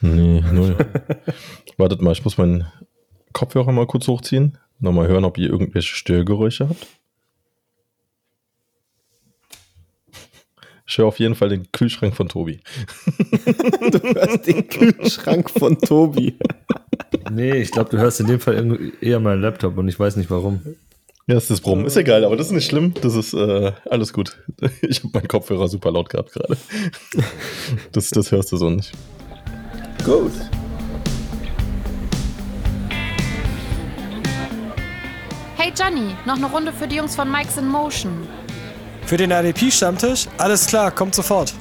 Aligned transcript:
Nee, 0.00 0.42
null. 0.52 0.76
Wartet 1.76 2.02
mal, 2.02 2.12
ich 2.12 2.24
muss 2.24 2.38
meinen 2.38 2.66
Kopfhörer 3.32 3.72
mal 3.72 3.86
kurz 3.86 4.08
hochziehen. 4.08 4.58
Nochmal 4.80 5.08
hören, 5.08 5.24
ob 5.24 5.38
ihr 5.38 5.48
irgendwelche 5.48 5.94
Störgeräusche 5.94 6.68
habt. 6.68 6.86
Ich 10.86 10.98
höre 10.98 11.06
auf 11.06 11.18
jeden 11.18 11.34
Fall 11.34 11.48
den 11.48 11.70
Kühlschrank 11.72 12.14
von 12.14 12.28
Tobi. 12.28 12.60
du 13.06 13.98
hörst 14.14 14.46
den 14.46 14.68
Kühlschrank 14.68 15.48
von 15.48 15.78
Tobi. 15.78 16.36
nee, 17.30 17.54
ich 17.54 17.70
glaube, 17.70 17.90
du 17.90 17.98
hörst 17.98 18.20
in 18.20 18.26
dem 18.26 18.38
Fall 18.38 18.92
eher 19.00 19.18
meinen 19.18 19.40
Laptop 19.40 19.78
und 19.78 19.88
ich 19.88 19.98
weiß 19.98 20.16
nicht 20.16 20.30
warum. 20.30 20.60
Ja, 21.26 21.38
ist 21.38 21.50
das 21.50 21.62
Brummen. 21.62 21.86
Ist 21.86 21.96
egal, 21.96 22.22
aber 22.24 22.36
das 22.36 22.48
ist 22.48 22.52
nicht 22.52 22.66
schlimm. 22.66 22.92
Das 23.00 23.14
ist 23.14 23.32
äh, 23.32 23.72
alles 23.88 24.12
gut. 24.12 24.36
Ich 24.82 24.98
habe 24.98 25.10
meinen 25.14 25.28
Kopfhörer 25.28 25.68
super 25.68 25.90
laut 25.90 26.10
gehabt 26.10 26.32
gerade. 26.32 26.56
Das, 27.92 28.10
das 28.10 28.30
hörst 28.30 28.52
du 28.52 28.58
so 28.58 28.68
nicht. 28.68 28.92
Gut. 30.04 30.32
Hey 35.56 35.72
Johnny, 35.74 36.14
noch 36.26 36.36
eine 36.36 36.44
Runde 36.44 36.74
für 36.74 36.86
die 36.86 36.96
Jungs 36.96 37.16
von 37.16 37.32
Mike's 37.32 37.56
in 37.56 37.66
Motion. 37.66 38.28
Für 39.06 39.16
den 39.16 39.32
ADP-Stammtisch? 39.32 40.26
Alles 40.36 40.66
klar, 40.66 40.90
kommt 40.90 41.14
sofort. 41.14 41.54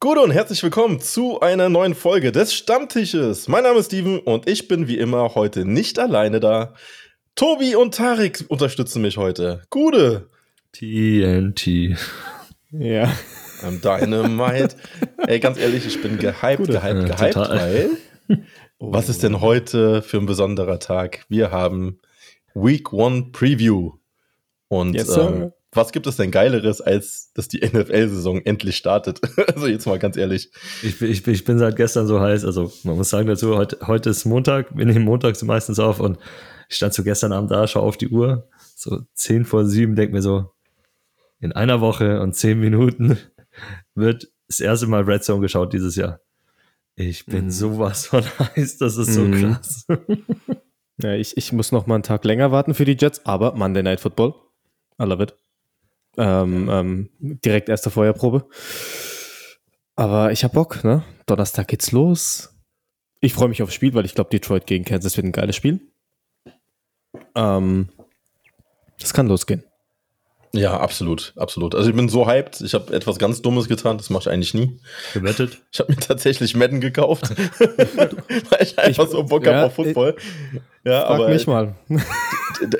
Gut 0.00 0.18
und 0.18 0.32
herzlich 0.32 0.60
willkommen 0.64 1.00
zu 1.00 1.38
einer 1.38 1.68
neuen 1.68 1.94
Folge 1.94 2.32
des 2.32 2.52
Stammtisches. 2.52 3.46
Mein 3.46 3.62
Name 3.62 3.78
ist 3.78 3.86
Steven 3.86 4.18
und 4.18 4.48
ich 4.48 4.66
bin 4.66 4.88
wie 4.88 4.98
immer 4.98 5.36
heute 5.36 5.64
nicht 5.64 6.00
alleine 6.00 6.40
da. 6.40 6.74
Tobi 7.36 7.76
und 7.76 7.94
Tarek 7.94 8.46
unterstützen 8.48 9.00
mich 9.02 9.16
heute. 9.16 9.62
Gude. 9.70 10.28
TNT. 10.72 11.96
Ja. 12.72 13.12
I'm 13.62 13.80
Dynamite. 13.80 14.76
Ey, 15.26 15.40
ganz 15.40 15.58
ehrlich, 15.58 15.86
ich 15.86 16.00
bin 16.02 16.18
gehypt, 16.18 16.58
Gute. 16.58 16.72
gehypt, 16.72 17.06
gehypt, 17.06 17.34
Total. 17.34 17.58
weil 17.58 17.90
was 18.78 19.08
ist 19.08 19.22
denn 19.22 19.40
heute 19.40 20.02
für 20.02 20.18
ein 20.18 20.26
besonderer 20.26 20.78
Tag? 20.78 21.24
Wir 21.28 21.50
haben 21.50 21.98
Week 22.54 22.92
One 22.92 23.30
Preview. 23.32 23.92
Und 24.68 24.94
yes, 24.94 25.16
ähm, 25.16 25.52
was 25.72 25.92
gibt 25.92 26.06
es 26.06 26.16
denn 26.16 26.30
Geileres, 26.30 26.80
als 26.80 27.32
dass 27.34 27.48
die 27.48 27.60
NFL-Saison 27.60 28.42
endlich 28.44 28.76
startet? 28.76 29.20
also 29.54 29.66
jetzt 29.66 29.86
mal 29.86 29.98
ganz 29.98 30.16
ehrlich. 30.16 30.50
Ich, 30.82 31.00
ich, 31.00 31.26
ich, 31.26 31.44
bin 31.44 31.58
seit 31.58 31.76
gestern 31.76 32.06
so 32.06 32.20
heiß. 32.20 32.44
Also 32.44 32.72
man 32.82 32.96
muss 32.96 33.10
sagen 33.10 33.28
dazu, 33.28 33.56
heute, 33.56 33.78
heute 33.86 34.10
ist 34.10 34.24
Montag, 34.24 34.76
wir 34.76 34.86
nehmen 34.86 35.04
montags 35.04 35.42
meistens 35.42 35.78
auf 35.78 36.00
und 36.00 36.18
ich 36.68 36.76
stand 36.76 36.94
so 36.94 37.04
gestern 37.04 37.32
Abend 37.32 37.50
da, 37.50 37.66
schaue 37.66 37.84
auf 37.84 37.96
die 37.96 38.08
Uhr, 38.08 38.48
so 38.74 39.00
10 39.14 39.44
vor 39.44 39.64
7, 39.64 39.94
denke 39.94 40.14
mir 40.14 40.22
so, 40.22 40.50
in 41.38 41.52
einer 41.52 41.80
Woche 41.80 42.20
und 42.20 42.34
10 42.34 42.58
Minuten 42.58 43.18
wird 43.96 44.28
das 44.48 44.60
erste 44.60 44.86
Mal 44.86 45.02
Red 45.02 45.24
Zone 45.24 45.40
geschaut 45.40 45.72
dieses 45.72 45.96
Jahr. 45.96 46.20
Ich 46.94 47.26
bin 47.26 47.46
mm. 47.46 47.50
sowas 47.50 48.06
von 48.06 48.24
heiß, 48.38 48.78
das 48.78 48.96
ist 48.96 49.14
so 49.14 49.22
mm. 49.22 49.32
krass. 49.32 49.86
ja, 51.02 51.14
ich, 51.14 51.36
ich 51.36 51.52
muss 51.52 51.72
noch 51.72 51.86
mal 51.86 51.96
einen 51.96 52.02
Tag 52.02 52.24
länger 52.24 52.52
warten 52.52 52.74
für 52.74 52.84
die 52.84 52.96
Jets, 52.98 53.24
aber 53.26 53.54
Monday 53.54 53.82
Night 53.82 54.00
Football, 54.00 54.34
I 55.00 55.04
love 55.04 55.22
it. 55.22 55.34
Ähm, 56.16 56.68
ähm, 56.70 57.10
direkt 57.20 57.68
erste 57.68 57.90
Feuerprobe. 57.90 58.48
Aber 59.96 60.32
ich 60.32 60.44
hab 60.44 60.52
Bock, 60.52 60.84
ne? 60.84 61.04
Donnerstag 61.26 61.68
geht's 61.68 61.92
los. 61.92 62.54
Ich 63.20 63.34
freue 63.34 63.48
mich 63.48 63.62
aufs 63.62 63.74
Spiel, 63.74 63.92
weil 63.92 64.04
ich 64.04 64.14
glaube, 64.14 64.30
Detroit 64.30 64.66
gegen 64.66 64.84
Kansas 64.84 65.16
wird 65.16 65.26
ein 65.26 65.32
geiles 65.32 65.56
Spiel. 65.56 65.80
Ähm, 67.34 67.88
das 68.98 69.12
kann 69.12 69.26
losgehen. 69.26 69.64
Ja, 70.52 70.78
absolut, 70.78 71.32
absolut. 71.36 71.74
Also 71.74 71.90
ich 71.90 71.96
bin 71.96 72.08
so 72.08 72.26
hyped. 72.26 72.60
Ich 72.60 72.74
habe 72.74 72.92
etwas 72.94 73.18
ganz 73.18 73.42
Dummes 73.42 73.68
getan. 73.68 73.98
Das 73.98 74.10
mache 74.10 74.22
ich 74.22 74.30
eigentlich 74.30 74.54
nie. 74.54 74.78
Gewettet? 75.14 75.58
Ich 75.72 75.80
habe 75.80 75.92
mir 75.92 75.98
tatsächlich 75.98 76.56
Madden 76.56 76.80
gekauft, 76.80 77.30
weil 77.58 78.62
ich 78.62 78.78
einfach 78.78 79.04
ich, 79.04 79.10
so 79.10 79.22
Bock 79.24 79.44
ja, 79.44 79.54
habe 79.54 79.66
auf 79.66 79.74
Football. 79.74 80.16
Ja, 80.84 81.02
frag 81.02 81.10
aber 81.10 81.28
mich 81.28 81.46
mal. 81.46 81.74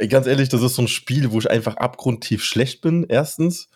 ganz 0.09 0.27
ehrlich, 0.27 0.49
das 0.49 0.63
ist 0.63 0.77
so 0.77 0.83
ein 0.83 0.89
Spiel, 0.89 1.31
wo 1.33 1.39
ich 1.39 1.51
einfach 1.51 1.77
abgrundtief 1.77 2.43
schlecht 2.43 2.81
bin. 2.81 3.05
Erstens 3.09 3.69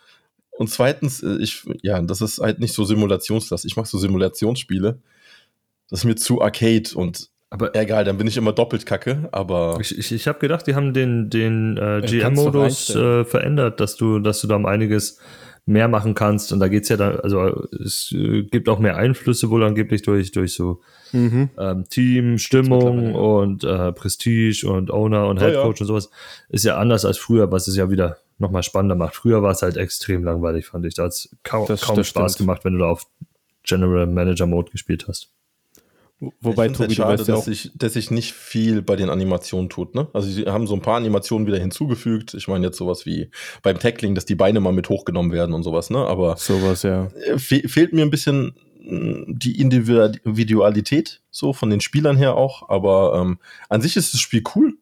und 0.51 0.69
zweitens, 0.69 1.23
äh, 1.23 1.37
ich 1.39 1.63
ja, 1.81 1.99
das 2.03 2.21
ist 2.21 2.37
halt 2.39 2.59
nicht 2.59 2.75
so 2.75 2.83
Simulationslast. 2.83 3.65
Ich 3.65 3.75
mache 3.75 3.87
so 3.87 3.97
Simulationsspiele. 3.97 5.01
Das 5.89 6.01
ist 6.01 6.05
mir 6.05 6.15
zu 6.15 6.39
Arcade 6.39 6.89
und 6.93 7.30
aber 7.51 7.75
egal, 7.75 8.05
dann 8.05 8.17
bin 8.17 8.27
ich 8.27 8.37
immer 8.37 8.53
doppelt 8.53 8.85
kacke, 8.85 9.27
aber. 9.33 9.77
Ich, 9.81 9.97
ich, 9.97 10.13
ich 10.13 10.27
habe 10.27 10.39
gedacht, 10.39 10.65
die 10.67 10.73
haben 10.73 10.93
den, 10.93 11.29
den 11.29 11.75
äh, 11.75 12.01
GM-Modus 12.01 12.95
äh, 12.95 13.25
verändert, 13.25 13.81
dass 13.81 13.97
du, 13.97 14.19
dass 14.19 14.39
du 14.39 14.47
da 14.47 14.55
um 14.55 14.65
einiges 14.65 15.19
mehr 15.65 15.89
machen 15.89 16.15
kannst. 16.15 16.53
Und 16.53 16.61
da 16.61 16.69
geht's 16.69 16.87
ja 16.87 16.95
dann, 16.95 17.19
also 17.19 17.67
es 17.83 18.13
äh, 18.13 18.43
gibt 18.43 18.69
auch 18.69 18.79
mehr 18.79 18.95
Einflüsse 18.95 19.49
wohl 19.49 19.65
angeblich 19.65 20.01
durch, 20.01 20.31
durch 20.31 20.53
so 20.53 20.79
mhm. 21.11 21.49
ähm, 21.59 21.83
Team, 21.89 22.37
Stimmung 22.37 23.15
und 23.15 23.65
äh, 23.65 23.91
Prestige 23.91 24.65
und 24.65 24.89
Owner 24.89 25.27
und 25.27 25.41
Head 25.41 25.55
Coach 25.55 25.81
ja, 25.81 25.83
und 25.83 25.87
sowas. 25.87 26.09
Ist 26.47 26.63
ja 26.63 26.77
anders 26.77 27.03
als 27.03 27.17
früher, 27.17 27.51
was 27.51 27.67
es 27.67 27.75
ja 27.75 27.91
wieder 27.91 28.17
nochmal 28.37 28.63
spannender 28.63 28.95
macht. 28.95 29.15
Früher 29.15 29.43
war 29.43 29.51
es 29.51 29.61
halt 29.61 29.75
extrem 29.75 30.23
langweilig, 30.23 30.67
fand 30.67 30.85
ich. 30.85 30.93
Da 30.93 31.03
hat 31.03 31.11
es 31.11 31.35
kaum, 31.43 31.67
das, 31.67 31.81
kaum 31.81 31.97
das 31.97 32.07
Spaß 32.07 32.33
stimmt. 32.33 32.47
gemacht, 32.47 32.63
wenn 32.63 32.73
du 32.73 32.79
da 32.79 32.85
auf 32.85 33.07
General 33.63 34.07
Manager 34.07 34.47
Mode 34.47 34.71
gespielt 34.71 35.09
hast. 35.09 35.29
Wobei, 36.39 36.67
ich 36.67 36.73
Tobi, 36.73 36.83
halt 36.83 36.93
schade, 36.93 37.25
dass, 37.25 37.45
sich, 37.45 37.71
dass 37.75 37.93
sich 37.93 38.11
nicht 38.11 38.33
viel 38.33 38.83
bei 38.83 38.95
den 38.95 39.09
Animationen 39.09 39.69
tut. 39.69 39.95
Ne? 39.95 40.07
Also 40.13 40.29
sie 40.29 40.45
haben 40.45 40.67
so 40.67 40.75
ein 40.75 40.81
paar 40.81 40.97
Animationen 40.97 41.47
wieder 41.47 41.57
hinzugefügt. 41.57 42.35
Ich 42.35 42.47
meine 42.47 42.67
jetzt 42.67 42.77
sowas 42.77 43.07
wie 43.07 43.31
beim 43.63 43.79
Tackling, 43.79 44.13
dass 44.13 44.25
die 44.25 44.35
Beine 44.35 44.59
mal 44.59 44.71
mit 44.71 44.87
hochgenommen 44.89 45.31
werden 45.31 45.55
und 45.55 45.63
sowas. 45.63 45.89
Ne? 45.89 45.97
Aber 45.97 46.37
sowas, 46.37 46.83
ja. 46.83 47.07
Äh, 47.25 47.39
fe 47.39 47.67
fehlt 47.67 47.93
mir 47.93 48.03
ein 48.03 48.11
bisschen 48.11 48.53
mm, 48.83 49.23
die 49.29 49.59
Individualität 49.59 51.21
so 51.31 51.53
von 51.53 51.71
den 51.71 51.81
Spielern 51.81 52.17
her 52.17 52.35
auch. 52.35 52.69
Aber 52.69 53.19
ähm, 53.19 53.39
an 53.69 53.81
sich 53.81 53.97
ist 53.97 54.13
das 54.13 54.21
Spiel 54.21 54.43
cool. 54.55 54.75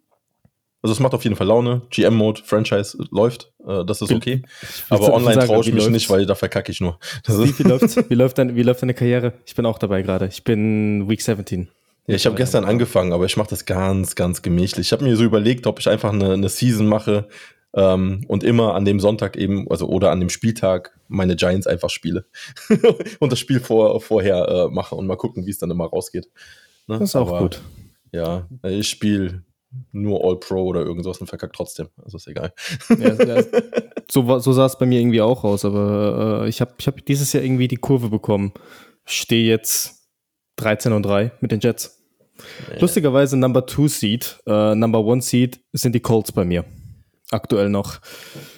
Also 0.82 0.94
es 0.94 1.00
macht 1.00 1.14
auf 1.14 1.24
jeden 1.24 1.36
Fall 1.36 1.48
Laune. 1.48 1.82
GM-Mode, 1.90 2.42
Franchise 2.46 2.98
läuft, 3.12 3.52
äh, 3.68 3.84
das 3.84 4.02
ist 4.02 4.12
okay. 4.12 4.44
Aber 4.90 5.14
online 5.14 5.46
traue 5.46 5.62
ich 5.62 5.68
mich 5.68 5.76
läuft's? 5.76 5.92
nicht, 5.92 6.10
weil 6.10 6.26
da 6.26 6.36
verkacke 6.36 6.72
ich 6.72 6.80
nur. 6.80 7.00
wie, 7.28 7.60
wie, 7.60 7.64
läuft's? 7.64 7.98
wie, 8.10 8.16
läuft 8.16 8.38
dein, 8.38 8.56
wie 8.56 8.64
läuft 8.64 8.82
deine 8.82 8.94
Karriere? 8.94 9.34
Ich 9.46 9.56
bin 9.56 9.66
auch 9.66 9.78
dabei 9.78 10.02
gerade. 10.02 10.28
Ich 10.28 10.44
bin 10.44 11.10
Week 11.10 11.22
17. 11.22 11.68
Ja, 12.08 12.16
ich 12.16 12.26
habe 12.26 12.36
gestern 12.36 12.64
angefangen, 12.66 13.12
aber 13.12 13.26
ich 13.26 13.36
mache 13.38 13.50
das 13.50 13.66
ganz, 13.66 14.16
ganz 14.16 14.42
gemächlich. 14.42 14.88
Ich 14.88 14.92
habe 14.94 15.04
mir 15.04 15.16
so 15.16 15.24
überlegt, 15.24 15.68
ob 15.68 15.80
ich 15.80 15.90
einfach 15.90 16.14
eine, 16.14 16.34
eine 16.34 16.50
Season 16.50 16.88
mache 16.88 17.28
ähm, 17.74 18.24
und 18.28 18.44
immer 18.44 18.74
an 18.74 18.86
dem 18.86 19.00
Sonntag 19.00 19.36
eben, 19.36 19.70
also 19.70 19.88
oder 19.88 20.12
an 20.12 20.20
dem 20.20 20.30
Spieltag 20.30 20.98
meine 21.08 21.36
Giants 21.36 21.68
einfach 21.68 21.90
spiele 21.90 22.26
und 23.20 23.32
das 23.32 23.38
Spiel 23.38 23.60
vor, 23.60 24.00
vorher 24.02 24.48
äh, 24.48 24.74
mache 24.74 24.96
und 24.96 25.08
mal 25.08 25.18
gucken, 25.18 25.46
wie 25.46 25.52
es 25.52 25.60
dann 25.60 25.70
immer 25.70 25.86
rausgeht. 25.86 26.30
Ne? 26.88 26.98
Das 27.00 27.10
ist 27.10 27.16
auch 27.16 27.28
aber, 27.28 27.40
gut. 27.40 27.62
Ja, 28.12 28.48
ich 28.64 28.90
spiele 28.90 29.44
nur 29.92 30.24
All-Pro 30.24 30.66
oder 30.66 30.82
irgendwas 30.82 31.20
und 31.20 31.28
verkackt 31.28 31.56
trotzdem. 31.56 31.90
Also 32.04 32.18
ist 32.18 32.28
egal. 32.28 32.54
Ja, 32.98 33.14
ja, 33.24 33.44
so, 34.12 34.40
so 34.40 34.54
sah 34.54 34.66
es 34.66 34.78
bei 34.78 34.86
mir 34.86 35.00
irgendwie 35.00 35.22
auch 35.22 35.44
aus, 35.44 35.66
aber 35.66 36.44
äh, 36.44 36.50
ich 36.50 36.62
habe 36.62 36.74
ich 36.78 36.88
hab 36.88 37.06
dieses 37.06 37.34
Jahr 37.34 37.44
irgendwie 37.44 37.68
die 37.68 37.78
Kurve 37.78 38.10
bekommen. 38.10 38.54
Stehe 39.06 39.48
jetzt 39.48 40.08
13 40.58 40.94
und 40.94 41.04
3 41.04 41.32
mit 41.42 41.52
den 41.52 41.60
Jets. 41.60 42.04
Nee. 42.70 42.80
Lustigerweise 42.80 43.38
Number 43.38 43.68
2 43.68 43.88
Seed, 43.88 44.40
äh, 44.46 44.76
Number 44.76 45.00
1 45.00 45.28
Seed 45.28 45.62
sind 45.74 45.94
die 45.94 46.00
Colts 46.00 46.32
bei 46.32 46.46
mir. 46.46 46.66
Aktuell 47.32 47.70
noch. 47.70 48.00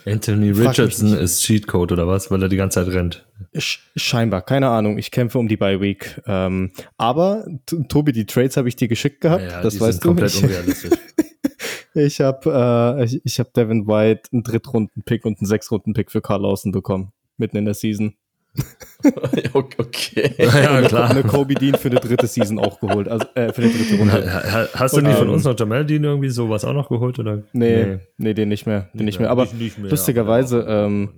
Anthony 0.06 0.52
Richardson 0.52 1.14
ist 1.14 1.42
Cheatcode 1.44 1.92
oder 1.92 2.08
was, 2.08 2.32
weil 2.32 2.42
er 2.42 2.48
die 2.50 2.56
ganze 2.56 2.84
Zeit 2.84 2.94
rennt. 2.94 3.26
Scheinbar, 3.54 4.44
keine 4.44 4.70
Ahnung. 4.70 4.98
Ich 4.98 5.12
kämpfe 5.12 5.40
um 5.40 5.50
die 5.50 5.58
Bye 5.58 5.82
Week. 5.82 6.22
Ähm, 6.26 6.72
aber 6.98 7.46
Tobi, 7.90 8.14
die 8.14 8.26
Trades 8.26 8.56
habe 8.56 8.70
ich 8.70 8.78
dir 8.78 8.88
geschickt 8.88 9.22
gehabt. 9.22 9.44
Ja, 9.44 9.62
das 9.62 9.80
weißt 9.80 10.04
du. 10.04 10.10
Komplett 10.10 10.42
unrealistisch. 10.42 10.98
ich 11.94 12.22
habe 12.22 12.98
äh, 13.00 13.04
ich, 13.04 13.22
ich 13.26 13.40
hab 13.40 13.54
Devin 13.54 13.88
White 13.88 14.30
einen 14.32 14.44
Drittrunden-Pick 14.44 15.26
und 15.26 15.40
einen 15.40 15.48
Sechstrunden-Pick 15.48 16.10
für 16.10 16.22
Carl 16.22 16.42
Lawson 16.42 16.72
bekommen. 16.72 17.12
Mitten 17.38 17.58
in 17.58 17.66
der 17.66 17.74
Season. 17.74 18.16
okay. 19.54 20.36
Ja, 20.38 20.82
klar. 20.82 21.10
Eine 21.10 21.24
Kobe 21.24 21.56
Dean 21.56 21.76
für 21.76 21.90
eine 21.90 22.00
dritte 22.00 22.28
Season 22.28 22.60
auch 22.60 22.80
geholt. 22.80 23.08
Also 23.08 23.26
äh, 23.36 23.52
für 23.52 23.62
eine 23.64 23.72
dritte 23.72 23.98
Runde. 23.98 24.70
Hast 24.74 24.96
du 24.96 25.02
nicht 25.02 25.18
von 25.18 25.28
ähm, 25.28 25.34
uns 25.34 25.44
noch 25.44 25.58
Jamal 25.58 25.86
Dean 25.86 26.04
irgendwie 26.04 26.30
sowas 26.30 26.66
auch 26.66 26.74
noch 26.74 26.90
geholt? 26.90 27.18
Oder? 27.20 27.44
Nee, 27.54 27.86
nee, 27.86 28.00
nee 28.18 28.34
den 28.34 28.50
nicht 28.50 28.66
mehr. 28.68 28.90
Den 28.94 29.06
nicht 29.06 29.20
mehr. 29.20 29.30
Aber 29.30 29.44
nicht, 29.44 29.60
nicht 29.60 29.78
mehr, 29.80 29.90
lustigerweise, 29.90 30.66
ähm, 30.68 31.10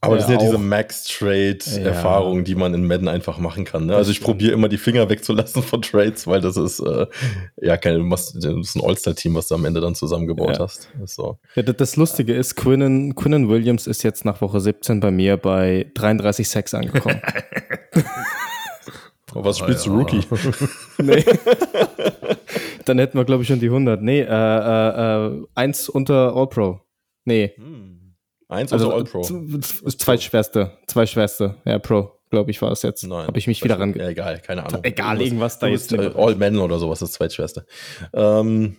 aber 0.00 0.16
das 0.16 0.26
sind 0.26 0.40
ja 0.40 0.46
diese 0.46 0.58
Max-Trade-Erfahrungen, 0.58 2.38
ja. 2.38 2.44
die 2.44 2.54
man 2.54 2.74
in 2.74 2.86
Madden 2.86 3.08
einfach 3.08 3.38
machen 3.38 3.64
kann. 3.64 3.86
Ne? 3.86 3.96
Also 3.96 4.10
ich 4.10 4.20
probiere 4.20 4.52
immer 4.52 4.68
die 4.68 4.76
Finger 4.76 5.08
wegzulassen 5.08 5.62
von 5.62 5.82
Trades, 5.82 6.26
weil 6.26 6.40
das 6.40 6.56
ist 6.56 6.80
äh, 6.80 7.06
ja 7.60 7.76
kein, 7.76 8.08
das 8.10 8.34
ist 8.34 8.76
ein 8.76 8.84
All-Star-Team, 8.84 9.34
was 9.34 9.48
du 9.48 9.54
am 9.54 9.64
Ende 9.64 9.80
dann 9.80 9.94
zusammengebaut 9.94 10.58
ja. 10.58 10.64
hast. 10.64 10.88
So. 11.06 11.38
Ja, 11.54 11.62
das 11.62 11.96
Lustige 11.96 12.34
ist, 12.34 12.56
Quinnen, 12.56 13.14
Quinnen 13.14 13.48
Williams 13.48 13.86
ist 13.86 14.02
jetzt 14.02 14.24
nach 14.24 14.40
Woche 14.40 14.60
17 14.60 15.00
bei 15.00 15.10
mir 15.10 15.36
bei 15.36 15.90
33 15.94 16.48
Sex 16.48 16.74
angekommen. 16.74 17.20
was 19.32 19.58
spielst 19.58 19.86
du, 19.86 19.96
Rookie? 19.96 20.20
nee. 20.98 21.24
dann 22.84 22.98
hätten 22.98 23.18
wir, 23.18 23.24
glaube 23.24 23.42
ich, 23.42 23.48
schon 23.48 23.60
die 23.60 23.66
100. 23.66 24.02
Nee, 24.02 24.20
äh, 24.20 24.24
äh, 24.24 25.26
äh, 25.26 25.46
eins 25.54 25.88
unter 25.88 26.34
All-Pro. 26.34 26.80
Nee. 27.24 27.54
Eins 28.48 28.72
also 28.72 28.92
All-Pro? 28.92 29.22
Zweitschwerste. 29.22 30.78
Zweitschwerste, 30.86 31.56
ja, 31.64 31.78
Pro. 31.78 32.12
glaube 32.30 32.50
ich, 32.50 32.62
war 32.62 32.70
es 32.70 32.82
jetzt. 32.82 33.02
Nein. 33.02 33.26
Habe 33.26 33.38
ich 33.38 33.46
mich 33.46 33.62
wieder 33.64 33.78
ran. 33.78 33.94
Ja, 33.96 34.08
egal, 34.08 34.40
keine 34.40 34.64
Ahnung. 34.64 34.84
Egal, 34.84 35.20
irgendwas 35.20 35.58
da 35.58 35.66
jetzt. 35.66 35.92
Äh, 35.92 36.12
All 36.14 36.36
Men 36.36 36.58
oder 36.58 36.78
sowas, 36.78 37.00
das 37.00 37.12
zweitschwerste. 37.12 37.66
Ähm, 38.12 38.76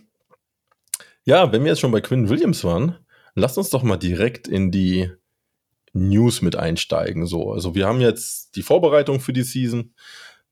ja, 1.24 1.52
wenn 1.52 1.62
wir 1.64 1.70
jetzt 1.72 1.80
schon 1.80 1.92
bei 1.92 2.00
Quinn 2.00 2.30
Williams 2.30 2.64
waren, 2.64 2.96
lasst 3.34 3.58
uns 3.58 3.68
doch 3.68 3.82
mal 3.82 3.98
direkt 3.98 4.48
in 4.48 4.70
die 4.70 5.10
News 5.92 6.40
mit 6.40 6.56
einsteigen. 6.56 7.26
So, 7.26 7.52
also 7.52 7.74
wir 7.74 7.86
haben 7.86 8.00
jetzt 8.00 8.56
die 8.56 8.62
Vorbereitung 8.62 9.20
für 9.20 9.32
die 9.32 9.42
Season. 9.42 9.94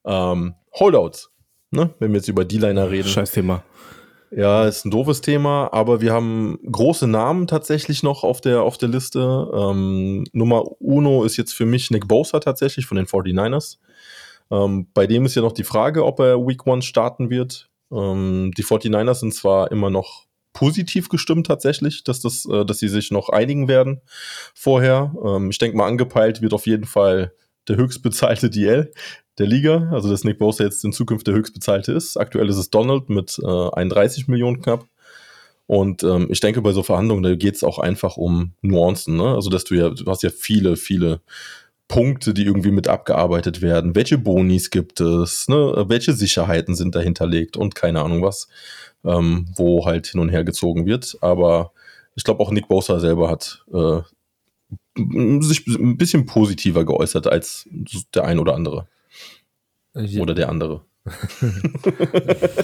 Ähm, 0.05 0.55
Holdouts, 0.75 1.33
ne? 1.71 1.95
wenn 1.99 2.13
wir 2.13 2.19
jetzt 2.19 2.29
über 2.29 2.45
D-Liner 2.45 2.91
reden. 2.91 3.09
Scheiß 3.09 3.33
Thema. 3.33 3.65
Ja, 4.31 4.67
ist 4.67 4.85
ein 4.85 4.91
doofes 4.91 5.21
Thema, 5.21 5.73
aber 5.73 6.01
wir 6.01 6.13
haben 6.13 6.59
große 6.71 7.07
Namen 7.07 7.47
tatsächlich 7.47 8.03
noch 8.03 8.25
auf 8.25 8.41
der, 8.41 8.63
auf 8.63 8.77
der 8.77 8.89
Liste. 8.89 9.51
Ähm, 9.55 10.25
Nummer 10.33 10.65
uno 10.81 11.25
ist 11.25 11.37
jetzt 11.37 11.53
für 11.53 11.67
mich 11.67 11.91
Nick 11.91 12.09
Bosa 12.09 12.41
tatsächlich 12.41 12.87
von 12.87 12.97
den 12.97 13.07
49ers. 13.07 13.79
Ähm, 14.51 14.89
bei 14.95 15.07
dem 15.07 15.27
ist 15.27 15.37
ja 15.37 15.43
noch 15.43 15.53
die 15.53 15.65
Frage, 15.65 16.05
ob 16.05 16.19
er 16.21 16.45
Week 16.45 16.67
One 16.67 16.83
starten 16.83 17.31
wird. 17.31 17.69
Ähm, 17.93 18.51
die 18.57 18.65
49ers 18.65 19.21
sind 19.21 19.35
zwar 19.35 19.71
immer 19.71 19.91
noch 19.91 20.27
positiv 20.53 21.09
gestimmt 21.09 21.47
tatsächlich, 21.47 22.03
dass, 22.03 22.21
das, 22.21 22.47
äh, 22.47 22.65
dass 22.65 22.79
sie 22.79 22.89
sich 22.89 23.11
noch 23.11 23.29
einigen 23.29 23.69
werden 23.69 24.01
vorher. 24.55 25.15
Ähm, 25.25 25.51
ich 25.51 25.59
denke 25.59 25.77
mal, 25.77 25.87
angepeilt 25.87 26.43
wird 26.43 26.55
auf 26.55 26.67
jeden 26.67 26.87
Fall 26.87 27.33
der 27.69 27.77
höchstbezahlte 27.77 28.51
DL 28.51 28.93
der 29.39 29.47
Liga, 29.47 29.91
also 29.93 30.11
dass 30.11 30.25
Nick 30.25 30.39
Bosa 30.39 30.65
jetzt 30.65 30.85
in 30.85 30.93
Zukunft 30.93 31.27
der 31.27 31.35
höchstbezahlte 31.35 31.93
ist. 31.93 32.17
Aktuell 32.17 32.49
ist 32.49 32.57
es 32.57 32.71
Donald 32.71 33.09
mit 33.09 33.39
äh, 33.43 33.71
31 33.71 34.29
Millionen 34.29 34.63
knapp. 34.63 34.87
Und 35.67 36.05
ähm, 36.05 36.29
ich 36.31 36.41
denke, 36.41 36.63
bei 36.63 36.73
so 36.73 36.83
Verhandlungen, 36.83 37.23
da 37.25 37.35
geht 37.35 37.57
es 37.57 37.65
auch 37.65 37.79
einfach 37.79 38.17
um 38.17 38.53
Nuancen. 38.63 39.17
Ne? 39.17 39.35
Also, 39.35 39.51
dass 39.51 39.65
du 39.65 39.75
ja, 39.75 39.91
du 39.91 40.05
hast 40.07 40.23
ja 40.23 40.31
viele, 40.31 40.77
viele 40.77 41.21
Punkte, 41.89 42.35
die 42.35 42.45
irgendwie 42.45 42.71
mit 42.71 42.89
abgearbeitet 42.89 43.63
werden. 43.63 43.95
Welche 43.95 44.17
Bonis 44.17 44.71
gibt 44.71 45.01
es? 45.01 45.49
Ne? 45.49 45.85
Welche 45.89 46.13
Sicherheiten 46.13 46.75
sind 46.75 46.95
dahinterlegt 46.95 47.57
und 47.57 47.75
keine 47.75 48.03
Ahnung 48.03 48.23
was 48.23 48.49
ähm, 49.07 49.47
wo 49.55 49.87
halt 49.87 50.09
hin 50.09 50.21
und 50.21 50.29
her 50.29 50.45
gezogen 50.45 50.85
wird. 50.85 51.17
Aber 51.21 51.73
ich 52.15 52.25
glaube 52.25 52.41
auch 52.41 52.51
Nick 52.51 52.69
Bosa 52.69 52.99
selber 52.99 53.31
hat 53.31 53.65
äh, 53.73 54.01
sich 55.41 55.67
ein 55.67 55.97
bisschen 55.97 56.27
positiver 56.27 56.85
geäußert 56.85 57.27
als 57.27 57.69
der 58.15 58.25
ein 58.25 58.39
oder 58.39 58.55
andere. 58.55 58.89
Oder 60.21 60.35
der 60.35 60.49
andere. 60.49 60.83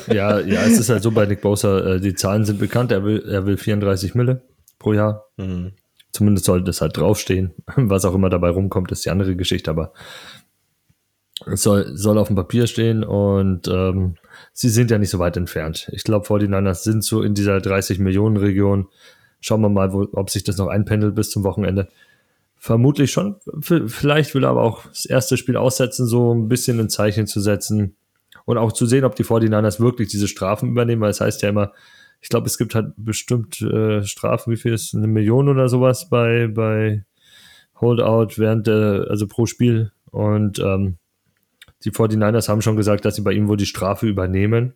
ja, 0.08 0.40
ja, 0.40 0.62
es 0.62 0.78
ist 0.78 0.90
halt 0.90 1.02
so 1.02 1.12
bei 1.12 1.26
Nick 1.26 1.42
Bosa, 1.42 1.94
äh, 1.94 2.00
die 2.00 2.14
Zahlen 2.14 2.44
sind 2.44 2.58
bekannt, 2.58 2.90
er 2.90 3.04
will, 3.04 3.24
er 3.28 3.46
will 3.46 3.56
34 3.56 4.14
Mille 4.14 4.42
pro 4.78 4.92
Jahr. 4.92 5.26
Mhm. 5.36 5.72
Zumindest 6.12 6.46
sollte 6.46 6.64
das 6.64 6.80
halt 6.80 6.96
draufstehen. 6.96 7.52
Was 7.76 8.04
auch 8.04 8.14
immer 8.14 8.30
dabei 8.30 8.50
rumkommt, 8.50 8.92
ist 8.92 9.04
die 9.04 9.10
andere 9.10 9.36
Geschichte, 9.36 9.70
aber 9.70 9.92
es 11.46 11.62
soll, 11.62 11.96
soll 11.96 12.18
auf 12.18 12.28
dem 12.28 12.36
Papier 12.36 12.66
stehen 12.66 13.04
und 13.04 13.66
ähm, 13.68 14.16
sie 14.52 14.68
sind 14.68 14.90
ja 14.90 14.98
nicht 14.98 15.10
so 15.10 15.18
weit 15.18 15.36
entfernt. 15.36 15.88
Ich 15.92 16.04
glaube, 16.04 16.26
49ers 16.26 16.82
sind 16.82 17.02
so 17.02 17.22
in 17.22 17.34
dieser 17.34 17.60
30 17.60 17.98
Millionen 17.98 18.36
Region. 18.36 18.88
Schauen 19.40 19.60
wir 19.62 19.68
mal, 19.68 19.92
wo, 19.92 20.06
ob 20.12 20.30
sich 20.30 20.44
das 20.44 20.58
noch 20.58 20.68
einpendelt 20.68 21.14
bis 21.14 21.30
zum 21.30 21.42
Wochenende. 21.42 21.88
Vermutlich 22.64 23.10
schon. 23.10 23.40
Vielleicht 23.60 24.36
will 24.36 24.44
er 24.44 24.50
aber 24.50 24.62
auch 24.62 24.86
das 24.86 25.04
erste 25.04 25.36
Spiel 25.36 25.56
aussetzen, 25.56 26.06
so 26.06 26.32
ein 26.32 26.46
bisschen 26.46 26.78
ein 26.78 26.88
Zeichen 26.88 27.26
zu 27.26 27.40
setzen 27.40 27.96
und 28.44 28.56
auch 28.56 28.70
zu 28.70 28.86
sehen, 28.86 29.02
ob 29.04 29.16
die 29.16 29.24
49ers 29.24 29.80
wirklich 29.80 30.10
diese 30.10 30.28
Strafen 30.28 30.68
übernehmen, 30.68 31.02
weil 31.02 31.10
es 31.10 31.20
heißt 31.20 31.42
ja 31.42 31.48
immer, 31.48 31.72
ich 32.20 32.28
glaube, 32.28 32.46
es 32.46 32.58
gibt 32.58 32.76
halt 32.76 32.92
bestimmt 32.96 33.60
äh, 33.62 34.04
Strafen, 34.04 34.52
wie 34.52 34.56
viel 34.56 34.72
ist 34.72 34.94
eine 34.94 35.08
Million 35.08 35.48
oder 35.48 35.68
sowas 35.68 36.08
bei, 36.08 36.46
bei 36.46 37.04
Holdout 37.80 38.34
während 38.36 38.68
der, 38.68 39.06
also 39.10 39.26
pro 39.26 39.46
Spiel. 39.46 39.90
Und 40.12 40.60
ähm, 40.60 40.98
die 41.84 41.90
49ers 41.90 42.48
haben 42.48 42.62
schon 42.62 42.76
gesagt, 42.76 43.04
dass 43.04 43.16
sie 43.16 43.22
bei 43.22 43.32
ihm 43.32 43.48
wohl 43.48 43.56
die 43.56 43.66
Strafe 43.66 44.06
übernehmen. 44.06 44.74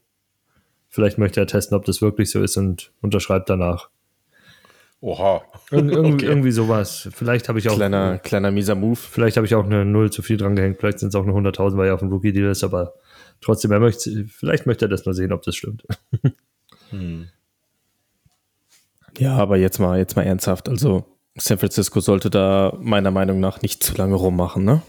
Vielleicht 0.88 1.19
möchte 1.19 1.38
er 1.38 1.47
testen, 1.47 1.77
ob 1.77 1.85
das 1.85 2.03
wirklich 2.03 2.33
so 2.33 2.43
ist 2.43 2.56
und 2.56 2.91
unterschreibt 3.00 3.49
danach. 3.49 3.91
Oha. 5.01 5.43
Ir 5.71 5.79
irgendwie, 5.79 6.13
okay. 6.15 6.27
irgendwie 6.27 6.51
sowas. 6.51 7.09
Vielleicht 7.13 7.49
habe 7.49 7.59
ich 7.59 7.69
auch. 7.69 7.77
Kleiner, 7.77 8.19
kleiner 8.19 8.51
mieser 8.51 8.75
Move. 8.75 8.97
Vielleicht 8.97 9.37
habe 9.37 9.47
ich 9.47 9.55
auch 9.55 9.65
eine 9.65 9.85
Null 9.85 10.11
zu 10.11 10.23
viel 10.23 10.37
dran 10.37 10.57
gehängt. 10.57 10.79
Vielleicht 10.79 10.99
sind 10.99 11.11
es 11.11 11.15
auch 11.15 11.25
nur 11.25 11.37
100.000, 11.37 11.77
weil 11.77 11.89
er 11.89 11.95
auf 11.95 12.01
dem 12.01 12.11
Rookie-Deal 12.11 12.51
ist. 12.51 12.65
Aber 12.65 12.95
trotzdem, 13.41 13.73
er 13.73 13.81
möchte, 13.81 14.27
vielleicht 14.27 14.67
möchte 14.67 14.87
er 14.87 14.89
das 14.89 15.05
mal 15.05 15.15
sehen, 15.15 15.33
ob 15.33 15.43
das 15.43 15.57
stimmt. 15.57 15.85
hm. 16.91 17.29
Ja, 19.19 19.37
aber 19.37 19.57
jetzt 19.57 19.79
mal, 19.79 19.99
jetzt 19.99 20.17
mal 20.17 20.23
ernsthaft. 20.23 20.69
Also, 20.69 21.05
San 21.37 21.59
Francisco 21.59 22.01
sollte 22.01 22.31
da 22.31 22.77
meiner 22.81 23.11
Meinung 23.11 23.41
nach 23.41 23.63
nicht 23.63 23.83
zu 23.83 23.95
lange 23.95 24.15
rummachen, 24.15 24.65
ne? 24.65 24.83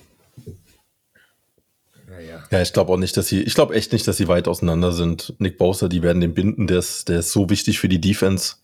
Ja, 2.50 2.62
ich 2.62 2.72
glaube 2.72 2.94
auch 2.94 2.98
nicht, 2.98 3.18
dass 3.18 3.28
sie, 3.28 3.42
ich 3.42 3.56
glaube 3.56 3.76
echt 3.76 3.92
nicht, 3.92 4.08
dass 4.08 4.18
sie 4.18 4.28
weit 4.28 4.48
auseinander 4.48 4.92
sind. 4.94 5.34
Nick 5.40 5.58
Bosa, 5.58 5.90
die 5.90 6.02
werden 6.02 6.22
den 6.22 6.34
binden, 6.34 6.68
der 6.68 6.80
ist, 6.80 7.10
der 7.10 7.20
ist 7.20 7.32
so 7.32 7.50
wichtig 7.50 7.80
für 7.80 7.90
die 7.90 8.00
Defense 8.00 8.56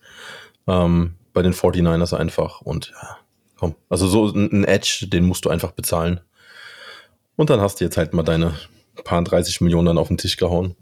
ähm, 0.68 1.16
bei 1.34 1.42
den 1.42 1.54
49ers 1.54 2.16
einfach. 2.16 2.62
Und 2.62 2.92
ja, 2.92 3.18
komm, 3.58 3.76
also 3.90 4.08
so 4.08 4.28
ein 4.28 4.64
Edge, 4.64 5.08
den 5.08 5.26
musst 5.26 5.46
du 5.46 5.50
einfach 5.50 5.72
bezahlen. 5.72 6.22
Und 7.36 7.50
dann 7.50 7.62
hast 7.62 7.80
du 7.80 7.86
jetzt 7.86 7.98
halt 7.98 8.14
mal 8.14 8.24
deine 8.24 8.54
paar 9.04 9.24
30 9.24 9.62
Millionen 9.62 9.88
dann 9.88 9.98
auf 9.98 10.08
den 10.08 10.18
Tisch 10.18 10.38
gehauen. 10.38 10.76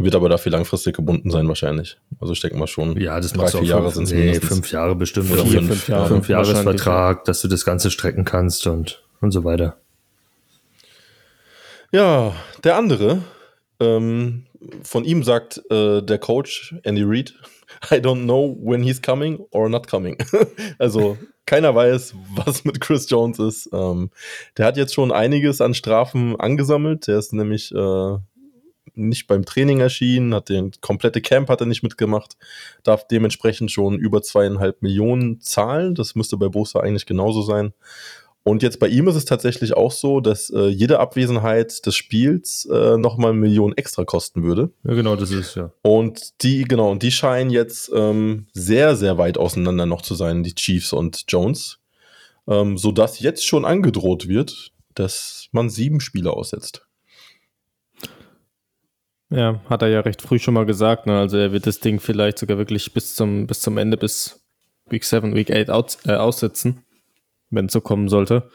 Wird 0.00 0.14
aber 0.14 0.28
dafür 0.28 0.52
langfristig 0.52 0.94
gebunden 0.94 1.32
sein 1.32 1.48
wahrscheinlich. 1.48 1.98
Also 2.20 2.32
ich 2.32 2.40
denke 2.40 2.56
mal 2.56 2.68
schon. 2.68 2.96
Ja, 3.00 3.18
das 3.18 3.32
drei, 3.32 3.48
vier 3.48 3.64
Jahre 3.64 3.90
sind 3.90 4.04
es 4.04 4.12
nee, 4.12 4.34
fünf 4.34 4.70
Jahre 4.70 4.94
bestimmt. 4.94 5.32
Oder 5.32 5.42
vier, 5.42 5.58
fünf, 5.58 5.68
fünf 5.68 5.88
Jahre. 5.88 6.06
Fünf 6.06 6.28
Jahresvertrag, 6.28 7.24
dass 7.24 7.40
du 7.40 7.48
das 7.48 7.64
Ganze 7.64 7.90
strecken 7.90 8.24
kannst 8.24 8.68
und, 8.68 9.02
und 9.20 9.32
so 9.32 9.42
weiter. 9.42 9.76
Ja, 11.90 12.32
der 12.62 12.76
andere, 12.76 13.22
ähm, 13.80 14.44
von 14.82 15.04
ihm 15.04 15.22
sagt 15.22 15.62
äh, 15.70 16.02
der 16.02 16.18
Coach 16.18 16.74
Andy 16.82 17.02
Reid, 17.04 17.34
I 17.90 17.96
don't 17.96 18.24
know 18.24 18.56
when 18.60 18.82
he's 18.82 19.00
coming 19.00 19.38
or 19.50 19.68
not 19.68 19.86
coming. 19.88 20.16
also 20.78 21.16
keiner 21.46 21.74
weiß, 21.74 22.14
was 22.34 22.64
mit 22.64 22.80
Chris 22.80 23.08
Jones 23.08 23.38
ist. 23.38 23.70
Ähm, 23.72 24.10
der 24.56 24.66
hat 24.66 24.76
jetzt 24.76 24.94
schon 24.94 25.12
einiges 25.12 25.60
an 25.60 25.74
Strafen 25.74 26.38
angesammelt. 26.38 27.06
Der 27.06 27.18
ist 27.18 27.32
nämlich 27.32 27.72
äh, 27.74 28.18
nicht 28.94 29.26
beim 29.26 29.44
Training 29.44 29.80
erschienen, 29.80 30.34
hat 30.34 30.48
den 30.48 30.72
komplette 30.80 31.22
Camp 31.22 31.48
hat 31.48 31.60
er 31.60 31.66
nicht 31.66 31.82
mitgemacht, 31.82 32.36
darf 32.82 33.06
dementsprechend 33.06 33.70
schon 33.70 33.98
über 33.98 34.22
zweieinhalb 34.22 34.82
Millionen 34.82 35.40
zahlen. 35.40 35.94
Das 35.94 36.14
müsste 36.14 36.36
bei 36.36 36.48
Bosa 36.48 36.80
eigentlich 36.80 37.06
genauso 37.06 37.42
sein. 37.42 37.72
Und 38.44 38.62
jetzt 38.62 38.78
bei 38.78 38.88
ihm 38.88 39.08
ist 39.08 39.16
es 39.16 39.24
tatsächlich 39.26 39.76
auch 39.76 39.92
so, 39.92 40.20
dass 40.20 40.48
äh, 40.50 40.68
jede 40.68 41.00
Abwesenheit 41.00 41.84
des 41.84 41.94
Spiels 41.96 42.66
äh, 42.72 42.96
nochmal 42.96 43.32
eine 43.32 43.40
Million 43.40 43.76
extra 43.76 44.04
kosten 44.04 44.42
würde. 44.42 44.70
Ja, 44.84 44.94
genau, 44.94 45.16
das 45.16 45.30
ist 45.30 45.54
ja. 45.54 45.70
Und 45.82 46.42
die, 46.42 46.64
genau, 46.64 46.90
und 46.90 47.02
die 47.02 47.10
scheinen 47.10 47.50
jetzt 47.50 47.90
ähm, 47.94 48.46
sehr, 48.54 48.96
sehr 48.96 49.18
weit 49.18 49.36
auseinander 49.36 49.84
noch 49.84 50.02
zu 50.02 50.14
sein, 50.14 50.42
die 50.42 50.54
Chiefs 50.54 50.92
und 50.92 51.24
Jones. 51.28 51.80
Ähm, 52.46 52.78
sodass 52.78 53.20
jetzt 53.20 53.46
schon 53.46 53.66
angedroht 53.66 54.28
wird, 54.28 54.72
dass 54.94 55.48
man 55.52 55.68
sieben 55.68 56.00
Spiele 56.00 56.32
aussetzt. 56.32 56.86
Ja, 59.28 59.60
hat 59.68 59.82
er 59.82 59.88
ja 59.88 60.00
recht 60.00 60.22
früh 60.22 60.38
schon 60.38 60.54
mal 60.54 60.64
gesagt. 60.64 61.06
Ne? 61.06 61.18
Also 61.18 61.36
er 61.36 61.52
wird 61.52 61.66
das 61.66 61.80
Ding 61.80 62.00
vielleicht 62.00 62.38
sogar 62.38 62.56
wirklich 62.56 62.94
bis 62.94 63.14
zum, 63.14 63.46
bis 63.46 63.60
zum 63.60 63.76
Ende, 63.76 63.98
bis 63.98 64.40
Week 64.88 65.04
7, 65.04 65.34
Week 65.34 65.50
8 65.50 65.68
aus, 65.68 65.98
äh, 66.06 66.14
aussetzen 66.14 66.82
wenn 67.50 67.66
es 67.66 67.72
so 67.72 67.80
kommen 67.80 68.08
sollte. 68.08 68.48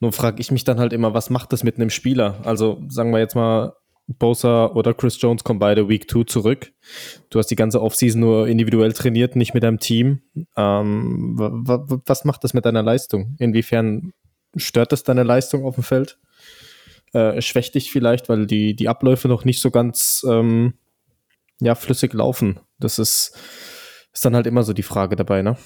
Nur 0.00 0.12
frage 0.12 0.40
ich 0.40 0.50
mich 0.50 0.64
dann 0.64 0.78
halt 0.80 0.92
immer, 0.92 1.14
was 1.14 1.30
macht 1.30 1.52
das 1.52 1.62
mit 1.62 1.76
einem 1.76 1.90
Spieler? 1.90 2.40
Also 2.44 2.82
sagen 2.88 3.12
wir 3.12 3.20
jetzt 3.20 3.36
mal, 3.36 3.74
Bosa 4.08 4.66
oder 4.66 4.94
Chris 4.94 5.20
Jones 5.20 5.44
kommen 5.44 5.58
beide 5.58 5.88
Week 5.88 6.10
2 6.10 6.24
zurück. 6.24 6.72
Du 7.30 7.38
hast 7.38 7.46
die 7.48 7.56
ganze 7.56 7.80
Offseason 7.80 8.20
nur 8.20 8.48
individuell 8.48 8.92
trainiert, 8.92 9.36
nicht 9.36 9.54
mit 9.54 9.62
deinem 9.62 9.78
Team. 9.78 10.22
Ähm, 10.56 11.34
was 11.36 12.24
macht 12.24 12.44
das 12.44 12.54
mit 12.54 12.64
deiner 12.64 12.82
Leistung? 12.82 13.36
Inwiefern 13.38 14.12
stört 14.56 14.92
das 14.92 15.04
deine 15.04 15.22
Leistung 15.22 15.64
auf 15.64 15.76
dem 15.76 15.84
Feld? 15.84 16.18
Äh, 17.12 17.40
schwächt 17.42 17.74
dich 17.74 17.92
vielleicht, 17.92 18.28
weil 18.28 18.46
die, 18.46 18.74
die 18.74 18.88
Abläufe 18.88 19.28
noch 19.28 19.44
nicht 19.44 19.60
so 19.60 19.70
ganz 19.70 20.24
ähm, 20.28 20.74
ja, 21.60 21.74
flüssig 21.74 22.12
laufen. 22.12 22.58
Das 22.78 22.98
ist, 22.98 23.36
ist 24.12 24.24
dann 24.24 24.34
halt 24.34 24.46
immer 24.46 24.62
so 24.62 24.72
die 24.72 24.82
Frage 24.82 25.16
dabei, 25.16 25.42
ne? 25.42 25.56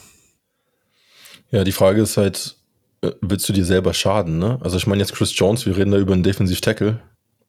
Ja, 1.50 1.65
die 1.65 1.73
Frage 1.73 2.03
ist 2.03 2.17
halt, 2.17 2.57
äh, 3.03 3.12
willst 3.21 3.49
du 3.49 3.53
dir 3.53 3.65
selber 3.65 3.95
schaden, 3.95 4.38
ne? 4.38 4.59
Also 4.62 4.76
ich 4.76 4.87
meine 4.87 5.03
jetzt 5.03 5.15
Chris 5.15 5.37
Jones, 5.37 5.67
wir 5.67 5.76
reden 5.76 5.93
da 5.93 5.99
über 5.99 6.12
einen 6.12 6.23
Defensive 6.23 6.61
Tackle, 6.61 7.00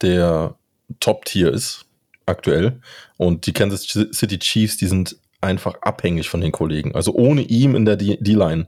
der 0.02 0.56
Top-Tier 1.00 1.52
ist, 1.52 1.86
aktuell. 2.26 2.80
Und 3.18 3.46
die 3.48 3.54
Kansas 3.54 3.88
City 3.88 4.40
Chiefs, 4.40 4.78
die 4.78 4.88
sind 4.88 5.18
einfach 5.42 5.76
abhängig 5.82 6.30
von 6.30 6.42
den 6.42 6.52
Kollegen. 6.52 6.96
Also 6.96 7.14
ohne 7.14 7.42
ihm 7.42 7.76
in 7.76 7.86
der 7.86 7.96
D-Line 7.96 8.68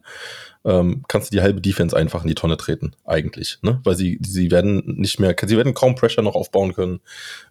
ähm, 0.65 1.03
kannst 1.07 1.31
du 1.31 1.35
die 1.35 1.41
halbe 1.41 1.61
Defense 1.61 1.95
einfach 1.95 2.23
in 2.23 2.27
die 2.27 2.35
Tonne 2.35 2.57
treten, 2.57 2.91
eigentlich. 3.05 3.59
Ne? 3.61 3.79
Weil 3.83 3.95
sie, 3.95 4.19
sie 4.21 4.51
werden 4.51 4.83
nicht 4.97 5.19
mehr, 5.19 5.35
sie 5.45 5.57
werden 5.57 5.73
kaum 5.73 5.95
Pressure 5.95 6.23
noch 6.23 6.35
aufbauen 6.35 6.73
können. 6.73 6.99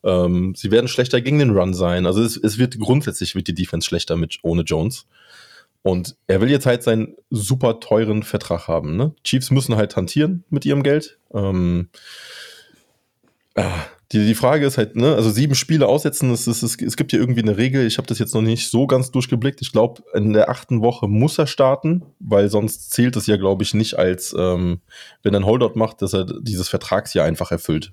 Ähm, 0.05 0.55
sie 0.57 0.71
werden 0.71 0.89
schlechter 0.89 1.21
gegen 1.21 1.39
den 1.39 1.51
Run 1.51 1.75
sein. 1.75 2.07
Also 2.07 2.23
es, 2.23 2.37
es 2.37 2.59
wird 2.59 2.79
grundsätzlich 2.79 3.35
wird 3.35 3.49
die 3.49 3.55
Defense 3.55 3.87
schlechter 3.87 4.17
mit 4.17 4.39
ohne 4.43 4.63
Jones. 4.63 5.07
Und 5.83 6.17
er 6.27 6.41
will 6.41 6.51
jetzt 6.51 6.67
halt 6.67 6.83
seinen 6.83 7.17
super 7.31 7.81
teuren 7.81 8.23
Vertrag 8.23 8.69
haben. 8.69 8.97
Ne? 8.97 9.15
Chiefs 9.25 9.51
müssen 9.51 9.77
halt 9.77 9.97
hantieren 9.97 10.45
mit 10.51 10.67
ihrem 10.67 10.83
Geld. 10.83 11.19
Ähm, 11.33 11.89
ah, 13.55 13.85
die, 14.13 14.27
die 14.27 14.35
Frage 14.35 14.65
ist 14.65 14.79
halt, 14.79 14.97
ne, 14.97 15.15
also 15.15 15.31
sieben 15.31 15.55
Spiele 15.55 15.87
aussetzen, 15.87 16.31
es, 16.31 16.47
es, 16.47 16.63
es, 16.63 16.97
gibt 16.97 17.13
ja 17.13 17.19
irgendwie 17.19 17.43
eine 17.43 17.59
Regel, 17.59 17.87
ich 17.87 17.99
habe 17.99 18.09
das 18.09 18.19
jetzt 18.19 18.35
noch 18.35 18.41
nicht 18.41 18.71
so 18.71 18.87
ganz 18.87 19.11
durchgeblickt. 19.11 19.61
Ich 19.61 19.71
glaube, 19.71 20.03
in 20.15 20.33
der 20.33 20.49
achten 20.49 20.81
Woche 20.81 21.09
muss 21.09 21.39
er 21.39 21.47
starten, 21.47 22.03
weil 22.19 22.49
sonst 22.49 22.91
zählt 22.91 23.17
es 23.17 23.27
ja, 23.27 23.37
glaube 23.37 23.65
ich, 23.65 23.75
nicht 23.75 23.99
als, 23.99 24.35
ähm, 24.39 24.81
wenn 25.23 25.35
er 25.35 25.41
ein 25.41 25.47
Holdout 25.47 25.73
macht, 25.75 26.01
dass 26.01 26.15
er 26.15 26.25
dieses 26.25 26.71
Vertragsjahr 26.71 27.27
einfach 27.27 27.51
erfüllt. 27.51 27.93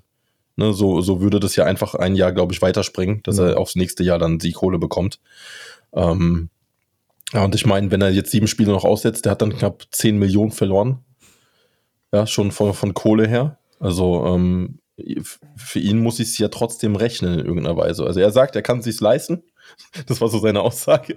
Ne, 0.56 0.72
so, 0.72 1.02
so 1.02 1.20
würde 1.20 1.38
das 1.38 1.54
ja 1.54 1.64
einfach 1.66 1.94
ein 1.94 2.14
Jahr, 2.14 2.32
glaube 2.32 2.54
ich, 2.54 2.62
weiterspringen, 2.62 3.22
dass 3.24 3.36
ja. 3.36 3.48
er 3.48 3.58
aufs 3.58 3.76
nächste 3.76 4.02
Jahr 4.02 4.18
dann 4.18 4.38
die 4.38 4.52
Kohle 4.52 4.78
bekommt. 4.78 5.20
Ähm, 5.92 6.48
ja, 7.32 7.44
und 7.44 7.54
ich 7.54 7.66
meine, 7.66 7.90
wenn 7.90 8.02
er 8.02 8.10
jetzt 8.10 8.30
sieben 8.30 8.46
Spiele 8.46 8.72
noch 8.72 8.84
aussetzt, 8.84 9.24
der 9.24 9.32
hat 9.32 9.42
dann 9.42 9.56
knapp 9.56 9.84
zehn 9.90 10.18
Millionen 10.18 10.52
verloren. 10.52 11.04
Ja, 12.12 12.26
schon 12.26 12.52
von, 12.52 12.72
von 12.72 12.94
Kohle 12.94 13.26
her. 13.26 13.58
Also 13.80 14.24
ähm, 14.26 14.78
für 15.56 15.78
ihn 15.78 15.98
muss 15.98 16.20
ich 16.20 16.28
es 16.28 16.38
ja 16.38 16.48
trotzdem 16.48 16.96
rechnen 16.96 17.38
in 17.38 17.46
irgendeiner 17.46 17.76
Weise. 17.76 18.04
Also 18.04 18.20
er 18.20 18.30
sagt, 18.30 18.56
er 18.56 18.62
kann 18.62 18.78
es 18.78 18.84
sich 18.84 19.00
leisten. 19.00 19.42
Das 20.06 20.20
war 20.20 20.28
so 20.28 20.38
seine 20.38 20.60
Aussage. 20.60 21.16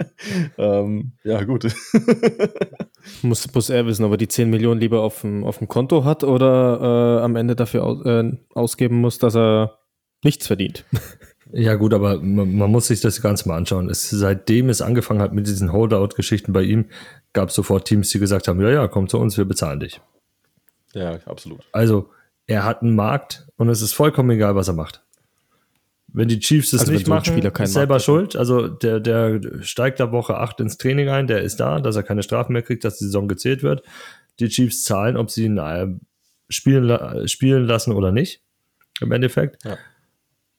ähm, 0.58 1.12
ja, 1.24 1.44
gut. 1.44 1.68
muss, 3.22 3.54
muss 3.54 3.70
er 3.70 3.86
wissen, 3.86 4.04
ob 4.04 4.12
er 4.12 4.18
die 4.18 4.28
10 4.28 4.50
Millionen 4.50 4.82
lieber 4.82 5.02
auf 5.02 5.22
dem, 5.22 5.46
auf 5.46 5.60
dem 5.60 5.68
Konto 5.68 6.04
hat 6.04 6.24
oder 6.24 7.20
äh, 7.20 7.24
am 7.24 7.36
Ende 7.36 7.56
dafür 7.56 7.84
aus, 7.84 8.04
äh, 8.06 8.32
ausgeben 8.56 9.02
muss, 9.02 9.20
dass 9.20 9.36
er 9.36 9.78
nichts 10.24 10.48
verdient. 10.48 10.84
Ja, 11.52 11.76
gut, 11.76 11.94
aber 11.94 12.20
man, 12.20 12.56
man, 12.56 12.70
muss 12.70 12.88
sich 12.88 13.02
das 13.02 13.22
Ganze 13.22 13.48
mal 13.48 13.58
anschauen. 13.58 13.90
Es, 13.90 14.10
seitdem 14.10 14.70
es 14.70 14.82
angefangen 14.82 15.22
hat 15.22 15.34
mit 15.34 15.48
diesen 15.48 15.72
Holdout-Geschichten 15.72 16.54
bei 16.54 16.62
ihm, 16.62 16.86
gab 17.34 17.50
es 17.50 17.56
sofort 17.56 17.88
Teams, 17.88 18.10
die 18.10 18.20
gesagt 18.20 18.48
haben: 18.48 18.62
Ja, 18.62 18.70
ja, 18.70 18.88
komm 18.88 19.08
zu 19.08 19.18
uns, 19.18 19.38
wir 19.38 19.46
bezahlen 19.46 19.80
dich. 19.80 20.00
Ja, 20.94 21.20
absolut. 21.26 21.62
Also, 21.72 22.10
er 22.46 22.66
hat 22.66 22.82
einen 22.82 22.96
Markt 22.96 23.48
und 23.58 23.70
es 23.70 23.82
ist 23.82 23.94
vollkommen 23.94 24.30
egal, 24.32 24.56
was 24.56 24.68
er 24.68 24.76
macht. 24.76 25.04
Wenn 26.08 26.28
die 26.28 26.40
Chiefs 26.40 26.74
es 26.74 26.82
also 26.82 26.92
nicht 26.92 27.08
machen, 27.08 27.38
ist 27.38 27.74
selber 27.74 27.96
Markt 27.96 28.06
schuld. 28.06 28.36
Also 28.36 28.68
der, 28.68 29.00
der 29.00 29.40
steigt 29.62 30.00
da 30.00 30.12
Woche 30.12 30.38
8 30.38 30.60
ins 30.60 30.78
Training 30.78 31.10
ein, 31.10 31.28
der 31.28 31.44
ist 31.44 31.60
da, 31.60 31.80
dass 31.80 31.96
er 31.96 32.04
keine 32.04 32.24
Strafen 32.24 32.54
mehr 32.54 32.64
kriegt, 32.64 32.84
dass 32.84 32.98
die 32.98 33.06
Saison 33.06 33.28
gezählt 33.28 33.62
wird. 33.62 33.84
Die 34.40 34.50
Chiefs 34.50 34.84
zahlen, 34.84 35.18
ob 35.18 35.30
sie 35.30 35.46
ihn 35.46 35.60
äh, 35.60 35.88
spielen, 36.50 37.28
spielen 37.28 37.66
lassen 37.66 37.94
oder 37.94 38.12
nicht, 38.12 38.42
im 39.02 39.12
Endeffekt. 39.12 39.64
Ja. 39.64 39.78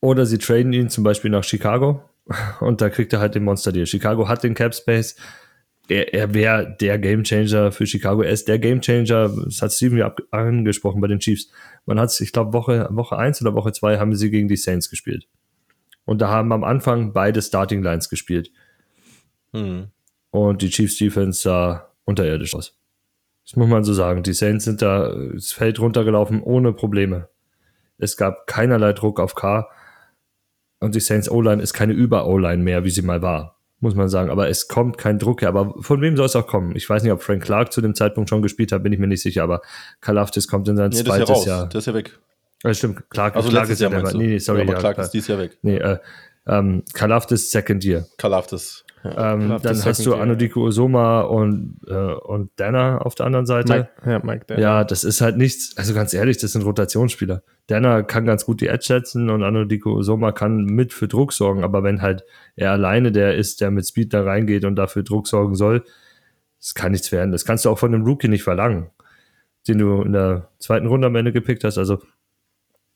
Oder 0.00 0.26
sie 0.26 0.38
traden 0.38 0.72
ihn 0.72 0.88
zum 0.88 1.04
Beispiel 1.04 1.30
nach 1.30 1.44
Chicago 1.44 2.02
und 2.60 2.80
da 2.80 2.88
kriegt 2.88 3.12
er 3.12 3.20
halt 3.20 3.34
den 3.34 3.44
Monster 3.44 3.72
Deal. 3.72 3.86
Chicago 3.86 4.28
hat 4.28 4.42
den 4.42 4.54
Cap 4.54 4.74
Space, 4.74 5.16
er, 5.88 6.14
er 6.14 6.32
wäre 6.34 6.76
der 6.80 6.98
Gamechanger 6.98 7.72
für 7.72 7.86
Chicago. 7.86 8.22
Er 8.22 8.30
ist 8.30 8.48
der 8.48 8.58
Gamechanger, 8.58 9.28
das 9.44 9.60
hat 9.60 9.72
Steven 9.72 9.98
ja 9.98 10.14
angesprochen 10.30 11.00
bei 11.00 11.08
den 11.08 11.18
Chiefs. 11.18 11.50
Man 11.84 11.98
hat 11.98 12.18
ich 12.20 12.32
glaube, 12.32 12.52
Woche, 12.52 12.88
Woche 12.90 13.18
1 13.18 13.42
oder 13.42 13.54
Woche 13.54 13.72
2 13.72 13.98
haben 13.98 14.14
sie 14.14 14.30
gegen 14.30 14.48
die 14.48 14.56
Saints 14.56 14.88
gespielt. 14.88 15.26
Und 16.04 16.20
da 16.20 16.28
haben 16.28 16.52
am 16.52 16.64
Anfang 16.64 17.12
beide 17.12 17.42
Starting 17.42 17.82
Lines 17.82 18.08
gespielt. 18.08 18.50
Hm. 19.52 19.88
Und 20.30 20.62
die 20.62 20.70
Chiefs 20.70 20.96
Defense 20.96 21.42
sah 21.42 21.90
unterirdisch 22.04 22.54
aus. 22.54 22.76
Das 23.44 23.56
muss 23.56 23.68
man 23.68 23.84
so 23.84 23.92
sagen. 23.92 24.22
Die 24.22 24.32
Saints 24.32 24.64
sind 24.64 24.80
da 24.80 25.12
das 25.34 25.52
Feld 25.52 25.80
runtergelaufen 25.80 26.42
ohne 26.42 26.72
Probleme. 26.72 27.28
Es 27.98 28.16
gab 28.16 28.46
keinerlei 28.46 28.92
Druck 28.92 29.18
auf 29.18 29.34
K. 29.34 29.68
Und 30.80 30.94
die 30.94 31.00
Saints 31.00 31.30
O-Line 31.30 31.62
ist 31.62 31.74
keine 31.74 31.92
Über-O-Line 31.92 32.62
mehr, 32.62 32.84
wie 32.84 32.90
sie 32.90 33.02
mal 33.02 33.22
war 33.22 33.56
muss 33.80 33.94
man 33.94 34.08
sagen. 34.08 34.30
Aber 34.30 34.48
es 34.48 34.68
kommt 34.68 34.98
kein 34.98 35.18
Druck 35.18 35.42
her. 35.42 35.48
Aber 35.48 35.74
von 35.82 36.00
wem 36.00 36.16
soll 36.16 36.26
es 36.26 36.36
auch 36.36 36.46
kommen? 36.46 36.76
Ich 36.76 36.88
weiß 36.88 37.02
nicht, 37.02 37.12
ob 37.12 37.22
Frank 37.22 37.42
Clark 37.42 37.72
zu 37.72 37.80
dem 37.80 37.94
Zeitpunkt 37.94 38.28
schon 38.28 38.42
gespielt 38.42 38.72
hat, 38.72 38.82
bin 38.82 38.92
ich 38.92 38.98
mir 38.98 39.06
nicht 39.06 39.22
sicher. 39.22 39.42
Aber 39.42 39.62
Kalaftis 40.00 40.46
kommt 40.48 40.68
in 40.68 40.76
sein 40.76 40.90
nee, 40.90 41.02
zweites 41.02 41.28
das 41.28 41.40
ist 41.40 41.46
ja 41.46 41.56
Jahr. 41.56 41.68
Das 41.68 41.82
ist 41.82 41.86
ja 41.86 41.94
weg. 41.94 42.18
Ja, 42.62 42.74
stimmt. 42.74 43.10
Clark, 43.10 43.36
also 43.36 43.48
Clark 43.48 43.70
ist 43.70 43.80
ja 43.80 43.88
der. 43.88 44.02
Nee, 44.14 44.26
nee, 44.26 44.38
sorry. 44.38 44.60
Ja, 44.60 44.64
aber 44.64 44.74
Clark 44.74 44.98
ja, 44.98 45.04
ist 45.04 45.10
dieses 45.10 45.28
Jahr 45.28 45.38
weg. 45.38 45.58
Nee, 45.62 45.78
äh, 45.78 45.98
ähm, 46.46 46.82
Kalaftis 46.92 47.50
Second 47.50 47.84
Year. 47.84 48.06
Kalaftis. 48.18 48.84
Ähm, 49.02 49.56
dann 49.62 49.84
hast 49.84 50.04
du 50.04 50.14
Anodiko 50.14 50.62
Osoma 50.62 51.22
und, 51.22 51.80
äh, 51.86 51.94
und 51.94 52.50
Danner 52.56 53.06
auf 53.06 53.14
der 53.14 53.26
anderen 53.26 53.46
Seite. 53.46 53.72
Mike, 53.72 54.10
ja, 54.10 54.18
Mike 54.22 54.44
Danner. 54.46 54.60
Ja, 54.60 54.84
das 54.84 55.04
ist 55.04 55.22
halt 55.22 55.38
nichts, 55.38 55.74
also 55.78 55.94
ganz 55.94 56.12
ehrlich, 56.12 56.36
das 56.36 56.52
sind 56.52 56.62
Rotationsspieler. 56.62 57.42
Danner 57.66 58.02
kann 58.02 58.26
ganz 58.26 58.44
gut 58.44 58.60
die 58.60 58.66
Edge 58.66 58.84
setzen 58.86 59.30
und 59.30 59.42
Anodiko 59.42 59.94
Osoma 59.94 60.32
kann 60.32 60.64
mit 60.64 60.92
für 60.92 61.08
Druck 61.08 61.32
sorgen, 61.32 61.64
aber 61.64 61.82
wenn 61.82 62.02
halt 62.02 62.24
er 62.56 62.72
alleine 62.72 63.10
der 63.10 63.36
ist, 63.36 63.62
der 63.62 63.70
mit 63.70 63.86
Speed 63.86 64.12
da 64.12 64.22
reingeht 64.22 64.66
und 64.66 64.76
dafür 64.76 65.02
Druck 65.02 65.28
sorgen 65.28 65.54
soll, 65.54 65.82
das 66.58 66.74
kann 66.74 66.92
nichts 66.92 67.10
werden. 67.10 67.32
Das 67.32 67.46
kannst 67.46 67.64
du 67.64 67.70
auch 67.70 67.78
von 67.78 67.94
einem 67.94 68.04
Rookie 68.04 68.28
nicht 68.28 68.42
verlangen, 68.42 68.90
den 69.66 69.78
du 69.78 70.02
in 70.02 70.12
der 70.12 70.50
zweiten 70.58 70.86
Runde 70.86 71.06
am 71.06 71.16
Ende 71.16 71.32
gepickt 71.32 71.64
hast. 71.64 71.78
Also 71.78 72.02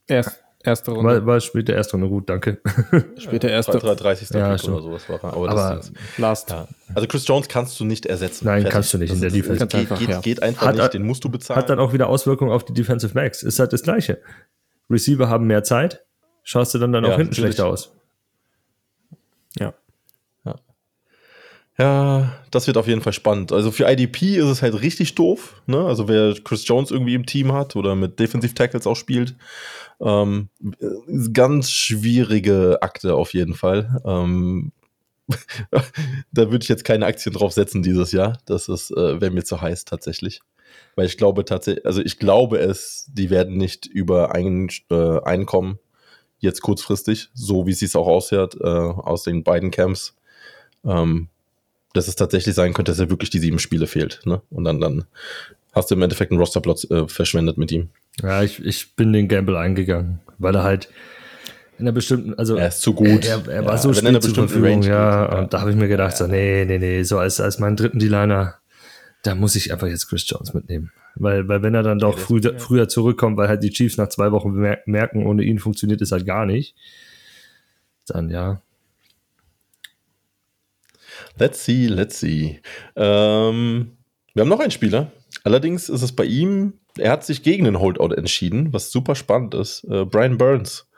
Erst, 0.06 0.43
Erste 0.66 0.92
Runde. 0.92 1.26
War, 1.26 1.42
war 1.42 1.62
der 1.62 1.76
erste 1.76 1.92
Runde 1.92 2.08
gut, 2.08 2.30
danke. 2.30 2.58
Der 3.30 3.50
erste. 3.50 3.78
30. 3.78 4.30
Ja, 4.30 4.56
Pick 4.56 4.64
oder 4.64 4.80
sowas 4.80 5.08
war 5.10 5.22
er. 5.22 5.34
Aber, 5.34 5.50
aber 5.50 5.76
das, 5.76 5.92
last. 6.16 6.50
Ja. 6.50 6.66
Also 6.94 7.06
Chris 7.06 7.28
Jones 7.28 7.48
kannst 7.48 7.78
du 7.78 7.84
nicht 7.84 8.06
ersetzen. 8.06 8.46
Nein, 8.46 8.62
Fertig. 8.62 8.72
kannst 8.72 8.94
du 8.94 8.98
nicht 8.98 9.10
das 9.10 9.16
in 9.16 9.22
der 9.22 9.30
Defense. 9.30 9.66
Geht, 9.66 9.74
einfach, 9.74 9.98
geht, 9.98 10.08
ja. 10.08 10.20
geht 10.20 10.42
einfach 10.42 10.66
hat, 10.66 10.76
nicht, 10.76 10.94
den 10.94 11.02
musst 11.02 11.22
du 11.22 11.28
bezahlen. 11.28 11.58
Hat 11.58 11.68
dann 11.68 11.78
auch 11.78 11.92
wieder 11.92 12.08
Auswirkungen 12.08 12.50
auf 12.50 12.64
die 12.64 12.72
Defensive 12.72 13.12
Max. 13.14 13.42
Ist 13.42 13.58
halt 13.58 13.74
das 13.74 13.82
Gleiche. 13.82 14.22
Receiver 14.88 15.28
haben 15.28 15.46
mehr 15.46 15.64
Zeit, 15.64 16.04
schaust 16.42 16.72
du 16.74 16.78
dann, 16.78 16.92
dann 16.92 17.04
auch 17.04 17.10
ja, 17.10 17.16
hinten 17.16 17.30
natürlich. 17.32 17.54
schlechter 17.56 17.66
aus. 17.66 17.92
Ja. 19.58 19.74
Ja, 21.76 22.38
das 22.52 22.68
wird 22.68 22.76
auf 22.76 22.86
jeden 22.86 23.00
Fall 23.00 23.12
spannend. 23.12 23.50
Also 23.50 23.72
für 23.72 23.90
IDP 23.90 24.36
ist 24.36 24.46
es 24.46 24.62
halt 24.62 24.80
richtig 24.80 25.16
doof. 25.16 25.60
Ne? 25.66 25.84
Also 25.84 26.06
wer 26.06 26.32
Chris 26.34 26.66
Jones 26.68 26.92
irgendwie 26.92 27.14
im 27.14 27.26
Team 27.26 27.52
hat 27.52 27.74
oder 27.74 27.96
mit 27.96 28.20
Defensive 28.20 28.54
Tackles 28.54 28.86
auch 28.86 28.94
spielt, 28.94 29.34
ähm, 30.00 30.50
ganz 31.32 31.70
schwierige 31.70 32.78
Akte 32.80 33.14
auf 33.16 33.34
jeden 33.34 33.54
Fall. 33.54 34.00
Ähm, 34.04 34.70
da 36.32 36.50
würde 36.50 36.62
ich 36.62 36.68
jetzt 36.68 36.84
keine 36.84 37.06
Aktien 37.06 37.34
drauf 37.34 37.52
setzen 37.52 37.82
dieses 37.82 38.12
Jahr. 38.12 38.38
Das 38.46 38.68
äh, 38.68 39.20
wäre 39.20 39.30
mir 39.32 39.44
zu 39.44 39.60
heiß 39.60 39.84
tatsächlich. 39.84 40.42
Weil 40.94 41.06
ich 41.06 41.16
glaube 41.16 41.44
tatsächlich, 41.44 41.84
also 41.86 42.02
ich 42.02 42.18
glaube 42.20 42.58
es, 42.58 43.10
die 43.12 43.30
werden 43.30 43.56
nicht 43.56 43.86
über 43.86 44.32
ein 44.32 44.68
äh, 44.90 45.20
Einkommen 45.22 45.80
jetzt 46.38 46.60
kurzfristig, 46.60 47.30
so 47.34 47.66
wie 47.66 47.72
es 47.72 47.80
sich 47.80 47.96
auch 47.96 48.06
aushört, 48.06 48.56
äh, 48.60 48.64
aus 48.66 49.24
den 49.24 49.42
beiden 49.42 49.72
Camps. 49.72 50.14
Ähm, 50.84 51.28
dass 51.94 52.08
es 52.08 52.16
tatsächlich 52.16 52.54
sein 52.54 52.74
könnte, 52.74 52.92
dass 52.92 52.98
er 52.98 53.08
wirklich 53.08 53.30
die 53.30 53.38
sieben 53.38 53.58
Spiele 53.58 53.86
fehlt. 53.86 54.20
Ne? 54.24 54.42
Und 54.50 54.64
dann, 54.64 54.80
dann 54.80 55.04
hast 55.72 55.90
du 55.90 55.94
im 55.94 56.02
Endeffekt 56.02 56.30
einen 56.30 56.40
Rosterplot 56.40 56.90
äh, 56.90 57.08
verschwendet 57.08 57.56
mit 57.56 57.72
ihm. 57.72 57.88
Ja, 58.22 58.42
ich, 58.42 58.62
ich 58.64 58.94
bin 58.94 59.12
den 59.12 59.28
Gamble 59.28 59.56
eingegangen, 59.56 60.20
weil 60.38 60.54
er 60.54 60.64
halt 60.64 60.88
in 61.78 61.86
einer 61.86 61.92
bestimmten, 61.92 62.34
also 62.34 62.56
er 62.56 62.68
ist 62.68 62.82
zu 62.82 62.94
gut. 62.94 63.24
Er, 63.24 63.48
er 63.48 63.64
war 63.64 63.78
so 63.78 63.88
wenn 63.88 63.96
spät 63.96 64.22
zur 64.22 64.34
Verfügung, 64.34 64.82
Range 64.82 64.86
ja, 64.86 65.26
geht, 65.26 65.38
und 65.38 65.54
da 65.54 65.60
habe 65.60 65.70
ich 65.70 65.76
mir 65.76 65.88
gedacht, 65.88 66.12
ja. 66.12 66.16
so, 66.18 66.26
nee, 66.26 66.64
nee, 66.64 66.78
nee, 66.78 67.02
so 67.02 67.18
als, 67.18 67.40
als 67.40 67.58
meinen 67.58 67.76
dritten 67.76 67.98
D-Liner, 67.98 68.56
da 69.22 69.34
muss 69.34 69.56
ich 69.56 69.72
einfach 69.72 69.88
jetzt 69.88 70.08
Chris 70.08 70.28
Jones 70.28 70.54
mitnehmen. 70.54 70.92
Weil, 71.16 71.48
weil 71.48 71.62
wenn 71.62 71.74
er 71.74 71.82
dann 71.82 71.98
doch 72.00 72.18
früh, 72.18 72.40
früher 72.58 72.88
zurückkommt, 72.88 73.36
weil 73.36 73.48
halt 73.48 73.62
die 73.62 73.70
Chiefs 73.70 73.96
nach 73.96 74.08
zwei 74.08 74.32
Wochen 74.32 74.52
merken, 74.86 75.26
ohne 75.26 75.44
ihn 75.44 75.60
funktioniert 75.60 76.02
es 76.02 76.12
halt 76.12 76.26
gar 76.26 76.44
nicht, 76.44 76.74
dann 78.06 78.30
ja. 78.30 78.62
Let's 81.38 81.64
see, 81.64 81.86
let's 81.86 82.20
see. 82.20 82.60
Ähm, 82.96 83.96
wir 84.34 84.40
haben 84.40 84.48
noch 84.48 84.60
einen 84.60 84.70
Spieler. 84.70 85.12
Allerdings 85.42 85.88
ist 85.88 86.02
es 86.02 86.12
bei 86.12 86.24
ihm 86.24 86.74
er 86.98 87.10
hat 87.10 87.24
sich 87.24 87.42
gegen 87.42 87.64
den 87.64 87.80
Holdout 87.80 88.14
entschieden, 88.14 88.72
was 88.72 88.90
super 88.90 89.14
spannend 89.14 89.54
ist. 89.54 89.84
Äh, 89.84 90.04
Brian 90.04 90.38
Burns 90.38 90.88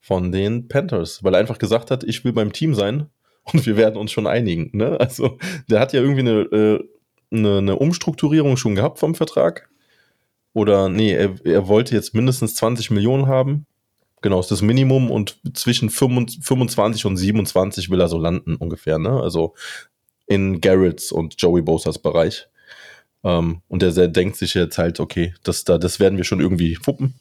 von 0.00 0.32
den 0.32 0.68
Panthers, 0.68 1.22
weil 1.24 1.34
er 1.34 1.40
einfach 1.40 1.58
gesagt 1.58 1.90
hat, 1.90 2.04
ich 2.04 2.24
will 2.24 2.32
beim 2.32 2.52
Team 2.52 2.74
sein 2.74 3.08
und 3.52 3.66
wir 3.66 3.76
werden 3.76 3.96
uns 3.96 4.12
schon 4.12 4.26
einigen. 4.26 4.70
Ne? 4.72 4.98
Also 5.00 5.38
der 5.68 5.80
hat 5.80 5.92
ja 5.92 6.00
irgendwie 6.00 6.20
eine, 6.20 6.40
äh, 6.40 6.84
eine, 7.30 7.58
eine, 7.58 7.76
Umstrukturierung 7.76 8.56
schon 8.56 8.74
gehabt 8.74 8.98
vom 8.98 9.14
Vertrag. 9.14 9.68
Oder 10.52 10.88
nee, 10.88 11.12
er, 11.12 11.34
er, 11.44 11.66
wollte 11.66 11.94
jetzt 11.94 12.14
mindestens 12.14 12.54
20 12.54 12.92
Millionen 12.92 13.26
haben. 13.26 13.66
Genau, 14.24 14.40
ist 14.40 14.50
das 14.50 14.62
Minimum 14.62 15.10
und 15.10 15.36
zwischen 15.52 15.90
25 15.90 17.04
und 17.04 17.18
27 17.18 17.90
will 17.90 18.00
er 18.00 18.08
so 18.08 18.16
landen 18.16 18.56
ungefähr. 18.56 18.98
Ne? 18.98 19.20
Also 19.20 19.52
in 20.26 20.62
Garretts 20.62 21.12
und 21.12 21.34
Joey 21.36 21.60
Bosas 21.60 21.98
Bereich. 21.98 22.48
Ähm, 23.22 23.60
und 23.68 23.82
der, 23.82 23.92
der 23.92 24.08
denkt 24.08 24.36
sich 24.36 24.54
jetzt 24.54 24.78
halt, 24.78 24.98
okay, 24.98 25.34
das, 25.42 25.64
da, 25.64 25.76
das 25.76 26.00
werden 26.00 26.16
wir 26.16 26.24
schon 26.24 26.40
irgendwie 26.40 26.74
fuppen 26.76 27.16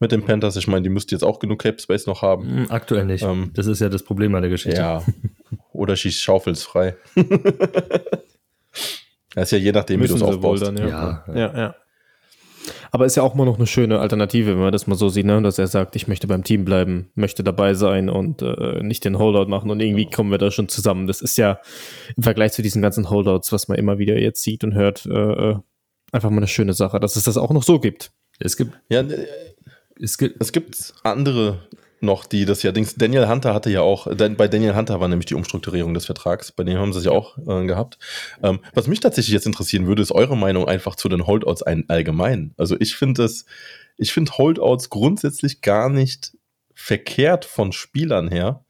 mit 0.00 0.10
den 0.10 0.24
Panthers. 0.24 0.56
Ich 0.56 0.66
meine, 0.66 0.84
die 0.84 0.88
müsst 0.88 1.12
jetzt 1.12 1.22
auch 1.22 1.38
genug 1.38 1.60
Cap 1.60 1.82
Space 1.82 2.06
noch 2.06 2.22
haben. 2.22 2.44
Hm, 2.48 2.70
aktuell 2.70 3.04
nicht. 3.04 3.24
Ähm, 3.24 3.50
das 3.52 3.66
ist 3.66 3.80
ja 3.82 3.90
das 3.90 4.02
Problem 4.02 4.34
an 4.34 4.40
der 4.40 4.50
Geschichte. 4.50 4.80
Ja. 4.80 5.04
Oder 5.74 5.96
schießt 5.96 6.22
Schaufels 6.22 6.62
frei. 6.62 6.96
das 9.34 9.44
ist 9.44 9.50
ja 9.50 9.58
je 9.58 9.72
nachdem, 9.72 10.00
Müssen 10.00 10.14
wie 10.14 10.20
du 10.20 10.24
es 10.24 10.34
aufbaust. 10.34 10.62
Dann, 10.62 10.78
ja. 10.78 11.24
Ja, 11.28 11.34
ja. 11.34 11.58
ja. 11.58 11.74
Aber 12.90 13.06
ist 13.06 13.16
ja 13.16 13.22
auch 13.22 13.34
mal 13.34 13.44
noch 13.44 13.56
eine 13.56 13.66
schöne 13.66 13.98
Alternative, 14.00 14.52
wenn 14.52 14.58
man 14.58 14.72
das 14.72 14.86
mal 14.86 14.96
so 14.96 15.08
sieht, 15.08 15.26
ne? 15.26 15.40
dass 15.42 15.58
er 15.58 15.66
sagt, 15.66 15.96
ich 15.96 16.08
möchte 16.08 16.26
beim 16.26 16.44
Team 16.44 16.64
bleiben, 16.64 17.10
möchte 17.14 17.42
dabei 17.44 17.74
sein 17.74 18.08
und 18.08 18.42
äh, 18.42 18.82
nicht 18.82 19.04
den 19.04 19.18
Holdout 19.18 19.48
machen 19.48 19.70
und 19.70 19.80
irgendwie 19.80 20.08
kommen 20.10 20.30
wir 20.30 20.38
da 20.38 20.50
schon 20.50 20.68
zusammen. 20.68 21.06
Das 21.06 21.20
ist 21.20 21.36
ja 21.38 21.60
im 22.16 22.22
Vergleich 22.22 22.52
zu 22.52 22.62
diesen 22.62 22.82
ganzen 22.82 23.10
Holdouts, 23.10 23.52
was 23.52 23.68
man 23.68 23.78
immer 23.78 23.98
wieder 23.98 24.18
jetzt 24.18 24.42
sieht 24.42 24.64
und 24.64 24.74
hört, 24.74 25.06
äh, 25.06 25.50
äh 25.50 25.56
einfach 26.10 26.30
mal 26.30 26.38
eine 26.38 26.48
schöne 26.48 26.72
Sache, 26.72 27.00
dass 27.00 27.16
es 27.16 27.24
das 27.24 27.36
auch 27.36 27.50
noch 27.50 27.62
so 27.62 27.80
gibt. 27.80 28.12
Es 28.38 28.56
gibt 28.56 28.72
ja, 28.88 29.04
es 30.00 30.16
gibt, 30.16 30.40
es 30.40 30.52
gibt 30.52 30.94
andere 31.02 31.58
noch, 32.02 32.26
die 32.26 32.44
das 32.44 32.62
ja, 32.62 32.72
Daniel 32.72 33.28
Hunter 33.28 33.54
hatte 33.54 33.70
ja 33.70 33.80
auch, 33.80 34.06
bei 34.06 34.48
Daniel 34.48 34.74
Hunter 34.74 35.00
war 35.00 35.08
nämlich 35.08 35.26
die 35.26 35.34
Umstrukturierung 35.34 35.94
des 35.94 36.06
Vertrags, 36.06 36.52
bei 36.52 36.64
dem 36.64 36.78
haben 36.78 36.92
sie 36.92 37.00
es 37.00 37.04
ja 37.04 37.12
auch 37.12 37.38
äh, 37.38 37.66
gehabt. 37.66 37.98
Ähm, 38.42 38.60
was 38.74 38.86
mich 38.86 39.00
tatsächlich 39.00 39.32
jetzt 39.32 39.46
interessieren 39.46 39.86
würde, 39.86 40.02
ist 40.02 40.12
eure 40.12 40.36
Meinung 40.36 40.68
einfach 40.68 40.96
zu 40.96 41.08
den 41.08 41.26
Holdouts 41.26 41.62
ein, 41.62 41.84
allgemein. 41.88 42.54
Also 42.56 42.76
ich 42.78 42.96
finde 42.96 43.24
es, 43.24 43.46
ich 43.96 44.12
finde 44.12 44.32
Holdouts 44.32 44.90
grundsätzlich 44.90 45.60
gar 45.60 45.88
nicht 45.88 46.32
verkehrt 46.74 47.44
von 47.44 47.72
Spielern 47.72 48.28
her, 48.28 48.64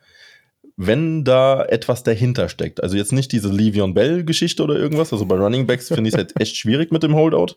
wenn 0.81 1.25
da 1.25 1.65
etwas 1.65 2.05
dahinter 2.05 2.49
steckt. 2.49 2.83
Also 2.83 2.97
jetzt 2.97 3.13
nicht 3.13 3.33
diese 3.33 3.49
Le'Veon 3.49 3.95
Bell-Geschichte 3.95 4.63
oder 4.63 4.77
irgendwas. 4.77 5.13
Also 5.13 5.27
bei 5.27 5.35
Running 5.35 5.67
Backs 5.67 5.89
finde 5.89 6.09
ich 6.09 6.15
es 6.15 6.17
halt 6.17 6.41
echt 6.41 6.57
schwierig 6.57 6.93
mit 6.93 7.03
dem 7.03 7.17
Holdout. 7.17 7.57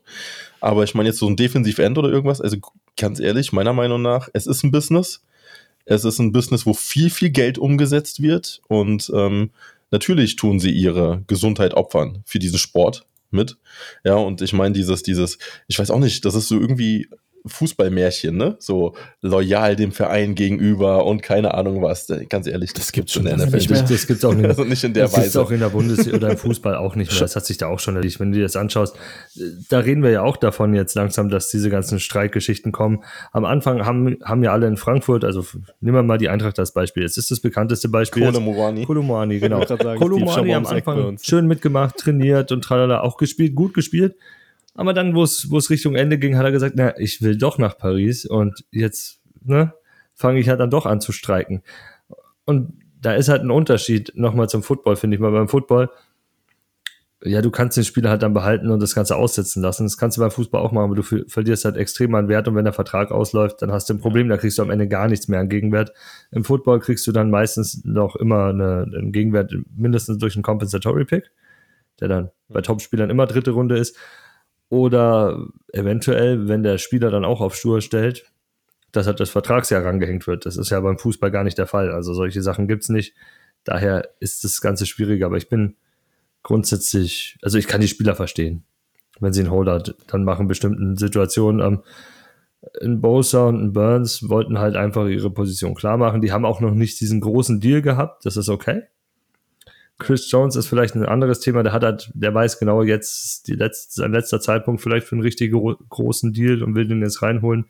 Aber 0.60 0.84
ich 0.84 0.96
meine 0.96 1.10
jetzt 1.10 1.20
so 1.20 1.28
ein 1.28 1.36
Defensiv-End 1.36 2.00
oder 2.00 2.10
irgendwas. 2.10 2.42
Also 2.42 2.58
ganz 2.98 3.20
ehrlich, 3.20 3.54
meiner 3.54 3.74
Meinung 3.74 4.02
nach, 4.02 4.28
es 4.34 4.48
ist 4.48 4.64
ein 4.64 4.72
Business. 4.72 5.24
Es 5.86 6.06
ist 6.06 6.20
ein 6.20 6.32
Business, 6.32 6.66
wo 6.66 6.74
viel, 6.74 7.10
viel 7.10 7.30
Geld 7.30 7.58
umgesetzt 7.58 8.22
wird 8.22 8.62
und 8.68 9.12
ähm, 9.14 9.52
natürlich 9.92 10.36
tun 10.36 10.60
sie 10.60 10.72
ihre 10.72 11.24
Gesundheit 11.28 11.74
opfern 11.74 12.24
für 12.26 12.40
diesen 12.40 12.60
Sport 12.60 13.06
mit. 13.30 13.58
Ja, 14.04 14.16
und 14.16 14.42
ich 14.42 14.54
meine, 14.54 14.74
dieses, 14.74 15.04
dieses, 15.04 15.38
ich 15.68 15.80
weiß 15.80 15.92
auch 15.92 16.00
nicht, 16.00 16.26
das 16.26 16.36
ist 16.36 16.48
so 16.48 16.60
irgendwie 16.60 17.08
Fußballmärchen, 17.46 18.36
ne? 18.38 18.56
So 18.60 18.96
loyal 19.22 19.76
dem 19.76 19.92
Verein 19.92 20.36
gegenüber 20.36 21.06
und 21.06 21.24
keine 21.24 21.54
Ahnung 21.54 21.82
was. 21.82 22.08
Ganz 22.30 22.48
ehrlich, 22.48 22.74
das, 22.74 22.86
das 22.86 22.92
gibt 22.92 23.10
schon 23.10 23.26
in 23.26 23.38
der 23.38 23.48
NFL 23.48 23.58
nicht 23.58 23.70
mehr. 23.70 23.82
Das 23.82 24.08
gibt's 24.08 24.24
auch 24.24 24.34
nicht, 24.34 24.46
also 24.48 24.64
nicht 24.64 24.84
in 24.84 24.94
der 24.94 25.06
das 25.06 25.14
Weise. 25.14 25.26
Das 25.26 25.38
auch 25.38 25.52
in 25.52 25.60
der 25.60 25.70
Bundesliga 25.70 26.18
oder 26.18 26.32
im 26.32 26.38
Fußball 26.38 26.76
auch 26.76 26.96
nicht 26.96 27.12
mehr. 27.12 27.20
Das 27.20 27.36
hat 27.36 27.46
sich 27.46 27.58
da 27.58 27.68
auch 27.68 27.80
schon 27.80 27.96
erledigt. 27.96 28.20
Wenn 28.20 28.32
du 28.32 28.38
dir 28.38 28.44
das 28.44 28.56
anschaust, 28.56 28.96
da 29.70 29.80
reden 29.80 30.04
wir 30.04 30.12
ja 30.12 30.22
auch 30.22 30.38
davon 30.38 30.74
jetzt 30.76 30.94
langsam, 30.96 31.30
dass 31.30 31.50
diese 31.50 31.70
ganzen 31.70 32.00
Streikgeschichten 32.00 32.72
kommen. 32.72 33.04
Am 33.32 33.46
Anfang 33.46 33.86
haben, 33.86 34.18
haben 34.24 34.44
ja 34.44 34.52
alle 34.52 34.68
in 34.68 34.78
Frankfurt, 34.78 35.24
also 35.24 35.46
nehmen 35.80 35.98
wir 35.98 36.04
mal 36.04 36.18
die 36.18 36.30
Eintracht 36.30 36.60
als 36.60 36.74
Beispiel. 36.74 37.04
Jetzt 37.04 37.18
ist 37.18 37.32
das 37.32 37.40
bekannteste 37.40 37.90
Beispiel. 37.90 38.26
Kolomoani. 38.26 38.86
Kolomoani, 38.86 39.40
genau. 39.40 39.66
Kolomoani 39.66 40.54
am 40.54 40.66
Anfang 40.66 41.18
schön 41.22 41.48
mitgemacht, 41.48 41.98
trainiert 41.98 42.52
und 42.52 42.64
tralala, 42.64 43.02
auch 43.02 43.18
gespielt, 43.18 43.56
gut 43.56 43.74
gespielt. 43.74 44.16
Aber 44.74 44.94
dann, 44.94 45.16
wo 45.16 45.24
es, 45.24 45.50
wo 45.50 45.58
es 45.58 45.70
Richtung 45.70 45.96
Ende 45.96 46.18
ging, 46.18 46.38
hat 46.38 46.46
er 46.46 46.52
gesagt, 46.52 46.76
na, 46.78 46.98
ich 46.98 47.22
will 47.22 47.38
doch 47.38 47.58
nach 47.58 47.78
Paris 47.78 48.26
und 48.26 48.64
jetzt, 48.72 49.22
ne, 49.44 49.74
fange 50.14 50.40
ich 50.40 50.50
halt 50.50 50.60
dann 50.60 50.70
doch 50.70 50.86
an 50.86 51.02
zu 51.02 51.12
streiken. 51.12 51.62
Und 52.46 52.74
da 53.02 53.14
ist 53.14 53.30
halt 53.30 53.42
ein 53.42 53.52
Unterschied 53.52 54.14
nochmal 54.16 54.48
zum 54.48 54.64
Football, 54.64 54.96
finde 54.96 55.16
ich 55.16 55.22
mal. 55.22 55.32
Beim 55.32 55.48
Football, 55.48 55.90
ja, 57.24 57.42
du 57.42 57.52
kannst 57.52 57.78
den 57.78 57.84
Spieler 57.84 58.10
halt 58.10 58.24
dann 58.24 58.34
behalten 58.34 58.70
und 58.72 58.82
das 58.82 58.96
Ganze 58.96 59.16
aussetzen 59.16 59.62
lassen. 59.62 59.84
Das 59.84 59.98
kannst 59.98 60.18
du 60.18 60.22
beim 60.22 60.32
Fußball 60.32 60.62
auch 60.62 60.72
machen, 60.72 60.86
aber 60.86 60.96
du 60.96 61.04
verlierst 61.04 61.66
halt 61.66 61.78
extrem 61.78 62.16
an 62.16 62.28
Wert 62.28 62.48
und 62.48 62.56
wenn 62.56 62.64
der 62.64 62.74
Vertrag 62.74 63.12
ausläuft, 63.12 63.62
dann 63.62 63.72
hast 63.72 63.90
du 63.90 63.94
ein 63.94 64.00
Problem, 64.00 64.28
da 64.28 64.38
kriegst 64.38 64.58
du 64.58 64.64
am 64.64 64.72
Ende 64.72 64.88
gar 64.88 65.08
nichts 65.08 65.28
mehr 65.28 65.40
an 65.40 65.50
Gegenwert. 65.50 65.94
Im 66.32 66.44
Football 66.44 66.80
kriegst 66.80 67.06
du 67.06 67.12
dann 67.12 67.30
meistens 67.30 67.84
noch 67.86 68.16
immer 68.16 68.48
eine, 68.48 68.84
einen 68.84 69.12
Gegenwert, 69.12 69.54
mindestens 69.76 70.18
durch 70.18 70.36
einen 70.36 70.44
Compensatory 70.44 71.06
Pick, 71.06 71.32
der 72.00 72.08
dann 72.08 72.32
bei 72.48 72.62
Topspielern 72.62 73.10
immer 73.10 73.28
dritte 73.28 73.52
Runde 73.52 73.78
ist. 73.78 73.96
Oder 74.72 75.48
eventuell, 75.74 76.48
wenn 76.48 76.64
der 76.64 76.78
Spieler 76.78 77.12
dann 77.12 77.26
auch 77.26 77.42
auf 77.42 77.56
Stur 77.56 77.82
stellt, 77.82 78.32
dass 78.94 79.06
halt 79.06 79.20
das 79.20 79.30
Vertragsjahr 79.30 79.84
rangehängt 79.84 80.28
wird. 80.28 80.46
Das 80.46 80.56
ist 80.56 80.70
ja 80.70 80.80
beim 80.80 80.98
Fußball 80.98 81.30
gar 81.30 81.44
nicht 81.44 81.58
der 81.58 81.68
Fall. 81.68 81.92
Also 81.92 82.14
solche 82.14 82.42
Sachen 82.42 82.70
gibt's 82.70 82.88
nicht. 82.88 83.14
Daher 83.66 84.12
ist 84.22 84.46
das 84.46 84.62
Ganze 84.62 84.86
schwieriger. 84.86 85.26
Aber 85.26 85.36
ich 85.36 85.50
bin 85.50 85.76
grundsätzlich, 86.42 87.38
also 87.42 87.58
ich 87.58 87.68
kann 87.68 87.82
die 87.82 87.90
Spieler 87.90 88.16
verstehen, 88.16 88.64
wenn 89.20 89.34
sie 89.34 89.42
einen 89.42 89.52
Holder 89.52 89.84
dann 90.08 90.24
machen, 90.24 90.48
bestimmten 90.48 90.96
Situationen. 90.96 91.60
Ähm, 91.60 91.84
in 92.80 93.02
Bosa 93.02 93.48
und 93.48 93.60
in 93.60 93.74
Burns 93.74 94.30
wollten 94.30 94.58
halt 94.58 94.78
einfach 94.78 95.06
ihre 95.08 95.32
Position 95.32 95.76
klar 95.76 95.98
machen. 95.98 96.22
Die 96.22 96.32
haben 96.32 96.46
auch 96.46 96.62
noch 96.62 96.74
nicht 96.74 96.98
diesen 97.02 97.20
großen 97.20 97.60
Deal 97.60 97.82
gehabt. 97.82 98.26
Das 98.26 98.38
ist 98.38 98.48
okay. 98.48 98.84
Chris 100.02 100.30
Jones 100.32 100.56
ist 100.56 100.68
vielleicht 100.68 100.96
ein 100.96 101.06
anderes 101.06 101.40
Thema. 101.40 101.62
Der 101.64 101.74
hat 101.74 101.84
halt, 101.84 102.12
der 102.16 102.34
weiß 102.34 102.60
genau 102.60 102.82
jetzt 102.82 103.48
die 103.48 103.54
letzte, 103.54 104.02
sein 104.02 104.12
letzter 104.12 104.42
Zeitpunkt 104.42 104.82
vielleicht 104.82 105.08
für 105.08 105.16
einen 105.16 105.22
richtig 105.22 105.52
großen 105.52 106.34
Deal 106.34 106.64
und 106.64 106.76
will 106.76 106.88
den 106.88 107.02
jetzt 107.02 107.22
reinholen. 107.22 107.66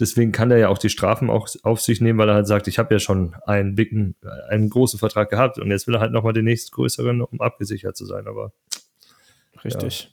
Deswegen 0.00 0.32
kann 0.32 0.50
er 0.50 0.56
ja 0.56 0.68
auch 0.68 0.78
die 0.78 0.88
Strafen 0.88 1.28
auch 1.28 1.46
auf 1.62 1.82
sich 1.82 2.00
nehmen, 2.00 2.18
weil 2.18 2.30
er 2.30 2.36
halt 2.36 2.46
sagt, 2.46 2.66
ich 2.66 2.78
habe 2.78 2.94
ja 2.94 2.98
schon 2.98 3.36
einen 3.46 3.76
dicken, 3.76 4.16
einen 4.48 4.70
großen 4.70 4.98
Vertrag 4.98 5.28
gehabt 5.28 5.58
und 5.58 5.70
jetzt 5.70 5.86
will 5.86 5.94
er 5.94 6.00
halt 6.00 6.12
nochmal 6.12 6.32
den 6.32 6.46
nächsten 6.46 6.74
größeren, 6.74 7.20
um 7.20 7.40
abgesichert 7.42 7.96
zu 7.96 8.06
sein. 8.06 8.26
Aber 8.26 8.52
richtig. 9.62 10.10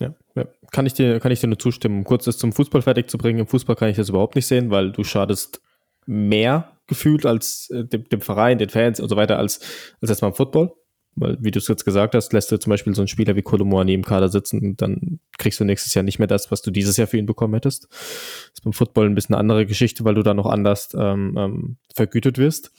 Ja. 0.00 0.14
Ja, 0.34 0.46
Kann, 0.70 0.86
ich 0.86 0.94
dir, 0.94 1.18
kann 1.18 1.32
ich 1.32 1.40
dir 1.40 1.48
nur 1.48 1.58
zustimmen. 1.58 2.04
Kurz 2.04 2.24
das 2.24 2.38
zum 2.38 2.52
Fußball 2.52 2.82
fertig 2.82 3.10
zu 3.10 3.18
bringen. 3.18 3.40
Im 3.40 3.46
Fußball 3.48 3.76
kann 3.76 3.88
ich 3.88 3.96
das 3.96 4.08
überhaupt 4.08 4.36
nicht 4.36 4.46
sehen, 4.46 4.70
weil 4.70 4.92
du 4.92 5.02
schadest 5.02 5.60
mehr 6.06 6.70
gefühlt 6.92 7.26
als 7.26 7.70
äh, 7.70 7.84
dem, 7.84 8.08
dem, 8.08 8.20
Verein, 8.20 8.58
den 8.58 8.68
Fans 8.68 9.00
und 9.00 9.08
so 9.08 9.16
weiter, 9.16 9.38
als, 9.38 9.60
als 10.00 10.10
jetzt 10.10 10.22
im 10.22 10.34
Football. 10.34 10.72
Weil, 11.14 11.36
wie 11.40 11.50
du 11.50 11.58
es 11.58 11.68
jetzt 11.68 11.84
gesagt 11.84 12.14
hast, 12.14 12.32
lässt 12.32 12.50
du 12.50 12.58
zum 12.58 12.70
Beispiel 12.70 12.94
so 12.94 13.02
einen 13.02 13.08
Spieler 13.08 13.36
wie 13.36 13.42
Kolomoani 13.42 13.92
im 13.92 14.04
Kader 14.04 14.28
sitzen, 14.28 14.76
dann 14.76 15.20
kriegst 15.36 15.60
du 15.60 15.64
nächstes 15.64 15.92
Jahr 15.92 16.02
nicht 16.02 16.18
mehr 16.18 16.28
das, 16.28 16.50
was 16.50 16.62
du 16.62 16.70
dieses 16.70 16.96
Jahr 16.96 17.06
für 17.06 17.18
ihn 17.18 17.26
bekommen 17.26 17.54
hättest. 17.54 17.88
Das 17.90 18.52
ist 18.54 18.64
beim 18.64 18.72
Football 18.72 19.06
ein 19.06 19.14
bisschen 19.14 19.34
eine 19.34 19.40
andere 19.40 19.66
Geschichte, 19.66 20.04
weil 20.04 20.14
du 20.14 20.22
da 20.22 20.32
noch 20.32 20.46
anders 20.46 20.88
ähm, 20.94 21.34
ähm, 21.36 21.76
vergütet 21.94 22.38
wirst. 22.38 22.72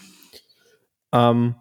Ähm, 1.11 1.55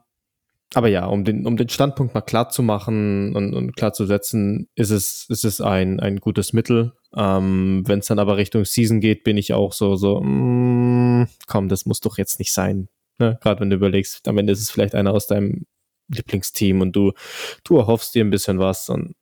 aber 0.75 0.89
ja, 0.89 1.05
um 1.05 1.25
den, 1.25 1.47
um 1.47 1.59
den 1.59 1.69
Standpunkt 1.69 2.15
mal 2.15 2.23
klar 2.23 2.49
zu 2.49 2.63
machen 2.63 3.37
und, 3.37 3.55
und 3.55 3.77
klar 3.77 3.93
zu 3.93 4.07
setzen, 4.07 4.69
ist 4.75 4.91
es, 4.91 5.27
ist 5.29 5.45
es 5.45 5.61
ein, 5.61 6.01
ein 6.01 6.17
gutes 6.19 6.55
Mittel. 6.55 6.93
Ähm, 7.15 7.83
Wenn 7.87 7.99
es 7.99 8.07
dann 8.07 8.19
aber 8.19 8.37
Richtung 8.37 8.65
Season 8.65 9.01
geht, 9.01 9.25
bin 9.25 9.37
ich 9.37 9.53
auch 9.53 9.73
so, 9.73 9.97
so, 9.97 10.21
mm, 10.21 11.29
komm, 11.47 11.69
das 11.69 11.85
muss 11.85 12.01
doch 12.01 12.19
jetzt 12.19 12.39
nicht 12.39 12.53
sein. 12.53 12.89
Ne? 13.19 13.39
Gerade 13.43 13.61
wenn 13.61 13.71
du 13.71 13.77
überlegst, 13.77 14.27
am 14.29 14.39
Ende 14.39 14.53
ist 14.53 14.63
es 14.63 14.71
vielleicht 14.71 14.95
einer 14.95 15.13
aus 15.13 15.27
deinem 15.27 15.67
Lieblingsteam 16.09 16.81
und 16.81 16.93
du, 16.93 17.13
du 17.65 17.79
erhoffst 17.79 18.15
dir 18.15 18.25
ein 18.25 18.31
bisschen 18.31 18.59
was 18.59 18.89
und 18.89 19.15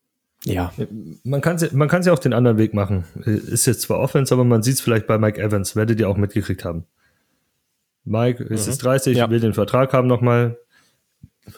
ja. 0.46 0.72
Man 1.22 1.42
kann 1.42 1.56
es 1.56 1.70
man 1.72 1.88
kann's 1.88 2.06
ja 2.06 2.14
auch 2.14 2.18
den 2.18 2.32
anderen 2.32 2.56
Weg 2.56 2.72
machen. 2.72 3.04
Ist 3.26 3.66
jetzt 3.66 3.82
zwar 3.82 3.98
Offense, 3.98 4.32
aber 4.32 4.44
man 4.44 4.62
sieht 4.62 4.74
es 4.74 4.80
vielleicht 4.80 5.06
bei 5.06 5.18
Mike 5.18 5.40
Evans, 5.40 5.76
werdet 5.76 6.00
ihr 6.00 6.08
auch 6.08 6.16
mitgekriegt 6.16 6.64
haben. 6.64 6.86
Mike 8.04 8.42
ist 8.44 8.64
mhm. 8.64 8.72
jetzt 8.72 8.82
30, 8.82 9.16
ja. 9.18 9.28
will 9.28 9.40
den 9.40 9.52
Vertrag 9.52 9.92
haben 9.92 10.08
nochmal. 10.08 10.58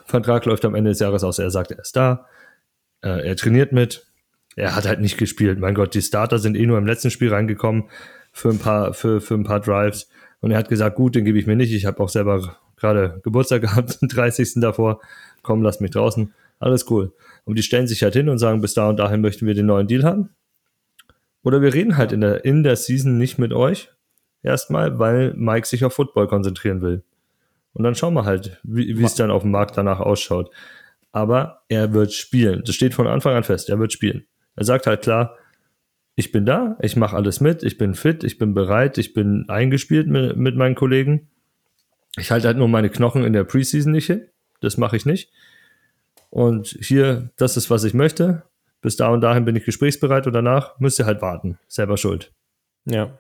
Vertrag 0.04 0.44
läuft 0.46 0.64
am 0.64 0.74
Ende 0.74 0.90
des 0.90 0.98
Jahres 0.98 1.22
aus. 1.22 1.38
Er 1.38 1.50
sagt, 1.50 1.70
er 1.70 1.78
ist 1.78 1.94
da. 1.94 2.26
Äh, 3.02 3.28
er 3.28 3.36
trainiert 3.36 3.72
mit 3.72 4.06
er 4.56 4.76
hat 4.76 4.86
halt 4.86 5.00
nicht 5.00 5.18
gespielt. 5.18 5.58
Mein 5.58 5.74
Gott, 5.74 5.94
die 5.94 6.02
Starter 6.02 6.38
sind 6.38 6.56
eh 6.56 6.66
nur 6.66 6.78
im 6.78 6.86
letzten 6.86 7.10
Spiel 7.10 7.32
reingekommen 7.32 7.84
für 8.32 8.50
ein 8.50 8.58
paar, 8.58 8.94
für, 8.94 9.20
für 9.20 9.34
ein 9.34 9.44
paar 9.44 9.60
Drives. 9.60 10.08
Und 10.40 10.50
er 10.50 10.58
hat 10.58 10.68
gesagt, 10.68 10.96
gut, 10.96 11.14
den 11.14 11.24
gebe 11.24 11.38
ich 11.38 11.46
mir 11.46 11.56
nicht. 11.56 11.72
Ich 11.72 11.86
habe 11.86 12.02
auch 12.02 12.08
selber 12.08 12.56
gerade 12.76 13.20
Geburtstag 13.22 13.62
gehabt, 13.62 14.02
den 14.02 14.08
30. 14.08 14.54
davor. 14.56 15.00
Komm, 15.42 15.62
lass 15.62 15.80
mich 15.80 15.90
draußen. 15.90 16.32
Alles 16.58 16.88
cool. 16.90 17.12
Und 17.44 17.58
die 17.58 17.62
stellen 17.62 17.86
sich 17.86 18.02
halt 18.02 18.14
hin 18.14 18.28
und 18.28 18.38
sagen, 18.38 18.60
bis 18.60 18.74
da 18.74 18.88
und 18.88 18.98
dahin 18.98 19.20
möchten 19.20 19.46
wir 19.46 19.54
den 19.54 19.66
neuen 19.66 19.88
Deal 19.88 20.04
haben. 20.04 20.30
Oder 21.42 21.60
wir 21.60 21.74
reden 21.74 21.96
halt 21.96 22.12
in 22.12 22.20
der, 22.20 22.44
in 22.44 22.62
der 22.62 22.76
Season 22.76 23.18
nicht 23.18 23.38
mit 23.38 23.52
euch. 23.52 23.90
Erstmal, 24.44 24.98
weil 24.98 25.34
Mike 25.34 25.66
sich 25.66 25.84
auf 25.84 25.94
Football 25.94 26.28
konzentrieren 26.28 26.82
will. 26.82 27.02
Und 27.72 27.84
dann 27.84 27.94
schauen 27.94 28.14
wir 28.14 28.24
halt, 28.24 28.60
wie 28.62 29.02
es 29.02 29.14
dann 29.14 29.30
auf 29.30 29.42
dem 29.42 29.50
Markt 29.50 29.76
danach 29.76 30.00
ausschaut. 30.00 30.50
Aber 31.10 31.62
er 31.68 31.92
wird 31.94 32.12
spielen. 32.12 32.62
Das 32.64 32.74
steht 32.74 32.94
von 32.94 33.06
Anfang 33.06 33.34
an 33.34 33.44
fest. 33.44 33.70
Er 33.70 33.78
wird 33.78 33.92
spielen. 33.92 34.24
Er 34.56 34.64
sagt 34.64 34.86
halt 34.86 35.02
klar, 35.02 35.36
ich 36.14 36.32
bin 36.32 36.44
da, 36.44 36.76
ich 36.80 36.96
mache 36.96 37.16
alles 37.16 37.40
mit, 37.40 37.62
ich 37.62 37.78
bin 37.78 37.94
fit, 37.94 38.22
ich 38.24 38.38
bin 38.38 38.54
bereit, 38.54 38.98
ich 38.98 39.14
bin 39.14 39.46
eingespielt 39.48 40.08
mit, 40.08 40.36
mit 40.36 40.56
meinen 40.56 40.74
Kollegen. 40.74 41.30
Ich 42.18 42.30
halte 42.30 42.48
halt 42.48 42.58
nur 42.58 42.68
meine 42.68 42.90
Knochen 42.90 43.24
in 43.24 43.32
der 43.32 43.44
Preseason 43.44 43.92
nicht 43.92 44.06
hin. 44.06 44.28
Das 44.60 44.76
mache 44.76 44.96
ich 44.96 45.06
nicht. 45.06 45.32
Und 46.28 46.68
hier, 46.80 47.30
das 47.36 47.56
ist, 47.56 47.70
was 47.70 47.84
ich 47.84 47.94
möchte. 47.94 48.42
Bis 48.82 48.96
da 48.96 49.08
und 49.08 49.20
dahin 49.20 49.44
bin 49.44 49.56
ich 49.56 49.64
gesprächsbereit 49.64 50.26
und 50.26 50.32
danach 50.32 50.78
müsst 50.80 50.98
ihr 50.98 51.06
halt 51.06 51.22
warten. 51.22 51.58
Selber 51.68 51.96
schuld. 51.96 52.32
Ja. 52.84 53.18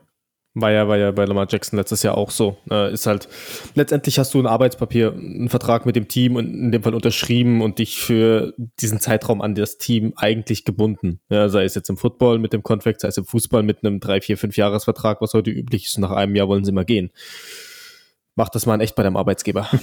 War 0.54 0.70
ja, 0.70 0.86
war 0.86 0.98
ja 0.98 1.12
bei 1.12 1.24
Lamar 1.24 1.46
Jackson 1.48 1.78
letztes 1.78 2.02
Jahr 2.02 2.18
auch 2.18 2.30
so. 2.30 2.58
Äh, 2.70 2.92
ist 2.92 3.06
halt, 3.06 3.26
letztendlich 3.74 4.18
hast 4.18 4.34
du 4.34 4.38
ein 4.38 4.46
Arbeitspapier, 4.46 5.12
einen 5.12 5.48
Vertrag 5.48 5.86
mit 5.86 5.96
dem 5.96 6.08
Team 6.08 6.36
und 6.36 6.46
in 6.46 6.72
dem 6.72 6.82
Fall 6.82 6.94
unterschrieben 6.94 7.62
und 7.62 7.78
dich 7.78 8.00
für 8.00 8.52
diesen 8.80 9.00
Zeitraum 9.00 9.40
an 9.40 9.54
das 9.54 9.78
Team 9.78 10.12
eigentlich 10.16 10.66
gebunden. 10.66 11.20
Ja, 11.30 11.48
sei 11.48 11.64
es 11.64 11.74
jetzt 11.74 11.88
im 11.88 11.96
Football 11.96 12.38
mit 12.38 12.52
dem 12.52 12.62
Contract, 12.62 13.00
sei 13.00 13.08
es 13.08 13.16
im 13.16 13.24
Fußball 13.24 13.62
mit 13.62 13.82
einem 13.82 13.98
3, 13.98 14.20
4, 14.20 14.36
5 14.36 14.56
Jahresvertrag, 14.58 15.22
was 15.22 15.32
heute 15.32 15.50
üblich 15.50 15.86
ist. 15.86 15.98
Nach 15.98 16.10
einem 16.10 16.36
Jahr 16.36 16.48
wollen 16.48 16.66
sie 16.66 16.72
mal 16.72 16.84
gehen. 16.84 17.12
Mach 18.34 18.50
das 18.50 18.66
mal 18.66 18.74
in 18.74 18.82
echt 18.82 18.94
bei 18.94 19.02
deinem 19.02 19.16
Arbeitsgeber. 19.16 19.70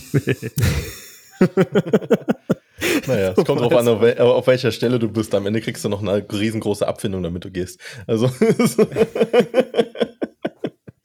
Naja, 3.07 3.33
es 3.35 3.45
kommt 3.45 3.59
drauf 3.59 3.75
an, 3.75 3.87
auf, 3.87 4.01
wel 4.01 4.17
auf, 4.19 4.47
welcher 4.47 4.71
Stelle 4.71 4.99
du 4.99 5.09
bist. 5.09 5.35
Am 5.35 5.45
Ende 5.45 5.59
kriegst 5.61 5.83
du 5.83 5.89
noch 5.89 6.01
eine 6.01 6.25
riesengroße 6.31 6.87
Abfindung, 6.87 7.23
damit 7.23 7.43
du 7.43 7.51
gehst. 7.51 7.79
Also. 8.07 8.31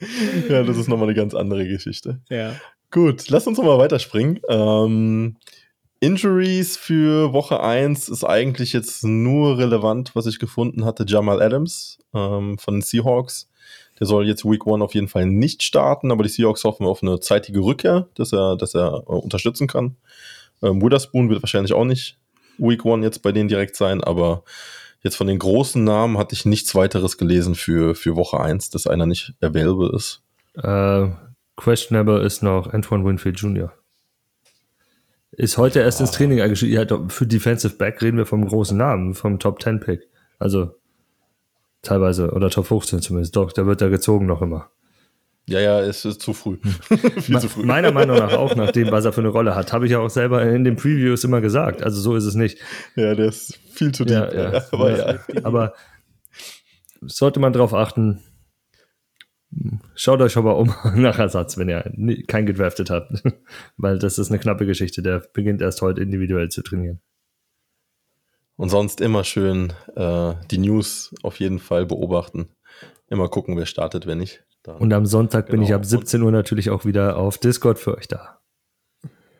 ja, 0.48 0.62
das 0.62 0.76
ist 0.76 0.88
nochmal 0.88 1.08
eine 1.08 1.16
ganz 1.16 1.34
andere 1.34 1.66
Geschichte. 1.66 2.20
Ja. 2.28 2.54
Gut, 2.90 3.28
lass 3.28 3.46
uns 3.46 3.58
nochmal 3.58 3.78
weiterspringen. 3.78 4.40
Ähm, 4.48 5.36
Injuries 6.00 6.76
für 6.76 7.32
Woche 7.32 7.60
1 7.60 8.08
ist 8.08 8.24
eigentlich 8.24 8.72
jetzt 8.72 9.04
nur 9.04 9.58
relevant, 9.58 10.14
was 10.14 10.26
ich 10.26 10.38
gefunden 10.38 10.84
hatte. 10.84 11.04
Jamal 11.08 11.40
Adams 11.40 11.98
ähm, 12.14 12.58
von 12.58 12.74
den 12.74 12.82
Seahawks. 12.82 13.48
Der 13.98 14.06
soll 14.06 14.26
jetzt 14.26 14.44
Week 14.44 14.66
1 14.66 14.82
auf 14.82 14.94
jeden 14.94 15.08
Fall 15.08 15.26
nicht 15.26 15.62
starten, 15.62 16.10
aber 16.12 16.22
die 16.24 16.28
Seahawks 16.28 16.64
hoffen 16.64 16.86
auf 16.86 17.02
eine 17.02 17.20
zeitige 17.20 17.60
Rückkehr, 17.60 18.08
dass 18.16 18.32
er, 18.32 18.56
dass 18.56 18.74
er 18.74 19.04
äh, 19.08 19.12
unterstützen 19.12 19.66
kann. 19.66 19.96
Ähm, 20.62 20.82
Witherspoon 20.82 21.30
wird 21.30 21.42
wahrscheinlich 21.42 21.72
auch 21.72 21.84
nicht 21.84 22.18
Week 22.58 22.84
1 22.84 23.02
jetzt 23.02 23.22
bei 23.22 23.32
denen 23.32 23.48
direkt 23.48 23.76
sein, 23.76 24.04
aber 24.04 24.44
jetzt 25.04 25.16
von 25.16 25.28
den 25.28 25.38
großen 25.38 25.84
Namen 25.84 26.18
hatte 26.18 26.34
ich 26.34 26.44
nichts 26.44 26.74
weiteres 26.74 27.16
gelesen 27.18 27.54
für, 27.54 27.94
für 27.94 28.16
Woche 28.16 28.40
1, 28.40 28.70
dass 28.70 28.88
einer 28.88 29.06
nicht 29.06 29.34
available 29.40 29.94
ist. 29.94 30.22
Uh, 30.56 31.10
questionable 31.56 32.22
ist 32.22 32.42
noch 32.42 32.72
Antoine 32.72 33.04
Winfield 33.04 33.38
Jr. 33.38 33.72
Ist 35.32 35.58
heute 35.58 35.80
erst 35.80 36.00
oh. 36.00 36.04
ins 36.04 36.12
Training 36.12 36.40
eingeschrieben. 36.40 36.74
Ja, 36.74 37.08
für 37.08 37.26
Defensive 37.26 37.76
Back 37.76 38.02
reden 38.02 38.16
wir 38.16 38.26
vom 38.26 38.46
großen 38.46 38.76
Namen, 38.76 39.14
vom 39.14 39.38
Top 39.38 39.62
10 39.62 39.80
Pick. 39.80 40.08
Also 40.38 40.74
teilweise, 41.82 42.30
oder 42.32 42.50
Top 42.50 42.66
15 42.66 43.00
zumindest. 43.02 43.36
Doch, 43.36 43.52
der 43.52 43.66
wird 43.66 43.80
da 43.80 43.88
gezogen 43.88 44.26
noch 44.26 44.42
immer. 44.42 44.70
Ja, 45.46 45.60
ja, 45.60 45.80
es 45.80 46.04
ist 46.04 46.22
zu 46.22 46.32
früh. 46.32 46.56
Viel 47.20 47.38
zu 47.38 47.48
früh. 47.48 47.64
Meiner 47.64 47.92
Meinung 47.92 48.16
nach 48.16 48.32
auch, 48.32 48.54
nach 48.56 48.70
dem, 48.70 48.90
was 48.90 49.04
er 49.04 49.12
für 49.12 49.20
eine 49.20 49.28
Rolle 49.28 49.54
hat. 49.54 49.72
Habe 49.72 49.84
ich 49.84 49.92
ja 49.92 49.98
auch 49.98 50.08
selber 50.08 50.42
in 50.42 50.64
den 50.64 50.76
Previews 50.76 51.22
immer 51.24 51.40
gesagt. 51.42 51.82
Also 51.82 52.00
so 52.00 52.16
ist 52.16 52.24
es 52.24 52.34
nicht. 52.34 52.58
Ja, 52.96 53.14
der 53.14 53.26
ist 53.26 53.58
viel 53.70 53.92
zu 53.92 54.04
deep. 54.04 54.16
Ja, 54.16 54.52
ja. 54.52 54.64
Aber, 54.72 54.96
ja. 54.96 55.18
aber 55.42 55.74
sollte 57.02 57.40
man 57.40 57.52
darauf 57.52 57.74
achten, 57.74 58.22
schaut 59.94 60.22
euch 60.22 60.38
aber 60.38 60.56
um 60.56 60.74
nach 60.96 61.18
Ersatz, 61.18 61.58
wenn 61.58 61.68
ihr 61.68 61.92
keinen 62.26 62.46
gedraftet 62.46 62.88
habt. 62.88 63.22
Weil 63.76 63.98
das 63.98 64.18
ist 64.18 64.30
eine 64.30 64.38
knappe 64.38 64.64
Geschichte. 64.64 65.02
Der 65.02 65.22
beginnt 65.34 65.60
erst 65.60 65.82
heute 65.82 66.00
individuell 66.00 66.48
zu 66.48 66.62
trainieren. 66.62 67.00
Und 68.56 68.70
sonst 68.70 69.00
immer 69.02 69.24
schön 69.24 69.72
äh, 69.96 70.34
die 70.50 70.58
News 70.58 71.12
auf 71.22 71.38
jeden 71.40 71.58
Fall 71.58 71.84
beobachten. 71.84 72.48
Immer 73.08 73.28
gucken, 73.28 73.56
wer 73.58 73.66
startet, 73.66 74.06
wer 74.06 74.14
nicht. 74.14 74.44
Dann 74.64 74.78
Und 74.78 74.92
am 74.92 75.06
Sonntag 75.06 75.46
genau. 75.46 75.52
bin 75.52 75.62
ich 75.62 75.68
genau. 75.68 75.78
ab 75.78 75.84
17 75.84 76.22
Uhr 76.22 76.32
natürlich 76.32 76.70
auch 76.70 76.84
wieder 76.84 77.16
auf 77.16 77.38
Discord 77.38 77.78
für 77.78 77.96
euch 77.96 78.08
da. 78.08 78.40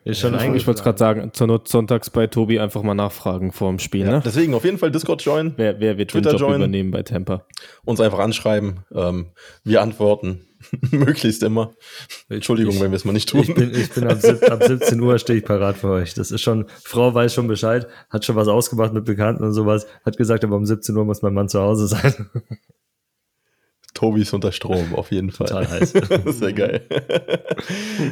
Ist 0.05 0.19
schon 0.19 0.35
ja, 0.35 0.53
ich 0.53 0.67
wollte 0.67 0.83
gerade 0.83 0.99
sagen, 0.99 1.31
zur 1.33 1.47
Not 1.47 1.67
sonntags 1.67 2.11
bei 2.11 2.27
Tobi 2.27 2.59
einfach 2.59 2.83
mal 2.83 2.93
nachfragen 2.93 3.51
vor 3.51 3.71
dem 3.71 3.79
Spiel. 3.79 4.05
Ja, 4.05 4.11
ne? 4.11 4.21
Deswegen 4.23 4.53
auf 4.53 4.63
jeden 4.63 4.77
Fall 4.77 4.91
Discord 4.91 5.23
joinen. 5.23 5.55
Wer, 5.57 5.79
wer 5.79 5.97
wird 5.97 6.11
Twitter 6.11 6.29
den 6.29 6.37
Job 6.37 6.49
join, 6.49 6.57
übernehmen 6.57 6.91
bei 6.91 7.01
Tampa? 7.01 7.47
Uns 7.85 7.99
einfach 7.99 8.19
anschreiben. 8.19 8.81
Ähm, 8.93 9.31
wir 9.63 9.81
antworten. 9.81 10.45
Möglichst 10.91 11.41
immer. 11.41 11.73
Entschuldigung, 12.29 12.75
ich, 12.75 12.81
wenn 12.81 12.91
wir 12.91 12.97
es 12.97 13.05
mal 13.05 13.13
nicht 13.13 13.29
tun. 13.29 13.41
Ich 13.41 13.55
bin, 13.55 13.73
ich 13.73 13.89
bin 13.91 14.03
ab, 14.03 14.19
ab 14.23 14.63
17 14.63 14.99
Uhr 14.99 15.17
stehe 15.17 15.39
ich 15.39 15.45
parat 15.45 15.77
für 15.77 15.89
euch. 15.89 16.13
Das 16.13 16.29
ist 16.29 16.41
schon, 16.41 16.67
Frau 16.83 17.11
weiß 17.11 17.33
schon 17.33 17.47
Bescheid, 17.47 17.87
hat 18.11 18.25
schon 18.25 18.35
was 18.35 18.47
ausgemacht 18.47 18.93
mit 18.93 19.05
Bekannten 19.05 19.43
und 19.43 19.53
sowas, 19.53 19.87
hat 20.05 20.17
gesagt, 20.17 20.43
aber 20.43 20.55
um 20.55 20.67
17 20.67 20.95
Uhr 20.95 21.05
muss 21.05 21.23
mein 21.23 21.33
Mann 21.33 21.49
zu 21.49 21.59
Hause 21.59 21.87
sein. 21.87 22.29
Tobi 23.95 24.21
ist 24.21 24.33
unter 24.33 24.51
Strom, 24.51 24.93
auf 24.93 25.11
jeden 25.11 25.31
Fall. 25.31 25.47
Total 25.47 25.67
heiß. 25.67 25.93
Sehr 26.25 26.53
geil. 26.53 26.87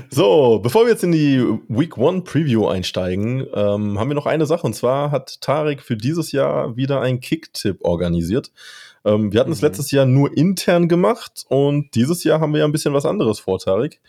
so, 0.10 0.60
bevor 0.63 0.86
wir 0.86 0.91
jetzt 0.91 1.04
in 1.04 1.12
die 1.12 1.39
Week 1.67 1.98
One 1.98 2.22
Preview 2.22 2.67
einsteigen, 2.67 3.46
ähm, 3.54 4.00
haben 4.00 4.10
wir 4.10 4.15
noch 4.15 4.26
eine 4.26 4.48
Sache. 4.48 4.65
Und 4.65 4.74
zwar 4.74 5.12
hat 5.12 5.41
Tarek 5.41 5.82
für 5.82 5.98
dieses 5.98 6.32
Jahr 6.32 6.76
wieder 6.76 7.02
einen 7.02 7.19
Kick-Tipp 7.19 7.80
organisiert. 7.82 8.52
Ähm, 9.06 9.34
wir 9.34 9.41
hatten 9.41 9.52
es 9.52 9.62
mhm. 9.62 9.67
letztes 9.67 9.91
Jahr 9.91 10.06
nur 10.06 10.36
intern 10.36 10.88
gemacht 10.88 11.46
und 11.50 11.93
dieses 11.93 12.24
Jahr 12.24 12.39
haben 12.39 12.54
wir 12.54 12.60
ja 12.60 12.65
ein 12.65 12.72
bisschen 12.72 12.93
was 12.93 13.06
anderes 13.06 13.39
vor, 13.39 13.60
Tarek. 13.60 14.00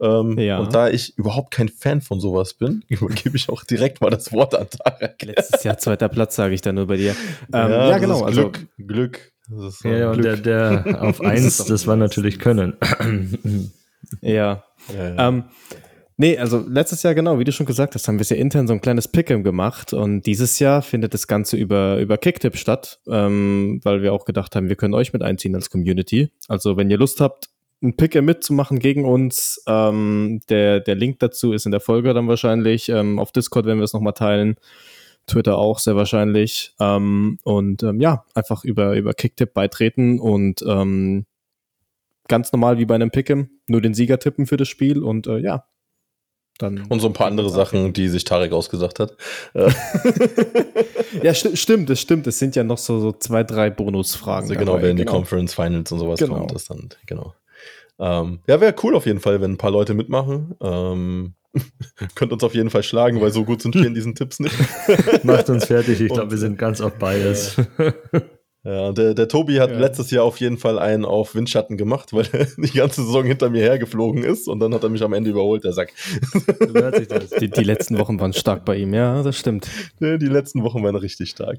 Ähm, 0.00 0.38
ja. 0.38 0.58
Und 0.58 0.74
da 0.74 0.90
ich 0.90 1.16
überhaupt 1.16 1.52
kein 1.52 1.70
Fan 1.70 2.02
von 2.02 2.20
sowas 2.20 2.54
bin, 2.54 2.84
übergebe 2.88 3.36
ich 3.36 3.48
auch 3.48 3.64
direkt 3.64 4.00
mal 4.02 4.10
das 4.10 4.32
Wort 4.32 4.54
an 4.54 4.68
Tarek. 4.68 5.22
Letztes 5.22 5.64
Jahr 5.64 5.78
zweiter 5.78 6.08
Platz, 6.08 6.36
sage 6.36 6.54
ich 6.54 6.60
dann 6.60 6.74
nur 6.74 6.86
bei 6.86 6.96
dir. 6.96 7.16
Ähm, 7.52 7.70
ja, 7.70 7.90
ja 7.90 7.98
genau. 7.98 8.24
Glück, 8.26 8.28
also, 8.28 8.86
Glück. 8.86 9.31
So 9.56 9.88
ja, 9.88 10.10
und 10.10 10.24
der, 10.24 10.36
der 10.36 10.98
auf 11.02 11.20
1, 11.20 11.64
das 11.66 11.86
war 11.86 11.96
natürlich 11.96 12.38
Können. 12.38 12.74
ja. 14.20 14.64
ja, 14.94 15.08
ja. 15.14 15.28
Ähm, 15.28 15.44
nee, 16.16 16.38
also 16.38 16.64
letztes 16.66 17.02
Jahr, 17.02 17.14
genau, 17.14 17.38
wie 17.38 17.44
du 17.44 17.52
schon 17.52 17.66
gesagt 17.66 17.94
hast, 17.94 18.08
haben 18.08 18.16
wir 18.16 18.22
es 18.22 18.30
ja 18.30 18.36
intern 18.36 18.66
so 18.66 18.72
ein 18.72 18.80
kleines 18.80 19.12
Pick'em 19.12 19.42
gemacht 19.42 19.92
und 19.92 20.22
dieses 20.26 20.58
Jahr 20.58 20.82
findet 20.82 21.14
das 21.14 21.26
Ganze 21.26 21.56
über, 21.56 21.98
über 21.98 22.18
Kicktip 22.18 22.56
statt, 22.56 23.00
ähm, 23.08 23.80
weil 23.82 24.02
wir 24.02 24.12
auch 24.12 24.24
gedacht 24.24 24.56
haben, 24.56 24.68
wir 24.68 24.76
können 24.76 24.94
euch 24.94 25.12
mit 25.12 25.22
einziehen 25.22 25.54
als 25.54 25.70
Community. 25.70 26.30
Also, 26.48 26.76
wenn 26.76 26.90
ihr 26.90 26.98
Lust 26.98 27.20
habt, 27.20 27.48
ein 27.82 27.96
Pick'em 27.96 28.22
mitzumachen 28.22 28.78
gegen 28.78 29.04
uns, 29.04 29.62
ähm, 29.66 30.40
der, 30.48 30.80
der 30.80 30.94
Link 30.94 31.18
dazu 31.18 31.52
ist 31.52 31.66
in 31.66 31.72
der 31.72 31.80
Folge 31.80 32.14
dann 32.14 32.28
wahrscheinlich. 32.28 32.88
Ähm, 32.88 33.18
auf 33.18 33.32
Discord 33.32 33.66
werden 33.66 33.78
wir 33.78 33.84
es 33.84 33.92
nochmal 33.92 34.12
teilen. 34.12 34.56
Twitter 35.26 35.58
auch 35.58 35.78
sehr 35.78 35.96
wahrscheinlich. 35.96 36.74
Ähm, 36.80 37.38
und 37.44 37.82
ähm, 37.82 38.00
ja, 38.00 38.24
einfach 38.34 38.64
über, 38.64 38.94
über 38.96 39.14
Kicktip 39.14 39.54
beitreten 39.54 40.18
und 40.18 40.62
ähm, 40.66 41.26
ganz 42.28 42.52
normal 42.52 42.78
wie 42.78 42.86
bei 42.86 42.94
einem 42.94 43.10
Pick'em, 43.10 43.48
nur 43.66 43.80
den 43.80 43.94
Sieger 43.94 44.18
tippen 44.18 44.46
für 44.46 44.56
das 44.56 44.68
Spiel 44.68 45.02
und 45.02 45.26
äh, 45.26 45.38
ja. 45.38 45.66
Dann 46.58 46.86
und 46.88 47.00
so 47.00 47.08
ein 47.08 47.14
paar 47.14 47.28
andere 47.28 47.48
Sachen, 47.50 47.92
die 47.94 48.08
sich 48.08 48.24
Tarek 48.24 48.52
ausgesagt 48.52 49.00
hat. 49.00 49.16
ja, 51.22 51.34
st 51.34 51.56
stimmt, 51.56 51.88
das 51.88 51.98
stimmt. 51.98 52.26
Es 52.26 52.38
sind 52.38 52.54
ja 52.54 52.62
noch 52.62 52.76
so, 52.78 53.00
so 53.00 53.12
zwei, 53.12 53.42
drei 53.42 53.70
Bonusfragen. 53.70 54.50
Also 54.50 54.58
genau, 54.58 54.80
wenn 54.82 54.96
die 54.96 55.04
genau. 55.04 55.16
Conference 55.16 55.54
Finals 55.54 55.90
und 55.92 55.98
sowas 55.98 56.20
genau. 56.20 56.34
kommt, 56.34 56.54
das 56.54 56.66
dann, 56.66 56.90
genau. 57.06 57.34
Ähm, 57.98 58.40
ja, 58.46 58.60
wäre 58.60 58.74
cool 58.82 58.96
auf 58.96 59.06
jeden 59.06 59.20
Fall, 59.20 59.40
wenn 59.40 59.52
ein 59.52 59.58
paar 59.58 59.70
Leute 59.70 59.94
mitmachen. 59.94 60.54
Ähm, 60.60 61.34
Könnt 62.14 62.32
uns 62.32 62.44
auf 62.44 62.54
jeden 62.54 62.70
Fall 62.70 62.82
schlagen, 62.82 63.20
weil 63.20 63.30
so 63.30 63.44
gut 63.44 63.62
sind 63.62 63.74
wir 63.74 63.86
in 63.86 63.94
diesen 63.94 64.14
Tipps 64.14 64.40
nicht. 64.40 64.54
Macht 65.24 65.50
uns 65.50 65.66
fertig. 65.66 66.00
Ich 66.00 66.08
glaube, 66.12 66.30
wir 66.30 66.38
sind 66.38 66.58
ganz 66.58 66.80
auf 66.80 66.94
Bias. 66.94 67.56
Ja, 68.64 68.92
der, 68.92 69.14
der 69.14 69.26
Tobi 69.26 69.58
hat 69.58 69.70
ja. 69.72 69.78
letztes 69.78 70.12
Jahr 70.12 70.24
auf 70.24 70.38
jeden 70.38 70.56
Fall 70.56 70.78
einen 70.78 71.04
auf 71.04 71.34
Windschatten 71.34 71.76
gemacht, 71.76 72.12
weil 72.12 72.28
er 72.32 72.46
die 72.56 72.70
ganze 72.70 73.04
Saison 73.04 73.24
hinter 73.24 73.50
mir 73.50 73.60
hergeflogen 73.60 74.22
ist 74.22 74.46
und 74.46 74.60
dann 74.60 74.72
hat 74.72 74.84
er 74.84 74.88
mich 74.88 75.02
am 75.02 75.12
Ende 75.12 75.30
überholt, 75.30 75.64
der 75.64 75.72
Sack. 75.72 75.92
Die, 77.40 77.50
die 77.50 77.64
letzten 77.64 77.98
Wochen 77.98 78.20
waren 78.20 78.32
stark 78.32 78.64
bei 78.64 78.76
ihm, 78.76 78.94
ja, 78.94 79.24
das 79.24 79.36
stimmt. 79.36 79.68
Ja, 79.98 80.16
die 80.16 80.26
letzten 80.26 80.62
Wochen 80.62 80.84
waren 80.84 80.94
richtig 80.94 81.30
stark. 81.30 81.58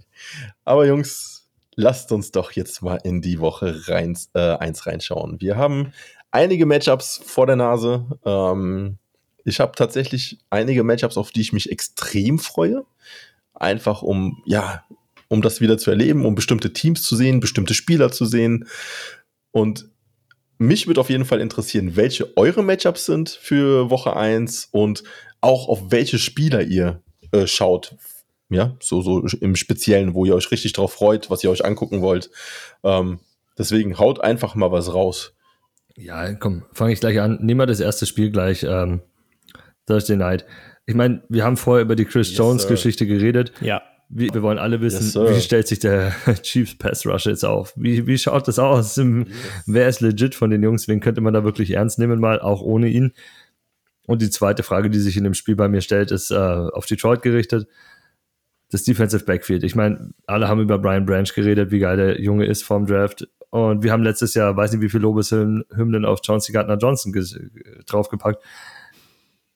Aber 0.64 0.88
Jungs, 0.88 1.50
lasst 1.76 2.14
uns 2.14 2.32
doch 2.32 2.54
jetzt 2.54 2.82
mal 2.82 3.00
in 3.04 3.22
die 3.22 3.42
Woche 3.42 3.90
rein, 3.90 4.18
äh, 4.34 4.56
eins 4.56 4.88
reinschauen. 4.88 5.42
Wir 5.42 5.58
haben 5.58 5.92
einige 6.34 6.66
Matchups 6.66 7.22
vor 7.26 7.46
der 7.46 7.56
Nase. 7.56 8.06
Ähm, 8.26 8.98
ich 9.46 9.60
habe 9.60 9.74
tatsächlich 9.76 10.40
einige 10.50 10.84
Matchups, 10.84 11.16
auf 11.16 11.32
die 11.32 11.42
ich 11.42 11.54
mich 11.54 11.72
extrem 11.72 12.40
freue. 12.40 12.86
Einfach 13.54 14.02
um, 14.02 14.42
ja, 14.46 14.84
um 15.30 15.42
das 15.42 15.62
wieder 15.62 15.78
zu 15.78 15.92
erleben, 15.92 16.26
um 16.26 16.36
bestimmte 16.36 16.74
Teams 16.74 17.04
zu 17.04 17.16
sehen, 17.16 17.40
bestimmte 17.40 17.74
Spieler 17.74 18.12
zu 18.12 18.26
sehen. 18.26 18.68
Und 19.52 19.90
mich 20.58 20.88
würde 20.88 21.02
auf 21.02 21.10
jeden 21.10 21.26
Fall 21.26 21.40
interessieren, 21.40 21.96
welche 21.96 22.36
eure 22.36 22.64
Matchups 22.64 23.06
sind 23.06 23.30
für 23.30 23.90
Woche 23.90 24.16
1 24.16 24.70
und 24.72 25.04
auch 25.40 25.68
auf 25.68 25.92
welche 25.92 26.18
Spieler 26.18 26.64
ihr 26.64 27.02
äh, 27.32 27.48
schaut. 27.48 27.96
Ja, 28.50 28.76
so, 28.80 29.02
so 29.02 29.22
im 29.40 29.56
Speziellen, 29.56 30.14
wo 30.14 30.26
ihr 30.26 30.36
euch 30.36 30.52
richtig 30.52 30.74
drauf 30.74 30.94
freut, 30.94 31.30
was 31.30 31.44
ihr 31.44 31.50
euch 31.50 31.66
angucken 31.66 32.02
wollt. 32.02 32.30
Ähm, 32.84 33.20
deswegen 33.58 33.98
haut 33.98 34.22
einfach 34.22 34.56
mal 34.56 34.72
was 34.72 34.94
raus. 34.94 35.34
Ja, 35.98 36.34
komm, 36.34 36.64
fange 36.74 36.94
ich 36.94 37.00
gleich 37.00 37.20
an. 37.20 37.40
Nehmen 37.42 37.60
wir 37.60 37.68
das 37.68 37.80
erste 37.80 38.06
Spiel 38.06 38.32
gleich. 38.32 38.64
Ähm, 38.64 39.02
Thursday 39.86 40.16
Night. 40.16 40.46
Ich 40.86 40.96
meine, 40.96 41.24
wir 41.30 41.44
haben 41.44 41.58
vorher 41.58 41.84
über 41.84 41.96
die 41.96 42.06
Chris 42.06 42.30
yes, 42.30 42.38
Jones-Geschichte 42.38 43.06
geredet. 43.06 43.54
Ja. 43.62 43.82
Wie, 44.10 44.32
wir 44.34 44.42
wollen 44.42 44.60
alle 44.60 44.82
wissen, 44.82 45.06
yes, 45.06 45.16
wie 45.16 45.42
stellt 45.42 45.68
sich 45.68 45.80
der 45.80 46.14
Chiefs 46.42 46.78
Pass 46.78 47.06
Rush 47.06 47.26
jetzt 47.26 47.46
auf? 47.46 47.74
Wie, 47.76 48.06
wie 48.06 48.18
schaut 48.18 48.48
das 48.48 48.60
aus? 48.60 48.96
Yes. 48.98 49.08
Wer 49.66 49.88
ist 49.88 50.02
legit 50.02 50.36
von 50.36 50.50
den 50.50 50.62
Jungs? 50.62 50.88
Wen 50.88 51.00
könnte 51.00 51.22
man 51.22 51.34
da 51.34 51.44
wirklich 51.44 51.72
ernst 51.72 52.00
nehmen, 52.00 52.20
mal 52.20 52.40
auch 52.40 52.62
ohne 52.62 52.90
ihn? 52.90 53.14
Und 54.06 54.22
die 54.22 54.30
zweite 54.30 54.64
Frage, 54.64 54.90
die 54.90 55.00
sich 55.00 55.16
in 55.16 55.24
dem 55.24 55.34
Spiel 55.34 55.56
bei 55.56 55.70
mir 55.70 55.82
stellt, 55.82 56.12
ist 56.12 56.32
äh, 56.32 56.36
auf 56.36 56.86
Detroit 56.86 57.22
gerichtet. 57.22 57.68
Das 58.70 58.84
Defensive 58.84 59.24
Backfield. 59.24 59.64
Ich 59.64 59.76
meine, 59.76 60.12
alle 60.26 60.48
haben 60.48 60.60
über 60.60 60.78
Brian 60.80 61.06
Branch 61.06 61.32
geredet, 61.34 61.72
wie 61.72 61.80
geil 61.80 61.98
der 61.98 62.22
Junge 62.22 62.46
ist 62.46 62.64
vom 62.64 62.86
Draft. 62.86 63.28
Und 63.54 63.84
wir 63.84 63.92
haben 63.92 64.02
letztes 64.02 64.34
Jahr, 64.34 64.58
weiß 64.58 64.72
nicht 64.72 64.82
wie 64.82 64.90
viele 64.90 65.04
Lobeshymnen 65.04 66.06
auf 66.06 66.22
Chauncey 66.26 66.52
Gardner 66.52 66.76
Johnson 66.76 67.14
draufgepackt. 67.86 68.44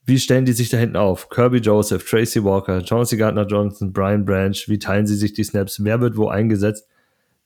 Wie 0.05 0.19
stellen 0.19 0.45
die 0.45 0.53
sich 0.53 0.69
da 0.69 0.77
hinten 0.77 0.97
auf? 0.97 1.29
Kirby 1.29 1.57
Joseph, 1.57 2.07
Tracy 2.07 2.43
Walker, 2.43 2.85
Chauncey 2.85 3.17
Gardner 3.17 3.47
Johnson, 3.47 3.93
Brian 3.93 4.23
Branch, 4.23 4.55
wie 4.67 4.77
teilen 4.77 5.07
sie 5.07 5.15
sich 5.15 5.33
die 5.33 5.43
Snaps? 5.43 5.83
Wer 5.83 5.99
wird 5.99 6.15
wo 6.15 6.27
eingesetzt? 6.27 6.87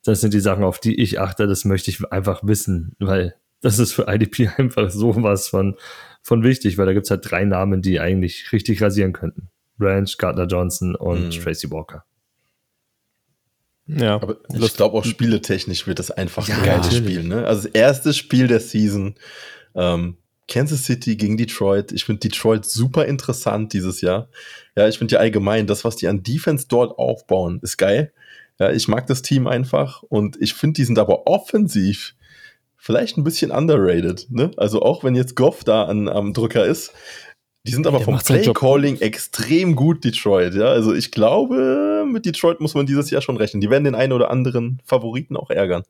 Das 0.04 0.20
sind 0.20 0.34
die 0.34 0.42
Sachen, 0.42 0.66
auf 0.66 0.82
die 0.82 1.02
ich 1.02 1.22
achte. 1.22 1.48
Das 1.48 1.64
möchte 1.64 1.90
ich 1.90 2.12
einfach 2.12 2.42
wissen, 2.44 2.98
weil 3.00 3.36
das 3.62 3.80
ist 3.80 3.94
für 3.94 4.08
IDP 4.10 4.50
einfach 4.58 4.90
sowas 4.92 5.48
von, 5.48 5.78
von 6.22 6.44
wichtig, 6.44 6.78
weil 6.78 6.86
da 6.86 6.92
gibt 6.92 7.06
es 7.06 7.12
halt 7.12 7.32
drei 7.32 7.46
Namen, 7.46 7.82
die 7.82 8.02
eigentlich 8.02 8.52
richtig 8.52 8.82
rasieren 8.82 9.14
könnten. 9.14 9.48
Branch, 9.78 10.10
Gardner 10.18 10.48
Johnson 10.48 10.96
und 10.96 11.28
mhm. 11.28 11.30
Tracy 11.30 11.72
Walker. 11.72 12.04
Ja, 13.96 14.16
aber 14.16 14.38
ich 14.54 14.76
glaube 14.76 14.98
auch 14.98 15.06
spieletechnisch 15.06 15.88
wird 15.88 16.00
das 16.00 16.12
einfach 16.12 16.48
ja, 16.48 16.58
ein 16.58 16.64
geiles 16.64 16.88
natürlich. 16.88 17.16
Spiel. 17.16 17.24
Ne? 17.24 17.46
Also 17.46 17.64
das 17.64 17.72
erste 17.74 18.14
Spiel 18.14 18.48
der 18.48 18.60
Season. 18.60 19.16
Ähm, 19.76 20.18
Kansas 20.48 20.84
City 20.84 21.16
gegen 21.16 21.38
Detroit. 21.38 21.92
Ich 21.94 22.04
finde 22.04 22.20
Detroit 22.20 22.66
super 22.66 23.06
interessant 23.06 23.72
dieses 23.74 24.02
Jahr. 24.02 24.28
Ja, 24.76 24.88
ich 24.88 24.98
finde 24.98 25.16
ja 25.16 25.20
allgemein, 25.22 25.66
das, 25.66 25.86
was 25.86 25.96
die 25.96 26.08
an 26.08 26.24
Defense 26.24 26.66
dort 26.68 26.98
aufbauen, 26.98 27.60
ist 27.64 27.78
geil. 27.78 28.12
Ja, 28.60 28.70
ich 28.70 28.88
mag 28.88 29.08
das 29.08 29.22
Team 29.22 29.48
einfach 29.48 30.04
und 30.04 30.40
ich 30.42 30.54
finde, 30.54 30.74
die 30.76 30.84
sind 30.84 31.00
aber 31.00 31.26
offensiv 31.26 32.16
vielleicht 32.78 33.18
ein 33.18 33.24
bisschen 33.24 33.52
underrated. 33.52 34.28
Ne? 34.30 34.52
Also 34.58 34.82
auch 34.82 35.04
wenn 35.04 35.16
jetzt 35.16 35.36
Goff 35.36 35.64
da 35.64 35.86
an, 35.86 36.10
am 36.10 36.34
Drücker 36.34 36.66
ist, 36.66 36.92
die 37.64 37.72
sind 37.72 37.86
aber 37.86 38.00
vom 38.00 38.18
Play-Calling 38.18 39.02
extrem 39.02 39.76
gut, 39.76 40.04
Detroit. 40.04 40.56
Ja, 40.56 40.66
also 40.66 40.94
ich 40.94 41.12
glaube, 41.12 42.06
mit 42.08 42.26
Detroit 42.26 42.60
muss 42.60 42.74
man 42.74 42.88
dieses 42.88 43.12
Jahr 43.12 43.22
schon 43.22 43.38
rechnen. 43.38 43.62
Die 43.62 43.70
werden 43.70 43.84
den 43.84 43.96
einen 43.96 44.14
oder 44.14 44.32
anderen 44.32 44.82
Favoriten 44.84 45.38
auch 45.38 45.52
ärgern. 45.52 45.84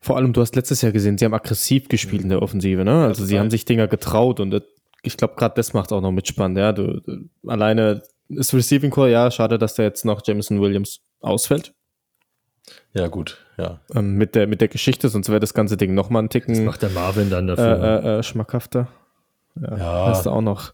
Vor 0.00 0.16
allem, 0.16 0.32
du 0.32 0.40
hast 0.40 0.54
letztes 0.54 0.80
Jahr 0.82 0.92
gesehen, 0.92 1.18
sie 1.18 1.24
haben 1.24 1.34
aggressiv 1.34 1.88
gespielt 1.88 2.22
in 2.22 2.28
der 2.28 2.40
Offensive, 2.40 2.84
ne? 2.84 3.04
Also 3.04 3.24
sie 3.24 3.38
haben 3.38 3.50
sich 3.50 3.64
Dinger 3.64 3.88
getraut 3.88 4.38
und 4.38 4.62
ich 5.02 5.16
glaube, 5.16 5.34
gerade 5.36 5.54
das 5.56 5.72
macht 5.72 5.92
auch 5.92 6.00
noch 6.00 6.12
mit 6.12 6.28
spannend, 6.28 6.58
ja. 6.58 6.72
Du, 6.72 7.00
du, 7.00 7.28
alleine 7.46 8.02
ist 8.28 8.54
Receiving 8.54 8.90
Core, 8.90 9.10
ja, 9.10 9.30
schade, 9.32 9.58
dass 9.58 9.74
da 9.74 9.82
jetzt 9.82 10.04
noch 10.04 10.22
Jameson 10.24 10.60
Williams 10.60 11.00
ausfällt. 11.20 11.74
Ja, 12.92 13.08
gut, 13.08 13.44
ja. 13.56 13.80
Ähm, 13.92 14.14
mit, 14.14 14.36
der, 14.36 14.46
mit 14.46 14.60
der 14.60 14.68
Geschichte, 14.68 15.08
sonst 15.08 15.28
wäre 15.30 15.40
das 15.40 15.54
ganze 15.54 15.76
Ding 15.76 15.94
nochmal 15.94 16.22
ein 16.22 16.28
Ticken. 16.28 16.54
Das 16.54 16.64
macht 16.64 16.82
der 16.82 16.90
Marvin 16.90 17.30
dann 17.30 17.48
dafür. 17.48 17.82
Äh, 17.82 18.08
äh, 18.08 18.18
äh 18.18 18.22
schmackhafter. 18.22 18.88
Ja, 19.60 19.76
ja. 19.76 20.06
Hast 20.06 20.26
du 20.26 20.30
auch 20.30 20.40
noch. 20.40 20.72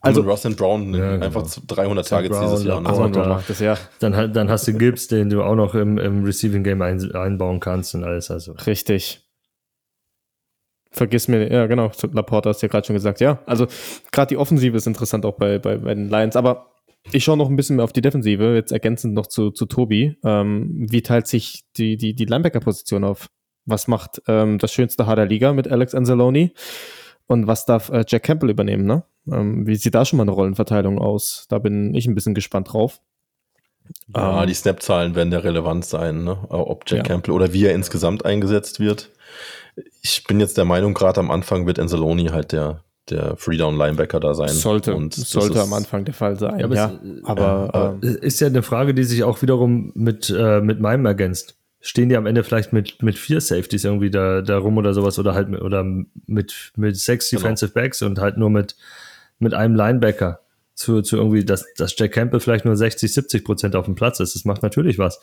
Also, 0.00 0.22
Russ 0.22 0.46
and 0.46 0.56
Brown 0.56 0.94
ja, 0.94 1.12
einfach 1.14 1.42
genau. 1.42 1.66
300 1.66 2.08
Tage 2.08 2.28
dieses 2.28 2.64
Jahr. 2.64 2.80
Ne? 2.80 2.88
Also, 2.88 3.08
da, 3.08 3.42
das, 3.46 3.60
ja. 3.60 3.76
dann, 4.00 4.32
dann 4.32 4.50
hast 4.50 4.66
du 4.68 4.74
Gibbs, 4.74 5.08
den 5.08 5.30
du 5.30 5.42
auch 5.42 5.54
noch 5.54 5.74
im, 5.74 5.98
im 5.98 6.24
Receiving 6.24 6.64
Game 6.64 6.82
ein, 6.82 7.14
einbauen 7.14 7.60
kannst 7.60 7.94
und 7.94 8.04
alles. 8.04 8.30
Also. 8.30 8.52
Richtig. 8.66 9.22
Vergiss 10.90 11.28
mir, 11.28 11.52
ja 11.52 11.66
genau, 11.66 11.90
Laporte 12.12 12.48
hast 12.48 12.62
du 12.62 12.66
ja 12.66 12.70
gerade 12.70 12.86
schon 12.86 12.96
gesagt, 12.96 13.20
ja. 13.20 13.40
Also 13.44 13.66
gerade 14.12 14.28
die 14.28 14.38
Offensive 14.38 14.76
ist 14.76 14.86
interessant 14.86 15.26
auch 15.26 15.36
bei, 15.36 15.58
bei, 15.58 15.76
bei 15.76 15.94
den 15.94 16.08
Lions, 16.08 16.36
aber 16.36 16.72
ich 17.12 17.24
schaue 17.24 17.36
noch 17.36 17.48
ein 17.48 17.56
bisschen 17.56 17.76
mehr 17.76 17.84
auf 17.84 17.92
die 17.92 18.00
Defensive, 18.00 18.54
jetzt 18.54 18.72
ergänzend 18.72 19.14
noch 19.14 19.26
zu, 19.26 19.50
zu 19.50 19.66
Tobi. 19.66 20.16
Ähm, 20.24 20.86
wie 20.90 21.02
teilt 21.02 21.26
sich 21.26 21.64
die, 21.76 21.96
die, 21.96 22.14
die 22.14 22.24
Linebacker-Position 22.24 23.04
auf? 23.04 23.28
Was 23.64 23.88
macht 23.88 24.22
ähm, 24.26 24.58
das 24.58 24.72
schönste 24.72 25.06
Haar 25.06 25.16
der 25.16 25.26
Liga 25.26 25.52
mit 25.52 25.68
Alex 25.68 25.94
Anzalone? 25.94 26.52
Und 27.26 27.46
was 27.46 27.64
darf 27.64 27.88
äh, 27.90 28.04
Jack 28.06 28.24
Campbell 28.24 28.50
übernehmen, 28.50 28.84
ne? 28.84 29.02
Ähm, 29.30 29.66
wie 29.66 29.76
sieht 29.76 29.94
da 29.94 30.04
schon 30.04 30.18
mal 30.18 30.22
eine 30.22 30.32
Rollenverteilung 30.32 30.98
aus? 30.98 31.46
Da 31.48 31.58
bin 31.58 31.94
ich 31.94 32.06
ein 32.06 32.14
bisschen 32.14 32.34
gespannt 32.34 32.72
drauf. 32.72 33.00
Ja, 34.14 34.42
ähm, 34.42 34.48
die 34.48 34.54
Snap-Zahlen 34.54 35.14
werden 35.14 35.32
ja 35.32 35.40
relevant 35.40 35.84
sein, 35.84 36.24
ne? 36.24 36.38
Ob 36.48 36.84
Jack 36.86 36.98
ja. 36.98 37.02
Campbell 37.04 37.34
oder 37.34 37.52
wie 37.52 37.64
er 37.64 37.74
insgesamt 37.74 38.24
eingesetzt 38.24 38.80
wird. 38.80 39.10
Ich 40.02 40.24
bin 40.24 40.40
jetzt 40.40 40.56
der 40.56 40.64
Meinung, 40.64 40.94
gerade 40.94 41.20
am 41.20 41.30
Anfang 41.30 41.66
wird 41.66 41.78
Anzalone 41.78 42.32
halt 42.32 42.52
der, 42.52 42.84
der 43.10 43.36
Freedown-Linebacker 43.36 44.20
da 44.20 44.34
sein. 44.34 44.48
Sollte, 44.48 44.94
und 44.94 45.14
sollte 45.14 45.60
am 45.60 45.72
Anfang 45.72 46.04
der 46.04 46.14
Fall 46.14 46.38
sein. 46.38 46.60
Ja, 46.60 46.66
aber, 46.66 46.74
ja, 46.74 47.00
es, 47.02 47.24
aber 47.24 47.98
äh, 48.02 48.26
ist 48.26 48.40
ja 48.40 48.46
eine 48.46 48.62
Frage, 48.62 48.94
die 48.94 49.04
sich 49.04 49.24
auch 49.24 49.42
wiederum 49.42 49.92
mit, 49.94 50.30
äh, 50.30 50.60
mit 50.60 50.80
meinem 50.80 51.04
ergänzt 51.04 51.56
stehen 51.86 52.08
die 52.08 52.16
am 52.16 52.26
Ende 52.26 52.42
vielleicht 52.42 52.72
mit, 52.72 53.02
mit 53.02 53.16
vier 53.16 53.40
Safeties 53.40 53.84
irgendwie 53.84 54.10
da, 54.10 54.42
da 54.42 54.58
rum 54.58 54.76
oder 54.76 54.92
sowas 54.92 55.18
oder 55.18 55.34
halt 55.34 55.48
mit, 55.48 55.62
oder 55.62 55.84
mit, 55.84 56.72
mit 56.76 56.96
sechs 56.96 57.30
genau. 57.30 57.42
Defensive 57.42 57.72
Backs 57.72 58.02
und 58.02 58.18
halt 58.18 58.36
nur 58.36 58.50
mit, 58.50 58.76
mit 59.38 59.54
einem 59.54 59.74
Linebacker 59.74 60.40
zu, 60.74 61.00
zu 61.00 61.16
irgendwie, 61.16 61.44
dass, 61.44 61.64
dass 61.74 61.94
Jack 61.96 62.12
Campbell 62.12 62.40
vielleicht 62.40 62.64
nur 62.64 62.76
60, 62.76 63.12
70 63.12 63.44
Prozent 63.44 63.76
auf 63.76 63.86
dem 63.86 63.94
Platz 63.94 64.20
ist. 64.20 64.34
Das 64.34 64.44
macht 64.44 64.62
natürlich 64.62 64.98
was. 64.98 65.20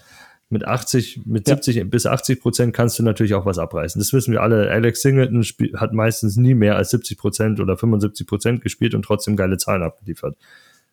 Mit 0.50 0.66
80, 0.66 1.22
mit 1.26 1.48
ja. 1.48 1.56
70 1.56 1.90
bis 1.90 2.06
80 2.06 2.42
Prozent 2.42 2.74
kannst 2.74 2.98
du 2.98 3.04
natürlich 3.04 3.34
auch 3.34 3.46
was 3.46 3.60
abreißen. 3.60 4.00
Das 4.00 4.14
wissen 4.14 4.32
wir 4.32 4.42
alle. 4.42 4.72
Alex 4.72 5.02
Singleton 5.02 5.44
hat 5.76 5.94
meistens 5.94 6.38
nie 6.38 6.56
mehr 6.56 6.76
als 6.76 6.92
70 6.92 7.18
Prozent 7.18 7.60
oder 7.60 7.78
75 7.78 8.26
Prozent 8.26 8.62
gespielt 8.62 8.96
und 8.96 9.04
trotzdem 9.04 9.36
geile 9.36 9.58
Zahlen 9.58 9.84
abgeliefert. 9.84 10.38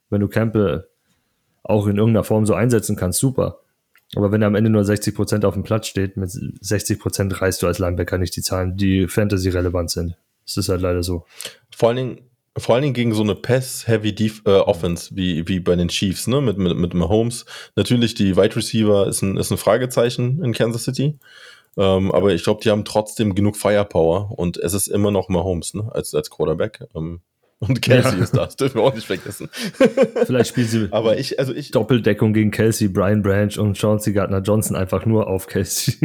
Wenn 0.08 0.20
du 0.20 0.28
Campbell 0.28 0.88
auch 1.62 1.86
in 1.86 1.96
irgendeiner 1.96 2.24
Form 2.24 2.44
so 2.44 2.54
einsetzen 2.54 2.96
kannst, 2.96 3.18
super. 3.18 3.60
Aber 4.16 4.32
wenn 4.32 4.42
er 4.42 4.48
am 4.48 4.54
Ende 4.54 4.70
nur 4.70 4.84
60 4.84 5.14
Prozent 5.14 5.44
auf 5.44 5.54
dem 5.54 5.62
Platz 5.62 5.86
steht, 5.86 6.16
mit 6.16 6.30
60 6.30 6.98
Prozent 6.98 7.40
reißt 7.40 7.62
du 7.62 7.66
als 7.66 7.78
Linebacker 7.78 8.18
nicht 8.18 8.34
die 8.36 8.42
Zahlen, 8.42 8.76
die 8.76 9.06
Fantasy-relevant 9.06 9.90
sind. 9.90 10.16
Das 10.44 10.56
ist 10.56 10.68
halt 10.68 10.80
leider 10.80 11.02
so. 11.02 11.26
Vor 11.74 11.90
allen 11.90 11.96
Dingen, 11.96 12.20
vor 12.58 12.74
allen 12.74 12.82
Dingen 12.82 12.94
gegen 12.94 13.14
so 13.14 13.22
eine 13.22 13.36
Pass-Heavy 13.36 14.32
äh, 14.44 14.50
Offense 14.50 15.14
wie, 15.14 15.46
wie 15.46 15.60
bei 15.60 15.76
den 15.76 15.88
Chiefs, 15.88 16.26
ne, 16.26 16.40
mit, 16.40 16.58
mit, 16.58 16.76
mit 16.76 16.94
Mahomes. 16.94 17.44
Natürlich, 17.76 18.14
die 18.14 18.36
Wide 18.36 18.56
Receiver 18.56 19.06
ist 19.06 19.22
ein, 19.22 19.36
ist 19.36 19.52
ein 19.52 19.58
Fragezeichen 19.58 20.42
in 20.42 20.52
Kansas 20.52 20.84
City. 20.84 21.18
Ähm, 21.76 22.10
aber 22.10 22.32
ich 22.32 22.42
glaube, 22.42 22.60
die 22.62 22.70
haben 22.70 22.84
trotzdem 22.84 23.36
genug 23.36 23.56
Firepower 23.56 24.32
und 24.36 24.56
es 24.56 24.74
ist 24.74 24.88
immer 24.88 25.12
noch 25.12 25.28
Mahomes, 25.28 25.74
ne, 25.74 25.88
als, 25.92 26.14
als 26.16 26.30
Quarterback. 26.30 26.84
Ähm, 26.96 27.20
und 27.60 27.82
Kelsey 27.82 28.16
ja. 28.16 28.24
ist 28.24 28.36
da, 28.36 28.46
das 28.46 28.56
dürfen 28.56 28.78
wir 28.78 28.82
auch 28.82 28.94
nicht 28.94 29.06
vergessen. 29.06 29.48
Vielleicht 30.24 30.48
spielen 30.48 30.66
sie 30.66 30.88
Aber 30.92 31.18
ich, 31.18 31.38
also 31.38 31.54
ich, 31.54 31.70
Doppeldeckung 31.70 32.32
gegen 32.32 32.50
Kelsey, 32.50 32.88
Brian 32.88 33.22
Branch 33.22 33.56
und 33.58 33.76
Chauncey 33.78 34.12
Gardner 34.12 34.40
Johnson 34.40 34.76
einfach 34.76 35.04
nur 35.04 35.28
auf 35.28 35.46
Kelsey. 35.46 35.98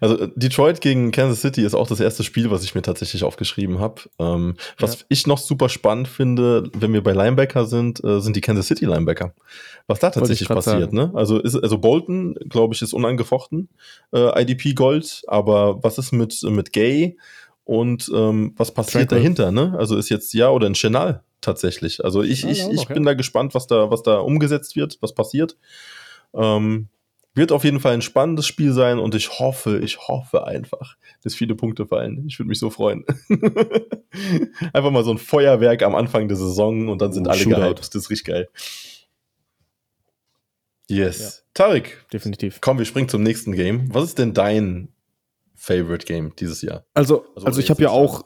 Also 0.00 0.26
Detroit 0.36 0.80
gegen 0.80 1.10
Kansas 1.10 1.40
City 1.40 1.64
ist 1.64 1.74
auch 1.74 1.88
das 1.88 2.00
erste 2.00 2.22
Spiel, 2.22 2.50
was 2.50 2.62
ich 2.64 2.74
mir 2.74 2.82
tatsächlich 2.82 3.24
aufgeschrieben 3.24 3.80
habe. 3.80 4.02
Ähm, 4.18 4.54
was 4.78 5.00
ja. 5.00 5.06
ich 5.08 5.26
noch 5.26 5.38
super 5.38 5.68
spannend 5.68 6.06
finde, 6.06 6.70
wenn 6.74 6.92
wir 6.92 7.02
bei 7.02 7.12
Linebacker 7.12 7.66
sind, 7.66 8.02
äh, 8.04 8.20
sind 8.20 8.36
die 8.36 8.40
Kansas 8.40 8.66
City 8.66 8.84
Linebacker. 8.84 9.34
Was 9.86 9.98
da 9.98 10.10
tatsächlich 10.10 10.48
passiert, 10.48 10.92
ne? 10.92 11.10
Also 11.14 11.38
ist, 11.38 11.56
also 11.56 11.78
Bolton, 11.78 12.34
glaube 12.48 12.74
ich, 12.74 12.82
ist 12.82 12.92
unangefochten 12.92 13.70
äh, 14.12 14.42
IDP 14.42 14.74
Gold, 14.74 15.22
aber 15.26 15.82
was 15.82 15.98
ist 15.98 16.12
mit 16.12 16.42
mit 16.44 16.72
Gay? 16.72 17.16
Und 17.64 18.10
ähm, 18.14 18.54
was 18.56 18.72
passiert 18.72 19.10
Tranquil. 19.10 19.18
dahinter, 19.18 19.52
ne? 19.52 19.76
Also 19.78 19.96
ist 19.96 20.08
jetzt 20.08 20.34
ja 20.34 20.50
oder 20.50 20.66
ein 20.66 20.74
Chenal 20.74 21.22
tatsächlich. 21.40 22.04
Also 22.04 22.22
ich, 22.22 22.44
ich, 22.44 22.66
ich 22.68 22.88
bin 22.88 23.04
da 23.04 23.14
gespannt, 23.14 23.54
was 23.54 23.66
da, 23.66 23.90
was 23.90 24.02
da 24.02 24.18
umgesetzt 24.18 24.76
wird, 24.76 24.98
was 25.00 25.14
passiert. 25.14 25.56
Ähm, 26.34 26.88
wird 27.34 27.52
auf 27.52 27.64
jeden 27.64 27.80
Fall 27.80 27.94
ein 27.94 28.02
spannendes 28.02 28.46
Spiel 28.46 28.72
sein 28.72 28.98
und 28.98 29.14
ich 29.14 29.38
hoffe, 29.38 29.78
ich 29.78 30.06
hoffe 30.06 30.46
einfach, 30.46 30.96
dass 31.22 31.34
viele 31.34 31.54
Punkte 31.54 31.86
fallen. 31.86 32.26
Ich 32.26 32.38
würde 32.38 32.48
mich 32.48 32.58
so 32.58 32.68
freuen. 32.68 33.04
einfach 34.72 34.90
mal 34.90 35.04
so 35.04 35.12
ein 35.12 35.18
Feuerwerk 35.18 35.82
am 35.82 35.94
Anfang 35.94 36.28
der 36.28 36.36
Saison 36.36 36.88
und 36.88 37.00
dann 37.00 37.12
sind 37.12 37.26
oh, 37.26 37.30
alle 37.30 37.44
gehypt. 37.44 37.78
Das 37.78 37.88
ist 37.94 38.10
richtig 38.10 38.26
geil. 38.26 38.48
Yes. 40.88 41.20
Ja. 41.20 41.30
Tarek. 41.54 42.04
Definitiv. 42.12 42.60
Komm, 42.60 42.78
wir 42.78 42.84
springen 42.84 43.08
zum 43.08 43.22
nächsten 43.22 43.52
Game. 43.52 43.94
Was 43.94 44.04
ist 44.04 44.18
denn 44.18 44.34
dein 44.34 44.88
Favorite 45.62 46.06
Game 46.06 46.34
dieses 46.34 46.60
Jahr? 46.60 46.84
Also, 46.92 47.24
also, 47.36 47.46
also 47.46 47.60
ich 47.60 47.70
habe 47.70 47.80
ja 47.82 47.90
auch 47.90 48.24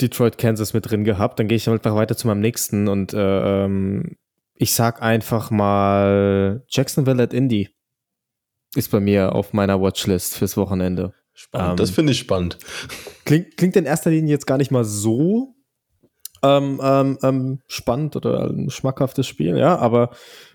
Detroit, 0.00 0.38
Kansas 0.38 0.72
mit 0.72 0.90
drin 0.90 1.04
gehabt. 1.04 1.38
Dann 1.38 1.46
gehe 1.46 1.56
ich 1.56 1.68
einfach 1.68 1.94
weiter 1.94 2.16
zu 2.16 2.26
meinem 2.26 2.40
nächsten 2.40 2.88
und 2.88 3.12
äh, 3.12 3.64
ähm, 3.64 4.16
ich 4.54 4.72
sag 4.72 5.02
einfach 5.02 5.50
mal 5.50 6.64
Jacksonville 6.68 7.22
at 7.22 7.34
Indy 7.34 7.68
ist 8.74 8.90
bei 8.90 9.00
mir 9.00 9.34
auf 9.34 9.52
meiner 9.52 9.80
Watchlist 9.80 10.36
fürs 10.36 10.56
Wochenende. 10.56 11.12
Spannend, 11.34 11.70
ähm, 11.72 11.76
das 11.76 11.90
finde 11.90 12.12
ich 12.12 12.18
spannend. 12.18 12.58
Klingt, 13.24 13.56
klingt 13.58 13.76
in 13.76 13.84
erster 13.84 14.10
Linie 14.10 14.30
jetzt 14.30 14.46
gar 14.46 14.56
nicht 14.56 14.70
mal 14.70 14.84
so 14.84 15.54
ähm, 16.42 16.80
ähm, 16.82 17.18
ähm 17.22 17.60
spannend 17.66 18.16
oder 18.16 18.48
ein 18.48 18.70
schmackhaftes 18.70 19.26
Spiel, 19.26 19.58
ja, 19.58 19.76
aber 19.76 20.10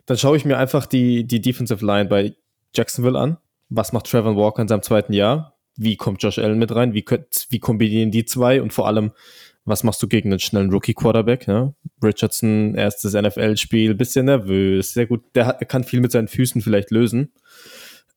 dann 0.07 0.17
schaue 0.17 0.35
ich 0.35 0.45
mir 0.45 0.57
einfach 0.57 0.87
die, 0.87 1.25
die 1.25 1.41
Defensive 1.41 1.85
Line 1.85 2.09
bei 2.09 2.35
Jacksonville 2.75 3.19
an. 3.19 3.37
Was 3.69 3.93
macht 3.93 4.07
Trevor 4.07 4.35
Walker 4.35 4.61
in 4.61 4.67
seinem 4.67 4.81
zweiten 4.81 5.13
Jahr? 5.13 5.52
Wie 5.75 5.97
kommt 5.97 6.21
Josh 6.21 6.39
Allen 6.39 6.59
mit 6.59 6.73
rein, 6.73 6.93
wie, 6.93 7.05
wie 7.49 7.59
kombinieren 7.59 8.11
die 8.11 8.25
zwei 8.25 8.61
und 8.61 8.73
vor 8.73 8.87
allem, 8.87 9.11
was 9.65 9.83
machst 9.83 10.03
du 10.03 10.07
gegen 10.07 10.31
einen 10.31 10.39
schnellen 10.39 10.71
Rookie-Quarterback? 10.71 11.47
Ja? 11.47 11.73
Richardson, 12.01 12.75
erstes 12.75 13.13
NFL-Spiel, 13.13 13.95
bisschen 13.95 14.25
nervös, 14.25 14.93
sehr 14.93 15.07
gut, 15.07 15.23
der, 15.35 15.47
hat, 15.47 15.69
kann 15.69 15.83
viel 15.83 16.01
mit 16.01 16.11
seinen 16.11 16.27
Füßen 16.27 16.61
vielleicht 16.61 16.91
lösen. 16.91 17.31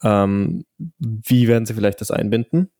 Ähm, 0.02 0.64
wie 0.98 1.48
werden 1.48 1.66
sie 1.66 1.74
vielleicht 1.74 2.00
das 2.00 2.10
einbinden? 2.10 2.70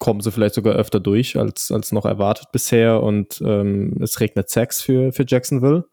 Kommen 0.00 0.20
sie 0.20 0.32
vielleicht 0.32 0.54
sogar 0.54 0.74
öfter 0.74 1.00
durch 1.00 1.36
als, 1.36 1.70
als 1.70 1.92
noch 1.92 2.04
erwartet 2.04 2.46
bisher 2.52 3.02
und 3.02 3.40
ähm, 3.44 3.98
es 4.00 4.20
regnet 4.20 4.48
Sacks 4.48 4.80
für, 4.80 5.12
für 5.12 5.24
Jacksonville. 5.26 5.84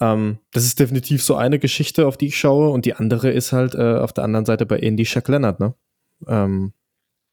Ähm, 0.00 0.38
das 0.52 0.64
ist 0.64 0.80
definitiv 0.80 1.22
so 1.22 1.34
eine 1.36 1.58
Geschichte, 1.58 2.06
auf 2.06 2.16
die 2.16 2.26
ich 2.26 2.38
schaue 2.38 2.70
und 2.70 2.86
die 2.86 2.94
andere 2.94 3.30
ist 3.30 3.52
halt 3.52 3.74
äh, 3.74 3.96
auf 3.98 4.12
der 4.12 4.24
anderen 4.24 4.46
Seite 4.46 4.64
bei 4.64 4.78
Indy 4.78 5.04
Shaq 5.04 5.28
Leonard, 5.28 5.60
ne? 5.60 5.74
Ähm, 6.26 6.72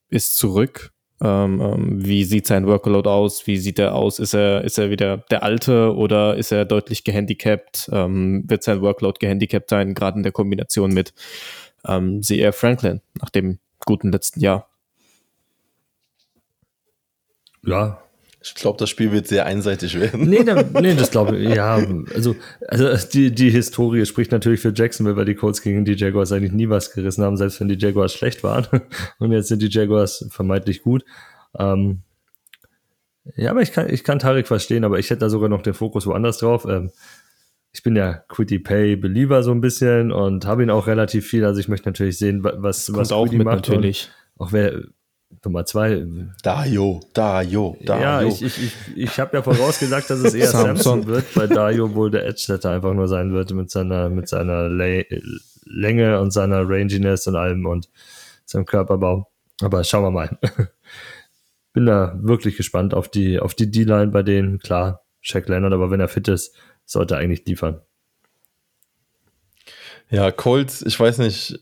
ist 0.10 0.38
zurück. 0.38 0.92
Ähm, 1.20 1.62
ähm, 1.62 2.06
wie 2.06 2.24
sieht 2.24 2.46
sein 2.46 2.68
Workload 2.68 3.10
aus? 3.10 3.48
Wie 3.48 3.58
sieht 3.58 3.80
er 3.80 3.96
aus? 3.96 4.20
Ist 4.20 4.36
er, 4.36 4.64
ist 4.64 4.78
er 4.78 4.92
wieder 4.92 5.18
der 5.32 5.42
Alte 5.44 5.96
oder 5.96 6.36
ist 6.36 6.52
er 6.52 6.66
deutlich 6.66 7.04
gehandicapt? 7.04 7.90
Ähm, 7.92 8.44
wird 8.48 8.64
sein 8.64 8.82
Workload 8.82 9.18
gehandicapt 9.20 9.70
sein, 9.70 9.96
gerade 9.96 10.18
in 10.18 10.24
der 10.24 10.32
Kombination 10.32 10.94
mit 10.94 11.14
ähm, 11.86 12.22
C.R. 12.22 12.54
Franklin 12.54 13.02
nach 13.20 13.30
dem 13.30 13.58
guten 13.86 14.12
letzten 14.12 14.42
Jahr? 14.42 14.70
Ja, 17.64 18.00
Ich 18.56 18.62
glaube, 18.62 18.78
das 18.78 18.90
Spiel 18.90 19.12
wird 19.12 19.28
sehr 19.28 19.46
einseitig 19.46 20.00
werden. 20.00 20.30
Nee, 20.30 20.44
da, 20.44 20.64
nee 20.80 20.96
das 20.96 21.12
glaube 21.12 21.38
ich, 21.38 21.56
ja. 21.56 21.76
Also, 22.14 22.36
also 22.68 23.08
die, 23.14 23.32
die 23.34 23.50
Historie 23.50 24.06
spricht 24.06 24.32
natürlich 24.32 24.60
für 24.60 24.74
Jacksonville, 24.76 25.16
weil 25.16 25.26
die 25.26 25.36
Colts 25.36 25.62
gegen 25.62 25.86
die 25.86 25.96
Jaguars 25.96 26.32
eigentlich 26.32 26.52
nie 26.52 26.70
was 26.70 26.92
gerissen 26.92 27.24
haben, 27.24 27.38
selbst 27.38 27.60
wenn 27.60 27.68
die 27.68 27.78
Jaguars 27.78 28.14
schlecht 28.14 28.44
waren. 28.44 28.68
Und 29.20 29.32
jetzt 29.32 29.48
sind 29.48 29.62
die 29.62 29.70
Jaguars 29.70 30.28
vermeintlich 30.30 30.82
gut. 30.82 31.04
Ähm, 31.58 32.02
ja, 33.36 33.52
aber 33.52 33.62
ich 33.62 33.72
kann, 33.72 33.90
ich 33.90 34.04
kann 34.04 34.20
Tarek 34.20 34.48
verstehen, 34.48 34.84
aber 34.84 35.00
ich 35.00 35.10
hätte 35.10 35.20
da 35.20 35.30
sogar 35.30 35.50
noch 35.50 35.62
den 35.62 35.74
Fokus 35.74 36.06
woanders 36.06 36.38
drauf. 36.38 36.66
Ähm, 36.70 36.92
ich 37.74 37.84
bin 37.84 37.96
ja 37.96 38.14
Quitty 38.14 38.60
Pay 38.60 38.96
Believer 38.96 39.44
so 39.44 39.52
ein 39.52 39.62
bisschen 39.62 40.12
und 40.12 40.46
habe 40.46 40.64
ihn 40.64 40.70
auch 40.70 40.88
relativ 40.88 41.28
viel. 41.28 41.46
Also 41.46 41.60
ich 41.60 41.68
möchte 41.68 41.90
natürlich 41.90 42.18
sehen, 42.18 42.44
was, 42.44 42.94
was 42.94 43.12
auch 43.12 43.28
Quiddy 43.28 43.44
macht. 43.44 43.68
Natürlich. 43.70 44.10
Auch 44.38 44.52
wer, 44.52 44.82
Nummer 45.44 45.66
zwei. 45.66 46.06
Dario, 46.44 47.02
Dario, 47.14 47.78
Dario. 47.86 48.04
Ja, 48.04 48.22
ich, 48.22 48.42
ich, 48.42 48.64
ich, 48.64 48.74
ich 48.96 49.20
habe 49.20 49.38
ja 49.38 49.44
vorausgesagt, 49.44 50.10
dass 50.10 50.20
es 50.20 50.34
eher 50.34 50.48
Samson 50.48 51.06
wird, 51.06 51.36
weil 51.36 51.48
Dario 51.48 51.94
wohl 51.96 52.12
der 52.12 52.26
Edge-Setter 52.26 52.72
einfach 52.72 52.94
nur 52.94 53.08
sein 53.08 53.34
wird 53.34 53.52
mit 53.52 53.70
seiner, 53.70 54.10
mit 54.10 54.28
seiner 54.28 54.70
Länge 54.70 56.20
und 56.20 56.32
seiner 56.32 56.68
Ranginess 56.68 57.28
und 57.28 57.36
allem 57.36 57.66
und 57.66 57.90
seinem 58.46 58.66
Körperbau. 58.66 59.30
Aber 59.62 59.84
schauen 59.84 60.04
wir 60.04 60.12
mal. 60.12 60.38
Bin 61.74 61.86
da 61.86 62.18
wirklich 62.22 62.58
gespannt 62.58 62.94
auf 62.94 63.10
die, 63.10 63.40
auf 63.40 63.54
die 63.54 63.70
D-Line 63.70 64.08
bei 64.08 64.24
denen. 64.24 64.60
Klar, 64.60 65.04
Shaq 65.22 65.48
Leonard, 65.48 65.74
aber 65.74 65.92
wenn 65.92 66.00
er 66.00 66.08
fit 66.08 66.28
ist, 66.28 66.56
sollte 66.86 67.16
er 67.16 67.20
eigentlich 67.20 67.46
liefern. 67.46 67.82
Ja, 70.10 70.32
Colts, 70.32 70.82
ich 70.84 70.98
weiß 71.00 71.18
nicht, 71.20 71.60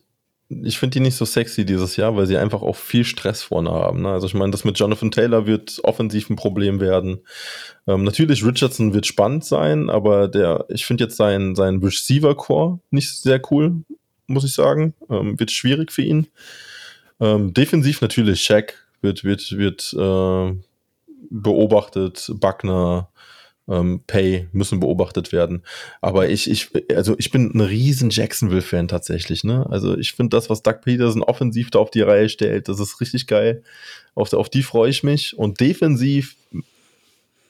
ich 0.49 0.77
finde 0.77 0.93
die 0.93 0.99
nicht 0.99 1.15
so 1.15 1.25
sexy 1.25 1.65
dieses 1.65 1.95
Jahr, 1.95 2.15
weil 2.15 2.27
sie 2.27 2.37
einfach 2.37 2.61
auch 2.61 2.75
viel 2.75 3.03
Stress 3.03 3.41
vorne 3.41 3.71
haben. 3.71 4.03
Ne? 4.03 4.09
Also 4.09 4.27
ich 4.27 4.35
meine, 4.35 4.51
das 4.51 4.63
mit 4.63 4.77
Jonathan 4.77 5.09
Taylor 5.11 5.47
wird 5.47 5.79
offensiv 5.83 6.29
ein 6.29 6.35
Problem 6.35 6.79
werden. 6.79 7.21
Ähm, 7.87 8.03
natürlich, 8.03 8.45
Richardson 8.45 8.93
wird 8.93 9.07
spannend 9.07 9.43
sein, 9.43 9.89
aber 9.89 10.27
der, 10.27 10.65
ich 10.69 10.85
finde 10.85 11.05
jetzt 11.05 11.17
sein, 11.17 11.55
sein 11.55 11.79
Receiver-Core 11.81 12.79
nicht 12.91 13.09
sehr 13.09 13.41
cool, 13.49 13.83
muss 14.27 14.43
ich 14.43 14.53
sagen. 14.53 14.93
Ähm, 15.09 15.39
wird 15.39 15.51
schwierig 15.51 15.91
für 15.91 16.03
ihn. 16.03 16.27
Ähm, 17.19 17.53
defensiv 17.53 18.01
natürlich, 18.01 18.41
Shaq 18.41 18.75
wird, 19.01 19.23
wird, 19.23 19.57
wird 19.57 19.93
äh, 19.97 20.53
beobachtet, 21.31 22.31
Buckner, 22.35 23.09
ähm, 23.67 24.01
Pay 24.05 24.47
müssen 24.51 24.79
beobachtet 24.79 25.31
werden. 25.31 25.63
Aber 26.01 26.29
ich, 26.29 26.49
ich, 26.49 26.69
also 26.95 27.15
ich 27.17 27.31
bin 27.31 27.51
ein 27.53 27.61
riesen 27.61 28.09
Jacksonville-Fan 28.09 28.87
tatsächlich, 28.87 29.43
ne? 29.43 29.65
Also 29.69 29.97
ich 29.97 30.13
finde 30.13 30.35
das, 30.35 30.49
was 30.49 30.63
Doug 30.63 30.81
Peterson 30.83 31.23
offensiv 31.23 31.71
da 31.71 31.79
auf 31.79 31.91
die 31.91 32.01
Reihe 32.01 32.29
stellt, 32.29 32.67
das 32.67 32.79
ist 32.79 33.01
richtig 33.01 33.27
geil. 33.27 33.63
Auf, 34.13 34.31
auf 34.33 34.49
die 34.49 34.63
freue 34.63 34.89
ich 34.89 35.03
mich. 35.03 35.37
Und 35.37 35.59
defensiv, 35.59 36.35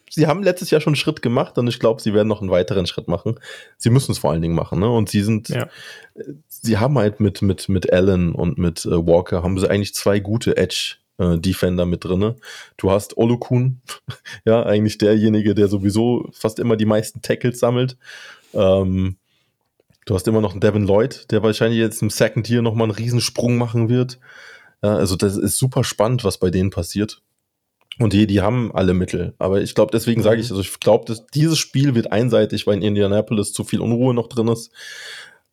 sie 0.09 0.27
haben 0.27 0.41
letztes 0.41 0.71
Jahr 0.71 0.81
schon 0.81 0.91
einen 0.91 0.95
Schritt 0.95 1.21
gemacht 1.21 1.57
und 1.57 1.67
ich 1.67 1.79
glaube, 1.79 2.01
sie 2.01 2.13
werden 2.13 2.27
noch 2.27 2.41
einen 2.41 2.51
weiteren 2.51 2.87
Schritt 2.87 3.07
machen. 3.07 3.39
Sie 3.77 3.89
müssen 3.89 4.11
es 4.11 4.17
vor 4.17 4.31
allen 4.31 4.41
Dingen 4.41 4.55
machen, 4.55 4.79
ne? 4.79 4.89
Und 4.89 5.09
sie 5.09 5.21
sind, 5.21 5.49
ja. 5.49 5.67
sie 6.47 6.77
haben 6.77 6.97
halt 6.97 7.19
mit, 7.19 7.41
mit, 7.41 7.67
mit 7.67 7.91
Allen 7.91 8.33
und 8.33 8.57
mit 8.57 8.85
äh, 8.85 8.91
Walker 8.91 9.43
haben 9.43 9.59
sie 9.59 9.69
eigentlich 9.69 9.93
zwei 9.93 10.19
gute 10.19 10.55
Edge 10.55 10.95
äh, 11.17 11.37
Defender 11.37 11.85
mit 11.85 12.03
drinne. 12.03 12.35
Du 12.77 12.91
hast 12.91 13.17
Olokun, 13.17 13.81
ja, 14.45 14.63
eigentlich 14.63 14.97
derjenige, 14.97 15.55
der 15.55 15.67
sowieso 15.67 16.29
fast 16.31 16.59
immer 16.59 16.75
die 16.75 16.85
meisten 16.85 17.21
Tackles 17.21 17.59
sammelt. 17.59 17.97
Ähm, 18.53 19.17
du 20.05 20.15
hast 20.15 20.27
immer 20.27 20.41
noch 20.41 20.51
einen 20.51 20.61
Devin 20.61 20.87
Lloyd, 20.87 21.31
der 21.31 21.43
wahrscheinlich 21.43 21.79
jetzt 21.79 22.01
im 22.01 22.09
Second 22.09 22.45
Tier 22.45 22.61
nochmal 22.61 22.85
einen 22.85 22.97
Riesensprung 22.97 23.57
machen 23.57 23.89
wird. 23.89 24.19
Ja, 24.83 24.95
also 24.95 25.15
das 25.15 25.37
ist 25.37 25.57
super 25.57 25.83
spannend, 25.83 26.23
was 26.23 26.37
bei 26.37 26.49
denen 26.49 26.69
passiert. 26.69 27.21
Und 27.97 28.11
die, 28.11 28.27
die 28.27 28.41
haben 28.41 28.73
alle 28.73 28.93
Mittel. 28.93 29.33
Aber 29.37 29.61
ich 29.61 29.73
glaube, 29.73 29.91
deswegen 29.91 30.21
sage 30.21 30.41
ich, 30.41 30.49
also 30.49 30.61
ich 30.61 30.79
glaube, 30.79 31.05
dass 31.05 31.25
dieses 31.27 31.57
Spiel 31.57 31.95
wird 31.95 32.11
einseitig, 32.11 32.67
weil 32.67 32.75
in 32.75 32.81
Indianapolis 32.81 33.53
zu 33.53 33.63
viel 33.63 33.79
Unruhe 33.79 34.13
noch 34.13 34.27
drin 34.27 34.49
ist. 34.49 34.71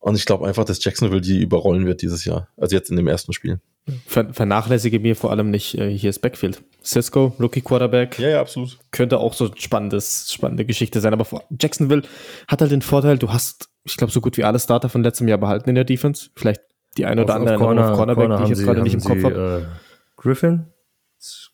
Und 0.02 0.16
ich 0.16 0.26
glaube 0.26 0.48
einfach, 0.48 0.64
dass 0.64 0.82
Jacksonville 0.82 1.20
die 1.20 1.40
überrollen 1.40 1.86
wird 1.86 2.02
dieses 2.02 2.24
Jahr. 2.24 2.48
Also 2.56 2.74
jetzt 2.74 2.90
in 2.90 2.96
dem 2.96 3.06
ersten 3.06 3.32
Spiel. 3.32 3.60
Ver 4.04 4.34
vernachlässige 4.34 4.98
mir 4.98 5.14
vor 5.14 5.30
allem 5.30 5.52
nicht 5.52 5.78
äh, 5.78 5.96
hier 5.96 6.10
ist 6.10 6.18
Backfield. 6.18 6.60
Cisco, 6.84 7.36
Rookie 7.38 7.60
Quarterback. 7.60 8.18
Ja, 8.18 8.28
ja, 8.28 8.40
absolut. 8.40 8.80
Könnte 8.90 9.20
auch 9.20 9.32
so 9.32 9.52
spannendes, 9.54 10.32
spannende 10.32 10.64
Geschichte 10.64 11.00
sein. 11.00 11.12
Aber 11.12 11.24
Jacksonville 11.56 12.02
hat 12.48 12.60
halt 12.60 12.72
den 12.72 12.82
Vorteil, 12.82 13.16
du 13.16 13.32
hast, 13.32 13.68
ich 13.84 13.96
glaube, 13.96 14.12
so 14.12 14.20
gut 14.20 14.36
wie 14.36 14.42
alle 14.42 14.58
Starter 14.58 14.88
von 14.88 15.04
letztem 15.04 15.28
Jahr 15.28 15.38
behalten 15.38 15.68
in 15.68 15.76
der 15.76 15.84
Defense. 15.84 16.30
Vielleicht 16.34 16.62
die 16.96 17.06
eine 17.06 17.22
oder 17.22 17.36
andere 17.36 17.54
auf 17.54 17.60
Corner, 17.60 17.92
auf 17.92 17.96
Cornerback, 17.96 18.26
Corner 18.26 18.36
die 18.38 18.42
ich 18.42 18.58
jetzt 18.58 18.64
gerade 18.64 18.82
nicht 18.82 18.94
im 18.94 19.04
Kopf 19.04 19.22
habe. 19.22 19.68
Äh, 19.68 20.20
Griffin 20.20 20.66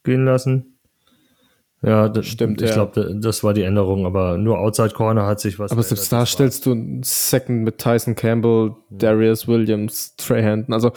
gehen 0.04 0.24
lassen. 0.24 0.77
Ja, 1.82 2.08
das 2.08 2.26
stimmt. 2.26 2.60
Ich 2.60 2.70
ja. 2.70 2.74
glaube, 2.74 3.16
das 3.20 3.44
war 3.44 3.54
die 3.54 3.62
Änderung, 3.62 4.04
aber 4.04 4.36
nur 4.36 4.58
Outside 4.58 4.90
Corner 4.90 5.26
hat 5.26 5.38
sich 5.40 5.58
was. 5.58 5.70
Aber 5.70 5.82
selbst 5.82 6.12
da 6.12 6.26
stellst 6.26 6.66
du 6.66 6.72
einen 6.72 7.02
Second 7.04 7.62
mit 7.62 7.78
Tyson 7.78 8.16
Campbell, 8.16 8.72
Darius 8.90 9.46
Williams, 9.46 10.16
Trey 10.16 10.42
Hampton. 10.42 10.74
Also 10.74 10.90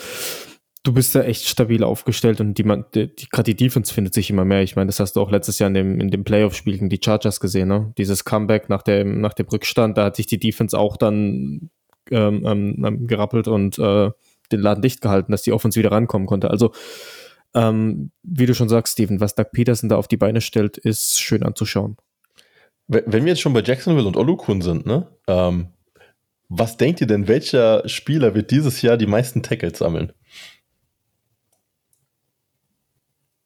du 0.83 0.93
bist 0.93 1.13
da 1.13 1.21
echt 1.21 1.47
stabil 1.47 1.83
aufgestellt 1.83 2.41
und 2.41 2.57
die, 2.57 2.63
die, 2.63 3.15
die 3.15 3.29
gerade 3.29 3.53
die 3.53 3.55
Defense 3.55 3.93
findet 3.93 4.13
sich 4.13 4.29
immer 4.29 4.45
mehr. 4.45 4.63
Ich 4.63 4.75
meine, 4.75 4.87
das 4.87 4.99
hast 4.99 5.15
du 5.15 5.21
auch 5.21 5.31
letztes 5.31 5.59
Jahr 5.59 5.67
in 5.67 5.75
dem, 5.75 5.99
in 5.99 6.09
dem 6.09 6.23
Playoff-Spiel 6.23 6.73
gegen 6.73 6.89
die 6.89 6.99
Chargers 7.03 7.39
gesehen, 7.39 7.67
ne? 7.67 7.93
Dieses 7.97 8.25
Comeback 8.25 8.69
nach 8.69 8.81
dem, 8.81 9.21
nach 9.21 9.33
dem 9.33 9.47
Rückstand, 9.47 9.97
da 9.97 10.05
hat 10.05 10.15
sich 10.15 10.25
die 10.25 10.39
Defense 10.39 10.77
auch 10.77 10.97
dann 10.97 11.69
ähm, 12.09 12.43
ähm, 12.45 12.83
ähm, 12.85 13.07
gerappelt 13.07 13.47
und 13.47 13.77
äh, 13.77 14.09
den 14.51 14.59
Laden 14.59 14.81
dicht 14.81 15.01
gehalten, 15.01 15.31
dass 15.31 15.43
die 15.43 15.53
Offense 15.53 15.79
wieder 15.79 15.91
rankommen 15.91 16.27
konnte. 16.27 16.49
Also, 16.49 16.71
ähm, 17.53 18.11
wie 18.23 18.45
du 18.45 18.55
schon 18.55 18.69
sagst, 18.69 18.93
Steven, 18.93 19.19
was 19.19 19.35
Doug 19.35 19.47
Peterson 19.51 19.89
da 19.89 19.97
auf 19.97 20.07
die 20.07 20.17
Beine 20.17 20.41
stellt, 20.41 20.77
ist 20.77 21.19
schön 21.19 21.43
anzuschauen. 21.43 21.97
Wenn 22.87 23.23
wir 23.23 23.31
jetzt 23.31 23.41
schon 23.41 23.53
bei 23.53 23.61
Jacksonville 23.61 24.07
und 24.07 24.17
Olukun 24.17 24.61
sind, 24.61 24.85
ne? 24.85 25.07
Ähm, 25.27 25.69
was 26.49 26.75
denkt 26.75 26.99
ihr 26.99 27.07
denn, 27.07 27.29
welcher 27.29 27.87
Spieler 27.87 28.35
wird 28.35 28.51
dieses 28.51 28.81
Jahr 28.81 28.97
die 28.97 29.05
meisten 29.05 29.41
Tackles 29.41 29.77
sammeln? 29.77 30.11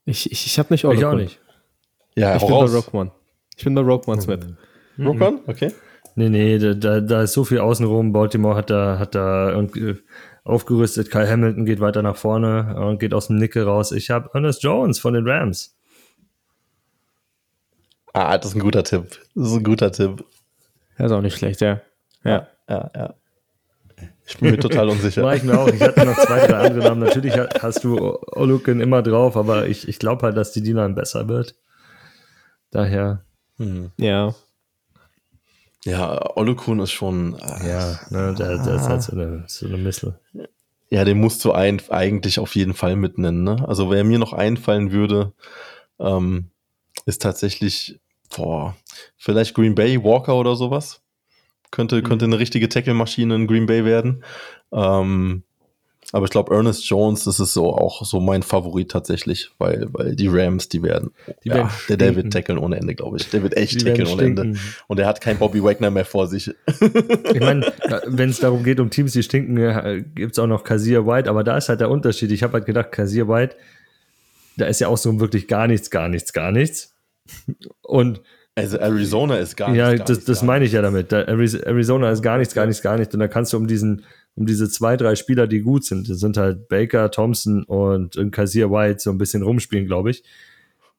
Ich, 0.05 0.31
ich, 0.31 0.47
ich 0.47 0.57
habe 0.57 0.73
nicht 0.73 0.85
Olukun. 0.85 0.99
Ich 0.99 1.05
auch 1.05 1.15
nicht. 1.15 1.39
Ja, 2.15 2.35
ich 2.35 2.41
bin 2.41 2.53
raus. 2.53 2.71
bei 2.71 2.77
Rockman. 2.77 3.11
Ich 3.55 3.63
bin 3.63 3.75
bei 3.75 3.81
Rockman 3.81 4.21
Smith. 4.21 4.47
Mhm. 4.97 5.07
Rockman? 5.07 5.39
Okay. 5.45 5.71
Nee, 6.15 6.29
nee, 6.29 6.57
da, 6.57 7.01
da 7.01 7.21
ist 7.23 7.33
so 7.33 7.43
viel 7.43 7.59
außenrum. 7.59 8.13
Baltimore 8.13 8.55
hat 8.55 8.69
da, 8.69 8.97
hat 8.97 9.15
da 9.15 9.55
und, 9.55 9.75
äh, 9.75 9.95
aufgerüstet. 10.45 11.11
Kyle 11.11 11.29
Hamilton 11.29 11.65
geht 11.65 11.81
weiter 11.81 12.01
nach 12.01 12.15
vorne 12.15 12.75
und 12.77 12.99
geht 12.99 13.13
aus 13.13 13.27
dem 13.27 13.35
Nickel 13.35 13.63
raus. 13.63 13.91
Ich 13.91 14.09
habe 14.09 14.29
Ernest 14.33 14.63
Jones 14.63 14.99
von 14.99 15.13
den 15.13 15.27
Rams. 15.27 15.75
Ah, 18.13 18.37
das 18.37 18.51
ist 18.51 18.55
ein 18.55 18.61
guter 18.61 18.83
Tipp. 18.83 19.19
Das 19.35 19.47
ist 19.49 19.55
ein 19.57 19.63
guter 19.63 19.91
Tipp. 19.91 20.23
Er 20.95 21.07
ist 21.07 21.11
auch 21.11 21.21
nicht 21.21 21.35
schlecht, 21.35 21.59
ja. 21.59 21.81
Ja, 22.23 22.47
ja, 22.69 22.89
ja. 22.95 23.13
Ich 24.27 24.37
bin 24.37 24.51
mir 24.51 24.57
total 24.57 24.89
unsicher. 24.89 25.23
War 25.23 25.35
ich 25.35 25.43
mir 25.43 25.59
auch. 25.59 25.67
Ich 25.67 25.81
hatte 25.81 26.05
noch 26.05 26.17
zwei, 26.17 26.47
drei 26.47 26.57
andere 26.57 26.83
Namen. 26.85 27.01
Natürlich 27.01 27.37
hast 27.37 27.83
du 27.83 28.17
Olukin 28.31 28.79
immer 28.79 29.03
drauf, 29.03 29.35
aber 29.35 29.67
ich, 29.67 29.87
ich 29.87 29.99
glaube 29.99 30.23
halt, 30.23 30.37
dass 30.37 30.51
die 30.51 30.63
D-Line 30.63 30.93
besser 30.93 31.27
wird. 31.27 31.55
Daher. 32.71 33.25
Hm. 33.57 33.91
Ja. 33.97 34.33
Ja, 35.85 36.35
Olukun 36.35 36.79
ist 36.79 36.91
schon. 36.91 37.35
Äh, 37.35 37.69
ja, 37.69 37.99
ne, 38.09 38.33
der, 38.37 38.57
der 38.57 38.75
ist 38.75 38.89
halt 38.89 39.03
so 39.03 39.11
eine, 39.13 39.43
so 39.47 39.67
eine 39.67 39.77
Missel. 39.77 40.19
Ja, 40.89 41.05
den 41.05 41.19
musst 41.19 41.45
du 41.45 41.51
ein, 41.51 41.81
eigentlich 41.89 42.39
auf 42.39 42.55
jeden 42.55 42.73
Fall 42.73 42.95
mitnennen. 42.95 43.43
Ne? 43.43 43.63
Also, 43.67 43.91
wer 43.91 44.03
mir 44.03 44.17
noch 44.17 44.33
einfallen 44.33 44.91
würde, 44.91 45.33
ähm, 45.99 46.49
ist 47.05 47.21
tatsächlich, 47.21 47.99
boah, 48.35 48.75
vielleicht 49.15 49.53
Green 49.53 49.75
Bay, 49.75 50.03
Walker 50.03 50.35
oder 50.35 50.55
sowas. 50.55 51.01
Könnte, 51.69 51.97
mhm. 51.97 52.03
könnte 52.03 52.25
eine 52.25 52.39
richtige 52.39 52.69
Tackle-Maschine 52.69 53.35
in 53.35 53.47
Green 53.47 53.67
Bay 53.67 53.85
werden. 53.85 54.23
Ähm, 54.71 55.43
aber 56.11 56.25
ich 56.25 56.31
glaube, 56.31 56.53
Ernest 56.53 56.87
Jones, 56.87 57.23
das 57.23 57.39
ist 57.39 57.53
so 57.53 57.73
auch 57.73 58.05
so 58.05 58.19
mein 58.19 58.43
Favorit 58.43 58.91
tatsächlich, 58.91 59.49
weil, 59.57 59.87
weil 59.91 60.15
die 60.15 60.27
Rams, 60.27 60.69
die 60.69 60.83
werden, 60.83 61.11
die 61.43 61.49
ja, 61.49 61.71
der, 61.89 61.97
der 61.97 62.15
wird 62.15 62.31
tackeln 62.31 62.57
ohne 62.57 62.77
Ende, 62.77 62.95
glaube 62.95 63.17
ich. 63.17 63.29
Der 63.29 63.43
wird 63.43 63.57
echt 63.57 63.81
die 63.81 63.85
tackeln 63.85 64.07
ohne 64.07 64.23
Ende. 64.23 64.53
Und 64.87 64.99
er 64.99 65.07
hat 65.07 65.21
keinen 65.21 65.39
Bobby 65.39 65.63
Wagner 65.63 65.89
mehr 65.89 66.05
vor 66.05 66.27
sich. 66.27 66.53
ich 66.79 67.39
meine, 67.39 67.73
wenn 68.05 68.29
es 68.29 68.39
darum 68.39 68.63
geht, 68.63 68.79
um 68.79 68.89
Teams, 68.89 69.13
die 69.13 69.23
stinken, 69.23 70.05
gibt 70.15 70.33
es 70.33 70.39
auch 70.39 70.47
noch 70.47 70.63
Kazir 70.63 71.05
White, 71.07 71.29
aber 71.29 71.43
da 71.43 71.57
ist 71.57 71.69
halt 71.69 71.79
der 71.79 71.89
Unterschied. 71.89 72.31
Ich 72.31 72.43
habe 72.43 72.53
halt 72.53 72.65
gedacht, 72.65 72.91
Kazir 72.91 73.27
White, 73.27 73.55
da 74.57 74.65
ist 74.65 74.79
ja 74.79 74.87
auch 74.87 74.97
so 74.97 75.19
wirklich 75.19 75.47
gar 75.47 75.67
nichts, 75.67 75.89
gar 75.89 76.07
nichts, 76.07 76.33
gar 76.33 76.51
nichts. 76.51 76.93
Und 77.81 78.21
also 78.55 78.77
Arizona 78.77 79.37
ist 79.37 79.57
gar 79.57 79.69
nichts. 79.69 79.79
Ja, 79.79 79.95
das, 79.95 80.23
das 80.23 80.41
meine 80.41 80.63
ich 80.63 80.71
ja 80.71 80.81
damit. 80.81 81.11
Arizona 81.11 82.11
ist 82.11 82.21
gar 82.21 82.37
nichts, 82.37 82.53
gar 82.53 82.65
nichts, 82.65 82.81
gar 82.81 82.97
nichts. 82.97 83.13
Und 83.13 83.19
da 83.19 83.27
kannst 83.27 83.51
du 83.51 83.57
um 83.57 83.67
diesen, 83.67 84.05
um 84.35 84.45
diese 84.45 84.69
zwei, 84.69 84.97
drei 84.97 85.15
Spieler, 85.15 85.47
die 85.47 85.61
gut 85.61 85.85
sind, 85.85 86.09
das 86.09 86.19
sind 86.19 86.37
halt 86.37 86.67
Baker, 86.67 87.09
Thompson 87.09 87.63
und, 87.63 88.17
Kazir 88.31 88.69
White, 88.69 88.99
so 88.99 89.11
ein 89.11 89.17
bisschen 89.17 89.43
rumspielen, 89.43 89.85
glaube 89.85 90.11
ich. 90.11 90.23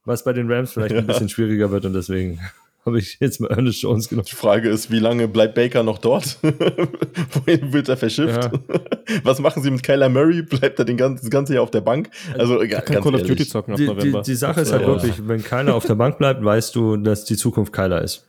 Was 0.05 0.25
bei 0.25 0.33
den 0.33 0.51
Rams 0.51 0.73
vielleicht 0.73 0.95
ja. 0.95 0.99
ein 0.99 1.07
bisschen 1.07 1.29
schwieriger 1.29 1.71
wird 1.71 1.85
und 1.85 1.93
deswegen 1.93 2.41
habe 2.87 3.01
ich 3.01 3.19
jetzt 3.21 3.41
mal 3.41 3.51
Ernest 3.51 3.83
Jones 3.83 4.09
genommen. 4.09 4.29
Die 4.31 4.37
Frage 4.37 4.71
ist, 4.71 4.91
wie 4.91 5.01
lange 5.01 5.27
bleibt 5.27 5.57
Baker 5.57 5.83
noch 5.83 5.99
dort? 5.99 6.39
Wohin 6.43 7.73
wird 7.73 7.89
er 7.89 7.97
verschifft? 7.97 8.45
Ja. 8.45 8.53
Was 9.25 9.41
machen 9.41 9.63
sie 9.63 9.71
mit 9.71 9.83
Kyler 9.83 10.09
Murray? 10.09 10.43
Bleibt 10.43 10.79
er 10.79 10.85
den 10.85 10.97
ganzen, 10.97 11.25
das 11.25 11.31
ganze 11.31 11.55
Jahr 11.55 11.65
auf 11.65 11.73
der 11.73 11.81
Bank? 11.81 12.09
Also, 12.39 12.63
ja, 12.63 12.81
kann 12.81 13.03
Call 13.03 13.17
of 13.17 13.23
Duty 13.23 13.47
zocken 13.47 13.75
ab 13.75 13.81
November. 13.81 14.23
Die, 14.23 14.31
die 14.31 14.37
Sache 14.37 14.61
ist 14.61 14.73
halt 14.73 14.83
ja. 14.83 14.89
wirklich, 14.89 15.27
wenn 15.27 15.43
Kyler 15.43 15.75
auf 15.75 15.85
der 15.85 15.97
Bank 15.97 16.19
bleibt, 16.19 16.43
weißt 16.43 16.75
du, 16.77 16.97
dass 16.97 17.25
die 17.25 17.37
Zukunft 17.37 17.73
Kyler 17.73 18.03
ist. 18.03 18.25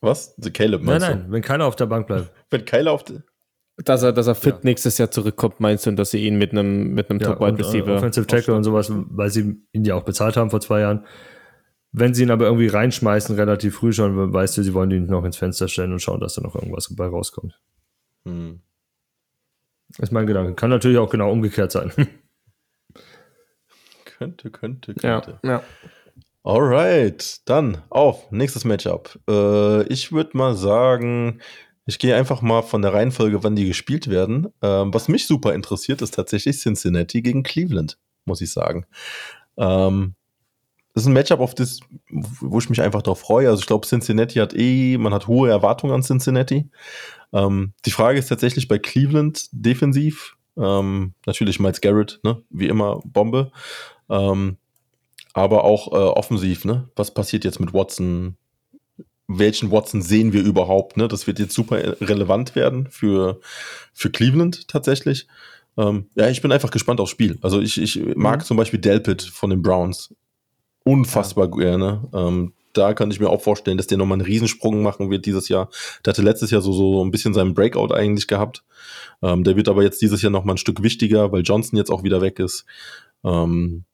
Was? 0.00 0.34
The 0.38 0.50
Caleb 0.50 0.82
Nein, 0.84 1.00
nein, 1.00 1.24
du? 1.26 1.32
wenn 1.32 1.42
Kyler 1.42 1.66
auf 1.66 1.76
der 1.76 1.86
Bank 1.86 2.06
bleibt. 2.06 2.30
wenn 2.50 2.64
Kyler 2.64 2.92
auf 2.92 3.04
der 3.04 3.22
dass 3.84 4.02
er, 4.02 4.12
dass 4.12 4.26
er 4.26 4.34
fit 4.34 4.54
ja. 4.54 4.60
nächstes 4.64 4.98
Jahr 4.98 5.10
zurückkommt, 5.10 5.60
meinst 5.60 5.86
du, 5.86 5.90
und 5.90 5.96
dass 5.96 6.10
sie 6.10 6.26
ihn 6.26 6.36
mit 6.36 6.50
einem, 6.50 6.94
mit 6.94 7.10
einem 7.10 7.20
ja, 7.20 7.28
Top 7.28 7.40
Wide 7.40 7.58
Receiver. 7.58 7.94
Offensive 7.94 8.26
Tackle 8.26 8.54
und 8.54 8.64
sowas, 8.64 8.90
weil 8.90 9.30
sie 9.30 9.62
ihn 9.72 9.84
ja 9.84 9.94
auch 9.94 10.02
bezahlt 10.02 10.36
haben 10.36 10.50
vor 10.50 10.60
zwei 10.60 10.80
Jahren. 10.80 11.06
Wenn 11.92 12.12
sie 12.12 12.24
ihn 12.24 12.30
aber 12.30 12.46
irgendwie 12.46 12.66
reinschmeißen, 12.66 13.36
relativ 13.36 13.76
früh 13.76 13.92
schon, 13.92 14.32
weißt 14.32 14.58
du, 14.58 14.62
sie 14.62 14.74
wollen 14.74 14.90
ihn 14.90 15.06
noch 15.06 15.24
ins 15.24 15.36
Fenster 15.36 15.68
stellen 15.68 15.92
und 15.92 16.00
schauen, 16.00 16.20
dass 16.20 16.34
da 16.34 16.42
noch 16.42 16.56
irgendwas 16.56 16.88
dabei 16.88 17.08
rauskommt. 17.08 17.58
Hm. 18.24 18.60
ist 19.98 20.12
mein 20.12 20.26
Gedanke. 20.26 20.54
Kann 20.54 20.70
natürlich 20.70 20.98
auch 20.98 21.10
genau 21.10 21.30
umgekehrt 21.30 21.70
sein. 21.70 21.92
könnte, 24.04 24.50
könnte, 24.50 24.94
könnte. 24.94 25.38
Ja, 25.42 25.50
ja. 25.50 25.62
Alright, 26.48 27.42
dann 27.44 27.82
auf, 27.90 28.32
nächstes 28.32 28.64
Matchup. 28.64 29.20
Äh, 29.28 29.82
ich 29.92 30.12
würde 30.12 30.34
mal 30.34 30.56
sagen, 30.56 31.42
ich 31.84 31.98
gehe 31.98 32.16
einfach 32.16 32.40
mal 32.40 32.62
von 32.62 32.80
der 32.80 32.94
Reihenfolge, 32.94 33.44
wann 33.44 33.54
die 33.54 33.66
gespielt 33.66 34.08
werden. 34.08 34.48
Ähm, 34.62 34.94
was 34.94 35.08
mich 35.08 35.26
super 35.26 35.52
interessiert, 35.52 36.00
ist 36.00 36.14
tatsächlich 36.14 36.58
Cincinnati 36.58 37.20
gegen 37.20 37.42
Cleveland, 37.42 37.98
muss 38.24 38.40
ich 38.40 38.50
sagen. 38.50 38.86
Ähm, 39.58 40.14
das 40.94 41.02
ist 41.02 41.08
ein 41.08 41.12
Matchup, 41.12 41.40
auf 41.40 41.54
das, 41.54 41.80
wo 42.08 42.58
ich 42.58 42.70
mich 42.70 42.80
einfach 42.80 43.02
darauf 43.02 43.20
freue. 43.20 43.50
Also 43.50 43.60
ich 43.60 43.66
glaube, 43.66 43.86
Cincinnati 43.86 44.38
hat 44.38 44.54
eh, 44.56 44.96
man 44.96 45.12
hat 45.12 45.26
hohe 45.26 45.50
Erwartungen 45.50 45.92
an 45.92 46.02
Cincinnati. 46.02 46.70
Ähm, 47.34 47.74
die 47.84 47.90
Frage 47.90 48.18
ist 48.18 48.28
tatsächlich 48.28 48.68
bei 48.68 48.78
Cleveland 48.78 49.48
defensiv. 49.52 50.38
Ähm, 50.56 51.12
natürlich 51.26 51.60
Miles 51.60 51.82
Garrett, 51.82 52.20
ne? 52.22 52.42
wie 52.48 52.68
immer 52.68 53.02
Bombe. 53.04 53.52
Ähm, 54.08 54.56
aber 55.38 55.64
auch 55.64 55.92
äh, 55.92 55.96
offensiv, 55.96 56.64
ne? 56.64 56.88
Was 56.96 57.12
passiert 57.12 57.44
jetzt 57.44 57.60
mit 57.60 57.72
Watson? 57.72 58.36
welchen 59.28 59.70
Watson 59.70 60.00
sehen 60.00 60.32
wir 60.32 60.42
überhaupt? 60.42 60.96
Ne? 60.96 61.06
Das 61.06 61.26
wird 61.26 61.38
jetzt 61.38 61.54
super 61.54 61.76
relevant 62.00 62.54
werden 62.54 62.88
für, 62.90 63.40
für 63.92 64.10
Cleveland 64.10 64.66
tatsächlich. 64.68 65.28
Ähm, 65.76 66.06
ja, 66.14 66.28
ich 66.28 66.42
bin 66.42 66.50
einfach 66.50 66.70
gespannt 66.70 66.98
aufs 66.98 67.10
Spiel. 67.10 67.38
Also 67.42 67.60
ich, 67.60 67.80
ich 67.80 68.02
mag 68.16 68.40
mhm. 68.40 68.44
zum 68.44 68.56
Beispiel 68.56 68.80
Delpit 68.80 69.22
von 69.22 69.50
den 69.50 69.62
Browns 69.62 70.14
unfassbar 70.82 71.48
ja. 71.50 71.56
gerne. 71.56 72.08
Ähm, 72.14 72.54
da 72.72 72.94
kann 72.94 73.10
ich 73.10 73.20
mir 73.20 73.28
auch 73.28 73.42
vorstellen, 73.42 73.76
dass 73.76 73.86
der 73.86 73.98
nochmal 73.98 74.16
einen 74.16 74.26
Riesensprung 74.26 74.82
machen 74.82 75.10
wird 75.10 75.26
dieses 75.26 75.48
Jahr. 75.48 75.68
Der 76.04 76.12
hatte 76.12 76.22
letztes 76.22 76.50
Jahr 76.50 76.62
so, 76.62 76.72
so 76.72 77.04
ein 77.04 77.10
bisschen 77.10 77.34
seinen 77.34 77.54
Breakout 77.54 77.92
eigentlich 77.92 78.28
gehabt. 78.28 78.64
Ähm, 79.22 79.44
der 79.44 79.56
wird 79.56 79.68
aber 79.68 79.82
jetzt 79.82 80.00
dieses 80.00 80.22
Jahr 80.22 80.32
nochmal 80.32 80.54
ein 80.54 80.58
Stück 80.58 80.82
wichtiger, 80.82 81.32
weil 81.32 81.42
Johnson 81.42 81.76
jetzt 81.76 81.90
auch 81.90 82.02
wieder 82.02 82.22
weg 82.22 82.38
ist. 82.38 82.64
Ähm, 83.24 83.84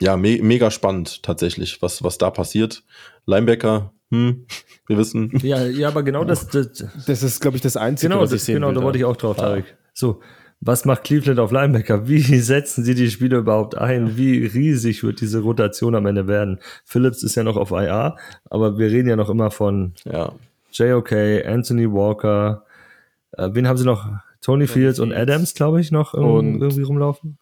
ja, 0.00 0.16
me 0.16 0.38
mega 0.42 0.70
spannend 0.70 1.22
tatsächlich, 1.22 1.80
was, 1.82 2.02
was 2.02 2.18
da 2.18 2.30
passiert. 2.30 2.82
Linebacker, 3.26 3.92
hm, 4.10 4.46
wir 4.86 4.98
wissen. 4.98 5.30
Ja, 5.42 5.64
ja, 5.64 5.88
aber 5.88 6.02
genau 6.02 6.24
das. 6.24 6.48
Das, 6.48 6.84
das 7.06 7.22
ist, 7.22 7.40
glaube 7.40 7.56
ich, 7.56 7.62
das 7.62 7.76
Einzige, 7.76 8.10
genau, 8.10 8.22
was 8.22 8.32
ich 8.32 8.42
sehen 8.42 8.56
Genau, 8.56 8.68
will, 8.68 8.74
da 8.74 8.82
wollte 8.82 8.98
ich 8.98 9.04
auch 9.04 9.16
drauf, 9.16 9.36
Tarek. 9.36 9.76
So, 9.92 10.20
was 10.60 10.84
macht 10.84 11.04
Cleveland 11.04 11.38
auf 11.38 11.52
Linebacker? 11.52 12.08
Wie 12.08 12.20
setzen 12.40 12.84
sie 12.84 12.94
die 12.94 13.10
Spieler 13.10 13.38
überhaupt 13.38 13.76
ein? 13.76 14.16
Wie 14.16 14.46
riesig 14.46 15.02
wird 15.02 15.20
diese 15.20 15.40
Rotation 15.40 15.94
am 15.94 16.06
Ende 16.06 16.26
werden? 16.26 16.58
Phillips 16.84 17.22
ist 17.22 17.34
ja 17.34 17.42
noch 17.42 17.56
auf 17.56 17.70
IA, 17.70 18.16
aber 18.50 18.78
wir 18.78 18.88
reden 18.88 19.08
ja 19.08 19.16
noch 19.16 19.30
immer 19.30 19.50
von 19.50 19.94
ja. 20.04 20.32
JOK, 20.72 21.12
Anthony 21.46 21.90
Walker. 21.90 22.64
Äh, 23.32 23.50
wen 23.52 23.68
haben 23.68 23.76
sie 23.76 23.84
noch? 23.84 24.08
Tony 24.40 24.66
Fields 24.66 25.00
und 25.00 25.12
Adams, 25.12 25.54
glaube 25.54 25.80
ich, 25.80 25.90
noch 25.90 26.12
und 26.12 26.60
irgendwie 26.60 26.82
rumlaufen. 26.82 27.38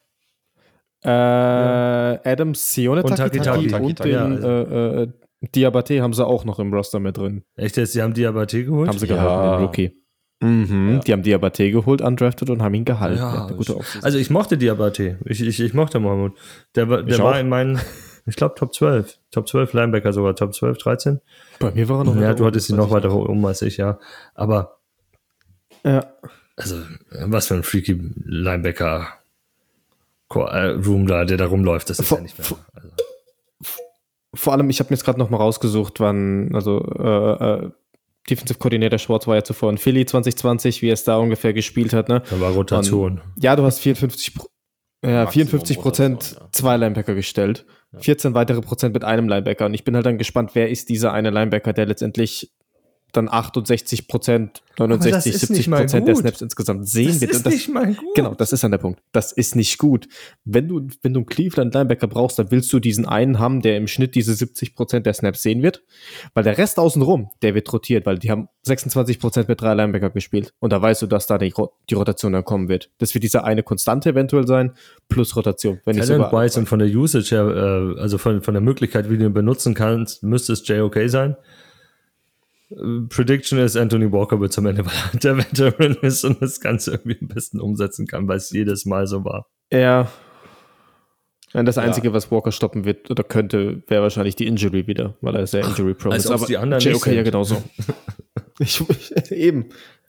Äh, 1.04 1.08
ja. 1.08 2.20
Adams, 2.24 2.74
Sione 2.74 3.02
und, 3.02 3.16
Taki, 3.16 3.38
Taki, 3.38 3.66
Taki, 3.66 3.84
und 3.84 3.98
den, 3.98 4.12
ja, 4.12 4.24
also. 4.24 4.48
äh, 4.48 5.02
äh, 5.02 5.08
Diabate 5.54 6.00
haben 6.00 6.12
sie 6.12 6.24
auch 6.24 6.44
noch 6.44 6.58
im 6.60 6.72
Roster 6.72 7.00
mit 7.00 7.16
drin. 7.16 7.42
Echt 7.56 7.76
jetzt? 7.76 7.94
Die 7.94 8.02
haben 8.02 8.14
Diabate 8.14 8.64
geholt? 8.64 8.88
Haben 8.88 8.98
sie 8.98 9.06
ja. 9.06 9.16
gehalten, 9.16 9.56
den 9.56 9.66
Rookie. 9.66 10.02
Mhm, 10.40 10.94
ja. 10.94 10.98
Die 11.00 11.12
haben 11.12 11.22
Diabate 11.22 11.70
geholt, 11.70 12.02
undrafted 12.02 12.50
und 12.50 12.62
haben 12.62 12.74
ihn 12.74 12.84
gehalten. 12.84 13.18
Ja, 13.18 13.48
gute 13.48 13.78
also 14.02 14.18
ich 14.18 14.30
mochte 14.30 14.58
Diabate. 14.58 15.18
Ich, 15.24 15.40
ich, 15.40 15.60
ich 15.60 15.74
mochte 15.74 16.00
Mohammed. 16.00 16.32
Der, 16.74 16.86
der 16.86 17.18
war 17.18 17.38
in 17.38 17.48
meinen, 17.48 17.80
ich 18.26 18.36
glaube, 18.36 18.54
Top 18.56 18.74
12. 18.74 19.18
Top 19.30 19.48
12 19.48 19.72
Linebacker 19.72 20.12
sogar, 20.12 20.34
Top 20.34 20.54
12, 20.54 20.78
13. 20.78 21.20
Bei 21.60 21.70
mir 21.70 21.88
war 21.88 22.00
er 22.00 22.04
noch 22.04 22.16
Ja, 22.16 22.34
du 22.34 22.44
hattest 22.44 22.70
ihn 22.70 22.76
noch 22.76 22.90
weiter 22.90 23.12
oben 23.12 23.44
als 23.46 23.62
ich, 23.62 23.76
ja. 23.76 23.98
Aber 24.34 24.78
ja. 25.84 26.06
Also, 26.56 26.76
was 27.10 27.46
für 27.46 27.54
ein 27.54 27.62
freaky 27.62 27.98
Linebacker 28.24 29.08
Room 30.40 31.06
da, 31.06 31.24
der 31.24 31.36
da 31.36 31.46
rumläuft, 31.46 31.90
das 31.90 31.98
ist 31.98 32.08
vor, 32.08 32.18
ja 32.18 32.22
nicht 32.22 32.38
mehr. 32.38 32.46
Also 32.74 32.90
vor 34.34 34.52
allem, 34.52 34.70
ich 34.70 34.80
habe 34.80 34.88
mir 34.90 34.96
jetzt 34.96 35.04
gerade 35.04 35.18
noch 35.18 35.30
mal 35.30 35.36
rausgesucht, 35.36 36.00
wann, 36.00 36.54
also 36.54 36.80
äh, 36.80 37.64
äh, 37.66 37.70
Defensive 38.30 38.58
Coordinator 38.58 38.98
Schwartz 38.98 39.26
war 39.26 39.34
ja 39.34 39.44
zuvor 39.44 39.70
in 39.70 39.78
Philly 39.78 40.06
2020, 40.06 40.80
wie 40.80 40.88
er 40.88 40.94
es 40.94 41.04
da 41.04 41.16
ungefähr 41.16 41.52
gespielt 41.52 41.92
hat. 41.92 42.08
Ne? 42.08 42.22
Da 42.30 42.40
war 42.40 42.52
Rotation. 42.52 43.20
Und, 43.20 43.42
ja, 43.42 43.56
du 43.56 43.64
hast 43.64 43.80
54, 43.80 44.34
ja, 45.04 45.26
54 45.26 45.80
Prozent 45.80 46.36
ja. 46.38 46.48
zwei 46.52 46.76
Linebacker 46.76 47.14
gestellt, 47.14 47.66
ja. 47.92 47.98
14 47.98 48.34
weitere 48.34 48.60
Prozent 48.60 48.94
mit 48.94 49.04
einem 49.04 49.28
Linebacker. 49.28 49.66
Und 49.66 49.74
ich 49.74 49.84
bin 49.84 49.94
halt 49.96 50.06
dann 50.06 50.18
gespannt, 50.18 50.52
wer 50.54 50.70
ist 50.70 50.88
dieser 50.88 51.12
eine 51.12 51.30
Linebacker, 51.30 51.72
der 51.72 51.86
letztendlich 51.86 52.52
dann 53.12 53.28
68 53.28 54.08
Prozent, 54.08 54.62
69, 54.78 55.38
70 55.38 55.70
Prozent 55.70 56.08
der 56.08 56.16
Snaps 56.16 56.40
insgesamt 56.40 56.88
sehen 56.88 57.08
das 57.08 57.20
wird. 57.20 57.30
Ist 57.32 57.46
das 57.46 57.52
ist 57.52 57.58
nicht 57.58 57.74
mal 57.74 57.94
gut. 57.94 58.14
Genau, 58.14 58.34
das 58.34 58.52
ist 58.52 58.64
dann 58.64 58.70
der 58.70 58.78
Punkt. 58.78 59.00
Das 59.12 59.32
ist 59.32 59.54
nicht 59.54 59.78
gut. 59.78 60.08
Wenn 60.44 60.68
du, 60.68 60.88
wenn 61.02 61.12
du 61.12 61.20
einen 61.20 61.26
Cleveland 61.26 61.74
Linebacker 61.74 62.06
brauchst, 62.06 62.38
dann 62.38 62.50
willst 62.50 62.72
du 62.72 62.80
diesen 62.80 63.06
einen 63.06 63.38
haben, 63.38 63.60
der 63.60 63.76
im 63.76 63.86
Schnitt 63.86 64.14
diese 64.14 64.34
70 64.34 64.74
Prozent 64.74 65.06
der 65.06 65.12
Snaps 65.12 65.42
sehen 65.42 65.62
wird, 65.62 65.84
weil 66.34 66.42
der 66.42 66.56
Rest 66.56 66.78
außenrum, 66.78 67.30
der 67.42 67.54
wird 67.54 67.70
rotiert, 67.72 68.06
weil 68.06 68.18
die 68.18 68.30
haben 68.30 68.48
26 68.62 69.18
Prozent 69.18 69.48
mit 69.48 69.60
drei 69.60 69.74
Linebacker 69.74 70.10
gespielt 70.10 70.54
und 70.58 70.72
da 70.72 70.80
weißt 70.80 71.02
du, 71.02 71.06
dass 71.06 71.26
da 71.26 71.36
die, 71.36 71.52
die 71.90 71.94
Rotation 71.94 72.32
dann 72.32 72.44
kommen 72.44 72.68
wird. 72.68 72.90
Das 72.98 73.12
wird 73.14 73.24
diese 73.24 73.44
eine 73.44 73.62
Konstante 73.62 74.10
eventuell 74.10 74.46
sein, 74.46 74.72
plus 75.08 75.36
Rotation. 75.36 75.80
Wenn 75.84 75.96
Talent 75.96 76.26
ich 76.26 76.32
Wise 76.32 76.58
und 76.58 76.66
von 76.66 76.78
der 76.78 76.88
Usage 76.88 77.34
her, 77.34 77.46
äh, 77.96 78.00
also 78.00 78.16
von, 78.16 78.40
von 78.42 78.54
der 78.54 78.62
Möglichkeit, 78.62 79.10
wie 79.10 79.18
du 79.18 79.26
ihn 79.26 79.34
benutzen 79.34 79.74
kannst, 79.74 80.22
müsste 80.22 80.54
es 80.54 80.66
JOK 80.66 80.98
sein. 81.06 81.36
Prediction 83.08 83.58
ist, 83.58 83.76
Anthony 83.76 84.10
Walker 84.12 84.40
wird 84.40 84.52
zum 84.52 84.66
Ende, 84.66 84.86
weil 84.86 84.92
er 85.12 85.18
der 85.18 85.38
Veteran 85.38 85.96
ist 86.02 86.24
und 86.24 86.40
das 86.40 86.60
Ganze 86.60 86.92
irgendwie 86.92 87.18
am 87.20 87.28
besten 87.28 87.60
umsetzen 87.60 88.06
kann, 88.06 88.28
weil 88.28 88.36
es 88.36 88.50
jedes 88.50 88.84
Mal 88.84 89.06
so 89.06 89.24
war. 89.24 89.46
Ja. 89.72 90.10
Das 91.52 91.76
Einzige, 91.76 92.08
ja. 92.08 92.14
was 92.14 92.30
Walker 92.30 92.50
stoppen 92.50 92.86
wird 92.86 93.10
oder 93.10 93.22
könnte, 93.24 93.82
wäre 93.86 94.02
wahrscheinlich 94.02 94.36
die 94.36 94.46
Injury 94.46 94.86
wieder, 94.86 95.16
weil 95.20 95.36
er 95.36 95.46
sehr 95.46 95.62
Injury 95.64 95.92
prone 95.92 96.16
ist. 96.16 96.30
Aber 96.30 96.46
die 96.46 96.56
anderen 96.56 96.82
nicht 96.82 96.96
okay, 96.96 97.14
ja 97.14 97.22
genauso. 97.22 97.62
ich, 98.58 98.82
eben. 99.30 99.66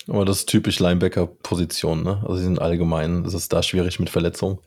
Aber 0.07 0.23
das 0.23 0.39
ist 0.39 0.49
typisch 0.49 0.79
Linebacker-Position, 0.79 2.03
ne? 2.03 2.21
Also 2.23 2.35
sie 2.35 2.43
sind 2.43 2.61
allgemein, 2.61 3.25
es 3.25 3.33
ist 3.33 3.51
da 3.51 3.61
schwierig 3.61 3.99
mit 3.99 4.09
Verletzungen. 4.09 4.59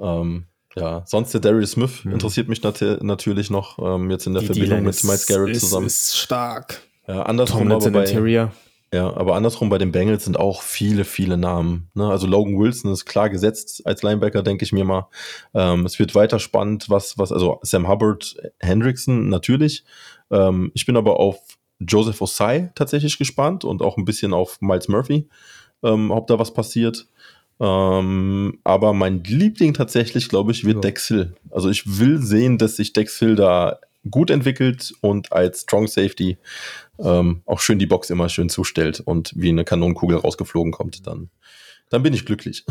Ähm, 0.00 0.46
ja, 0.74 1.02
sonst 1.06 1.34
der 1.34 1.40
Darius 1.40 1.72
Smith 1.72 2.04
hm. 2.04 2.12
interessiert 2.12 2.48
mich 2.48 2.62
nat 2.62 2.80
natürlich 3.02 3.50
noch, 3.50 3.78
ähm, 3.78 4.10
jetzt 4.10 4.26
in 4.26 4.32
der 4.32 4.42
die 4.42 4.46
Verbindung 4.46 4.82
mit 4.84 5.04
Miles 5.04 5.26
Garrett 5.26 5.60
zusammen. 5.60 5.86
Ist 5.86 6.16
stark. 6.16 6.80
Ja, 7.10 7.22
andersrum 7.22 7.72
aber 7.72 7.90
bei, 7.90 8.04
Interior. 8.04 8.52
Ja, 8.94 9.12
aber 9.16 9.34
andersrum 9.34 9.68
bei 9.68 9.78
den 9.78 9.90
Bengals 9.90 10.24
sind 10.24 10.38
auch 10.38 10.62
viele, 10.62 11.04
viele 11.04 11.36
Namen. 11.36 11.90
Ne? 11.94 12.08
Also 12.08 12.28
Logan 12.28 12.56
Wilson 12.56 12.92
ist 12.92 13.04
klar 13.04 13.28
gesetzt 13.28 13.82
als 13.84 14.04
Linebacker, 14.04 14.42
denke 14.44 14.64
ich 14.64 14.72
mir 14.72 14.84
mal. 14.84 15.08
Ähm, 15.52 15.86
es 15.86 15.98
wird 15.98 16.14
weiter 16.14 16.38
spannend, 16.38 16.88
was, 16.88 17.18
was, 17.18 17.32
also 17.32 17.58
Sam 17.62 17.88
Hubbard, 17.88 18.36
Hendrickson 18.60 19.28
natürlich. 19.28 19.84
Ähm, 20.30 20.70
ich 20.74 20.86
bin 20.86 20.96
aber 20.96 21.18
auf 21.18 21.40
Joseph 21.80 22.20
Osai 22.20 22.70
tatsächlich 22.76 23.18
gespannt 23.18 23.64
und 23.64 23.82
auch 23.82 23.96
ein 23.96 24.04
bisschen 24.04 24.32
auf 24.32 24.60
Miles 24.60 24.86
Murphy, 24.86 25.28
ähm, 25.82 26.12
ob 26.12 26.28
da 26.28 26.38
was 26.38 26.54
passiert. 26.54 27.08
Ähm, 27.58 28.58
aber 28.62 28.92
mein 28.92 29.24
Liebling 29.24 29.74
tatsächlich, 29.74 30.28
glaube 30.28 30.52
ich, 30.52 30.64
wird 30.64 30.76
ja. 30.76 30.80
Dex 30.82 31.08
Hill. 31.08 31.34
Also 31.50 31.70
ich 31.70 31.98
will 31.98 32.22
sehen, 32.22 32.56
dass 32.56 32.76
sich 32.76 32.92
Dex 32.92 33.18
Hill 33.18 33.34
da 33.34 33.80
gut 34.08 34.30
entwickelt 34.30 34.94
und 35.00 35.32
als 35.32 35.62
Strong 35.62 35.88
Safety 35.88 36.38
ähm, 36.98 37.42
auch 37.44 37.60
schön 37.60 37.78
die 37.78 37.86
Box 37.86 38.10
immer 38.10 38.28
schön 38.28 38.48
zustellt 38.48 39.00
und 39.00 39.32
wie 39.36 39.50
eine 39.50 39.64
Kanonenkugel 39.64 40.18
rausgeflogen 40.18 40.72
kommt, 40.72 41.06
dann, 41.06 41.30
dann 41.90 42.02
bin 42.02 42.14
ich 42.14 42.24
glücklich. 42.24 42.64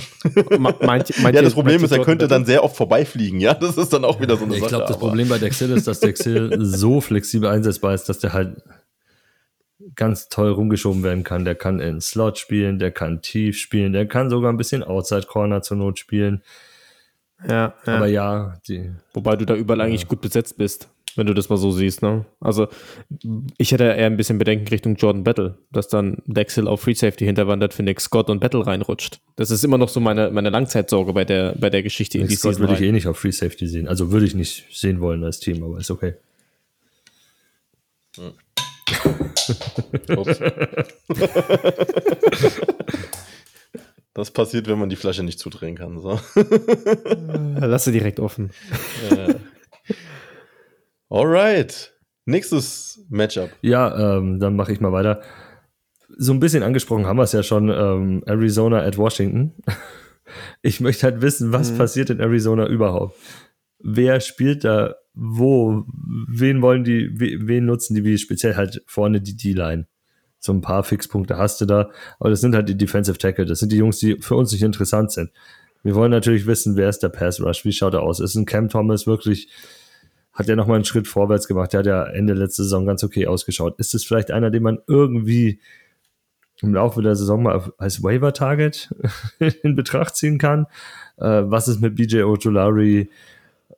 meint, 0.57 0.81
meint 0.81 1.09
ja, 1.35 1.41
das 1.41 1.53
Problem 1.53 1.83
ist, 1.83 1.91
er 1.91 2.03
könnte 2.03 2.27
dann 2.27 2.45
sehr 2.45 2.63
oft 2.63 2.75
vorbeifliegen, 2.75 3.39
ja. 3.39 3.53
Das 3.53 3.77
ist 3.77 3.93
dann 3.93 4.05
auch 4.05 4.19
wieder 4.19 4.37
so 4.37 4.45
eine 4.45 4.55
ich 4.55 4.61
Sache. 4.61 4.69
Ich 4.69 4.75
glaube, 4.75 4.87
das 4.87 4.97
Problem 4.97 5.29
bei 5.29 5.37
Dexil 5.37 5.71
ist, 5.71 5.87
dass 5.87 5.99
Dexil 5.99 6.57
so 6.61 7.01
flexibel 7.01 7.49
einsetzbar 7.49 7.93
ist, 7.93 8.09
dass 8.09 8.19
der 8.19 8.33
halt 8.33 8.61
ganz 9.95 10.29
toll 10.29 10.51
rumgeschoben 10.51 11.03
werden 11.03 11.23
kann. 11.23 11.45
Der 11.45 11.55
kann 11.55 11.79
in 11.79 12.01
Slot 12.01 12.37
spielen, 12.37 12.79
der 12.79 12.91
kann 12.91 13.21
tief 13.21 13.57
spielen, 13.57 13.93
der 13.93 14.07
kann 14.07 14.29
sogar 14.29 14.51
ein 14.51 14.57
bisschen 14.57 14.83
Outside 14.83 15.27
Corner 15.27 15.61
zur 15.61 15.77
Not 15.77 15.99
spielen. 15.99 16.43
Ja, 17.47 17.73
ja. 17.85 17.95
Aber 17.95 18.07
ja, 18.07 18.57
die, 18.67 18.91
wobei 19.13 19.35
du 19.35 19.45
da 19.45 19.55
überall 19.55 19.79
ja. 19.79 19.85
eigentlich 19.85 20.07
gut 20.07 20.21
besetzt 20.21 20.57
bist, 20.57 20.89
wenn 21.15 21.27
du 21.27 21.33
das 21.33 21.49
mal 21.49 21.57
so 21.57 21.71
siehst. 21.71 22.01
Ne? 22.01 22.25
Also 22.39 22.67
ich 23.57 23.71
hätte 23.71 23.83
eher 23.83 24.05
ein 24.05 24.17
bisschen 24.17 24.37
Bedenken 24.37 24.67
Richtung 24.67 24.95
Jordan 24.95 25.23
Battle, 25.23 25.57
dass 25.71 25.87
dann 25.87 26.21
Dexil 26.25 26.67
auf 26.67 26.81
Free 26.81 26.93
Safety 26.93 27.25
hinterwandert 27.25 27.73
für 27.73 27.83
Nick 27.83 28.01
Scott 28.01 28.29
und 28.29 28.39
Battle 28.39 28.65
reinrutscht. 28.65 29.19
Das 29.35 29.51
ist 29.51 29.63
immer 29.63 29.77
noch 29.77 29.89
so 29.89 29.99
meine, 29.99 30.31
meine 30.31 30.49
Langzeitsorge 30.49 31.13
bei 31.13 31.25
der, 31.25 31.55
bei 31.59 31.69
der 31.69 31.83
Geschichte 31.83 32.17
Nick 32.17 32.25
in 32.25 32.29
die 32.29 32.35
Scott 32.35 32.55
Season 32.55 32.69
würde 32.69 32.81
ich 32.81 32.87
eh 32.87 32.91
nicht 32.91 33.07
auf 33.07 33.17
Free 33.17 33.31
Safety 33.31 33.67
sehen. 33.67 33.87
Also 33.87 34.11
würde 34.11 34.25
ich 34.25 34.35
nicht 34.35 34.65
sehen 34.71 35.01
wollen 35.01 35.23
als 35.23 35.39
Team, 35.39 35.63
aber 35.63 35.77
ist 35.77 35.91
okay. 35.91 36.15
Das 44.13 44.31
passiert, 44.31 44.67
wenn 44.67 44.79
man 44.79 44.89
die 44.89 44.95
Flasche 44.95 45.23
nicht 45.23 45.39
zudrehen 45.39 45.75
kann. 45.75 45.99
So. 45.99 46.19
Lass 46.35 47.85
sie 47.85 47.91
direkt 47.91 48.19
offen. 48.19 48.51
Alright. 51.09 51.93
Nächstes 52.25 53.05
Matchup. 53.09 53.49
Ja, 53.61 54.17
ähm, 54.17 54.39
dann 54.39 54.55
mache 54.55 54.71
ich 54.71 54.79
mal 54.79 54.91
weiter. 54.91 55.21
So 56.17 56.33
ein 56.33 56.39
bisschen 56.39 56.63
angesprochen 56.63 57.05
haben 57.05 57.17
wir 57.17 57.23
es 57.23 57.31
ja 57.31 57.43
schon. 57.43 57.69
Ähm, 57.69 58.23
Arizona 58.25 58.81
at 58.81 58.97
Washington. 58.97 59.55
Ich 60.61 60.79
möchte 60.79 61.07
halt 61.07 61.23
wissen, 61.23 61.53
was 61.53 61.71
mhm. 61.71 61.77
passiert 61.79 62.11
in 62.11 62.19
Arizona 62.19 62.67
überhaupt. 62.67 63.17
Wer 63.79 64.19
spielt 64.19 64.63
da 64.63 64.93
wo? 65.15 65.85
Wen 66.27 66.61
wollen 66.61 66.83
die, 66.83 67.09
wen 67.19 67.65
nutzen 67.65 67.95
die, 67.95 68.03
wie 68.03 68.15
speziell 68.19 68.55
halt 68.55 68.83
vorne 68.85 69.21
die 69.21 69.35
D-Line? 69.35 69.87
so 70.39 70.53
ein 70.53 70.61
paar 70.61 70.83
Fixpunkte 70.83 71.37
hast 71.37 71.61
du 71.61 71.65
da. 71.65 71.91
Aber 72.19 72.29
das 72.29 72.41
sind 72.41 72.55
halt 72.55 72.69
die 72.69 72.77
Defensive 72.77 73.17
Tackle. 73.17 73.45
Das 73.45 73.59
sind 73.59 73.71
die 73.71 73.77
Jungs, 73.77 73.99
die 73.99 74.17
für 74.21 74.35
uns 74.35 74.51
nicht 74.51 74.63
interessant 74.63 75.11
sind. 75.11 75.31
Wir 75.83 75.95
wollen 75.95 76.11
natürlich 76.11 76.45
wissen, 76.45 76.75
wer 76.75 76.89
ist 76.89 76.99
der 76.99 77.09
Pass 77.09 77.41
Rush? 77.41 77.63
Wie 77.65 77.71
schaut 77.71 77.93
er 77.93 78.01
aus? 78.01 78.19
Ist 78.19 78.35
ein 78.35 78.45
Cam 78.45 78.69
Thomas 78.69 79.07
wirklich, 79.07 79.49
hat 80.39 80.47
er 80.47 80.55
nochmal 80.55 80.75
einen 80.75 80.85
Schritt 80.85 81.05
vorwärts 81.05 81.49
gemacht? 81.49 81.73
Der 81.73 81.79
hat 81.79 81.85
ja 81.85 82.05
Ende 82.05 82.33
letzte 82.33 82.63
Saison 82.63 82.85
ganz 82.85 83.03
okay 83.03 83.27
ausgeschaut. 83.27 83.77
Ist 83.77 83.93
es 83.93 84.05
vielleicht 84.05 84.31
einer, 84.31 84.49
den 84.49 84.63
man 84.63 84.79
irgendwie 84.87 85.59
im 86.61 86.73
Laufe 86.73 87.01
der 87.01 87.17
Saison 87.17 87.43
mal 87.43 87.73
als 87.77 88.03
Waiver 88.03 88.31
Target 88.31 88.89
in 89.63 89.75
Betracht 89.75 90.15
ziehen 90.15 90.37
kann? 90.37 90.65
Äh, 91.17 91.43
was 91.43 91.67
ist 91.67 91.81
mit 91.81 91.95
BJ 91.95 92.21
Ojolari? 92.21 93.09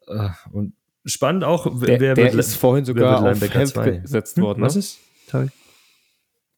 Äh, 0.06 0.30
und 0.52 0.74
spannend 1.04 1.44
auch, 1.46 1.66
wer, 1.74 1.98
der, 1.98 2.14
der 2.14 2.32
ist 2.32 2.54
vorhin 2.54 2.86
sogar 2.86 3.24
auf 3.24 3.42
Health 3.42 4.04
gesetzt 4.04 4.40
worden. 4.40 4.60
Hm? 4.60 4.64
Was 4.64 4.76
ne? 4.76 4.80
ist? 4.80 5.00
Tarek? 5.30 5.50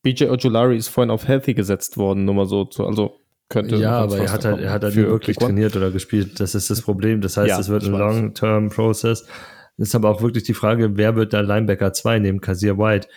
BJ 0.02 0.26
Ojulari 0.26 0.76
ist 0.76 0.90
vorhin 0.90 1.12
auf 1.12 1.30
Healthy 1.30 1.54
gesetzt 1.54 1.96
worden, 1.96 2.26
nur 2.26 2.36
mal 2.36 2.46
so 2.46 2.66
zu, 2.66 2.86
also 2.86 3.16
könnte. 3.48 3.78
Ja, 3.78 4.00
aber 4.00 4.18
er 4.18 4.34
hat 4.34 4.44
halt, 4.44 4.60
er 4.60 4.72
hat 4.72 4.84
halt 4.84 4.98
nie 4.98 5.04
wirklich 5.04 5.38
trainiert 5.38 5.78
oder 5.78 5.92
gespielt. 5.92 6.42
Das 6.42 6.56
ist 6.56 6.70
das 6.70 6.82
Problem. 6.82 7.22
Das 7.22 7.38
heißt, 7.38 7.50
ja, 7.50 7.60
es 7.60 7.70
wird 7.70 7.84
ein 7.86 7.94
Long-Term-Process. 7.94 9.26
Ist 9.78 9.96
aber 9.96 10.10
auch 10.10 10.22
wirklich 10.22 10.44
die 10.44 10.54
Frage, 10.54 10.98
wer 10.98 11.16
wird 11.16 11.34
da 11.34 11.42
Linebacker 11.42 11.94
2 11.94 12.20
nehmen? 12.20 12.42
Kazir 12.42 12.78
White. 12.78 13.08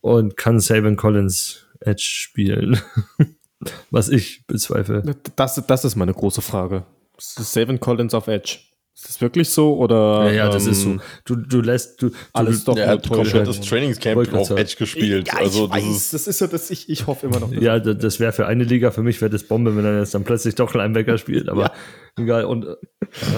Und 0.00 0.36
kann 0.36 0.60
Saban 0.60 0.96
Collins 0.96 1.66
Edge 1.80 2.04
spielen? 2.04 2.80
Was 3.90 4.08
ich 4.08 4.46
bezweifle. 4.46 5.02
Das, 5.34 5.60
das 5.66 5.84
ist 5.84 5.96
meine 5.96 6.14
große 6.14 6.42
Frage. 6.42 6.84
Saban 7.18 7.80
Collins 7.80 8.14
auf 8.14 8.28
Edge. 8.28 8.58
Ist 8.98 9.08
das 9.08 9.20
wirklich 9.20 9.48
so 9.48 9.76
oder? 9.76 10.24
Ja, 10.24 10.32
ja 10.32 10.48
das 10.50 10.66
ähm, 10.66 10.72
ist 10.72 10.82
so. 10.82 10.90
Ähm, 10.90 11.00
du, 11.24 11.36
du 11.36 11.60
lässt 11.60 12.02
du 12.02 12.10
alles 12.32 12.64
du, 12.64 12.72
doch. 12.72 12.78
Er 12.78 12.88
hat 12.88 13.08
komplettes 13.08 13.60
Trainingscamp 13.60 14.34
auf 14.34 14.50
Edge 14.50 14.74
gespielt. 14.76 15.28
Ja, 15.28 15.38
also 15.38 15.68
das 15.68 15.84
ist, 15.84 16.14
das 16.14 16.26
ist 16.26 16.38
so, 16.38 16.48
dass 16.48 16.68
ich, 16.68 16.88
ich 16.88 17.06
hoffe 17.06 17.28
immer 17.28 17.38
noch. 17.38 17.52
Ja, 17.52 17.78
das, 17.78 17.98
das 17.98 18.18
wäre 18.18 18.32
für 18.32 18.46
eine 18.48 18.64
Liga 18.64 18.90
für 18.90 19.04
mich 19.04 19.20
wäre 19.20 19.30
das 19.30 19.44
Bombe, 19.44 19.76
wenn 19.76 19.84
er 19.84 20.00
jetzt 20.00 20.16
dann 20.16 20.24
plötzlich 20.24 20.56
doch 20.56 20.74
Linebacker 20.74 21.16
spielt. 21.16 21.48
Aber 21.48 21.62
ja. 21.62 21.72
egal. 22.16 22.44
Und, 22.46 22.66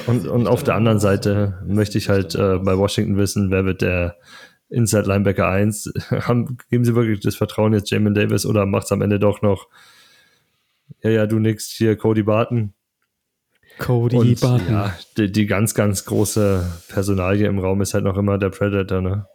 und 0.07 0.27
und 0.27 0.47
auf 0.47 0.65
der 0.65 0.77
anderen 0.77 0.99
Seite 0.99 1.63
möchte 1.67 1.99
ich 1.99 2.09
halt 2.09 2.35
äh, 2.37 2.57
bei 2.57 2.79
Washington 2.79 3.19
wissen, 3.19 3.51
wer 3.51 3.67
wird 3.67 3.83
der 3.83 4.17
Inside 4.71 5.07
Linebacker 5.07 5.47
1? 5.47 5.93
Haben, 6.11 6.57
geben 6.71 6.87
sie 6.87 6.95
wirklich 6.95 7.21
das 7.21 7.37
Vertrauen 7.37 7.75
jetzt 7.75 7.91
Jamin 7.91 8.15
Davis 8.15 8.47
oder 8.47 8.65
macht 8.65 8.85
es 8.85 8.93
am 8.93 9.03
Ende 9.03 9.19
doch 9.19 9.43
noch? 9.43 9.69
Ja, 11.03 11.11
ja, 11.11 11.27
du 11.27 11.39
nix 11.39 11.67
hier 11.67 11.97
Cody 11.97 12.23
Barton 12.23 12.73
Cody 13.79 14.17
und, 14.17 14.41
Barton. 14.41 14.71
Ja, 14.71 14.99
die, 15.17 15.31
die, 15.33 15.47
ganz, 15.47 15.75
ganz 15.75 16.05
große 16.05 16.65
Personalie 16.89 17.47
im 17.47 17.59
Raum 17.59 17.81
ist 17.81 17.95
halt 17.95 18.05
noch 18.05 18.17
immer 18.17 18.39
der 18.39 18.51
Predator, 18.51 19.01
ne? 19.01 19.27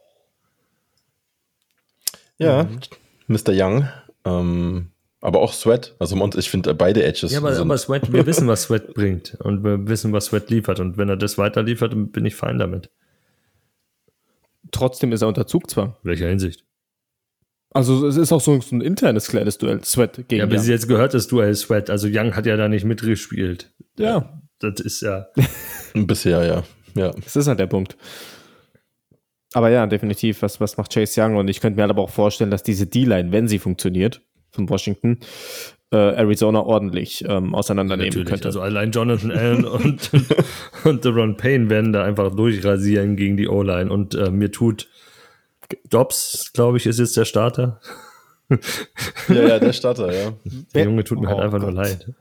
Ja, 2.37 2.63
mhm. 2.63 2.79
Mr. 3.27 3.51
Young. 3.51 3.87
Ähm, 4.25 4.91
aber 5.21 5.39
auch 5.39 5.53
Sweat. 5.53 5.95
Also 5.99 6.29
ich 6.37 6.49
finde 6.49 6.73
beide 6.75 7.03
Edges. 7.03 7.31
Ja, 7.31 7.39
aber, 7.39 7.57
aber 7.57 7.77
Sweat, 7.77 8.11
wir 8.11 8.25
wissen, 8.25 8.47
was 8.47 8.63
Sweat 8.63 8.93
bringt. 8.93 9.35
Und 9.39 9.63
wir 9.63 9.87
wissen, 9.87 10.13
was 10.13 10.25
Sweat 10.25 10.49
liefert. 10.49 10.79
Und 10.79 10.97
wenn 10.97 11.09
er 11.09 11.17
das 11.17 11.37
weiter 11.37 11.63
liefert, 11.63 11.93
dann 11.93 12.11
bin 12.11 12.25
ich 12.25 12.35
fein 12.35 12.59
damit. 12.59 12.89
Trotzdem 14.71 15.11
ist 15.11 15.21
er 15.21 15.27
unter 15.27 15.47
Zugzwang. 15.47 15.95
Welcher 16.03 16.27
Hinsicht? 16.27 16.64
Also 17.75 18.07
es 18.07 18.15
ist 18.15 18.31
auch 18.31 18.39
so 18.39 18.57
ein 18.71 18.79
internes 18.79 19.27
kleines 19.27 19.57
Duell, 19.57 19.83
Sweat 19.83 20.29
gegen 20.29 20.39
Ja, 20.39 20.45
aber 20.45 20.55
Young. 20.55 20.63
jetzt 20.63 20.87
gehört 20.87 21.13
das 21.13 21.27
Duell 21.27 21.53
Sweat. 21.53 21.89
Also 21.89 22.07
Young 22.09 22.33
hat 22.33 22.45
ja 22.45 22.55
da 22.55 22.69
nicht 22.69 22.85
mitgespielt. 22.85 23.69
Ja. 23.99 24.39
Das 24.59 24.79
ist 24.79 25.01
ja. 25.01 25.27
Bisher, 25.93 26.45
ja. 26.45 26.63
ja. 26.95 27.11
Das 27.11 27.35
ist 27.35 27.47
halt 27.47 27.59
der 27.59 27.67
Punkt. 27.67 27.97
Aber 29.53 29.69
ja, 29.69 29.87
definitiv, 29.87 30.41
was, 30.41 30.61
was 30.61 30.77
macht 30.77 30.93
Chase 30.93 31.21
Young? 31.21 31.35
Und 31.35 31.49
ich 31.49 31.59
könnte 31.59 31.75
mir 31.75 31.81
halt 31.81 31.89
aber 31.89 32.01
auch 32.01 32.09
vorstellen, 32.11 32.49
dass 32.49 32.63
diese 32.63 32.87
D-Line, 32.87 33.33
wenn 33.33 33.49
sie 33.49 33.59
funktioniert, 33.59 34.21
von 34.51 34.69
Washington, 34.69 35.19
äh, 35.91 35.97
Arizona 35.97 36.61
ordentlich 36.61 37.25
ähm, 37.27 37.53
auseinandernehmen 37.53 38.07
Natürlich. 38.07 38.29
könnte. 38.29 38.47
Also 38.47 38.61
allein 38.61 38.91
Jonathan 38.91 39.31
Allen 39.31 39.65
und, 39.65 40.11
und 40.85 41.03
Deron 41.03 41.35
Payne 41.35 41.69
werden 41.69 41.91
da 41.91 42.05
einfach 42.05 42.33
durchrasieren 42.33 43.17
gegen 43.17 43.35
die 43.35 43.49
O-Line. 43.49 43.91
Und 43.91 44.15
äh, 44.15 44.31
mir 44.31 44.49
tut 44.49 44.87
Dobbs, 45.89 46.51
glaube 46.53 46.77
ich, 46.77 46.85
ist 46.85 46.99
jetzt 46.99 47.17
der 47.17 47.25
Starter. 47.25 47.79
ja, 49.29 49.47
ja, 49.47 49.59
der 49.59 49.73
Starter, 49.73 50.13
ja. 50.13 50.33
Der 50.73 50.85
Junge 50.85 51.03
tut 51.03 51.19
mir 51.19 51.27
halt 51.27 51.37
oh, 51.37 51.41
halt 51.41 51.53
einfach 51.53 51.65
Gott. 51.65 51.73
nur 51.73 51.83
leid. 51.83 52.13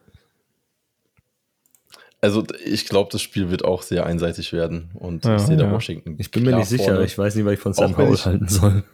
Also 2.20 2.42
ich 2.64 2.86
glaube, 2.86 3.11
das 3.12 3.20
Spiel 3.20 3.51
wird 3.51 3.66
auch 3.66 3.82
sehr 3.82 4.07
einseitig 4.07 4.55
werden 4.55 4.92
und 4.95 5.26
ja, 5.26 5.36
ich 5.36 5.42
sehe 5.42 5.59
da 5.59 5.70
Washington. 5.70 6.16
Ich 6.18 6.30
bin 6.30 6.45
mir 6.45 6.57
nicht 6.57 6.68
sicher, 6.68 6.84
vorne. 6.84 7.05
ich 7.05 7.18
weiß 7.18 7.34
nicht, 7.34 7.45
was 7.45 7.53
ich 7.53 7.61
von 7.61 7.74
Sam 7.74 7.95
Howell 7.99 8.16
halten 8.16 8.49
soll. 8.49 8.84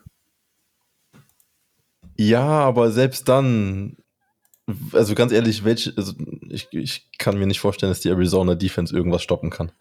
Ja, 2.17 2.43
aber 2.43 2.91
selbst 2.91 3.29
dann, 3.29 3.97
also 4.93 5.15
ganz 5.15 5.31
ehrlich, 5.31 5.65
welche, 5.65 5.95
also 5.97 6.13
ich, 6.51 6.69
ich 6.73 7.09
kann 7.19 7.39
mir 7.39 7.47
nicht 7.47 7.61
vorstellen, 7.61 7.91
dass 7.91 8.01
die 8.01 8.09
Arizona 8.09 8.55
Defense 8.55 8.95
irgendwas 8.95 9.23
stoppen 9.23 9.51
kann. 9.51 9.73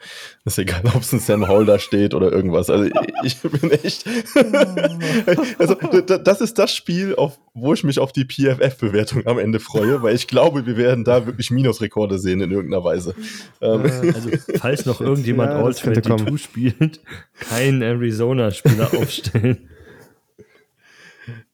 Ist 0.45 0.59
egal, 0.59 0.81
ob 0.95 1.01
es 1.01 1.13
ein 1.13 1.19
Sam 1.19 1.47
Hall 1.47 1.65
da 1.65 1.79
steht 1.79 2.13
oder 2.13 2.31
irgendwas. 2.31 2.69
Also 2.69 2.85
ich, 2.85 2.93
ich 3.23 3.37
bin 3.39 3.71
echt. 3.71 4.05
also 5.59 5.75
das 5.75 6.41
ist 6.41 6.59
das 6.59 6.73
Spiel, 6.73 7.15
auf, 7.15 7.39
wo 7.53 7.73
ich 7.73 7.83
mich 7.83 7.99
auf 7.99 8.11
die 8.11 8.25
PFF-Bewertung 8.25 9.25
am 9.25 9.39
Ende 9.39 9.59
freue, 9.59 10.01
weil 10.01 10.15
ich 10.15 10.27
glaube, 10.27 10.65
wir 10.65 10.77
werden 10.77 11.03
da 11.03 11.25
wirklich 11.25 11.51
Minusrekorde 11.51 12.19
sehen 12.19 12.41
in 12.41 12.51
irgendeiner 12.51 12.83
Weise. 12.83 13.15
Ähm. 13.61 13.83
Also 14.13 14.29
falls 14.57 14.85
noch 14.85 15.01
irgendjemand 15.01 15.51
ja, 15.51 15.63
All-22 15.63 16.37
spielt, 16.37 17.01
keinen 17.39 17.81
Arizona-Spieler 17.81 18.93
aufstellen. 18.93 19.69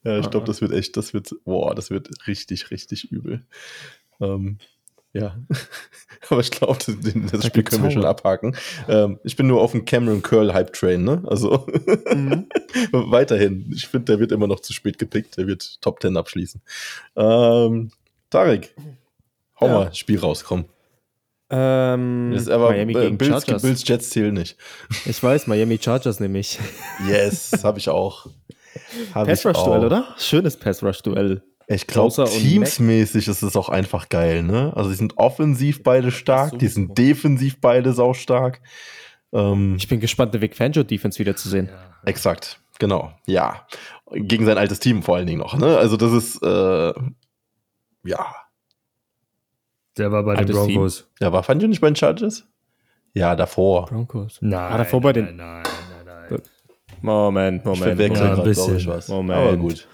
Ja, 0.04 0.18
ich 0.18 0.30
glaube, 0.30 0.46
das 0.46 0.60
wird 0.60 0.72
echt, 0.72 0.96
das 0.96 1.14
wird, 1.14 1.34
boah, 1.44 1.74
das 1.74 1.90
wird 1.90 2.26
richtig, 2.26 2.70
richtig 2.70 3.10
übel. 3.10 3.44
Ähm, 4.20 4.58
ja, 5.20 5.36
aber 6.30 6.40
ich 6.40 6.50
glaube, 6.50 6.78
das, 6.84 6.96
das 7.32 7.46
Spiel 7.46 7.62
können 7.62 7.84
wir 7.84 7.90
schon 7.90 8.04
abhaken. 8.04 8.56
Ähm, 8.88 9.18
ich 9.24 9.36
bin 9.36 9.46
nur 9.46 9.60
auf 9.60 9.72
dem 9.72 9.84
Cameron 9.84 10.22
Curl 10.22 10.52
Hype 10.52 10.72
Train, 10.72 11.04
ne? 11.04 11.22
Also 11.26 11.66
mhm. 12.12 12.48
weiterhin. 12.92 13.70
Ich 13.74 13.88
finde, 13.88 14.12
der 14.12 14.20
wird 14.20 14.32
immer 14.32 14.46
noch 14.46 14.60
zu 14.60 14.72
spät 14.72 14.98
gepickt. 14.98 15.36
Der 15.36 15.46
wird 15.46 15.80
Top 15.80 16.00
10 16.00 16.16
abschließen. 16.16 16.60
Ähm, 17.16 17.90
Tarek, 18.30 18.74
hau 19.60 19.66
ja. 19.66 19.72
mal, 19.72 19.94
Spiel 19.94 20.18
rauskommen. 20.18 20.66
Ähm, 21.48 22.32
ist 22.32 22.50
aber 22.50 22.70
Miami 22.70 22.92
äh, 22.92 23.02
gegen 23.02 23.18
Bills, 23.18 23.44
Chargers. 23.44 23.62
Bills 23.62 23.86
Jets 23.86 24.10
zählen 24.10 24.34
nicht. 24.34 24.56
Ich 25.04 25.22
weiß, 25.22 25.46
Miami 25.46 25.78
Chargers 25.80 26.18
nämlich. 26.18 26.58
Yes, 27.06 27.62
habe 27.62 27.78
ich 27.78 27.88
auch. 27.88 28.26
Pass-Rush-Duell, 29.12 29.84
oder? 29.84 30.14
Schönes 30.18 30.56
Pass-Rush-Duell. 30.56 31.42
Ich 31.68 31.86
glaube, 31.88 32.24
teamsmäßig 32.24 33.26
ist 33.26 33.42
es 33.42 33.56
auch 33.56 33.68
einfach 33.68 34.08
geil, 34.08 34.42
ne? 34.44 34.72
Also, 34.76 34.90
die 34.90 34.96
sind 34.96 35.18
offensiv 35.18 35.82
beide 35.82 36.12
stark, 36.12 36.50
so 36.50 36.56
die 36.56 36.68
sind 36.68 36.96
defensiv 36.96 37.60
beide 37.60 37.92
saustark. 37.92 38.60
Ähm, 39.32 39.74
ich 39.76 39.88
bin 39.88 39.98
gespannt, 39.98 40.32
eine 40.32 40.42
Vic 40.42 40.54
Fangio-Defense 40.54 41.18
wiederzusehen. 41.18 41.66
Ja. 41.66 41.96
Exakt, 42.04 42.60
genau, 42.78 43.12
ja. 43.26 43.66
Gegen 44.12 44.46
sein 44.46 44.58
altes 44.58 44.78
Team 44.78 45.02
vor 45.02 45.16
allen 45.16 45.26
Dingen 45.26 45.40
noch, 45.40 45.56
ne? 45.58 45.76
Also, 45.76 45.96
das 45.96 46.12
ist, 46.12 46.40
äh, 46.42 46.92
ja. 48.04 48.36
Der 49.98 50.12
war 50.12 50.22
bei 50.22 50.36
altes 50.36 50.54
den 50.54 50.74
Broncos. 50.74 50.98
Team. 50.98 51.06
Ja, 51.20 51.32
war 51.32 51.42
Fangio 51.42 51.66
nicht 51.66 51.80
bei 51.80 51.90
den 51.90 51.96
Chargers? 51.96 52.46
Ja, 53.12 53.34
davor. 53.34 53.86
Broncos. 53.86 54.38
Nein. 54.40 54.72
Ah, 54.72 54.78
davor 54.78 55.00
bei 55.00 55.12
den. 55.12 55.36
Nein, 55.36 55.36
nein, 55.36 55.64
nein. 56.04 56.26
nein. 56.30 56.40
Moment, 57.00 57.64
Moment. 57.64 58.00
Ich 58.00 58.18
ja, 58.18 58.34
ein 58.34 58.42
bisschen. 58.44 59.02
Moment. 59.08 59.38
Aber 59.40 59.56
gut. 59.56 59.88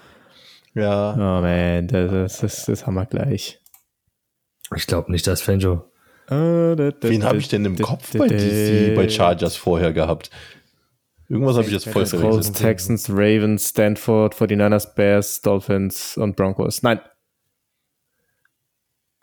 Ja. 0.75 1.15
Moment, 1.17 1.91
das, 1.91 2.39
das, 2.39 2.65
das 2.65 2.87
haben 2.87 2.95
wir 2.95 3.05
gleich. 3.05 3.59
Ich 4.75 4.87
glaube 4.87 5.11
nicht, 5.11 5.27
dass 5.27 5.41
Fangio. 5.41 5.85
Wen 6.29 7.23
habe 7.23 7.37
ich 7.37 7.49
denn 7.49 7.65
im 7.65 7.77
Kopf 7.77 8.17
bei 8.17 8.27
DC, 8.27 8.95
bei 8.95 9.09
Chargers 9.09 9.55
vorher 9.55 9.93
gehabt? 9.93 10.29
Irgendwas 11.29 11.57
habe 11.57 11.67
ich 11.67 11.73
jetzt 11.73 11.89
voll 11.89 12.05
vergessen. 12.05 12.53
Texans, 12.53 13.09
Ravens, 13.09 13.69
Stanford, 13.69 14.35
49ers, 14.35 14.95
Bears, 14.95 15.41
Dolphins 15.41 16.17
und 16.17 16.35
Broncos. 16.35 16.83
Nein. 16.83 16.99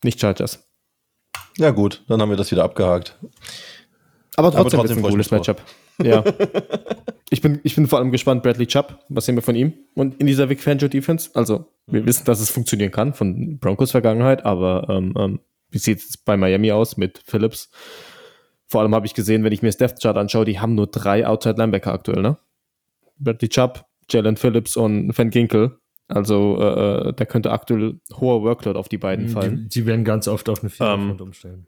Nicht 0.03 0.21
Chargers. 0.21 0.67
Ja, 1.57 1.71
gut, 1.71 2.05
dann 2.09 2.21
haben 2.21 2.31
wir 2.31 2.37
das 2.37 2.51
wieder 2.51 2.65
abgehakt. 2.65 3.19
Aber 4.37 4.51
trotzdem, 4.51 4.81
Aber 4.81 4.89
trotzdem 4.89 5.05
ein 5.05 5.11
cooles 5.11 5.31
Matchup. 5.31 5.63
Ja. 6.03 6.25
ich, 7.31 7.41
bin, 7.41 7.61
ich 7.63 7.75
bin 7.75 7.87
vor 7.87 7.99
allem 7.99 8.11
gespannt, 8.11 8.43
Bradley 8.43 8.67
Chubb, 8.67 8.99
was 9.09 9.27
sehen 9.27 9.37
wir 9.37 9.43
von 9.43 9.55
ihm? 9.55 9.73
Und 9.95 10.21
in 10.21 10.27
dieser 10.27 10.49
Vic 10.49 10.61
Fangio 10.61 10.89
Defense, 10.89 11.31
also 11.35 11.67
wir 11.87 12.03
mhm. 12.03 12.07
wissen, 12.07 12.25
dass 12.25 12.41
es 12.41 12.51
funktionieren 12.51 12.91
kann 12.91 13.15
von 13.15 13.59
Broncos 13.59 13.91
Vergangenheit, 13.91 14.45
aber 14.45 14.87
ähm, 14.89 15.15
ähm, 15.19 15.41
wie 15.71 15.79
sieht 15.79 15.99
es 15.99 16.17
bei 16.17 16.37
Miami 16.37 16.73
aus 16.73 16.97
mit 16.97 17.23
Phillips? 17.25 17.71
Vor 18.67 18.83
allem 18.83 18.95
habe 18.95 19.07
ich 19.07 19.15
gesehen, 19.15 19.45
wenn 19.45 19.53
ich 19.53 19.63
mir 19.63 19.69
das 19.69 19.79
Death 19.79 20.01
Chart 20.01 20.17
anschaue, 20.17 20.45
die 20.45 20.61
haben 20.61 20.75
nur 20.75 20.87
drei 20.87 21.27
Outside 21.27 21.57
Linebacker 21.57 21.93
aktuell, 21.93 22.23
ne? 22.23 22.39
Bradley 23.19 23.49
Chubb, 23.49 23.85
Jalen 24.09 24.37
Phillips 24.37 24.77
und 24.77 25.17
Van 25.17 25.31
Ginkel. 25.31 25.77
Also 26.09 26.59
äh, 26.61 27.09
äh, 27.09 27.13
da 27.13 27.25
könnte 27.25 27.53
aktuell 27.53 28.01
hoher 28.13 28.43
Workload 28.43 28.79
auf 28.79 28.89
die 28.89 28.99
beiden 28.99 29.27
die, 29.27 29.33
fallen. 29.33 29.69
Die, 29.69 29.87
werden 29.87 30.05
ganz 30.05 30.27
oft 30.27 30.49
auf 30.49 30.61
eine 30.61 30.71
Viererfront 30.71 31.21
ähm, 31.21 31.27
umstellen. 31.27 31.67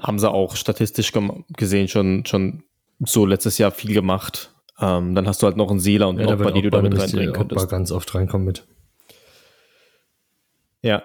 Haben 0.00 0.18
sie 0.18 0.30
auch 0.30 0.56
statistisch 0.56 1.12
gesehen 1.56 1.88
schon, 1.88 2.24
schon 2.26 2.62
so 3.00 3.26
letztes 3.26 3.58
Jahr 3.58 3.70
viel 3.70 3.94
gemacht. 3.94 4.54
Ähm, 4.80 5.14
dann 5.14 5.26
hast 5.26 5.42
du 5.42 5.46
halt 5.46 5.56
noch 5.56 5.70
einen 5.70 5.80
Seeler 5.80 6.08
und 6.08 6.18
ja, 6.18 6.26
Oppa, 6.26 6.50
die 6.52 6.62
du 6.62 6.70
damit 6.70 6.98
reinbringen 6.98 7.34
könntest. 7.34 7.68
ganz 7.68 7.92
oft 7.92 8.14
reinkommen 8.14 8.46
mit. 8.46 8.66
Ja. 10.82 11.02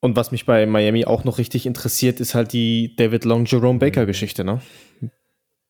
Und 0.00 0.16
was 0.16 0.32
mich 0.32 0.46
bei 0.46 0.64
Miami 0.64 1.04
auch 1.04 1.24
noch 1.24 1.36
richtig 1.36 1.66
interessiert, 1.66 2.20
ist 2.20 2.34
halt 2.34 2.54
die 2.54 2.96
David 2.96 3.26
Long 3.26 3.44
Jerome 3.44 3.78
Baker 3.78 4.06
Geschichte, 4.06 4.44
ne? 4.44 4.62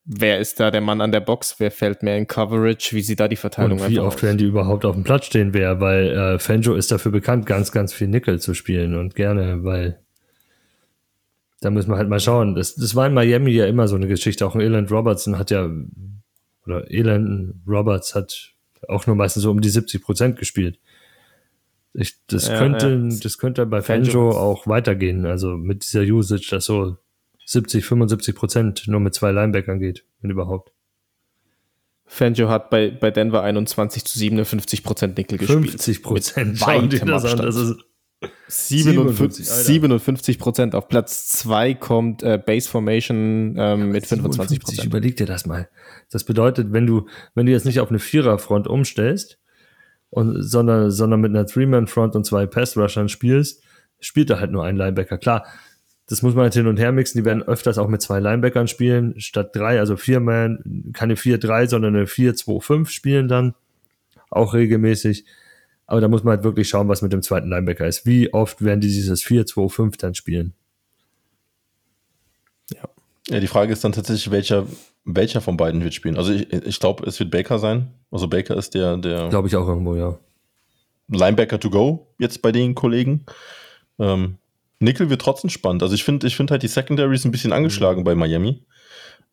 Wer 0.04 0.38
ist 0.38 0.60
da 0.60 0.70
der 0.70 0.80
Mann 0.80 1.00
an 1.00 1.12
der 1.12 1.20
Box? 1.20 1.56
Wer 1.58 1.70
fällt 1.70 2.02
mehr 2.02 2.16
in 2.16 2.26
Coverage? 2.26 2.96
Wie 2.96 3.02
sieht 3.02 3.20
da 3.20 3.28
die 3.28 3.36
Verteilung 3.36 3.80
aus? 3.80 3.88
Wie 3.88 3.98
oft 3.98 4.18
aus? 4.18 4.22
werden 4.22 4.38
die 4.38 4.44
überhaupt 4.44 4.84
auf 4.84 4.94
dem 4.94 5.04
Platz 5.04 5.26
stehen? 5.26 5.52
Wer? 5.52 5.80
Weil 5.80 6.10
äh, 6.10 6.38
Fanjo 6.38 6.74
ist 6.74 6.90
dafür 6.90 7.12
bekannt, 7.12 7.46
ganz, 7.46 7.70
ganz 7.70 7.92
viel 7.92 8.08
Nickel 8.08 8.40
zu 8.40 8.54
spielen 8.54 8.94
und 8.94 9.14
gerne, 9.14 9.62
weil 9.62 10.00
da 11.60 11.70
müssen 11.70 11.90
wir 11.90 11.96
halt 11.96 12.08
mal 12.08 12.20
schauen. 12.20 12.54
Das, 12.54 12.74
das 12.74 12.94
war 12.94 13.06
in 13.06 13.14
Miami 13.14 13.50
ja 13.50 13.66
immer 13.66 13.86
so 13.86 13.96
eine 13.96 14.08
Geschichte. 14.08 14.46
Auch 14.46 14.54
ein 14.54 14.62
Eland 14.62 14.90
Robertson 14.90 15.38
hat 15.38 15.50
ja, 15.50 15.70
oder 16.66 16.90
Eland 16.90 17.54
Roberts 17.66 18.14
hat 18.14 18.54
auch 18.88 19.06
nur 19.06 19.16
meistens 19.16 19.42
so 19.42 19.50
um 19.50 19.60
die 19.60 19.68
70 19.68 20.02
Prozent 20.02 20.38
gespielt. 20.38 20.78
Ich, 21.92 22.14
das, 22.28 22.48
ja, 22.48 22.58
könnte, 22.58 23.08
ja. 23.10 23.18
das 23.22 23.38
könnte 23.38 23.66
bei 23.66 23.82
Fanjo 23.82 24.30
auch 24.30 24.66
weitergehen. 24.66 25.26
Also 25.26 25.56
mit 25.56 25.82
dieser 25.84 26.02
Usage, 26.02 26.48
dass 26.50 26.64
so 26.64 26.96
70, 27.44 27.84
75 27.84 28.34
Prozent 28.34 28.84
nur 28.86 29.00
mit 29.00 29.12
zwei 29.14 29.32
Linebackern 29.32 29.80
geht, 29.80 30.04
wenn 30.22 30.30
überhaupt. 30.30 30.72
Fanjo 32.06 32.48
hat 32.48 32.70
bei, 32.70 32.90
bei 32.90 33.10
Denver 33.10 33.42
21 33.42 34.04
zu 34.04 34.18
57 34.18 34.82
Prozent 34.82 35.18
Nickel 35.18 35.38
gespielt. 35.38 35.70
50 35.70 36.02
Prozent. 36.02 36.58
Schauen 36.58 36.88
die 36.88 36.98
das 37.00 37.24
an. 37.24 37.38
Das 37.38 37.56
ist 37.56 37.76
57, 38.48 39.48
57 39.48 40.38
Prozent. 40.38 40.74
Auf 40.74 40.88
Platz 40.88 41.28
2 41.28 41.74
kommt 41.74 42.22
äh, 42.22 42.38
Base 42.38 42.68
Formation 42.68 43.56
ähm, 43.56 43.56
ja, 43.56 43.76
mit 43.76 44.06
25 44.06 44.60
Prozent. 44.60 44.86
Überleg 44.86 45.16
dir 45.16 45.26
das 45.26 45.46
mal. 45.46 45.68
Das 46.10 46.24
bedeutet, 46.24 46.72
wenn 46.72 46.86
du, 46.86 47.06
wenn 47.34 47.46
du 47.46 47.52
jetzt 47.52 47.64
nicht 47.64 47.80
auf 47.80 47.88
eine 47.88 47.98
Viererfront 47.98 48.66
umstellst, 48.66 49.40
und, 50.10 50.42
sondern, 50.42 50.90
sondern 50.90 51.20
mit 51.20 51.30
einer 51.30 51.46
Three-Man-Front 51.46 52.16
und 52.16 52.26
zwei 52.26 52.46
Pass-Rushern 52.46 53.08
spielst, 53.08 53.62
spielt 54.00 54.28
da 54.30 54.40
halt 54.40 54.50
nur 54.50 54.64
ein 54.64 54.76
Linebacker. 54.76 55.18
Klar, 55.18 55.46
das 56.08 56.22
muss 56.22 56.34
man 56.34 56.44
halt 56.44 56.54
hin 56.54 56.66
und 56.66 56.78
her 56.78 56.90
mixen. 56.90 57.18
Die 57.18 57.24
werden 57.24 57.42
öfters 57.42 57.78
auch 57.78 57.88
mit 57.88 58.02
zwei 58.02 58.18
Linebackern 58.18 58.66
spielen, 58.66 59.18
statt 59.20 59.54
drei, 59.54 59.78
also 59.78 59.96
vier 59.96 60.20
Man, 60.20 60.90
keine 60.92 61.14
4-3, 61.14 61.68
sondern 61.68 61.94
eine 61.94 62.06
4-2-5 62.06 62.88
spielen 62.88 63.28
dann. 63.28 63.54
Auch 64.28 64.54
regelmäßig. 64.54 65.24
Aber 65.90 66.00
da 66.00 66.06
muss 66.06 66.22
man 66.22 66.36
halt 66.36 66.44
wirklich 66.44 66.68
schauen, 66.68 66.86
was 66.86 67.02
mit 67.02 67.12
dem 67.12 67.20
zweiten 67.20 67.50
Linebacker 67.50 67.84
ist. 67.84 68.06
Wie 68.06 68.32
oft 68.32 68.62
werden 68.62 68.80
die 68.80 68.86
dieses 68.86 69.24
4-2-5 69.24 69.98
dann 69.98 70.14
spielen? 70.14 70.54
Ja. 72.72 72.88
Ja, 73.28 73.40
die 73.40 73.48
Frage 73.48 73.72
ist 73.72 73.82
dann 73.82 73.90
tatsächlich, 73.90 74.30
welcher, 74.30 74.66
welcher 75.04 75.40
von 75.40 75.56
beiden 75.56 75.82
wird 75.82 75.92
spielen. 75.92 76.16
Also 76.16 76.32
ich, 76.32 76.52
ich 76.52 76.78
glaube, 76.78 77.04
es 77.08 77.18
wird 77.18 77.32
Baker 77.32 77.58
sein. 77.58 77.92
Also 78.12 78.28
Baker 78.28 78.56
ist 78.56 78.74
der, 78.74 78.98
der. 78.98 79.30
Glaube 79.30 79.48
ich 79.48 79.56
auch 79.56 79.66
irgendwo, 79.66 79.96
ja. 79.96 80.16
Linebacker 81.08 81.58
to 81.58 81.70
go 81.70 82.06
jetzt 82.20 82.40
bei 82.40 82.52
den 82.52 82.76
Kollegen. 82.76 83.26
Ähm, 83.98 84.36
Nickel 84.78 85.10
wird 85.10 85.20
trotzdem 85.20 85.50
spannend. 85.50 85.82
Also 85.82 85.96
ich 85.96 86.04
finde 86.04 86.24
ich 86.28 86.36
finde 86.36 86.52
halt 86.52 86.62
die 86.62 86.68
Secondaries 86.68 87.24
ein 87.24 87.32
bisschen 87.32 87.52
angeschlagen 87.52 88.02
mhm. 88.02 88.04
bei 88.04 88.14
Miami. 88.14 88.64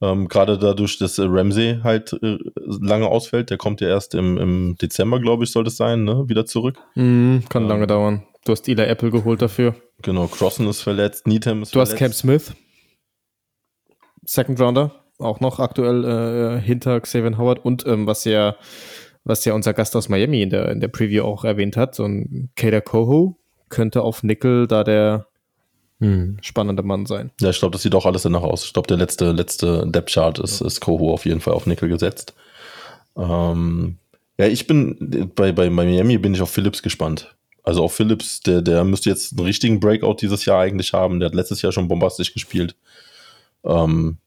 Ähm, 0.02 0.28
Gerade 0.28 0.60
dadurch, 0.60 1.00
dass 1.00 1.18
äh, 1.18 1.26
Ramsey 1.28 1.80
halt 1.84 2.14
äh, 2.22 2.38
lange 2.56 3.08
ausfällt, 3.08 3.50
der 3.50 3.58
kommt 3.58 3.82
ja 3.82 3.88
erst 3.88 4.14
im, 4.14 4.38
im 4.38 4.76
Dezember, 4.80 5.20
glaube 5.20 5.44
ich, 5.44 5.52
soll 5.52 5.64
das 5.64 5.78
sein, 5.78 6.04
ne? 6.04 6.26
wieder 6.28 6.46
zurück. 6.46 6.78
Mm, 6.96 7.40
kann 7.50 7.64
ähm, 7.64 7.70
lange 7.70 7.88
dauern. 7.88 8.24
Du 8.46 8.52
hast 8.52 8.68
Eli 8.70 8.84
Apple 8.84 9.10
geholt 9.10 9.42
dafür. 9.42 9.76
Genau, 10.04 10.28
Crossen 10.28 10.68
ist 10.68 10.82
verletzt, 10.82 11.26
Needham 11.26 11.64
ist 11.64 11.74
du 11.74 11.80
verletzt. 11.80 11.94
Du 11.94 11.96
hast 11.96 12.00
Cam 12.00 12.14
Smith, 12.14 12.54
Second 14.24 14.62
Rounder, 14.62 14.92
auch 15.18 15.40
noch 15.40 15.60
aktuell 15.60 16.06
äh, 16.06 16.62
hinter 16.62 17.02
Xavier 17.02 17.38
Howard 17.38 17.66
und 17.66 17.86
ähm, 17.88 18.06
was 18.06 18.24
ja 18.24 18.56
was 19.24 19.44
ja 19.44 19.54
unser 19.54 19.74
Gast 19.74 19.96
aus 19.96 20.08
Miami 20.08 20.42
in 20.42 20.50
der, 20.50 20.70
in 20.70 20.80
der 20.80 20.88
Preview 20.88 21.24
auch 21.24 21.44
erwähnt 21.44 21.76
hat, 21.76 21.96
so 21.96 22.06
ein 22.06 22.50
Kader 22.56 22.80
Coho 22.80 23.38
könnte 23.68 24.02
auf 24.02 24.24
Nickel 24.24 24.68
da 24.68 24.86
der 24.86 25.28
hm. 26.00 26.38
spannender 26.42 26.84
Mann 26.84 27.06
sein. 27.06 27.32
Ja, 27.42 27.50
ich 27.50 27.60
glaube, 27.60 27.74
das 27.74 27.82
sieht 27.82 27.96
auch 27.96 28.06
alles 28.06 28.24
danach 28.24 28.44
aus. 28.44 28.66
Ich 28.66 28.74
glaube, 28.74 28.88
der 28.88 28.98
letzte, 28.98 29.32
letzte 29.32 29.88
Depth-Chart 29.88 30.40
ist, 30.40 30.62
ist 30.62 30.80
Koho 30.80 31.14
auf 31.14 31.26
jeden 31.26 31.42
Fall 31.42 31.54
auf 31.54 31.66
Nickel 31.66 31.90
gesetzt. 31.90 32.34
Ähm, 33.16 33.98
ja, 34.38 34.46
ich 34.46 34.68
bin 34.68 35.32
bei, 35.36 35.52
bei 35.52 35.70
Miami 35.70 36.18
bin 36.20 36.34
ich 36.34 36.42
auf 36.42 36.52
Phillips 36.52 36.84
gespannt. 36.84 37.36
Also 37.64 37.84
auf 37.84 37.94
Phillips, 37.94 38.42
der, 38.42 38.62
der 38.62 38.84
müsste 38.84 39.10
jetzt 39.10 39.34
einen 39.34 39.46
richtigen 39.46 39.80
Breakout 39.80 40.18
dieses 40.22 40.46
Jahr 40.46 40.62
eigentlich 40.62 40.94
haben. 40.94 41.20
Der 41.20 41.28
hat 41.28 41.36
letztes 41.36 41.62
Jahr 41.62 41.72
schon 41.72 41.88
bombastisch 41.88 42.34
gespielt. 42.34 42.76
Ähm, 43.66 44.18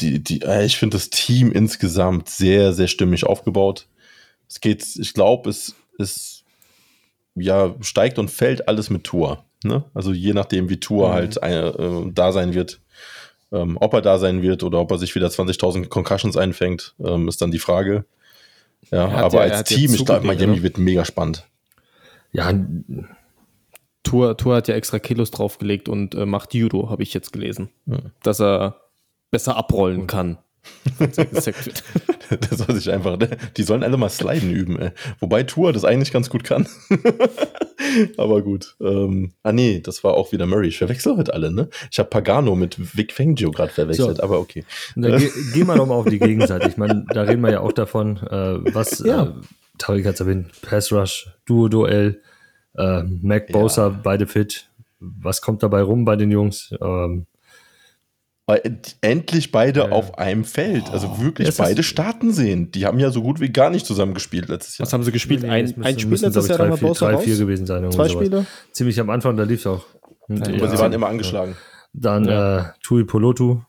die, 0.00 0.22
die, 0.22 0.42
äh, 0.42 0.64
ich 0.64 0.78
finde 0.78 0.96
das 0.96 1.10
Team 1.10 1.52
insgesamt 1.52 2.28
sehr, 2.28 2.72
sehr 2.72 2.88
stimmig 2.88 3.24
aufgebaut. 3.24 3.86
Es 4.48 4.60
geht, 4.60 4.84
ich 4.96 5.12
glaube, 5.12 5.50
es, 5.50 5.74
es 5.98 6.44
ja, 7.34 7.74
steigt 7.80 8.18
und 8.18 8.30
fällt 8.30 8.66
alles 8.66 8.90
mit 8.90 9.04
Tour. 9.04 9.44
Ne? 9.64 9.84
Also 9.94 10.12
je 10.12 10.32
nachdem, 10.32 10.68
wie 10.68 10.80
Tour 10.80 11.08
mhm. 11.08 11.12
halt 11.12 11.42
eine, 11.42 11.66
äh, 11.66 12.10
da 12.12 12.32
sein 12.32 12.54
wird, 12.54 12.80
ähm, 13.52 13.76
ob 13.80 13.94
er 13.94 14.02
da 14.02 14.18
sein 14.18 14.42
wird 14.42 14.62
oder 14.62 14.80
ob 14.80 14.90
er 14.90 14.98
sich 14.98 15.14
wieder 15.14 15.28
20.000 15.28 15.88
Concussions 15.88 16.36
einfängt, 16.36 16.94
ähm, 17.04 17.28
ist 17.28 17.40
dann 17.40 17.50
die 17.50 17.58
Frage. 17.58 18.04
Ja, 18.90 19.08
aber 19.08 19.46
ja, 19.46 19.54
als 19.54 19.68
Team, 19.68 19.92
ich 19.94 20.04
glaube, 20.04 20.26
Miami 20.26 20.56
ne? 20.56 20.62
wird 20.62 20.78
mega 20.78 21.04
spannend. 21.04 21.46
Ja, 22.32 22.52
Tour, 24.02 24.36
Tour 24.36 24.56
hat 24.56 24.68
ja 24.68 24.74
extra 24.74 24.98
Kilos 24.98 25.30
draufgelegt 25.30 25.88
und 25.88 26.14
äh, 26.14 26.24
macht 26.24 26.54
Judo, 26.54 26.88
habe 26.88 27.02
ich 27.02 27.12
jetzt 27.12 27.32
gelesen. 27.32 27.70
Ja. 27.86 27.98
Dass 28.22 28.40
er 28.40 28.80
besser 29.30 29.56
abrollen 29.56 30.06
kann. 30.06 30.38
das 30.98 32.58
soll 32.58 32.74
sich 32.74 32.90
einfach, 32.90 33.18
ne? 33.18 33.36
die 33.56 33.62
sollen 33.62 33.82
alle 33.82 33.96
mal 33.96 34.08
Sliden 34.08 34.50
üben, 34.50 34.78
ey. 34.78 34.90
Wobei 35.20 35.42
Tour 35.42 35.72
das 35.72 35.84
eigentlich 35.84 36.12
ganz 36.12 36.30
gut 36.30 36.44
kann. 36.44 36.66
Aber 38.16 38.42
gut. 38.42 38.76
Ähm, 38.80 39.32
ah, 39.42 39.52
nee, 39.52 39.80
das 39.80 40.04
war 40.04 40.14
auch 40.14 40.32
wieder 40.32 40.46
Murray. 40.46 40.68
Ich 40.68 40.78
verwechsel 40.78 41.16
heute 41.16 41.32
alle, 41.32 41.52
ne? 41.52 41.68
Ich 41.90 41.98
habe 41.98 42.08
Pagano 42.10 42.54
mit 42.54 42.96
Vic 42.96 43.12
Fangio 43.12 43.50
gerade 43.50 43.72
verwechselt, 43.72 44.16
so. 44.16 44.22
aber 44.22 44.40
okay. 44.40 44.64
Dann 44.96 45.18
ge 45.18 45.30
gehen 45.54 45.66
wir 45.66 45.76
nochmal 45.76 45.98
auf 45.98 46.08
die 46.08 46.18
Gegenseite. 46.18 46.68
Ich 46.68 46.76
meine, 46.76 47.06
da 47.12 47.22
reden 47.22 47.42
wir 47.42 47.50
ja 47.50 47.60
auch 47.60 47.72
davon, 47.72 48.16
äh, 48.18 48.74
was, 48.74 48.98
ja. 49.00 49.24
äh, 49.24 49.32
Tarik 49.78 50.06
hat 50.06 50.20
erwähnt, 50.20 50.50
Pass 50.62 50.92
Rush, 50.92 51.30
Duo-Duell, 51.46 52.20
äh, 52.76 53.02
Mac 53.04 53.48
Bosa, 53.52 53.88
ja. 53.88 54.00
beide 54.02 54.26
fit. 54.26 54.68
Was 55.00 55.40
kommt 55.40 55.62
dabei 55.62 55.82
rum 55.82 56.04
bei 56.04 56.16
den 56.16 56.30
Jungs? 56.30 56.74
Ähm, 56.80 57.26
endlich 59.02 59.52
beide 59.52 59.80
ja. 59.80 59.88
auf 59.90 60.18
einem 60.18 60.44
Feld. 60.44 60.90
Also 60.90 61.14
oh, 61.14 61.22
wirklich 61.22 61.54
beide 61.56 61.82
starten 61.82 62.32
sehen. 62.32 62.70
Die 62.70 62.86
haben 62.86 62.98
ja 62.98 63.10
so 63.10 63.22
gut 63.22 63.40
wie 63.40 63.50
gar 63.50 63.68
nicht 63.68 63.84
zusammen 63.84 64.14
gespielt 64.14 64.48
letztes 64.48 64.78
Jahr. 64.78 64.86
Was 64.86 64.92
haben 64.92 65.02
sie 65.02 65.12
gespielt? 65.12 65.42
Nee, 65.42 65.50
ein, 65.50 65.82
ein 65.82 65.98
Spiel 65.98 66.18
letztes 66.18 66.48
Jahr 66.48 66.58
drei, 66.58 66.76
vier, 66.76 66.92
drei, 66.92 67.18
vier 67.18 67.36
gewesen 67.36 67.66
sein. 67.66 67.90
Zwei 67.92 68.08
Spiele? 68.08 68.46
Ziemlich 68.72 68.98
am 69.00 69.10
Anfang, 69.10 69.36
da 69.36 69.42
lief 69.42 69.60
es 69.60 69.66
auch. 69.66 69.84
Ja, 70.28 70.46
aber 70.46 70.68
sie 70.68 70.78
waren 70.78 70.92
immer 70.92 71.08
angeschlagen. 71.08 71.56
Dann 71.92 72.24
ja. 72.24 72.58
äh, 72.58 72.64
Tui 72.82 73.04
Polotu. 73.04 73.60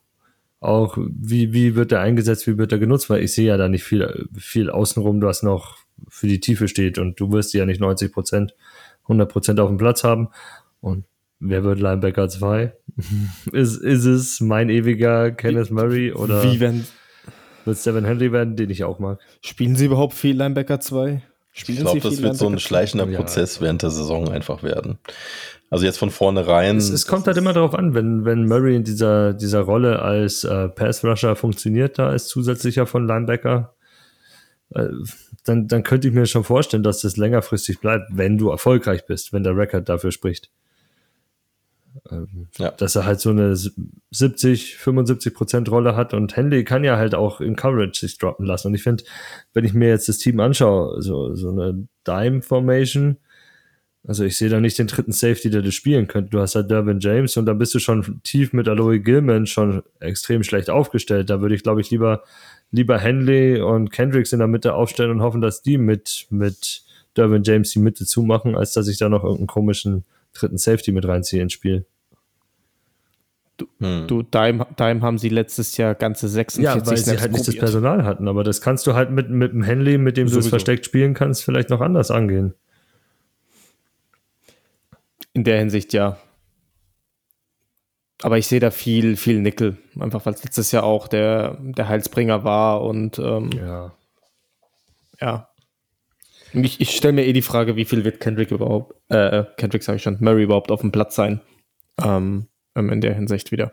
Auch, 0.60 0.98
wie, 0.98 1.54
wie 1.54 1.74
wird 1.74 1.90
der 1.90 2.00
eingesetzt, 2.00 2.46
wie 2.46 2.58
wird 2.58 2.70
der 2.70 2.78
genutzt? 2.78 3.08
Weil 3.08 3.22
ich 3.22 3.34
sehe 3.34 3.46
ja 3.46 3.56
da 3.56 3.68
nicht 3.68 3.84
viel, 3.84 4.28
viel 4.36 4.70
außenrum, 4.70 5.22
was 5.22 5.42
noch 5.42 5.76
für 6.08 6.26
die 6.26 6.40
Tiefe 6.40 6.68
steht 6.68 6.98
und 6.98 7.18
du 7.18 7.32
wirst 7.32 7.54
ja 7.54 7.64
nicht 7.64 7.80
90 7.80 8.12
Prozent, 8.12 8.54
100 9.04 9.30
Prozent 9.30 9.60
auf 9.60 9.68
dem 9.68 9.78
Platz 9.78 10.04
haben. 10.04 10.28
Und 10.80 11.04
Wer 11.42 11.64
wird 11.64 11.80
Linebacker 11.80 12.28
2? 12.28 12.74
Ist, 13.52 13.76
ist 13.76 14.04
es 14.04 14.40
mein 14.40 14.68
ewiger 14.68 15.30
Kenneth 15.30 15.70
Murray 15.70 16.12
oder 16.12 16.42
wie 16.42 16.60
wenn 16.60 16.86
wird 17.64 17.78
Steven 17.78 18.04
Henry 18.04 18.32
werden, 18.32 18.56
den 18.56 18.70
ich 18.70 18.84
auch 18.84 18.98
mag? 18.98 19.18
Spielen 19.42 19.76
sie 19.76 19.86
überhaupt 19.86 20.14
viel 20.14 20.36
Linebacker 20.36 20.80
2? 20.80 21.22
Spielen 21.52 21.78
ich 21.78 21.84
glaube, 21.84 22.00
das 22.00 22.22
wird 22.22 22.36
so 22.36 22.48
ein 22.48 22.58
schleichender 22.58 23.08
ja. 23.08 23.18
Prozess 23.18 23.60
während 23.60 23.82
der 23.82 23.90
Saison 23.90 24.28
einfach 24.28 24.62
werden. 24.62 24.98
Also 25.68 25.84
jetzt 25.84 25.98
von 25.98 26.10
vornherein. 26.10 26.76
Es, 26.76 26.90
es 26.90 27.06
kommt 27.06 27.26
halt 27.26 27.36
immer 27.36 27.52
darauf 27.52 27.74
an, 27.74 27.94
wenn, 27.94 28.24
wenn 28.24 28.46
Murray 28.46 28.76
in 28.76 28.84
dieser, 28.84 29.34
dieser 29.34 29.60
Rolle 29.60 30.00
als 30.00 30.44
äh, 30.44 30.68
Pass-Rusher 30.68 31.36
funktioniert, 31.36 31.98
da 31.98 32.08
als 32.08 32.28
zusätzlicher 32.28 32.86
von 32.86 33.06
Linebacker, 33.06 33.74
äh, 34.74 34.86
dann, 35.44 35.68
dann 35.68 35.82
könnte 35.82 36.08
ich 36.08 36.14
mir 36.14 36.26
schon 36.26 36.44
vorstellen, 36.44 36.82
dass 36.82 37.02
das 37.02 37.16
längerfristig 37.16 37.80
bleibt, 37.80 38.06
wenn 38.10 38.38
du 38.38 38.50
erfolgreich 38.50 39.06
bist, 39.06 39.32
wenn 39.32 39.42
der 39.42 39.56
Rekord 39.56 39.88
dafür 39.88 40.12
spricht. 40.12 40.50
Ähm, 42.10 42.48
ja. 42.58 42.70
Dass 42.70 42.96
er 42.96 43.04
halt 43.04 43.20
so 43.20 43.30
eine 43.30 43.56
70, 44.10 44.76
75 44.76 45.34
Prozent 45.34 45.70
Rolle 45.70 45.96
hat 45.96 46.14
und 46.14 46.36
Henley 46.36 46.64
kann 46.64 46.84
ja 46.84 46.96
halt 46.96 47.14
auch 47.14 47.40
in 47.40 47.56
Coverage 47.56 48.00
sich 48.00 48.18
droppen 48.18 48.46
lassen. 48.46 48.68
Und 48.68 48.74
ich 48.74 48.82
finde, 48.82 49.04
wenn 49.52 49.64
ich 49.64 49.74
mir 49.74 49.88
jetzt 49.88 50.08
das 50.08 50.18
Team 50.18 50.40
anschaue, 50.40 51.02
so, 51.02 51.34
so 51.34 51.50
eine 51.50 51.86
Dime 52.06 52.42
Formation, 52.42 53.18
also 54.06 54.24
ich 54.24 54.36
sehe 54.36 54.48
da 54.48 54.60
nicht 54.60 54.78
den 54.78 54.86
dritten 54.86 55.12
Safety, 55.12 55.50
der 55.50 55.62
das 55.62 55.74
spielen 55.74 56.08
könnte. 56.08 56.30
Du 56.30 56.40
hast 56.40 56.54
halt 56.54 56.70
Dervin 56.70 57.00
James 57.00 57.36
und 57.36 57.44
da 57.44 57.52
bist 57.52 57.74
du 57.74 57.78
schon 57.78 58.20
tief 58.22 58.52
mit 58.52 58.66
Aloe 58.66 59.00
Gilman 59.00 59.46
schon 59.46 59.82
extrem 59.98 60.42
schlecht 60.42 60.70
aufgestellt. 60.70 61.28
Da 61.28 61.42
würde 61.42 61.54
ich, 61.54 61.62
glaube 61.62 61.82
ich, 61.82 61.90
lieber, 61.90 62.22
lieber 62.70 62.98
Henley 62.98 63.60
und 63.60 63.90
Kendricks 63.90 64.32
in 64.32 64.38
der 64.38 64.48
Mitte 64.48 64.74
aufstellen 64.74 65.10
und 65.10 65.20
hoffen, 65.20 65.42
dass 65.42 65.60
die 65.62 65.76
mit, 65.76 66.26
mit 66.30 66.82
Dervin 67.16 67.42
James 67.42 67.72
die 67.72 67.78
Mitte 67.78 68.06
zumachen, 68.06 68.56
als 68.56 68.72
dass 68.72 68.88
ich 68.88 68.96
da 68.96 69.08
noch 69.10 69.22
irgendeinen 69.22 69.48
komischen 69.48 70.04
dritten 70.32 70.58
Safety 70.58 70.92
mit 70.92 71.06
reinziehe 71.06 71.42
ins 71.42 71.52
Spiel. 71.52 71.86
Du, 73.56 73.66
hm. 73.78 74.06
du 74.06 74.22
Dime, 74.22 74.66
Dime 74.78 75.02
haben 75.02 75.18
sie 75.18 75.28
letztes 75.28 75.76
Jahr 75.76 75.94
ganze 75.94 76.28
46 76.28 76.64
Ja, 76.64 76.86
weil 76.86 76.96
sie 76.96 77.18
halt 77.18 77.32
nicht 77.32 77.46
das 77.46 77.56
Personal 77.56 78.04
hatten, 78.04 78.26
aber 78.26 78.42
das 78.42 78.62
kannst 78.62 78.86
du 78.86 78.94
halt 78.94 79.10
mit, 79.10 79.28
mit 79.28 79.52
dem 79.52 79.62
Henley, 79.62 79.98
mit 79.98 80.16
dem 80.16 80.28
Sowieso. 80.28 80.40
du 80.40 80.46
es 80.46 80.48
versteckt 80.48 80.86
spielen 80.86 81.12
kannst, 81.12 81.44
vielleicht 81.44 81.68
noch 81.68 81.82
anders 81.82 82.10
angehen. 82.10 82.54
In 85.34 85.44
der 85.44 85.58
Hinsicht 85.58 85.92
ja. 85.92 86.16
Aber 88.22 88.38
ich 88.38 88.46
sehe 88.46 88.60
da 88.60 88.70
viel, 88.70 89.16
viel 89.16 89.40
Nickel. 89.40 89.76
Einfach 89.98 90.24
weil 90.24 90.34
es 90.34 90.44
letztes 90.44 90.72
Jahr 90.72 90.84
auch 90.84 91.06
der, 91.06 91.58
der 91.60 91.88
Heilsbringer 91.88 92.44
war 92.44 92.82
und 92.82 93.18
ähm, 93.18 93.50
ja. 93.54 93.92
Ja. 95.20 95.49
Ich, 96.52 96.80
ich 96.80 96.96
stelle 96.96 97.12
mir 97.12 97.26
eh 97.26 97.32
die 97.32 97.42
Frage, 97.42 97.76
wie 97.76 97.84
viel 97.84 98.04
wird 98.04 98.20
Kendrick 98.20 98.50
überhaupt, 98.50 98.94
äh, 99.08 99.44
Kendrick 99.56 99.82
sage 99.82 99.96
ich 99.96 100.02
schon, 100.02 100.16
Murray 100.20 100.44
überhaupt 100.44 100.70
auf 100.70 100.80
dem 100.80 100.92
Platz 100.92 101.14
sein? 101.14 101.40
Ähm, 102.02 102.46
ähm 102.76 102.90
in 102.90 103.00
der 103.00 103.14
Hinsicht 103.14 103.52
wieder. 103.52 103.72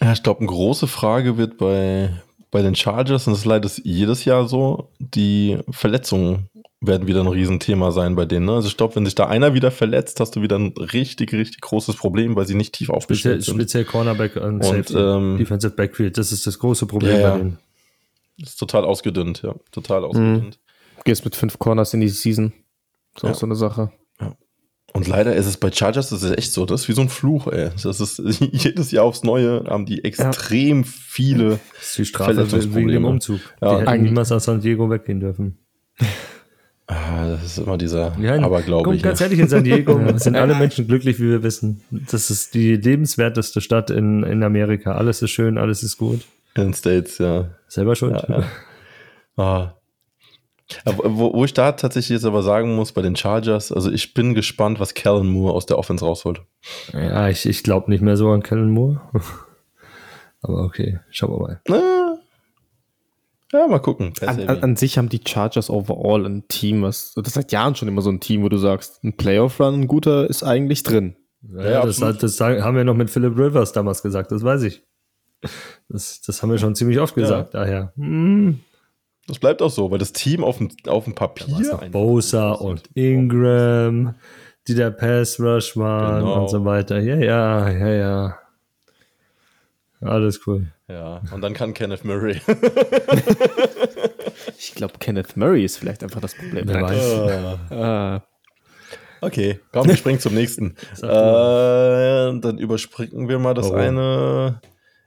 Ja, 0.00 0.12
ich 0.12 0.22
glaube, 0.22 0.40
eine 0.40 0.48
große 0.48 0.86
Frage 0.86 1.36
wird 1.38 1.58
bei, 1.58 2.10
bei 2.50 2.62
den 2.62 2.74
Chargers, 2.74 3.26
und 3.26 3.32
das 3.32 3.40
ist 3.40 3.46
leider 3.46 3.70
jedes 3.84 4.24
Jahr 4.24 4.48
so, 4.48 4.90
die 4.98 5.58
Verletzungen 5.70 6.50
werden 6.80 7.06
wieder 7.06 7.20
ein 7.20 7.26
Riesenthema 7.26 7.90
sein 7.90 8.16
bei 8.16 8.26
denen. 8.26 8.46
Ne? 8.46 8.52
Also 8.52 8.68
ich 8.68 8.76
glaube, 8.76 8.96
wenn 8.96 9.04
sich 9.04 9.14
da 9.14 9.26
einer 9.26 9.54
wieder 9.54 9.70
verletzt, 9.70 10.20
hast 10.20 10.36
du 10.36 10.42
wieder 10.42 10.58
ein 10.58 10.74
richtig, 10.76 11.32
richtig 11.32 11.60
großes 11.60 11.96
Problem, 11.96 12.36
weil 12.36 12.46
sie 12.46 12.54
nicht 12.54 12.74
tief 12.74 12.90
aufgestellt 12.90 13.42
speziell, 13.42 13.54
sind. 13.54 13.62
Speziell 13.62 13.84
Cornerback 13.84 14.36
und, 14.36 14.64
und 14.64 14.90
ähm, 14.94 15.38
Defensive 15.38 15.74
Backfield, 15.74 16.18
das 16.18 16.32
ist 16.32 16.46
das 16.46 16.58
große 16.58 16.86
Problem 16.86 17.18
ja, 17.18 17.30
bei 17.30 17.38
denen. 17.38 17.58
Das 18.38 18.50
ist 18.50 18.56
total 18.58 18.84
ausgedünnt, 18.84 19.42
ja. 19.42 19.54
Total 19.72 20.04
ausgedünnt. 20.04 20.44
Mhm. 20.58 20.65
Gehst 21.06 21.24
mit 21.24 21.36
fünf 21.36 21.58
Corners 21.58 21.94
in 21.94 22.00
die 22.00 22.08
Season. 22.08 22.52
So 23.16 23.28
ja. 23.28 23.34
so 23.34 23.46
eine 23.46 23.54
Sache. 23.54 23.90
Ja. 24.20 24.36
Und 24.92 25.06
leider 25.06 25.34
ist 25.34 25.46
es 25.46 25.56
bei 25.56 25.70
Chargers, 25.70 26.10
das 26.10 26.22
ist 26.22 26.36
echt 26.36 26.52
so, 26.52 26.66
das 26.66 26.82
ist 26.82 26.88
wie 26.88 26.92
so 26.92 27.02
ein 27.02 27.08
Fluch, 27.08 27.46
ey. 27.46 27.70
Das 27.82 28.00
ist 28.00 28.18
jedes 28.52 28.90
Jahr 28.90 29.04
aufs 29.04 29.22
Neue 29.22 29.64
haben 29.68 29.86
die 29.86 30.04
extrem 30.04 30.82
ja. 30.82 30.88
viele 30.88 31.60
das 31.78 31.88
ist 31.88 31.98
die 31.98 32.04
Strafe 32.06 32.74
wegen 32.74 32.88
dem 32.88 33.04
Umzug. 33.04 33.40
Ja. 33.62 33.78
Die 33.78 33.88
hätten 33.88 34.02
niemals 34.02 34.32
aus 34.32 34.44
San 34.44 34.60
Diego 34.60 34.90
weggehen 34.90 35.20
dürfen. 35.20 35.58
Ah, 36.88 37.30
das 37.30 37.44
ist 37.44 37.58
immer 37.58 37.76
dieser 37.76 38.16
ja, 38.20 38.36
Aberglaube. 38.36 38.84
Komm, 38.84 39.02
ganz 39.02 39.20
ehrlich, 39.20 39.40
in 39.40 39.48
San 39.48 39.64
Diego 39.64 40.00
sind 40.18 40.36
alle 40.36 40.54
Menschen 40.54 40.86
glücklich, 40.86 41.18
wie 41.18 41.28
wir 41.28 41.42
wissen. 41.42 41.80
Das 41.90 42.30
ist 42.30 42.54
die 42.54 42.76
lebenswerteste 42.76 43.60
Stadt 43.60 43.90
in, 43.90 44.22
in 44.22 44.44
Amerika. 44.44 44.92
Alles 44.92 45.20
ist 45.20 45.32
schön, 45.32 45.58
alles 45.58 45.82
ist 45.82 45.96
gut. 45.96 46.20
In 46.54 46.62
den 46.62 46.74
States, 46.74 47.18
ja. 47.18 47.50
Selber 47.66 47.96
schuld. 47.96 48.14
Ja, 48.28 48.38
ja. 48.38 48.44
Ah. 49.36 49.75
Wo, 50.84 51.32
wo, 51.32 51.44
ich 51.44 51.54
da 51.54 51.72
tatsächlich 51.72 52.16
jetzt 52.16 52.24
aber 52.24 52.42
sagen 52.42 52.74
muss, 52.74 52.90
bei 52.92 53.02
den 53.02 53.14
Chargers, 53.14 53.70
also 53.70 53.90
ich 53.90 54.14
bin 54.14 54.34
gespannt, 54.34 54.80
was 54.80 54.94
Kellen 54.94 55.28
Moore 55.28 55.54
aus 55.54 55.66
der 55.66 55.78
Offense 55.78 56.04
rausholt. 56.04 56.42
Ja, 56.92 57.28
ich, 57.28 57.46
ich 57.46 57.62
glaube 57.62 57.90
nicht 57.90 58.02
mehr 58.02 58.16
so 58.16 58.30
an 58.30 58.42
Kellen 58.42 58.70
Moore. 58.70 59.00
aber 60.42 60.64
okay, 60.64 60.98
schauen 61.10 61.30
wir 61.30 61.38
mal. 61.38 61.60
Na, 61.68 62.18
ja, 63.52 63.68
mal 63.68 63.78
gucken. 63.78 64.12
An, 64.22 64.48
an, 64.48 64.62
an, 64.62 64.76
sich 64.76 64.98
haben 64.98 65.08
die 65.08 65.20
Chargers 65.24 65.70
overall 65.70 66.26
ein 66.26 66.48
Team, 66.48 66.82
was, 66.82 67.12
das 67.14 67.28
ist 67.28 67.34
seit 67.34 67.52
Jahren 67.52 67.76
schon 67.76 67.86
immer 67.86 68.02
so 68.02 68.10
ein 68.10 68.18
Team, 68.18 68.42
wo 68.42 68.48
du 68.48 68.56
sagst, 68.56 69.04
ein 69.04 69.16
Playoff-Run, 69.16 69.82
ein 69.82 69.86
guter, 69.86 70.28
ist 70.28 70.42
eigentlich 70.42 70.82
drin. 70.82 71.16
Ja, 71.42 71.70
ja 71.70 71.86
das, 71.86 72.02
hat, 72.02 72.22
das, 72.22 72.40
haben 72.40 72.76
wir 72.76 72.84
noch 72.84 72.96
mit 72.96 73.08
Philip 73.08 73.38
Rivers 73.38 73.72
damals 73.72 74.02
gesagt, 74.02 74.32
das 74.32 74.42
weiß 74.42 74.62
ich. 74.64 74.82
Das, 75.88 76.20
das 76.22 76.42
haben 76.42 76.50
wir 76.50 76.58
schon 76.58 76.74
ziemlich 76.74 76.98
oft 76.98 77.14
gesagt, 77.14 77.54
ja. 77.54 77.60
daher. 77.60 77.92
Hm. 77.96 78.60
Das 79.26 79.38
bleibt 79.38 79.60
auch 79.60 79.70
so, 79.70 79.90
weil 79.90 79.98
das 79.98 80.12
Team 80.12 80.44
auf 80.44 80.58
dem, 80.58 80.70
auf 80.86 81.04
dem 81.04 81.14
Papier. 81.14 81.80
Bosa 81.90 82.52
und 82.52 82.82
Ingram, 82.94 84.14
die 84.68 84.74
der 84.74 84.90
Pass 84.90 85.40
Rush 85.40 85.76
waren 85.76 86.20
genau. 86.20 86.42
und 86.42 86.50
so 86.50 86.64
weiter. 86.64 87.00
Ja, 87.00 87.16
ja, 87.16 87.70
ja, 87.70 87.88
ja. 87.88 88.38
Alles 90.00 90.46
cool. 90.46 90.66
Ja, 90.88 91.22
und 91.32 91.40
dann 91.40 91.54
kann 91.54 91.74
Kenneth 91.74 92.04
Murray. 92.04 92.40
ich 94.58 94.74
glaube, 94.74 94.94
Kenneth 95.00 95.36
Murray 95.36 95.64
ist 95.64 95.78
vielleicht 95.78 96.04
einfach 96.04 96.20
das 96.20 96.34
Problem. 96.34 96.68
Wer 96.68 96.82
weiß. 96.82 97.72
Ah. 97.72 98.22
Okay, 99.20 99.60
komm, 99.72 99.88
wir 99.88 99.96
springen 99.96 100.20
zum 100.20 100.34
nächsten. 100.34 100.76
äh, 101.02 101.02
dann 101.02 102.58
überspringen 102.58 103.28
wir 103.28 103.38
mal 103.38 103.54
das 103.54 103.70
oh. 103.70 103.74
eine. 103.74 104.60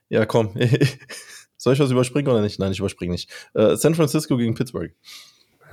Ja, 0.10 0.26
komm. 0.26 0.56
Soll 1.60 1.74
ich 1.74 1.80
was 1.80 1.92
überspringen 1.92 2.32
oder 2.32 2.42
nicht? 2.42 2.58
Nein, 2.58 2.72
ich 2.72 2.80
überspringe 2.80 3.12
nicht. 3.12 3.30
Äh, 3.54 3.76
San 3.76 3.94
Francisco 3.94 4.38
gegen 4.38 4.56
Pittsburgh. 4.56 4.96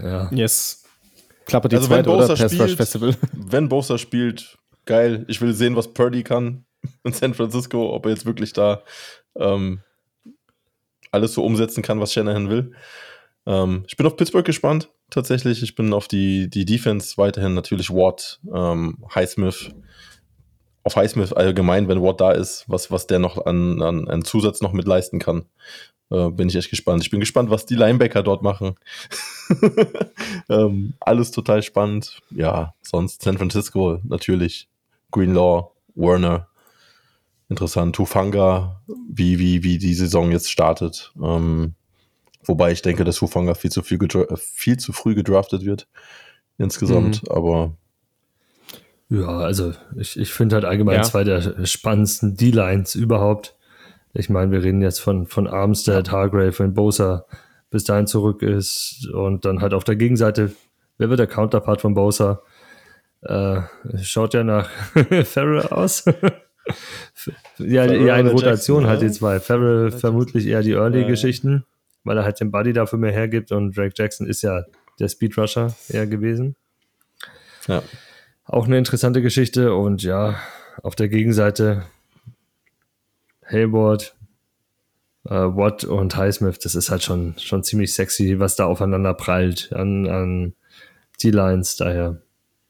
Ja. 0.01 0.28
Yes. 0.32 0.84
Klappe 1.47 1.68
die 1.68 1.76
also 1.76 1.87
zweite 1.87 2.11
oder 2.11 2.26
Pass 2.26 2.59
Rush 2.59 2.74
Festival. 2.74 3.14
Wenn 3.32 3.68
Bosa 3.68 3.97
spielt, 3.97 4.59
geil. 4.84 5.24
Ich 5.28 5.41
will 5.41 5.55
sehen, 5.55 5.76
was 5.76 5.95
Purdy 5.95 6.24
kann 6.24 6.64
in 7.05 7.12
San 7.12 7.34
Francisco, 7.34 7.95
ob 7.95 8.05
er 8.07 8.11
jetzt 8.11 8.26
wirklich 8.26 8.53
da 8.53 8.82
ähm, 9.37 9.80
alles 11.12 11.34
so 11.34 11.45
umsetzen 11.45 11.82
kann, 11.82 12.01
was 12.01 12.12
Shanahan 12.12 12.51
will. 12.51 12.72
Ähm, 13.47 13.84
ich 13.87 13.97
bin 13.97 14.09
auf 14.09 14.16
Pittsburgh 14.16 14.45
gespannt, 14.45 14.91
tatsächlich. 15.11 15.62
Ich 15.62 15.76
bin 15.76 15.93
auf 15.93 16.09
die, 16.09 16.51
die 16.51 16.64
Defense 16.64 17.16
weiterhin 17.16 17.55
natürlich 17.55 17.91
Watt, 17.91 18.41
ähm, 18.53 19.05
Highsmith. 19.14 19.70
Auf 20.87 20.95
Highsmith 20.95 21.32
allgemein, 21.32 21.89
wenn 21.89 22.01
Watt 22.01 22.20
da 22.20 22.30
ist, 22.30 22.64
was, 22.68 22.93
was 22.93 23.09
der 23.09 23.18
noch 23.18 23.45
an, 23.45 23.82
an, 23.82 24.07
an 24.07 24.24
Zusatz 24.24 24.61
noch 24.61 24.72
mit 24.72 24.87
leisten 24.87 25.18
kann. 25.18 25.47
Äh, 26.11 26.30
bin 26.30 26.49
ich 26.49 26.55
echt 26.55 26.70
gespannt. 26.70 27.03
Ich 27.03 27.11
bin 27.11 27.18
gespannt, 27.18 27.51
was 27.51 27.66
die 27.66 27.74
Linebacker 27.74 28.22
dort 28.22 28.45
machen. 28.45 28.76
ähm, 30.49 30.95
alles 31.01 31.32
total 31.32 31.64
spannend. 31.64 32.22
Ja, 32.30 32.74
sonst 32.82 33.22
San 33.22 33.37
Francisco 33.37 33.99
natürlich. 34.05 34.68
Greenlaw, 35.11 35.72
Warner, 35.97 36.47
interessant. 37.49 37.97
Tufanga, 37.97 38.80
wie, 39.11 39.41
wie, 39.41 39.64
wie 39.64 39.78
die 39.78 39.95
Saison 39.95 40.30
jetzt 40.30 40.53
startet. 40.53 41.12
Ähm, 41.20 41.74
wobei 42.45 42.70
ich 42.70 42.82
denke, 42.82 43.03
dass 43.03 43.16
Tufanga 43.16 43.55
viel 43.55 43.72
zu, 43.72 43.82
viel, 43.82 43.99
viel 44.37 44.76
zu 44.76 44.93
früh 44.93 45.16
gedraftet 45.16 45.64
wird. 45.64 45.89
Insgesamt, 46.59 47.24
mhm. 47.24 47.37
aber. 47.37 47.72
Ja, 49.09 49.39
also 49.39 49.73
ich, 49.97 50.19
ich 50.19 50.33
finde 50.33 50.57
halt 50.57 50.65
allgemein 50.65 50.97
ja. 50.97 51.03
zwei 51.03 51.23
der 51.23 51.65
spannendsten 51.65 52.37
D-Lines 52.37 52.95
überhaupt. 52.95 53.55
Ich 54.15 54.29
meine, 54.31 54.51
wir 54.51 54.63
reden 54.63 54.83
jetzt 54.83 55.01
von, 55.01 55.27
von 55.27 55.47
Armstead, 55.47 56.11
Hargrave, 56.11 56.59
wenn 56.59 56.75
Bosa 56.75 57.27
bis 57.71 57.85
dahin 57.85 58.07
zurück 58.07 58.43
ist 58.43 59.09
und 59.13 59.45
dann 59.45 59.61
halt 59.61 59.75
auf 59.75 59.85
der 59.85 59.97
Gegenseite, 59.97 60.53
wer 60.99 61.09
wird 61.09 61.21
der 61.21 61.27
Counterpart 61.27 61.81
von 61.81 61.95
Bosa? 61.95 62.43
Äh, 63.23 63.61
schaut 64.03 64.35
ja 64.35 64.43
nach 64.43 64.69
Farrell 65.25 65.67
aus. 65.69 66.05
ja, 67.59 67.85
eher 67.85 68.17
in 68.19 68.29
Rotation 68.29 68.83
Jackson, 68.83 68.87
halt 68.87 69.03
die 69.03 69.11
zwei. 69.11 69.39
Farrell 69.41 69.91
vermutlich 69.91 70.47
eher 70.47 70.63
die 70.63 70.73
Early-Geschichten, 70.73 71.65
weil 72.03 72.17
er 72.17 72.25
halt 72.25 72.41
den 72.41 72.51
Buddy 72.51 72.73
dafür 72.73 72.99
mehr 72.99 73.13
hergibt 73.13 73.53
und 73.53 73.77
Drake 73.77 73.95
Jackson 73.97 74.27
ist 74.27 74.43
ja 74.43 74.65
der 74.99 75.09
Speedrusher 75.09 75.75
eher 75.89 76.07
gewesen. 76.07 76.57
Ja. 77.69 77.83
Auch 78.47 78.66
eine 78.66 78.78
interessante 78.78 79.22
Geschichte 79.22 79.74
und 79.74 80.03
ja, 80.03 80.36
auf 80.82 80.94
der 80.94 81.09
Gegenseite 81.09 81.84
Hayward, 83.44 84.14
äh, 85.24 85.30
Watt 85.30 85.84
und 85.84 86.16
Highsmith, 86.16 86.59
das 86.61 86.74
ist 86.74 86.90
halt 86.90 87.03
schon, 87.03 87.34
schon 87.38 87.64
ziemlich 87.64 87.92
sexy, 87.92 88.38
was 88.38 88.57
da 88.57 88.66
aufeinander 88.66 89.14
prallt 89.14 89.72
an, 89.72 90.09
an 90.09 90.55
D-Lines. 91.22 91.76
Daher 91.76 92.22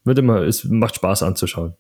wird 0.05 0.19
immer, 0.19 0.43
es 0.43 0.65
macht 0.65 0.97
Spaß 0.97 1.23
anzuschauen. 1.23 1.75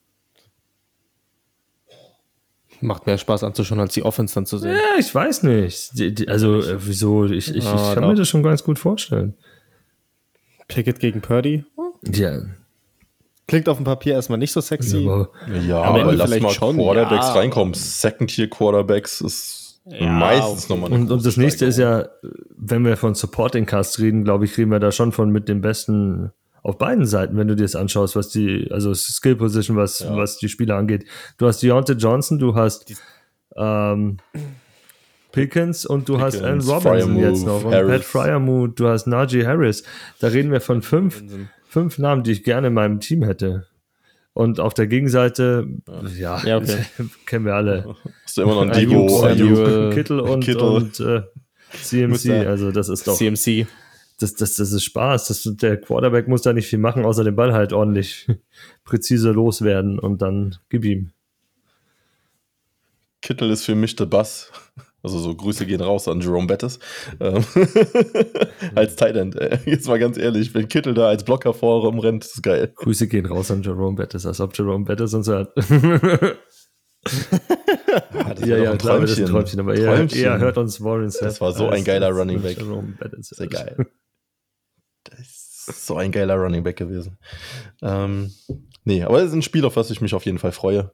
Macht 2.82 3.07
mehr 3.07 3.16
Spaß 3.16 3.42
anzuschauen, 3.42 3.80
als 3.80 3.94
die 3.94 4.03
Offense 4.03 4.34
dann 4.34 4.44
zu 4.44 4.59
sehen. 4.59 4.76
Ja, 4.76 4.99
ich 4.99 5.14
weiß 5.14 5.44
nicht. 5.44 5.99
Die, 5.99 6.14
die, 6.14 6.28
also, 6.28 6.61
äh, 6.61 6.76
wieso? 6.86 7.24
Ich, 7.24 7.49
ich, 7.49 7.57
ich 7.57 7.64
kann 7.64 8.07
mir 8.07 8.14
das 8.14 8.28
schon 8.28 8.42
ganz 8.42 8.62
gut 8.62 8.78
vorstellen. 8.78 9.34
Pickett 10.68 11.01
gegen 11.01 11.22
Purdy? 11.22 11.64
Ja. 12.12 12.42
Klingt 13.49 13.68
auf 13.68 13.76
dem 13.76 13.84
Papier 13.84 14.14
erstmal 14.14 14.38
nicht 14.38 14.53
so 14.53 14.61
sexy. 14.61 14.99
Ja, 14.99 15.28
ja 15.66 15.82
aber, 15.82 16.03
aber 16.03 16.12
lass 16.14 16.40
mal 16.40 16.51
schon, 16.51 16.76
Quarterbacks 16.76 17.28
ja. 17.28 17.32
reinkommen. 17.34 17.74
Second-Tier-Quarterbacks 17.74 19.20
ist 19.20 19.80
ja, 19.84 20.11
meistens 20.11 20.68
nochmal 20.68 20.92
eine 20.92 21.03
Und, 21.03 21.12
und 21.12 21.24
das 21.24 21.36
nächste 21.36 21.64
ist 21.66 21.78
ja, 21.78 22.09
wenn 22.57 22.84
wir 22.84 22.97
von 22.97 23.14
Supporting 23.14 23.66
Cast 23.66 24.01
reden, 24.01 24.24
glaube 24.24 24.47
ich, 24.47 24.59
reden 24.59 24.72
wir 24.72 24.80
da 24.80 24.90
schon 24.90 25.12
von 25.12 25.30
mit 25.30 25.49
dem 25.49 25.61
besten 25.61 26.32
auf 26.64 26.78
beiden 26.78 27.07
Seiten, 27.07 27.36
wenn 27.36 27.47
du 27.47 27.55
dir 27.55 27.62
das 27.62 27.76
anschaust, 27.76 28.16
was 28.16 28.30
die, 28.30 28.68
also 28.72 28.92
Skill 28.92 29.36
Position, 29.36 29.76
was, 29.76 30.01
ja. 30.01 30.16
was 30.16 30.38
die 30.38 30.49
Spieler 30.49 30.74
angeht. 30.74 31.05
Du 31.38 31.47
hast 31.47 31.62
Deontay 31.62 31.92
Johnson, 31.92 32.40
du 32.40 32.57
hast 32.57 32.92
ähm, 33.57 34.16
Pickens 35.30 35.86
und 35.86 36.09
du 36.09 36.14
Pickens, 36.14 36.34
hast 36.34 36.42
Allen 36.42 36.61
Robinson 36.61 36.80
Fryermove, 36.80 37.22
jetzt 37.22 37.47
noch 37.47 37.64
und 37.64 37.72
Harris. 37.72 37.90
Pat 37.90 38.05
Fryermuth, 38.05 38.80
du 38.80 38.88
hast 38.88 39.07
Najee 39.07 39.47
Harris. 39.47 39.84
Da 40.18 40.26
reden 40.26 40.51
wir 40.51 40.61
von 40.61 40.82
fünf, 40.82 41.22
fünf 41.77 41.99
Namen, 41.99 42.22
die 42.22 42.33
ich 42.33 42.43
gerne 42.43 42.68
in 42.68 42.72
meinem 42.72 43.01
Team 43.01 43.22
hätte. 43.22 43.66
Und 44.33 44.61
auf 44.61 44.72
der 44.72 44.87
Gegenseite, 44.87 45.66
ja, 46.18 46.43
ja 46.45 46.57
okay. 46.57 46.85
kennen 47.27 47.45
wir 47.45 47.55
alle. 47.55 47.97
Ist 48.24 48.39
immer 48.39 48.55
noch 48.55 48.62
ein 48.62 48.72
Debo, 48.72 49.22
Ayuk, 49.22 49.93
Kittel 49.93 50.20
und, 50.20 50.43
Kittel. 50.43 50.62
und 50.62 51.01
äh, 51.01 51.22
CMC. 51.83 52.47
Also 52.47 52.70
das 52.70 52.89
ist 52.89 53.07
doch. 53.07 53.14
CMC 53.14 53.66
das, 54.18 54.35
das, 54.35 54.55
das 54.55 54.72
ist 54.72 54.85
Spaß. 54.85 55.29
Das, 55.29 55.43
der 55.61 55.79
Quarterback 55.79 56.29
muss 56.29 56.41
da 56.43 56.55
nicht 56.55 56.68
viel 56.68 56.79
machen, 56.79 57.05
außer 57.05 57.24
den 57.24 57.37
Ball 57.37 57.53
halt 57.53 57.74
ordentlich 57.74 58.27
präzise 58.85 59.33
loswerden 59.33 59.99
und 59.99 60.22
dann 60.22 60.57
gib 60.70 60.85
ihm. 60.85 61.11
Kittel 63.20 63.51
ist 63.51 63.64
für 63.64 63.74
mich 63.74 63.97
der 63.97 64.07
Bass. 64.07 64.51
Also 65.07 65.21
so 65.21 65.33
Grüße 65.37 65.67
gehen 65.67 65.81
raus 65.81 66.09
an 66.09 66.21
Jerome 66.21 66.49
Bettis. 66.49 66.81
Ähm, 67.21 67.45
als 68.75 68.97
Tight 68.97 69.15
End. 69.15 69.37
Jetzt 69.65 69.87
mal 69.87 70.01
ganz 70.01 70.19
ehrlich, 70.19 70.53
wenn 70.53 70.67
Kittel 70.67 70.95
da 70.95 71.07
als 71.07 71.23
Blocker 71.23 71.55
vor 71.55 71.83
rumrennt, 71.83 72.25
ist 72.25 72.43
geil. 72.43 72.73
Grüße 72.75 73.07
gehen 73.07 73.25
raus 73.25 73.53
an 73.53 73.63
Jerome 73.63 73.95
Bettis, 73.95 74.27
als 74.27 74.41
ob 74.41 74.59
Jerome 74.59 74.85
Bettis 74.85 75.15
uns 75.15 75.29
hört. 75.29 75.53
Ah, 78.13 78.35
ja, 78.45 78.57
ja, 78.57 78.77
klar, 78.77 79.01
das 79.01 79.13
ist 79.13 79.21
ein 79.21 79.27
Träumchen, 79.27 79.61
aber 79.61 79.77
er, 79.77 80.13
er 80.13 80.39
hört 80.41 80.59
uns 80.59 80.83
Warren 80.83 81.13
Das 81.21 81.41
war 81.41 81.53
so 81.53 81.69
ein 81.69 81.85
geiler 81.85 82.11
Running 82.11 82.43
Back. 82.43 82.59
Bettis. 82.99 83.29
Sehr 83.29 83.47
geil. 83.47 83.87
Das 85.05 85.21
ist 85.21 85.87
so 85.87 85.97
ein 85.97 86.11
geiler 86.11 86.35
Running 86.35 86.65
Back 86.65 86.77
gewesen. 86.77 87.17
Ähm, 87.81 88.33
nee, 88.83 89.05
aber 89.05 89.21
es 89.21 89.29
ist 89.29 89.35
ein 89.35 89.43
Spiel, 89.43 89.65
auf 89.65 89.75
das 89.75 89.91
ich 89.93 90.01
mich 90.01 90.15
auf 90.15 90.27
jeden 90.27 90.39
Fall 90.39 90.51
freue. 90.51 90.93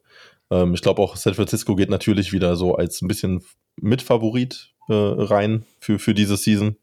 Ähm, 0.53 0.75
ich 0.75 0.83
glaube 0.83 1.01
auch, 1.01 1.17
San 1.17 1.35
Francisco 1.35 1.75
geht 1.75 1.89
natürlich 1.89 2.33
wieder 2.33 2.57
so 2.57 2.75
als 2.75 3.01
ein 3.01 3.09
bisschen 3.09 3.43
Mitfavorit 3.77 4.75
äh, 4.89 4.93
rein 4.95 5.65
für, 5.81 5.99
für 5.99 6.13
diese 6.13 6.37
Season. 6.37 6.77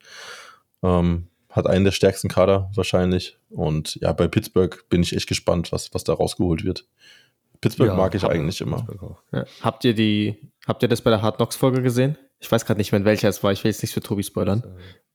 Ähm, 0.82 1.28
hat 1.50 1.68
einen 1.68 1.86
der 1.86 1.92
stärksten 1.92 2.30
Kader 2.30 2.72
wahrscheinlich. 2.76 3.38
Und 3.50 3.96
ja, 4.02 4.12
bei 4.14 4.28
Pittsburgh 4.28 4.84
bin 4.90 5.04
ich 5.04 5.16
echt 5.16 5.28
gespannt, 5.28 5.72
was, 5.72 5.94
was 5.94 6.04
da 6.04 6.14
rausgeholt 6.14 6.64
wird. 6.64 6.86
Pittsburgh 7.62 7.90
ja, 7.90 7.96
mag 7.96 8.16
ich 8.16 8.24
eigentlich 8.24 8.62
immer. 8.62 8.88
Ja. 9.32 9.46
Habt 9.62 9.84
ihr 9.84 9.94
die, 9.94 10.38
habt 10.66 10.82
ihr 10.82 10.90
das 10.90 11.02
bei 11.02 11.10
der 11.10 11.22
Hard 11.22 11.38
Knocks 11.38 11.56
Folge 11.56 11.82
gesehen? 11.82 12.18
Ich 12.40 12.52
weiß 12.52 12.66
gerade 12.66 12.78
nicht 12.78 12.92
mehr, 12.92 13.00
in 13.00 13.06
welcher 13.06 13.30
es 13.30 13.44
war. 13.44 13.52
Ich 13.52 13.64
will 13.64 13.72
jetzt 13.72 13.82
nicht 13.82 13.94
für 13.94 14.00
Tobi 14.00 14.24
spoilern. 14.24 14.64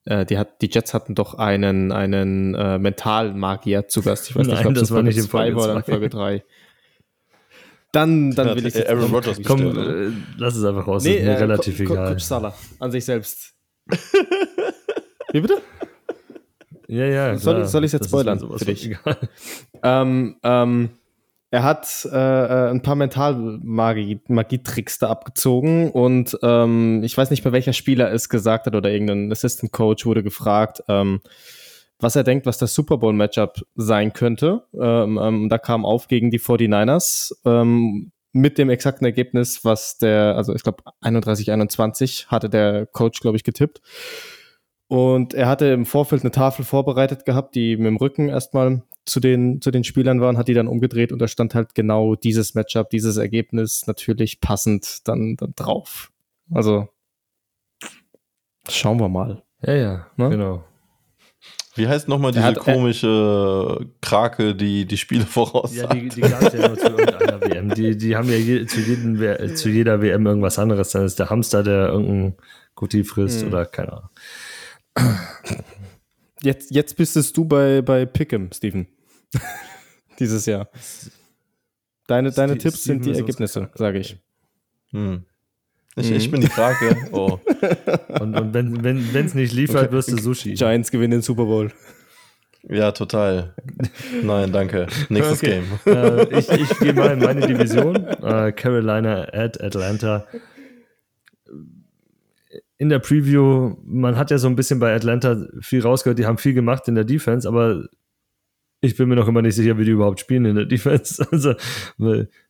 Äh, 0.05 0.27
die, 0.27 0.37
hat, 0.37 0.61
die 0.61 0.69
Jets 0.71 0.93
hatten 0.93 1.15
doch 1.15 1.35
einen, 1.35 1.91
einen 1.91 2.55
äh, 2.55 2.79
Mentalmagier 2.79 3.89
zu 3.89 4.03
Gast. 4.03 4.29
Ich 4.29 4.37
weiß 4.37 4.47
Nein, 4.47 4.59
nicht, 4.59 4.67
ob 4.67 4.75
das 4.75 4.91
war 4.91 5.03
nicht 5.03 5.17
in 5.17 5.27
Folge 5.27 5.57
2 5.57 5.65
oder 5.65 5.77
in 5.77 5.83
Folge 5.85 6.09
3. 6.11 6.45
Dann, 7.95 8.33
dann 8.33 8.57
will 8.57 8.67
ich 8.67 8.89
Aaron 8.89 9.13
Rodgers 9.13 9.41
Komm, 9.45 9.61
äh, 9.61 10.11
lass 10.37 10.57
es 10.57 10.65
einfach 10.65 10.87
raus. 10.87 11.05
Nee, 11.05 11.17
ist 11.17 11.25
mir 11.25 11.31
äh, 11.31 11.37
relativ 11.37 11.79
Co 11.79 11.93
egal. 11.93 12.09
Coach 12.09 12.25
Salah 12.25 12.55
an 12.81 12.91
sich 12.91 13.05
selbst. 13.05 13.55
Wie 15.33 15.41
bitte? 15.41 15.63
Ja, 16.89 17.07
ja. 17.07 17.37
Soll, 17.37 17.67
soll 17.67 17.85
ich 17.85 17.89
es 17.89 17.93
jetzt 17.93 18.09
spoilern 18.09 18.39
für 18.39 18.65
dich? 18.65 18.97
Ähm, 19.87 20.37
ähm, 20.43 20.89
er 21.51 21.63
hat 21.63 22.09
äh, 22.11 22.17
äh, 22.17 22.71
ein 22.71 22.81
paar 22.81 22.97
Mentalmagie-Tricks 22.97 24.99
da 24.99 25.11
abgezogen 25.11 25.91
und 25.91 26.39
ähm, 26.43 27.03
ich 27.05 27.15
weiß 27.15 27.31
nicht 27.31 27.45
mehr, 27.45 27.53
welcher 27.53 27.75
Spieler 27.75 28.11
es 28.11 28.31
gesagt 28.31 28.65
hat 28.65 28.75
oder 28.75 28.91
irgendein 28.91 29.31
Assistant 29.31 29.71
Coach 29.71 30.07
wurde 30.07 30.23
gefragt, 30.23 30.83
ähm, 30.89 31.21
was 32.05 32.17
er 32.17 32.23
denkt, 32.25 32.47
was 32.47 32.59
das 32.59 32.75
Super 32.75 32.99
Bowl 32.99 33.13
Matchup 33.13 33.63
sein 33.75 34.13
könnte. 34.13 34.65
Ähm, 34.79 35.19
ähm, 35.21 35.49
da 35.49 35.59
kam 35.59 35.85
auf 35.85 36.07
gegen 36.07 36.31
die 36.31 36.39
49ers 36.39 37.35
ähm, 37.45 38.13
mit 38.33 38.59
dem 38.59 38.69
exakten 38.69 39.05
Ergebnis, 39.05 39.65
was 39.65 39.99
der, 39.99 40.37
also 40.37 40.55
ich 40.55 40.63
glaube 40.63 40.83
31-21 41.03 42.27
hatte 42.27 42.51
der 42.51 42.87
Coach, 42.87 43.21
glaube 43.21 43.37
ich, 43.37 43.45
getippt. 43.45 43.81
Und 44.89 45.35
er 45.35 45.49
hatte 45.49 45.67
im 45.67 45.87
Vorfeld 45.87 46.23
eine 46.23 46.31
Tafel 46.31 46.65
vorbereitet 46.65 47.25
gehabt, 47.25 47.55
die 47.55 47.77
mit 47.77 47.87
dem 47.87 47.97
Rücken 47.97 48.29
erstmal 48.29 48.83
zu 49.07 49.21
den, 49.21 49.61
zu 49.61 49.71
den 49.71 49.85
Spielern 49.85 50.21
waren, 50.21 50.37
hat 50.37 50.49
die 50.49 50.55
dann 50.55 50.69
umgedreht 50.69 51.13
und 51.13 51.21
da 51.21 51.29
stand 51.29 51.55
halt 51.55 51.75
genau 51.75 52.15
dieses 52.17 52.55
Matchup, 52.55 52.91
dieses 52.91 53.17
Ergebnis 53.17 53.87
natürlich 53.87 54.41
passend 54.41 55.07
dann, 55.09 55.37
dann 55.37 55.53
drauf. 55.57 56.13
Also 56.53 56.89
schauen 58.69 59.01
wir 59.01 59.09
mal. 59.09 59.43
Ja, 59.63 59.75
ja, 59.75 60.07
ne? 60.17 60.31
genau. 60.31 60.65
Wie 61.77 61.89
heißt 61.89 62.07
nochmal 62.07 62.31
diese 62.31 62.45
hat, 62.45 62.59
komische 62.59 63.79
äh, 63.81 63.87
Krake, 64.01 64.55
die 64.55 64.87
die 64.87 64.97
Spiele 64.97 65.27
voraussagt? 65.27 65.95
Ja, 65.95 66.01
die, 66.01 66.09
die 66.09 66.21
gab 66.21 66.43
es 66.43 66.53
ja 66.53 66.69
nur 66.69 66.79
zu 66.79 66.87
irgendeiner 66.87 67.41
WM. 67.41 67.75
Die, 67.75 67.97
die 67.97 68.17
haben 68.17 68.29
ja 68.29 68.37
je, 68.37 68.65
zu, 68.67 68.81
jedem, 68.81 69.57
zu 69.57 69.69
jeder 69.69 70.01
WM 70.01 70.27
irgendwas 70.27 70.59
anderes. 70.59 70.91
Dann 70.91 71.05
ist 71.05 71.19
der 71.19 71.31
Hamster, 71.31 71.63
der 71.63 71.89
irgendein 71.89 72.35
Guti 72.77 73.03
frisst 73.03 73.43
hm. 73.43 73.49
oder 73.49 73.67
keine 73.67 73.93
Ahnung. 73.93 74.11
Jetzt, 76.43 76.71
jetzt 76.71 76.97
bist 76.97 77.17
es 77.17 77.33
du 77.33 77.45
bei, 77.45 77.83
bei 77.83 78.05
Pick'em, 78.05 78.55
Steven. 78.55 78.87
Dieses 80.19 80.47
Jahr. 80.47 80.69
Deine, 82.07 82.31
deine 82.31 82.59
Tipps 82.59 82.85
sind 82.85 83.05
die 83.05 83.13
Ergebnisse, 83.13 83.71
sage 83.75 83.99
ich. 83.99 84.19
Hm. 84.91 85.25
Ich, 85.97 86.11
mhm. 86.11 86.17
ich 86.17 86.31
bin 86.31 86.41
die 86.41 86.49
Frage. 86.49 86.97
Oh. 87.13 87.39
und, 88.21 88.35
und 88.35 88.55
wenn 88.55 88.77
es 88.77 89.15
wenn, 89.15 89.27
nicht 89.35 89.53
liefert, 89.53 89.85
okay. 89.85 89.93
wirst 89.93 90.11
du 90.11 90.19
Sushi. 90.19 90.55
Giants 90.55 90.91
gewinnen 90.91 91.13
den 91.13 91.23
Super 91.23 91.45
Bowl. 91.45 91.71
Ja, 92.69 92.93
total. 92.93 93.55
Nein, 94.23 94.53
danke. 94.53 94.87
Nächstes 95.09 95.43
okay. 95.43 95.63
Game. 95.85 95.95
Äh, 95.95 96.39
ich 96.39 96.49
ich 96.51 96.79
gehe 96.79 96.93
mal 96.93 97.13
in 97.13 97.21
meine 97.21 97.47
Division. 97.47 97.97
Äh, 98.23 98.53
Carolina 98.53 99.29
at 99.33 99.61
Atlanta 99.63 100.27
in 102.79 102.89
der 102.89 102.99
Preview, 102.99 103.77
man 103.85 104.17
hat 104.17 104.31
ja 104.31 104.39
so 104.39 104.49
ein 104.49 104.57
bisschen 104.57 104.79
bei 104.79 104.95
Atlanta 104.95 105.47
viel 105.61 105.81
rausgehört, 105.81 106.19
die 106.19 106.27
haben 106.27 106.39
viel 106.39 106.55
gemacht 106.55 106.89
in 106.89 106.95
der 106.95 107.05
Defense, 107.05 107.49
aber 107.49 107.85
ich 108.85 108.97
bin 108.97 109.09
mir 109.09 109.17
noch 109.17 109.29
immer 109.29 109.43
nicht 109.43 109.55
sicher, 109.55 109.79
wie 109.79 109.85
die 109.85 109.93
überhaupt 109.93 110.21
spielen 110.21 110.45
in 110.45 110.57
der 110.57 110.65
Defense. 110.67 111.27
Also 111.31 111.55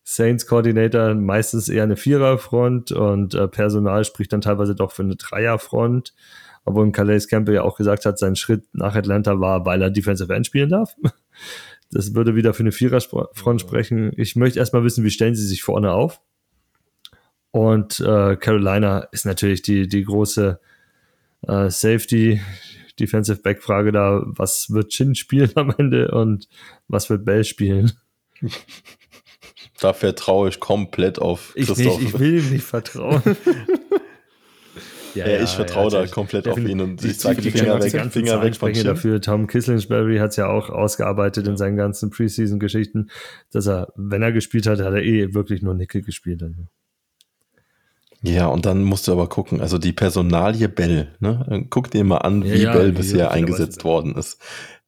Saints 0.03 0.47
Coordinator 0.47 1.15
meistens 1.15 1.69
eher 1.69 1.85
eine 1.85 1.97
Viererfront 1.97 2.93
und 2.93 3.35
äh, 3.35 3.49
Personal 3.49 4.05
spricht 4.05 4.33
dann 4.33 4.41
teilweise 4.41 4.75
doch 4.75 4.93
für 4.93 5.03
eine 5.03 5.17
Dreierfront. 5.17 6.15
Obwohl 6.67 6.91
Calais 6.93 7.29
Campbell 7.29 7.57
ja 7.57 7.63
auch 7.63 7.77
gesagt 7.77 8.07
hat, 8.07 8.19
sein 8.19 8.37
Schritt 8.37 8.65
nach 8.73 8.95
Atlanta 8.95 9.39
war, 9.39 9.67
weil 9.67 9.83
er 9.83 9.91
Defensive 9.91 10.33
End 10.35 10.47
spielen 10.47 10.71
darf. 10.71 10.95
Das 11.91 12.13
würde 12.13 12.35
wieder 12.35 12.55
für 12.55 12.65
eine 12.65 12.73
Viererfront 12.73 13.61
sprechen. 13.61 14.11
Ich 14.17 14.35
möchte 14.35 14.59
erstmal 14.59 14.83
wissen, 14.83 15.05
wie 15.05 15.11
stellen 15.11 15.37
sie 15.37 15.47
sich 15.47 15.63
vorne 15.63 15.93
auf? 15.93 16.21
Und 17.53 18.01
äh, 18.01 18.35
Carolina 18.35 19.07
ist 19.13 19.27
natürlich 19.27 19.63
die, 19.63 19.87
die 19.87 20.03
große 20.03 20.59
äh, 21.47 21.71
Safety, 21.71 22.41
Defensive 23.01 23.41
Back 23.41 23.63
Frage 23.63 23.93
da, 23.93 24.23
was 24.27 24.71
wird 24.71 24.91
Chin 24.91 25.15
spielen 25.15 25.51
am 25.55 25.75
Ende 25.77 26.11
und 26.11 26.49
was 26.89 27.11
wird 27.11 27.25
Bell 27.25 27.45
spielen? 27.45 27.93
Da 29.81 29.93
vertraue 29.93 30.49
ich 30.49 30.61
komplett 30.61 31.19
auf 31.19 31.53
Christoph. 31.55 31.79
Ich, 31.79 31.85
nicht, 31.85 32.01
ich 32.03 32.19
will 32.19 32.39
ihm 32.39 32.51
nicht 32.51 32.65
vertrauen. 32.65 33.23
ja, 35.15 35.29
ja, 35.29 35.43
ich 35.43 35.51
vertraue 35.51 35.93
ja, 35.93 36.03
da 36.03 36.07
komplett 36.07 36.47
auf 36.49 36.59
ihn 36.59 36.81
und 36.81 37.05
ich 37.05 37.19
sage 37.19 37.43
die 37.43 37.51
Finger 37.51 37.83
weg, 37.83 37.93
Finger 38.13 38.41
weg 38.41 38.55
von 38.55 38.73
Chin. 38.73 38.85
dafür. 38.85 39.21
Tom 39.21 39.47
Kisslingsbury 39.47 40.19
hat 40.19 40.31
es 40.31 40.37
ja 40.37 40.47
auch 40.47 40.71
ausgearbeitet 40.71 41.49
in 41.49 41.57
seinen 41.57 41.77
ganzen 41.77 42.11
Preseason-Geschichten, 42.11 43.11
dass 43.51 43.67
er, 43.67 43.93
wenn 43.97 44.23
er 44.23 44.33
gespielt 44.33 44.67
hat, 44.67 44.79
hat 44.79 44.95
er 44.95 45.03
eh 45.03 45.35
wirklich 45.35 45.61
nur 45.61 45.75
Nickel 45.75 46.03
gespielt. 46.03 46.43
Also. 46.43 46.69
Ja, 48.27 48.47
und 48.47 48.65
dann 48.65 48.83
musst 48.85 49.07
du 49.07 49.13
aber 49.13 49.29
gucken, 49.29 49.61
also 49.61 49.77
die 49.77 49.93
Personalie 49.93 50.71
Bell, 50.71 51.09
ne? 51.21 51.67
Guck 51.69 51.91
dir 51.91 52.05
mal 52.05 52.19
an, 52.19 52.43
wie 52.43 52.63
ja, 52.63 52.73
Bell 52.73 52.93
bisher 52.93 53.31
eingesetzt 53.31 53.85
worden 53.85 54.15
ist. 54.15 54.41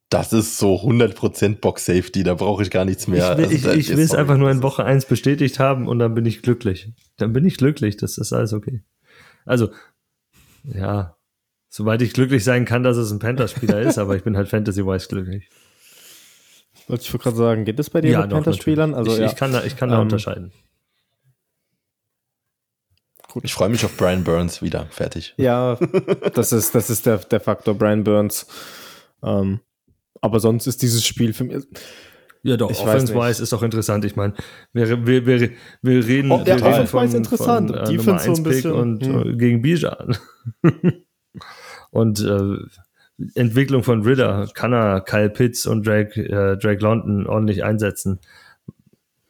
Das 0.08 0.32
ist 0.32 0.56
so 0.56 0.76
100% 0.76 1.56
Box 1.56 1.84
Safety, 1.84 2.22
da 2.22 2.32
brauche 2.32 2.62
ich 2.62 2.70
gar 2.70 2.86
nichts 2.86 3.08
mehr. 3.08 3.32
Ich 3.32 3.38
will, 3.38 3.44
also, 3.44 3.70
ich, 3.72 3.90
ich 3.90 3.96
will 3.96 4.04
es 4.04 4.14
einfach 4.14 4.38
nur 4.38 4.50
in 4.50 4.62
Woche 4.62 4.86
1 4.86 5.04
bestätigt 5.04 5.58
haben 5.58 5.86
und 5.86 5.98
dann 5.98 6.14
bin 6.14 6.24
ich 6.24 6.40
glücklich. 6.40 6.92
Dann 7.18 7.34
bin 7.34 7.44
ich 7.44 7.58
glücklich, 7.58 7.98
das 7.98 8.16
ist 8.16 8.32
alles 8.32 8.54
okay. 8.54 8.82
Also, 9.44 9.68
ja, 10.64 11.16
soweit 11.68 12.00
ich 12.00 12.14
glücklich 12.14 12.42
sein 12.42 12.64
kann, 12.64 12.84
dass 12.84 12.96
es 12.96 13.10
ein 13.10 13.18
Panther-Spieler 13.18 13.82
ist, 13.82 13.98
aber 13.98 14.16
ich 14.16 14.22
bin 14.22 14.38
halt 14.38 14.48
Fantasy-wise 14.48 15.08
glücklich. 15.08 15.50
Wollte 16.88 17.04
ich 17.04 17.20
gerade 17.20 17.36
sagen, 17.36 17.66
geht 17.66 17.78
das 17.78 17.90
bei 17.90 18.00
dir 18.00 18.12
ja, 18.12 18.20
mit 18.22 18.30
Panther-Spielern? 18.30 18.94
Also, 18.94 19.12
ich, 19.12 19.18
ja. 19.18 19.26
ich 19.26 19.36
kann 19.36 19.52
da, 19.52 19.62
ich 19.62 19.76
kann 19.76 19.90
da 19.90 19.96
ähm, 19.96 20.02
unterscheiden. 20.02 20.52
Gut. 23.32 23.44
Ich 23.44 23.54
freue 23.54 23.68
mich 23.68 23.84
auf 23.84 23.96
Brian 23.96 24.24
Burns 24.24 24.62
wieder. 24.62 24.86
Fertig. 24.90 25.34
Ja, 25.36 25.76
das 26.34 26.52
ist, 26.52 26.74
das 26.74 26.90
ist 26.90 27.06
der, 27.06 27.18
der 27.18 27.40
Faktor 27.40 27.74
Brian 27.74 28.04
Burns. 28.04 28.46
Ähm, 29.22 29.60
Aber 30.20 30.40
sonst 30.40 30.66
ist 30.66 30.82
dieses 30.82 31.04
Spiel 31.04 31.32
für 31.32 31.44
mich. 31.44 31.64
Ja, 32.42 32.56
doch, 32.56 32.70
Offense-wise 32.70 33.42
ist 33.42 33.52
doch 33.52 33.64
interessant. 33.64 34.04
Ich 34.04 34.14
meine, 34.14 34.34
wir, 34.72 35.04
wir, 35.04 35.26
wir, 35.26 35.50
wir 35.82 36.06
reden, 36.06 36.30
oh, 36.30 36.44
ja, 36.46 36.58
wir 36.58 36.64
reden 36.64 36.86
von, 36.86 37.12
interessant. 37.12 37.70
von 37.70 37.78
äh, 37.80 37.84
Defense 37.88 38.24
so 38.26 38.34
ein 38.34 38.42
bisschen. 38.44 38.72
und 38.72 39.04
hm. 39.04 39.32
Äh, 39.32 39.36
gegen 39.36 39.62
Bijan. 39.62 40.16
und 41.90 42.20
äh, 42.20 42.58
Entwicklung 43.34 43.82
von 43.82 44.02
Ritter 44.02 44.48
kann 44.54 44.72
er 44.72 45.00
Kyle 45.00 45.30
Pitts 45.30 45.66
und 45.66 45.84
Drake, 45.84 46.20
äh, 46.20 46.56
Drake 46.56 46.80
London 46.80 47.26
ordentlich 47.26 47.64
einsetzen. 47.64 48.20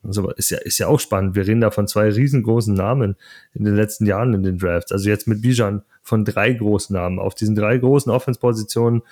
Also 0.07 0.31
ist 0.31 0.51
ja, 0.51 0.59
ist 0.59 0.79
ja 0.79 0.89
auch 0.89 1.01
spannend. 1.01 1.35
Wir 1.35 1.47
reden 1.47 1.61
da 1.61 1.71
von 1.71 1.89
zwei 1.89 2.11
riesengroßen 2.11 2.75
Namen 2.75 3.17
in 3.55 3.65
den 3.65 3.77
letzten 3.77 4.07
Jahren 4.07 4.35
in 4.35 4.43
den 4.43 4.59
Drafts. 4.59 4.93
Also 4.93 5.09
jetzt 5.09 5.27
mit 5.27 5.43
Bijan 5.43 5.83
von 6.03 6.25
drei 6.25 6.53
großen 6.53 6.95
Namen. 6.95 7.19
Auf 7.19 7.35
diesen 7.35 7.55
drei 7.55 7.79
großen 7.79 8.11
Offense-Positionen 8.11 9.03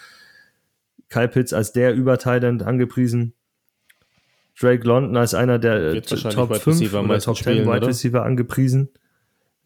Kyle 1.09 1.29
Pitts 1.29 1.53
als 1.53 1.73
der 1.73 1.95
Überteilend 1.95 2.63
angepriesen. 2.63 3.35
Drake 4.59 4.87
London 4.87 5.17
als 5.17 5.35
einer 5.35 5.59
der 5.59 6.01
Top 6.03 6.55
5 6.57 6.95
oder 6.95 7.19
Top 7.19 7.37
10 7.37 7.67
Wide 7.67 7.87
Receiver 7.87 8.23
angepriesen 8.23 8.89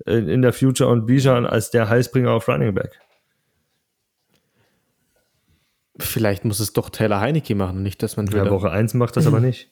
in, 0.06 0.28
in, 0.28 0.42
der 0.42 0.52
Future 0.52 0.90
und 0.90 1.06
Bijan 1.06 1.46
als 1.46 1.70
der 1.70 1.88
Heißbringer 1.88 2.30
auf 2.30 2.48
Running 2.48 2.74
Back. 2.74 2.98
Vielleicht 5.98 6.44
muss 6.44 6.60
es 6.60 6.72
doch 6.72 6.90
Taylor 6.90 7.20
Heineke 7.20 7.54
machen, 7.54 7.82
nicht, 7.82 8.02
dass 8.02 8.16
man 8.16 8.26
Ja, 8.28 8.48
Woche 8.50 8.70
1 8.70 8.94
macht 8.94 9.16
das 9.16 9.26
aber 9.26 9.40
nicht. 9.48 9.70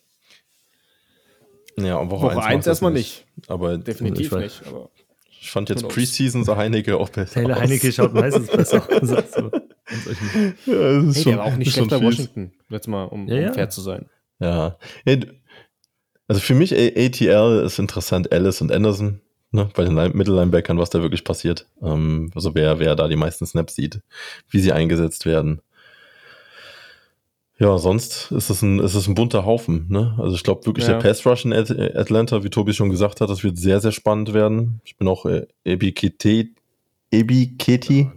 Ja, 1.78 2.10
Woche, 2.10 2.34
Woche 2.34 2.42
1 2.42 2.66
erstmal 2.66 2.92
nicht. 2.92 3.26
nicht. 3.36 3.50
Aber 3.50 3.76
definitiv 3.78 4.32
ich 4.32 4.38
nicht. 4.38 4.66
Aber 4.66 4.90
ich 5.40 5.50
fand 5.50 5.68
jetzt 5.68 5.86
Preseason 5.88 6.44
so 6.44 6.56
Heineke 6.56 6.96
auch 6.96 7.08
besser. 7.08 7.34
Taylor 7.34 7.56
aus. 7.56 7.62
Heineke 7.62 7.92
schaut 7.92 8.14
meistens 8.14 8.48
besser 8.48 8.78
aus. 9.02 9.12
Als 9.12 9.32
so. 9.32 9.50
ja, 10.66 11.00
das 11.00 11.04
ist 11.04 11.16
hey, 11.16 11.22
schon, 11.22 11.32
der 11.32 11.38
war 11.38 11.44
auch 11.46 11.56
nicht 11.56 11.72
schlechter 11.72 12.02
Washington, 12.02 12.52
jetzt 12.68 12.88
mal, 12.88 13.04
um, 13.04 13.28
ja, 13.28 13.48
um 13.48 13.54
fair 13.54 13.68
zu 13.68 13.80
sein. 13.80 14.06
Ja. 14.40 14.76
Also 16.28 16.40
für 16.40 16.54
mich 16.54 16.74
ATL 16.74 17.62
ist 17.64 17.78
interessant, 17.78 18.32
Alice 18.32 18.60
und 18.60 18.72
Anderson, 18.72 19.20
ne, 19.52 19.68
bei 19.74 19.84
den 19.84 19.94
Mittellinebackern, 19.94 20.78
was 20.78 20.90
da 20.90 21.00
wirklich 21.00 21.22
passiert. 21.22 21.66
Ähm, 21.82 22.30
also 22.34 22.54
wer, 22.54 22.78
wer 22.78 22.96
da 22.96 23.06
die 23.06 23.16
meisten 23.16 23.46
Snaps 23.46 23.76
sieht, 23.76 24.00
wie 24.50 24.58
sie 24.58 24.72
eingesetzt 24.72 25.26
werden. 25.26 25.60
Ja, 27.58 27.78
sonst 27.78 28.32
ist 28.32 28.50
es 28.50 28.60
ein, 28.60 28.80
ist 28.80 28.94
es 28.94 29.06
ein 29.06 29.14
bunter 29.14 29.46
Haufen. 29.46 29.86
Ne? 29.88 30.14
Also 30.18 30.34
ich 30.34 30.42
glaube 30.42 30.66
wirklich, 30.66 30.86
ja. 30.86 30.94
der 30.94 31.08
Pass 31.08 31.24
Rush 31.24 31.46
in 31.46 31.54
Atlanta, 31.54 32.44
wie 32.44 32.50
Tobi 32.50 32.74
schon 32.74 32.90
gesagt 32.90 33.20
hat, 33.20 33.30
das 33.30 33.44
wird 33.44 33.56
sehr, 33.56 33.80
sehr 33.80 33.92
spannend 33.92 34.34
werden. 34.34 34.80
Ich 34.84 34.96
bin 34.96 35.08
auch 35.08 35.24
äh, 35.24 35.46
Ebi 35.64 35.92
Keti, 35.92 36.54
Ebi 37.10 37.56
Keti, 37.56 38.10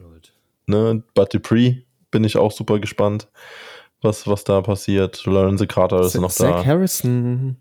ne, 0.66 1.04
But 1.14 1.34
Dupree 1.34 1.84
bin 2.12 2.26
ich 2.26 2.36
auch 2.36 2.52
super 2.52 2.80
gespannt, 2.80 3.30
was, 4.02 4.28
was 4.28 4.44
da 4.44 4.62
passiert. 4.62 5.26
Lorenzo 5.26 5.66
Carter 5.68 6.02
ist 6.02 6.16
noch 6.16 6.32
Zach 6.32 6.62
da. 6.62 6.66
Harrison. 6.66 7.56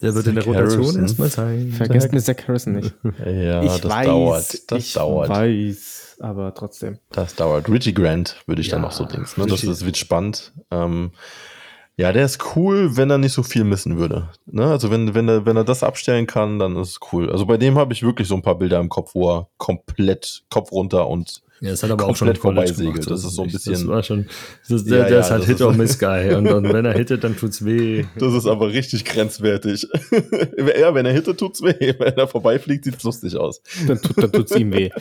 Der 0.00 0.14
wird 0.14 0.24
Zach 0.24 0.30
in 0.30 0.34
der 0.36 0.44
Rotation 0.44 1.02
erstmal 1.02 1.28
sein. 1.28 1.72
Vergesst 1.72 2.12
mir 2.12 2.20
Zach 2.20 2.36
Harrison 2.48 2.74
nicht. 2.74 2.94
ja, 3.26 3.62
ich 3.62 3.80
das 3.80 3.90
weiß, 3.90 4.06
dauert. 4.06 4.70
Das 4.70 4.78
ich 4.78 4.92
dauert. 4.94 5.28
weiß 5.28 6.05
aber 6.20 6.54
trotzdem. 6.54 6.98
Das 7.10 7.34
dauert. 7.34 7.68
Richie 7.68 7.94
Grant 7.94 8.36
würde 8.46 8.60
ich 8.60 8.68
ja, 8.68 8.72
dann 8.72 8.82
noch 8.82 8.92
so 8.92 9.04
denken. 9.04 9.40
Ne? 9.40 9.46
Das, 9.46 9.62
das, 9.62 9.84
wird 9.84 9.96
spannend. 9.96 10.52
Ähm, 10.70 11.12
ja, 11.96 12.12
der 12.12 12.26
ist 12.26 12.56
cool, 12.56 12.96
wenn 12.96 13.10
er 13.10 13.18
nicht 13.18 13.32
so 13.32 13.42
viel 13.42 13.64
missen 13.64 13.98
würde. 13.98 14.28
Ne? 14.44 14.66
Also 14.66 14.90
wenn, 14.90 15.14
wenn, 15.14 15.28
er, 15.28 15.46
wenn 15.46 15.56
er 15.56 15.64
das 15.64 15.82
abstellen 15.82 16.26
kann, 16.26 16.58
dann 16.58 16.76
ist 16.76 16.90
es 16.90 17.00
cool. 17.12 17.30
Also 17.30 17.46
bei 17.46 17.56
dem 17.56 17.78
habe 17.78 17.92
ich 17.94 18.02
wirklich 18.02 18.28
so 18.28 18.34
ein 18.34 18.42
paar 18.42 18.58
Bilder 18.58 18.80
im 18.80 18.90
Kopf, 18.90 19.14
wo 19.14 19.30
er 19.30 19.48
komplett 19.56 20.44
Kopf 20.50 20.72
runter 20.72 21.08
und 21.08 21.42
ja, 21.60 21.70
das 21.70 21.82
hat 21.82 21.90
aber 21.90 22.06
auch 22.06 22.16
schon 22.16 22.34
vorbeisegelt. 22.36 22.98
Das, 22.98 23.06
das 23.06 23.24
ist 23.24 23.34
so 23.34 23.44
ein 23.44 23.50
bisschen. 23.50 23.72
Das 23.72 23.86
war 23.86 24.02
schon, 24.02 24.26
das, 24.68 24.84
der, 24.84 24.98
ja, 24.98 25.08
der 25.08 25.20
ist 25.20 25.30
halt 25.30 25.44
Hit 25.44 25.62
or 25.62 25.72
Miss 25.72 25.98
Guy. 25.98 26.34
Und, 26.34 26.48
und, 26.48 26.70
wenn 26.70 26.84
er 26.84 26.92
hittet, 26.92 27.24
dann 27.24 27.34
tut's 27.34 27.64
weh. 27.64 28.04
Das 28.18 28.34
ist 28.34 28.46
aber 28.46 28.68
richtig 28.68 29.06
grenzwertig. 29.06 29.86
ja, 30.78 30.94
wenn 30.94 31.06
er 31.06 31.12
hittet, 31.12 31.38
tut's 31.38 31.62
weh. 31.62 31.94
Wenn 31.98 32.14
er 32.14 32.28
vorbeifliegt, 32.28 32.84
sieht's 32.84 33.02
lustig 33.04 33.36
aus. 33.36 33.62
Dann, 33.86 34.00
tut, 34.00 34.18
dann 34.18 34.32
tut's 34.32 34.54
ihm 34.54 34.72
weh. 34.72 34.90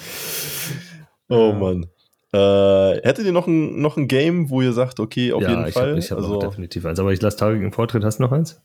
Oh 1.30 1.53
Mann. 1.53 1.88
Äh, 2.34 3.01
hättet 3.03 3.26
ihr 3.26 3.32
noch 3.32 3.47
ein, 3.47 3.80
noch 3.82 3.95
ein 3.95 4.07
Game, 4.07 4.49
wo 4.49 4.61
ihr 4.61 4.73
sagt, 4.73 4.99
okay, 4.99 5.32
auf 5.32 5.41
ja, 5.41 5.49
jeden 5.49 5.67
ich 5.67 5.73
Fall? 5.73 5.91
Hab, 5.91 5.97
ich 5.97 6.11
habe 6.11 6.21
also, 6.21 6.39
definitiv 6.39 6.86
eins, 6.86 6.99
aber 6.99 7.13
ich 7.13 7.21
lasse 7.21 7.38
Tarek 7.38 7.61
im 7.61 7.71
Vortritt. 7.71 8.03
Hast 8.03 8.19
du 8.19 8.23
noch 8.23 8.32
eins? 8.32 8.61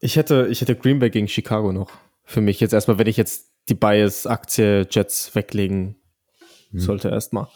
Ich 0.00 0.16
hätte, 0.16 0.48
ich 0.50 0.60
hätte 0.60 0.76
Green 0.76 0.98
Bay 0.98 1.10
gegen 1.10 1.28
Chicago 1.28 1.72
noch. 1.72 1.90
Für 2.24 2.40
mich 2.40 2.60
jetzt 2.60 2.72
erstmal, 2.72 2.98
wenn 2.98 3.06
ich 3.06 3.16
jetzt 3.16 3.50
die 3.68 3.74
Bias-Aktie 3.74 4.86
Jets 4.90 5.34
weglegen 5.34 5.96
hm. 6.72 6.80
sollte, 6.80 7.08
erstmal. 7.08 7.48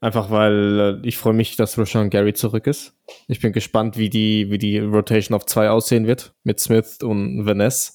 Einfach 0.00 0.30
weil 0.30 1.00
äh, 1.02 1.08
ich 1.08 1.16
freue 1.16 1.32
mich, 1.32 1.56
dass 1.56 1.78
Rashawn 1.78 2.10
Gary 2.10 2.34
zurück 2.34 2.66
ist. 2.66 2.94
Ich 3.28 3.40
bin 3.40 3.52
gespannt, 3.52 3.96
wie 3.96 4.10
die, 4.10 4.50
wie 4.50 4.58
die 4.58 4.78
Rotation 4.78 5.34
auf 5.34 5.46
zwei 5.46 5.70
aussehen 5.70 6.06
wird 6.06 6.34
mit 6.42 6.60
Smith 6.60 6.98
und 7.02 7.46
Vanessa 7.46 7.92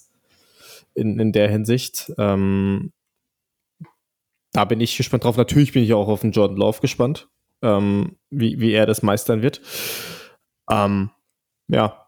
in, 0.95 1.20
in 1.20 1.32
der 1.32 1.49
Hinsicht. 1.49 2.12
Ähm, 2.18 2.91
da 4.60 4.66
bin 4.66 4.82
ich 4.82 4.97
gespannt 4.97 5.24
drauf. 5.24 5.38
Natürlich 5.38 5.72
bin 5.72 5.84
ich 5.84 5.93
auch 5.93 6.10
auf 6.10 6.20
den 6.20 6.34
Jordan 6.34 6.57
Love 6.57 6.82
gespannt, 6.82 7.30
ähm, 7.62 8.18
wie, 8.30 8.60
wie 8.60 8.74
er 8.74 8.86
das 8.86 9.03
meistern 9.03 9.41
wird. 9.41 9.62
Ähm, 10.70 11.12
ja, 11.70 12.07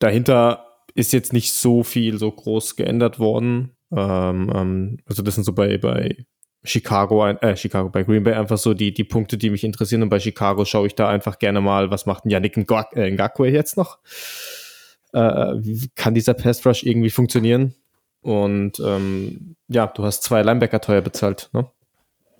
dahinter 0.00 0.66
ist 0.96 1.12
jetzt 1.12 1.32
nicht 1.32 1.52
so 1.52 1.84
viel 1.84 2.18
so 2.18 2.32
groß 2.32 2.74
geändert 2.74 3.20
worden. 3.20 3.76
Ähm, 3.92 4.50
ähm 4.52 4.98
also 5.06 5.22
das 5.22 5.36
sind 5.36 5.44
so 5.44 5.52
bei, 5.52 5.78
bei 5.78 6.26
Chicago, 6.64 7.24
äh, 7.24 7.56
Chicago, 7.56 7.88
bei 7.88 8.02
Green 8.02 8.24
Bay 8.24 8.34
einfach 8.34 8.58
so 8.58 8.74
die, 8.74 8.92
die 8.92 9.04
Punkte, 9.04 9.38
die 9.38 9.50
mich 9.50 9.62
interessieren. 9.62 10.02
Und 10.02 10.08
bei 10.08 10.18
Chicago 10.18 10.64
schaue 10.64 10.88
ich 10.88 10.96
da 10.96 11.08
einfach 11.08 11.38
gerne 11.38 11.60
mal, 11.60 11.92
was 11.92 12.04
macht 12.04 12.24
denn 12.24 12.32
Yannick 12.32 12.56
äh, 12.56 13.10
Ngakwe 13.12 13.48
jetzt 13.48 13.76
noch? 13.76 13.98
Äh, 15.12 15.54
kann 15.94 16.14
dieser 16.14 16.34
Pass 16.34 16.66
Rush 16.66 16.82
irgendwie 16.82 17.10
funktionieren? 17.10 17.76
Und 18.22 18.80
ähm, 18.80 19.54
ja, 19.68 19.86
du 19.86 20.02
hast 20.02 20.24
zwei 20.24 20.42
Linebacker 20.42 20.80
teuer 20.80 21.00
bezahlt. 21.00 21.48
Ne? 21.52 21.70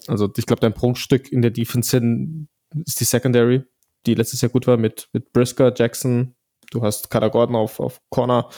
Also 0.08 0.30
ich 0.36 0.46
glaube, 0.46 0.60
dein 0.60 0.74
Prunkstück 0.74 1.30
in 1.32 1.42
der 1.42 1.50
Defense 1.50 1.96
ist 2.84 3.00
die 3.00 3.04
Secondary, 3.04 3.64
die 4.06 4.14
letztes 4.14 4.40
Jahr 4.40 4.50
gut 4.50 4.66
war 4.66 4.76
mit, 4.76 5.08
mit 5.12 5.32
Brisker, 5.32 5.72
Jackson. 5.74 6.34
Du 6.70 6.82
hast 6.82 7.10
Kader 7.10 7.30
Gordon 7.30 7.56
auf, 7.56 7.80
auf 7.80 8.00
Corner. 8.10 8.48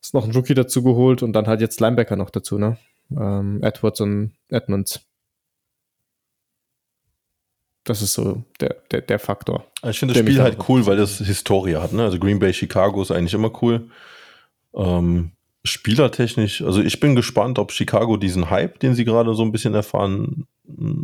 Hast 0.00 0.14
noch 0.14 0.24
einen 0.24 0.32
Rookie 0.32 0.54
dazu 0.54 0.82
geholt 0.82 1.22
und 1.22 1.32
dann 1.32 1.46
halt 1.46 1.60
jetzt 1.60 1.80
Linebacker 1.80 2.16
noch 2.16 2.30
dazu, 2.30 2.58
ne? 2.58 2.78
Ähm, 3.10 3.62
Edwards 3.62 4.00
und 4.00 4.32
Edmonds. 4.48 5.00
Das 7.84 8.02
ist 8.02 8.12
so 8.12 8.44
der, 8.60 8.76
der, 8.90 9.00
der 9.00 9.18
Faktor. 9.18 9.66
Ich 9.88 9.98
finde 9.98 10.14
das 10.14 10.22
Spiel 10.22 10.42
halt 10.42 10.58
cool, 10.68 10.84
weil 10.84 10.98
das 10.98 11.18
Historie 11.18 11.76
hat. 11.76 11.92
Ne? 11.94 12.02
Also 12.02 12.18
Green 12.18 12.38
Bay, 12.38 12.52
Chicago 12.52 13.00
ist 13.00 13.10
eigentlich 13.10 13.32
immer 13.32 13.50
cool. 13.62 13.90
Ähm, 14.74 15.32
spielertechnisch, 15.68 16.62
also 16.62 16.80
ich 16.82 17.00
bin 17.00 17.14
gespannt, 17.14 17.58
ob 17.58 17.72
Chicago 17.72 18.16
diesen 18.16 18.50
Hype, 18.50 18.80
den 18.80 18.94
sie 18.94 19.04
gerade 19.04 19.34
so 19.34 19.42
ein 19.42 19.52
bisschen 19.52 19.74
erfahren, 19.74 20.46
mm, 20.66 21.02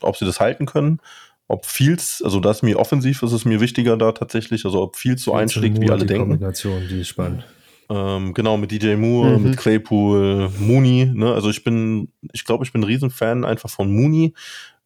ob 0.00 0.16
sie 0.16 0.24
das 0.24 0.40
halten 0.40 0.66
können. 0.66 1.00
Ob 1.46 1.66
Fields, 1.66 2.22
also 2.22 2.40
das 2.40 2.58
ist 2.58 2.62
mir 2.62 2.78
offensiv, 2.78 3.22
ist 3.22 3.32
es 3.32 3.44
mir 3.44 3.60
wichtiger 3.60 3.96
da 3.96 4.12
tatsächlich, 4.12 4.64
also 4.64 4.82
ob 4.82 4.96
Fields 4.96 5.22
so 5.22 5.34
einschlägt, 5.34 5.80
wie 5.80 5.90
alle 5.90 6.00
die 6.00 6.06
denken. 6.06 6.30
Kombination, 6.30 6.82
die 6.88 7.00
ist 7.00 7.08
spannend. 7.08 7.44
Ähm, 7.90 8.32
genau, 8.32 8.56
mit 8.56 8.70
DJ 8.70 8.94
Moore, 8.96 9.38
mhm. 9.38 9.50
mit 9.50 9.56
Claypool, 9.58 10.50
Mooney, 10.58 11.10
ne? 11.12 11.34
Also 11.34 11.50
ich 11.50 11.62
bin, 11.62 12.08
ich 12.32 12.44
glaube, 12.44 12.64
ich 12.64 12.72
bin 12.72 12.80
ein 12.80 12.86
Riesenfan 12.86 13.44
einfach 13.44 13.68
von 13.68 13.94
Mooney, 13.94 14.32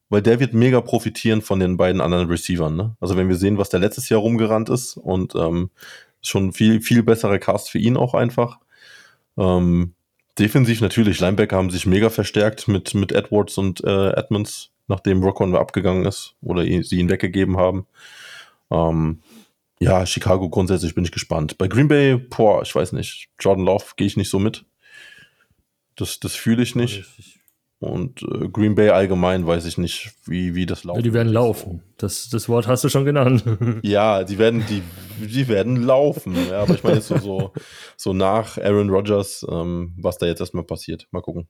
weil 0.08 0.22
der 0.22 0.40
wird 0.40 0.52
mega 0.52 0.80
profitieren 0.80 1.42
von 1.42 1.60
den 1.60 1.76
beiden 1.76 2.00
anderen 2.00 2.28
Receivern, 2.28 2.76
ne? 2.76 2.96
Also 3.00 3.16
wenn 3.16 3.28
wir 3.28 3.36
sehen, 3.36 3.56
was 3.56 3.68
der 3.68 3.80
letztes 3.80 4.08
Jahr 4.08 4.20
rumgerannt 4.20 4.68
ist 4.68 4.96
und 4.96 5.34
ähm, 5.36 5.70
schon 6.22 6.52
viel, 6.52 6.80
viel 6.80 7.02
bessere 7.02 7.38
Cast 7.38 7.70
für 7.70 7.78
ihn 7.78 7.96
auch 7.96 8.14
einfach. 8.14 8.58
Ähm, 9.38 9.94
defensiv 10.38 10.80
natürlich, 10.80 11.20
Linebacker 11.20 11.56
haben 11.56 11.70
sich 11.70 11.86
mega 11.86 12.10
verstärkt 12.10 12.68
mit, 12.68 12.94
mit 12.94 13.12
Edwards 13.12 13.56
und 13.56 13.82
äh, 13.84 14.10
Edmonds, 14.10 14.70
nachdem 14.88 15.22
Rockon 15.22 15.54
abgegangen 15.54 16.04
ist 16.04 16.34
oder 16.42 16.62
sie 16.62 16.98
ihn 16.98 17.10
weggegeben 17.10 17.56
haben. 17.56 17.86
Ähm, 18.70 19.20
ja, 19.80 20.04
Chicago 20.06 20.48
grundsätzlich 20.48 20.94
bin 20.94 21.04
ich 21.04 21.12
gespannt. 21.12 21.56
Bei 21.56 21.68
Green 21.68 21.88
Bay, 21.88 22.16
boah, 22.16 22.62
ich 22.62 22.74
weiß 22.74 22.92
nicht. 22.92 23.28
Jordan 23.38 23.64
Love 23.64 23.84
gehe 23.96 24.06
ich 24.06 24.16
nicht 24.16 24.30
so 24.30 24.38
mit. 24.38 24.64
Das, 25.94 26.18
das 26.20 26.34
fühle 26.34 26.62
ich 26.62 26.74
nicht. 26.74 27.04
Und 27.80 28.22
äh, 28.22 28.48
Green 28.48 28.74
Bay 28.74 28.90
allgemein 28.90 29.46
weiß 29.46 29.64
ich 29.66 29.78
nicht, 29.78 30.12
wie, 30.24 30.56
wie 30.56 30.66
das 30.66 30.82
laufen. 30.82 30.98
Ja, 30.98 31.02
die 31.02 31.12
werden 31.12 31.32
laufen. 31.32 31.82
Das, 31.96 32.28
das 32.28 32.48
Wort 32.48 32.66
hast 32.66 32.82
du 32.82 32.88
schon 32.88 33.04
genannt. 33.04 33.44
ja, 33.82 34.24
die 34.24 34.38
werden, 34.38 34.64
die, 34.68 34.82
die 35.24 35.46
werden 35.46 35.76
laufen. 35.76 36.34
Ja, 36.50 36.62
aber 36.62 36.74
ich 36.74 36.82
meine 36.82 36.96
jetzt 36.96 37.08
so, 37.08 37.18
so, 37.18 37.52
so 37.96 38.12
nach 38.12 38.58
Aaron 38.58 38.90
Rodgers, 38.90 39.46
ähm, 39.48 39.94
was 39.96 40.18
da 40.18 40.26
jetzt 40.26 40.40
erstmal 40.40 40.64
passiert. 40.64 41.06
Mal 41.12 41.20
gucken. 41.20 41.46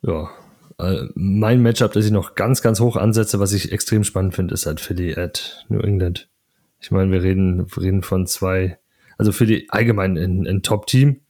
Ja. 0.00 0.30
Äh, 0.78 1.08
mein 1.14 1.60
Matchup, 1.60 1.92
das 1.92 2.06
ich 2.06 2.10
noch 2.10 2.34
ganz, 2.34 2.62
ganz 2.62 2.80
hoch 2.80 2.96
ansetze, 2.96 3.38
was 3.38 3.52
ich 3.52 3.70
extrem 3.70 4.02
spannend 4.02 4.34
finde, 4.34 4.54
ist 4.54 4.64
halt 4.64 4.80
Philly 4.80 5.14
at 5.14 5.66
New 5.68 5.80
England. 5.80 6.30
Ich 6.80 6.90
meine, 6.90 7.12
wir 7.12 7.22
reden, 7.22 7.66
wir 7.68 7.82
reden 7.82 8.02
von 8.02 8.26
zwei, 8.26 8.78
also 9.18 9.30
Philly 9.30 9.66
allgemein 9.68 10.16
ein, 10.16 10.46
ein 10.46 10.62
Top-Team 10.62 11.20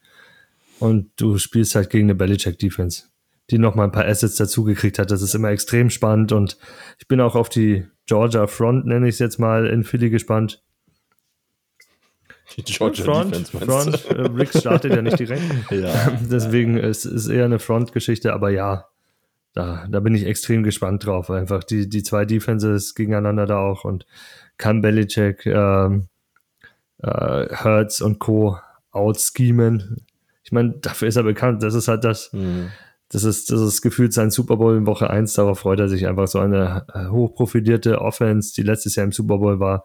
und 0.78 1.10
du 1.16 1.38
spielst 1.38 1.74
halt 1.74 1.90
gegen 1.90 2.06
eine 2.06 2.14
Belichick-Defense 2.14 3.04
die 3.50 3.58
noch 3.58 3.74
mal 3.74 3.84
ein 3.84 3.92
paar 3.92 4.06
Assets 4.06 4.36
dazugekriegt 4.36 4.98
hat. 4.98 5.10
Das 5.10 5.22
ist 5.22 5.34
immer 5.34 5.50
extrem 5.50 5.90
spannend 5.90 6.32
und 6.32 6.58
ich 6.98 7.06
bin 7.06 7.20
auch 7.20 7.34
auf 7.34 7.48
die 7.48 7.86
Georgia 8.06 8.46
Front, 8.46 8.86
nenne 8.86 9.08
ich 9.08 9.14
es 9.16 9.18
jetzt 9.18 9.38
mal, 9.38 9.66
in 9.66 9.84
Philly 9.84 10.10
gespannt. 10.10 10.62
Die 12.56 12.62
Georgia 12.62 13.04
Front, 13.04 13.34
Defense, 13.34 13.66
Front. 13.66 14.04
Äh, 14.06 14.20
Rick 14.32 14.50
startet 14.50 14.94
ja 14.94 15.02
nicht 15.02 15.18
direkt. 15.18 15.42
ja. 15.70 16.12
Deswegen 16.30 16.76
ist 16.76 17.04
es 17.04 17.28
eher 17.28 17.44
eine 17.44 17.58
Front-Geschichte, 17.58 18.32
aber 18.32 18.50
ja, 18.50 18.86
da, 19.52 19.86
da 19.90 20.00
bin 20.00 20.14
ich 20.14 20.24
extrem 20.26 20.62
gespannt 20.62 21.06
drauf. 21.06 21.30
Einfach 21.30 21.64
die, 21.64 21.88
die 21.88 22.02
zwei 22.02 22.24
Defenses 22.24 22.94
gegeneinander 22.94 23.46
da 23.46 23.58
auch 23.58 23.84
und 23.84 24.06
kann 24.58 24.80
Belichick, 24.80 25.44
ähm, 25.46 26.08
äh, 27.02 27.46
Hertz 27.50 28.00
und 28.00 28.20
Co. 28.20 28.58
outschemen. 28.92 30.06
Ich 30.44 30.52
meine, 30.52 30.74
dafür 30.80 31.08
ist 31.08 31.16
er 31.16 31.24
bekannt. 31.24 31.62
Das 31.62 31.74
ist 31.74 31.88
halt 31.88 32.04
das, 32.04 32.32
Mhm. 32.32 32.70
Das 33.08 33.24
ist, 33.24 33.50
das 33.52 33.60
ist 33.60 33.82
gefühlt 33.82 34.12
sein 34.12 34.30
Super 34.30 34.56
Bowl 34.56 34.76
in 34.76 34.86
Woche 34.86 35.08
1. 35.10 35.34
Darauf 35.34 35.60
freut 35.60 35.78
er 35.78 35.88
sich 35.88 36.06
einfach 36.06 36.26
so 36.26 36.40
eine 36.40 36.86
äh, 36.92 37.06
hochprofilierte 37.06 38.00
Offense, 38.00 38.52
die 38.54 38.62
letztes 38.62 38.96
Jahr 38.96 39.04
im 39.04 39.12
Super 39.12 39.38
Bowl 39.38 39.60
war, 39.60 39.84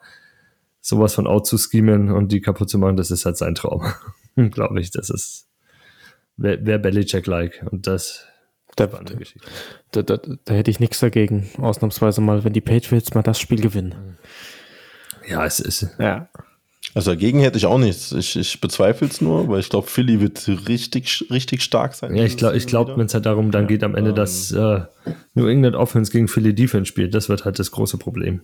sowas 0.80 1.14
von 1.14 1.28
out 1.28 1.46
zu 1.46 1.58
schemen 1.58 2.12
und 2.12 2.32
die 2.32 2.42
kaputt 2.42 2.70
zu 2.70 2.80
machen. 2.80 2.98
Das 2.98 3.12
ist 3.12 3.26
halt 3.26 3.38
sein 3.38 3.56
Traum. 3.56 3.86
Glaube 4.36 4.80
ich, 4.80 4.90
das 4.90 5.10
ist, 5.10 5.48
wäre 6.38 6.66
wär 6.66 6.80
Belichick-like. 6.80 7.66
Und 7.70 7.86
das 7.86 8.26
Da, 9.92 10.02
da, 10.02 10.18
da, 10.18 10.36
da 10.46 10.54
hätte 10.54 10.72
ich 10.72 10.80
nichts 10.80 11.00
dagegen. 11.00 11.50
Ausnahmsweise 11.58 12.22
mal, 12.22 12.44
wenn 12.44 12.54
die 12.54 12.62
Patriots 12.62 13.14
mal 13.14 13.22
das 13.22 13.40
Spiel 13.40 13.62
gewinnen. 13.62 14.18
Ja, 15.28 15.46
es 15.46 15.60
ist, 15.60 15.88
Ja. 16.00 16.30
Also 16.94 17.12
dagegen 17.12 17.40
hätte 17.40 17.58
ich 17.58 17.66
auch 17.66 17.78
nichts. 17.78 18.12
Ich, 18.12 18.36
ich 18.36 18.60
bezweifle 18.60 19.08
es 19.08 19.22
nur, 19.22 19.48
weil 19.48 19.60
ich 19.62 19.70
glaube, 19.70 19.88
Philly 19.88 20.20
wird 20.20 20.46
richtig, 20.68 21.26
richtig 21.32 21.62
stark 21.64 21.94
sein. 21.94 22.16
Ja, 22.16 22.26
ich 22.26 22.36
glaube, 22.36 22.58
ich 22.58 22.68
glaub, 22.68 22.98
wenn 22.98 23.06
es 23.06 23.14
halt 23.14 23.26
darum 23.26 23.52
dann 23.52 23.68
geht 23.68 23.84
am 23.84 23.96
Ende, 23.96 24.10
ähm, 24.10 24.16
dass 24.16 24.52
äh, 24.52 24.82
New 25.34 25.48
England 25.48 25.76
Offense 25.78 26.12
gegen 26.12 26.28
Philly 26.28 26.54
Defense 26.54 26.88
spielt, 26.88 27.14
das 27.14 27.30
wird 27.30 27.46
halt 27.46 27.60
das 27.60 27.72
große 27.72 27.98
Problem. 27.98 28.42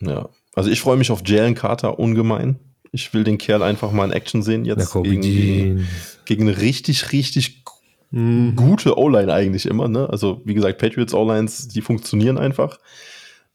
Ja. 0.00 0.28
Also 0.54 0.70
ich 0.70 0.80
freue 0.80 0.96
mich 0.96 1.10
auf 1.10 1.22
Jalen 1.26 1.54
Carter 1.54 1.98
ungemein. 1.98 2.58
Ich 2.92 3.12
will 3.14 3.24
den 3.24 3.38
Kerl 3.38 3.62
einfach 3.62 3.90
mal 3.90 4.04
in 4.04 4.12
Action 4.12 4.42
sehen 4.42 4.64
jetzt 4.64 4.80
Jacoby 4.80 5.10
gegen, 5.10 5.22
Dean. 5.22 5.88
gegen 6.26 6.42
eine 6.48 6.60
richtig, 6.60 7.12
richtig 7.12 7.64
gu- 7.64 8.52
gute 8.54 8.96
O-Line 8.98 9.32
eigentlich 9.32 9.66
immer. 9.66 9.88
Ne? 9.88 10.08
Also 10.08 10.42
wie 10.44 10.54
gesagt, 10.54 10.78
Patriots 10.78 11.14
O-Lines, 11.14 11.68
die 11.68 11.80
funktionieren 11.80 12.38
einfach. 12.38 12.78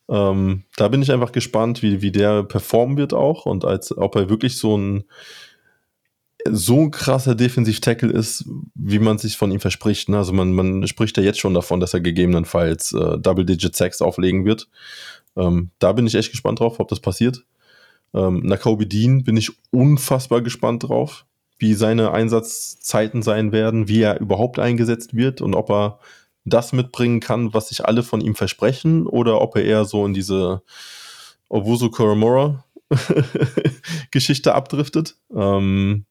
Ähm, 0.09 0.63
da 0.75 0.87
bin 0.87 1.01
ich 1.01 1.11
einfach 1.11 1.31
gespannt, 1.31 1.83
wie, 1.83 2.01
wie 2.01 2.11
der 2.11 2.43
performen 2.43 2.97
wird 2.97 3.13
auch 3.13 3.45
und 3.45 3.63
als 3.63 3.95
ob 3.95 4.15
er 4.15 4.29
wirklich 4.29 4.57
so 4.57 4.77
ein 4.77 5.03
so 6.49 6.81
ein 6.81 6.91
krasser 6.91 7.35
Defensiv-Tackle 7.35 8.11
ist, 8.11 8.45
wie 8.73 8.99
man 8.99 9.17
sich 9.17 9.37
von 9.37 9.51
ihm 9.51 9.59
verspricht. 9.59 10.07
Ne? 10.07 10.17
Also 10.17 10.31
man, 10.31 10.53
man 10.53 10.87
spricht 10.87 11.17
ja 11.17 11.23
jetzt 11.23 11.39
schon 11.39 11.53
davon, 11.53 11.81
dass 11.81 11.93
er 11.93 11.99
gegebenenfalls 11.99 12.93
äh, 12.93 13.17
Double-Digit-Sacks 13.19 14.01
auflegen 14.01 14.45
wird. 14.45 14.69
Ähm, 15.35 15.71
da 15.79 15.91
bin 15.91 16.07
ich 16.07 16.15
echt 16.15 16.31
gespannt 16.31 16.61
drauf, 16.61 16.79
ob 16.79 16.87
das 16.87 17.01
passiert. 17.01 17.43
Ähm, 18.13 18.39
Nakobe 18.43 18.87
Dean 18.87 19.23
bin 19.23 19.37
ich 19.37 19.51
unfassbar 19.71 20.41
gespannt 20.41 20.83
drauf, 20.83 21.25
wie 21.57 21.73
seine 21.73 22.11
Einsatzzeiten 22.11 23.21
sein 23.21 23.51
werden, 23.51 23.87
wie 23.87 24.01
er 24.01 24.19
überhaupt 24.19 24.59
eingesetzt 24.59 25.13
wird 25.13 25.41
und 25.41 25.53
ob 25.55 25.69
er 25.69 25.99
das 26.49 26.73
mitbringen 26.73 27.19
kann, 27.19 27.53
was 27.53 27.69
sich 27.69 27.85
alle 27.85 28.03
von 28.03 28.21
ihm 28.21 28.35
versprechen, 28.35 29.07
oder 29.07 29.41
ob 29.41 29.55
er 29.55 29.63
eher 29.63 29.85
so 29.85 30.05
in 30.05 30.13
diese 30.13 30.61
Owusu 31.49 31.89
Koromora 31.89 32.65
Geschichte 34.11 34.55
abdriftet. 34.55 35.15
Ähm, 35.35 36.05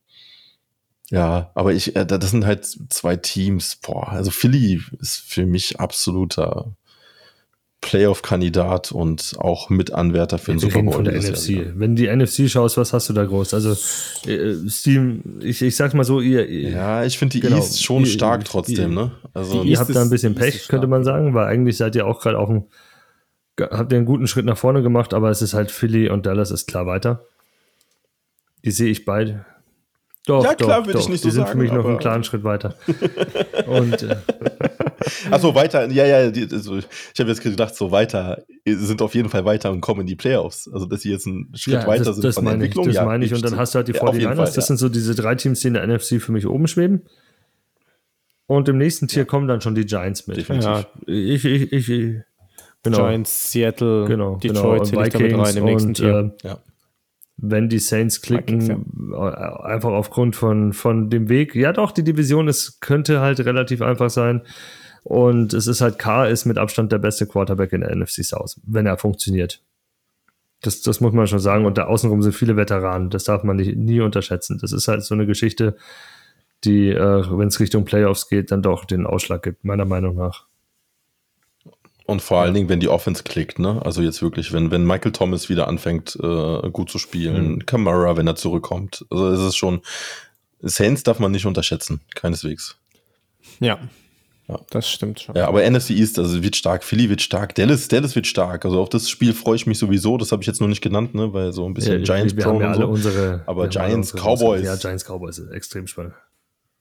ja, 1.11 1.51
aber 1.55 1.73
ich, 1.73 1.97
äh, 1.97 2.07
das 2.07 2.31
sind 2.31 2.45
halt 2.45 2.67
zwei 2.91 3.17
Teams. 3.17 3.77
Boah, 3.77 4.09
also 4.09 4.31
Philly 4.31 4.83
ist 5.01 5.17
für 5.17 5.47
mich 5.47 5.81
absoluter 5.81 6.77
Playoff-Kandidat 7.81 8.91
und 8.93 9.35
auch 9.39 9.71
Mitanwärter 9.71 10.39
für 10.39 10.51
den 10.51 10.59
Super 10.59 10.83
Bowl. 10.83 10.93
von 10.95 11.05
der 11.05 11.15
dieses 11.15 11.49
Jahr 11.49 11.63
NFC. 11.63 11.73
Wenn 11.79 11.95
die 11.97 12.09
NFC 12.09 12.51
schaust, 12.51 12.77
was 12.77 12.93
hast 12.93 13.09
du 13.09 13.13
da 13.13 13.25
groß? 13.25 13.55
Also, 13.55 13.71
äh, 14.29 14.55
Steam, 14.69 15.23
ich, 15.41 15.63
ich 15.63 15.77
sag's 15.77 15.95
mal 15.95 16.05
so, 16.05 16.21
ihr, 16.21 16.47
ihr, 16.49 16.71
Ja, 16.71 17.05
ich 17.05 17.17
finde 17.19 17.35
die 17.35 17.41
Genau. 17.41 17.57
East 17.57 17.83
schon 17.85 18.03
Die- 18.05 18.11
stark 18.11 18.41
die- 18.45 18.51
trotzdem, 18.51 18.95
ne? 18.95 19.13
Also 19.33 19.63
ihr 19.63 19.79
habt 19.79 19.95
da 19.95 20.03
ein 20.03 20.11
bisschen 20.11 20.35
Pech, 20.35 20.67
könnte 20.69 20.87
man 20.89 21.05
sagen, 21.05 21.35
weil 21.35 21.47
eigentlich 21.47 21.77
seid 21.77 21.95
ihr 21.95 22.07
auch 22.07 22.21
gerade 22.21 22.39
auf 22.39 22.49
dem, 22.49 22.65
habt 23.61 23.93
ihr 23.93 23.97
einen 23.99 24.07
guten 24.07 24.27
Schritt 24.27 24.45
nach 24.45 24.59
vorne 24.59 24.83
gemacht, 24.83 25.15
aber 25.15 25.31
es 25.31 25.41
ist 25.41 25.55
halt 25.55 25.71
Philly 25.71 26.09
und 26.11 26.27
Dallas 26.27 26.51
ist 26.51 26.67
klar 26.67 26.87
weiter. 26.87 27.25
Die 28.65 28.73
sehe 28.73 28.89
ich 28.91 29.05
beide. 29.05 29.45
Doch, 30.27 30.45
Ja, 30.45 30.55
klar, 30.55 30.81
doch, 30.81 30.87
würde 30.89 30.99
ich 30.99 31.09
nicht 31.09 31.23
Die 31.25 31.29
so 31.29 31.35
sind 31.37 31.47
sagen, 31.47 31.53
für 31.53 31.63
mich 31.65 31.73
noch 31.73 31.87
einen 31.87 31.99
klaren 31.99 32.25
Schritt 32.25 32.43
weiter. 32.45 32.75
und 33.67 34.03
äh, 34.03 34.17
Achso, 35.31 35.55
weiter, 35.55 35.91
ja, 35.91 36.05
ja, 36.07 36.31
die, 36.31 36.49
also 36.51 36.79
ich 36.79 36.87
habe 37.19 37.31
jetzt 37.31 37.43
gedacht, 37.43 37.75
so 37.75 37.91
weiter, 37.91 38.43
sind 38.67 39.01
auf 39.03 39.15
jeden 39.15 39.29
Fall 39.29 39.45
weiter 39.45 39.71
und 39.71 39.81
kommen 39.81 40.01
in 40.03 40.07
die 40.07 40.17
Playoffs. 40.17 40.69
Also, 40.73 40.87
dass 40.87 41.03
sie 41.03 41.11
jetzt 41.11 41.27
einen 41.27 41.51
Schritt 41.55 41.75
ja, 41.75 41.87
weiter 41.87 42.05
das, 42.05 42.17
sind 42.17 42.25
das 42.25 42.35
von 42.37 42.45
der 42.45 42.53
meine 42.55 42.65
ich, 42.65 42.71
Entwicklung. 42.71 42.87
das 42.87 42.95
ja, 42.97 43.05
meine 43.05 43.25
ich. 43.25 43.35
Und 43.35 43.45
dann 43.45 43.57
hast 43.57 43.75
du 43.75 43.77
halt 43.77 43.89
die 43.89 43.93
Ja, 43.93 44.01
auf 44.03 44.15
jeden 44.15 44.33
49ers. 44.33 44.37
Fall, 44.37 44.45
Das 44.47 44.57
ja. 44.57 44.63
sind 44.63 44.77
so 44.79 44.89
diese 44.89 45.15
drei 45.15 45.35
Teams, 45.35 45.61
die 45.61 45.69
in 45.69 45.75
der 45.75 45.87
NFC 45.87 46.21
für 46.21 46.33
mich 46.33 46.47
oben 46.47 46.67
schweben. 46.67 47.03
Und 48.47 48.69
im 48.69 48.79
nächsten 48.79 49.09
Tier 49.09 49.25
kommen 49.27 49.47
dann 49.47 49.61
schon 49.61 49.75
die 49.75 49.85
Giants 49.85 50.27
mit. 50.27 50.39
Definitiv. 50.39 50.67
Ja, 50.67 50.87
Ich, 51.07 51.45
ich, 51.45 51.73
ich, 51.73 51.89
ich 51.91 52.15
genau. 52.83 52.97
Giants, 52.99 53.53
Seattle, 53.53 54.07
genau, 54.07 54.37
Detroit 54.37 54.91
genau. 54.91 55.03
ich 55.03 55.13
damit 55.13 55.35
rein 55.39 55.57
im 55.57 55.65
nächsten 55.65 55.89
und, 55.89 55.95
Tier. 55.99 56.33
äh, 56.43 56.49
Ja. 56.49 56.59
wenn 57.37 57.69
die 57.69 57.79
Saints 57.79 58.23
klicken, 58.23 58.61
Vikings, 58.63 59.15
äh, 59.15 59.65
einfach 59.67 59.91
aufgrund 59.91 60.35
von, 60.35 60.73
von 60.73 61.11
dem 61.11 61.29
Weg. 61.29 61.55
Ja, 61.55 61.73
doch, 61.75 61.93
die 61.93 62.03
Division 62.05 62.49
ist, 62.49 62.81
könnte 62.81 63.21
halt 63.21 63.41
relativ 63.41 63.83
einfach 63.83 64.09
sein. 64.09 64.41
Und 65.05 65.55
es 65.55 65.67
ist 65.67 65.81
halt, 65.81 65.99
Carr 65.99 66.29
ist 66.29 66.45
mit 66.45 66.59
Abstand 66.59 66.93
der 66.93 66.99
beste 66.99 67.27
Quarterback 67.27 67.73
in 67.73 67.81
der 67.81 67.95
NFC 67.95 68.25
South, 68.25 68.61
wenn 68.65 68.87
er 68.87 68.99
funktioniert. 68.99 69.63
Das, 70.61 70.83
das 70.83 71.01
muss 71.01 71.13
man 71.13 71.27
schon 71.27 71.39
sagen. 71.39 71.67
Und 71.67 71.79
da 71.79 71.85
außenrum 71.85 72.23
sind 72.23 72.35
viele 72.35 72.57
Veteranen. 72.57 73.11
Das 73.11 73.25
darf 73.25 73.45
man 73.45 73.57
nicht, 73.57 73.77
nie 73.77 74.01
unterschätzen. 74.01 74.59
Das 74.61 74.73
ist 74.73 74.89
halt 74.89 75.05
so 75.05 75.15
eine 75.15 75.27
Geschichte, 75.27 75.77
die, 76.65 76.89
äh, 76.91 77.25
wenn 77.31 77.49
es 77.49 77.61
Richtung 77.61 77.85
Playoffs 77.85 78.29
geht, 78.29 78.51
dann 78.51 78.63
doch 78.63 78.85
den 78.85 79.07
Ausschlag 79.07 79.43
gibt, 79.43 79.65
meiner 79.65 79.85
Meinung 79.85 80.17
nach. 80.17 80.47
Und 82.07 82.23
vor 82.23 82.41
allen 82.41 82.55
Dingen, 82.55 82.71
wenn 82.71 82.81
die 82.81 82.89
Offense 82.89 83.23
klickt, 83.23 83.59
ne? 83.59 83.83
Also 83.85 84.01
jetzt 84.01 84.23
wirklich, 84.23 84.53
wenn, 84.55 84.71
wenn 84.71 84.83
Michael 84.87 85.13
Thomas 85.13 85.51
wieder 85.51 85.69
anfängt, 85.69 86.17
äh, 86.17 86.71
gut 86.71 86.91
zu 86.91 86.99
spielen, 86.99 87.57
Mhm. 87.57 87.67
Kamara, 87.67 88.17
wenn 88.17 88.27
er 88.27 88.35
zurückkommt. 88.35 89.05
Also 89.11 89.29
es 89.29 89.41
ist 89.41 89.57
schon, 89.57 89.83
Saints 90.61 91.03
darf 91.03 91.19
man 91.19 91.33
nicht 91.33 91.45
unterschätzen, 91.45 92.01
keineswegs. 92.15 92.79
Ja. 93.61 93.79
Ja. 94.49 94.59
das 94.71 94.89
stimmt 94.89 95.21
schon. 95.21 95.35
Ja, 95.37 95.47
aber 95.47 95.63
NFC 95.69 95.91
East, 95.91 96.19
also 96.19 96.43
wird 96.43 96.57
stark, 96.57 96.83
Philly 96.83 97.11
wird 97.11 97.21
stark, 97.21 97.55
Dallas, 97.55 97.87
Dallas 97.89 98.15
wird 98.17 98.27
stark. 98.27 98.65
Also 98.65 98.81
auf 98.81 98.89
das 98.89 99.11
Spiel 99.11 99.35
freue 99.35 99.57
ich 99.57 99.67
mich 99.67 99.79
sowieso, 99.79 100.17
das 100.17 100.33
habe 100.33 100.43
ich 100.43 100.47
jetzt 100.47 100.61
noch 100.61 100.69
nicht 100.69 100.81
genannt, 100.81 101.15
ne? 101.15 101.33
Weil 101.35 101.53
so 101.53 101.67
ein 101.67 101.75
bisschen 101.75 101.99
Ja, 101.99 102.05
Giants 102.17 102.35
wir 102.37 102.45
haben 102.47 102.61
ja 102.61 102.69
alle 102.71 102.83
so. 102.85 102.89
unsere. 102.89 103.43
Aber 103.47 103.65
wir 103.65 103.69
Giants, 103.69 104.13
unsere- 104.15 104.27
Cowboys. 104.37 104.65
Ja, 104.65 104.77
Giants 104.77 105.05
Cowboys 105.05 105.39
ist 105.39 105.51
extrem 105.51 105.87
spannend. 105.87 106.15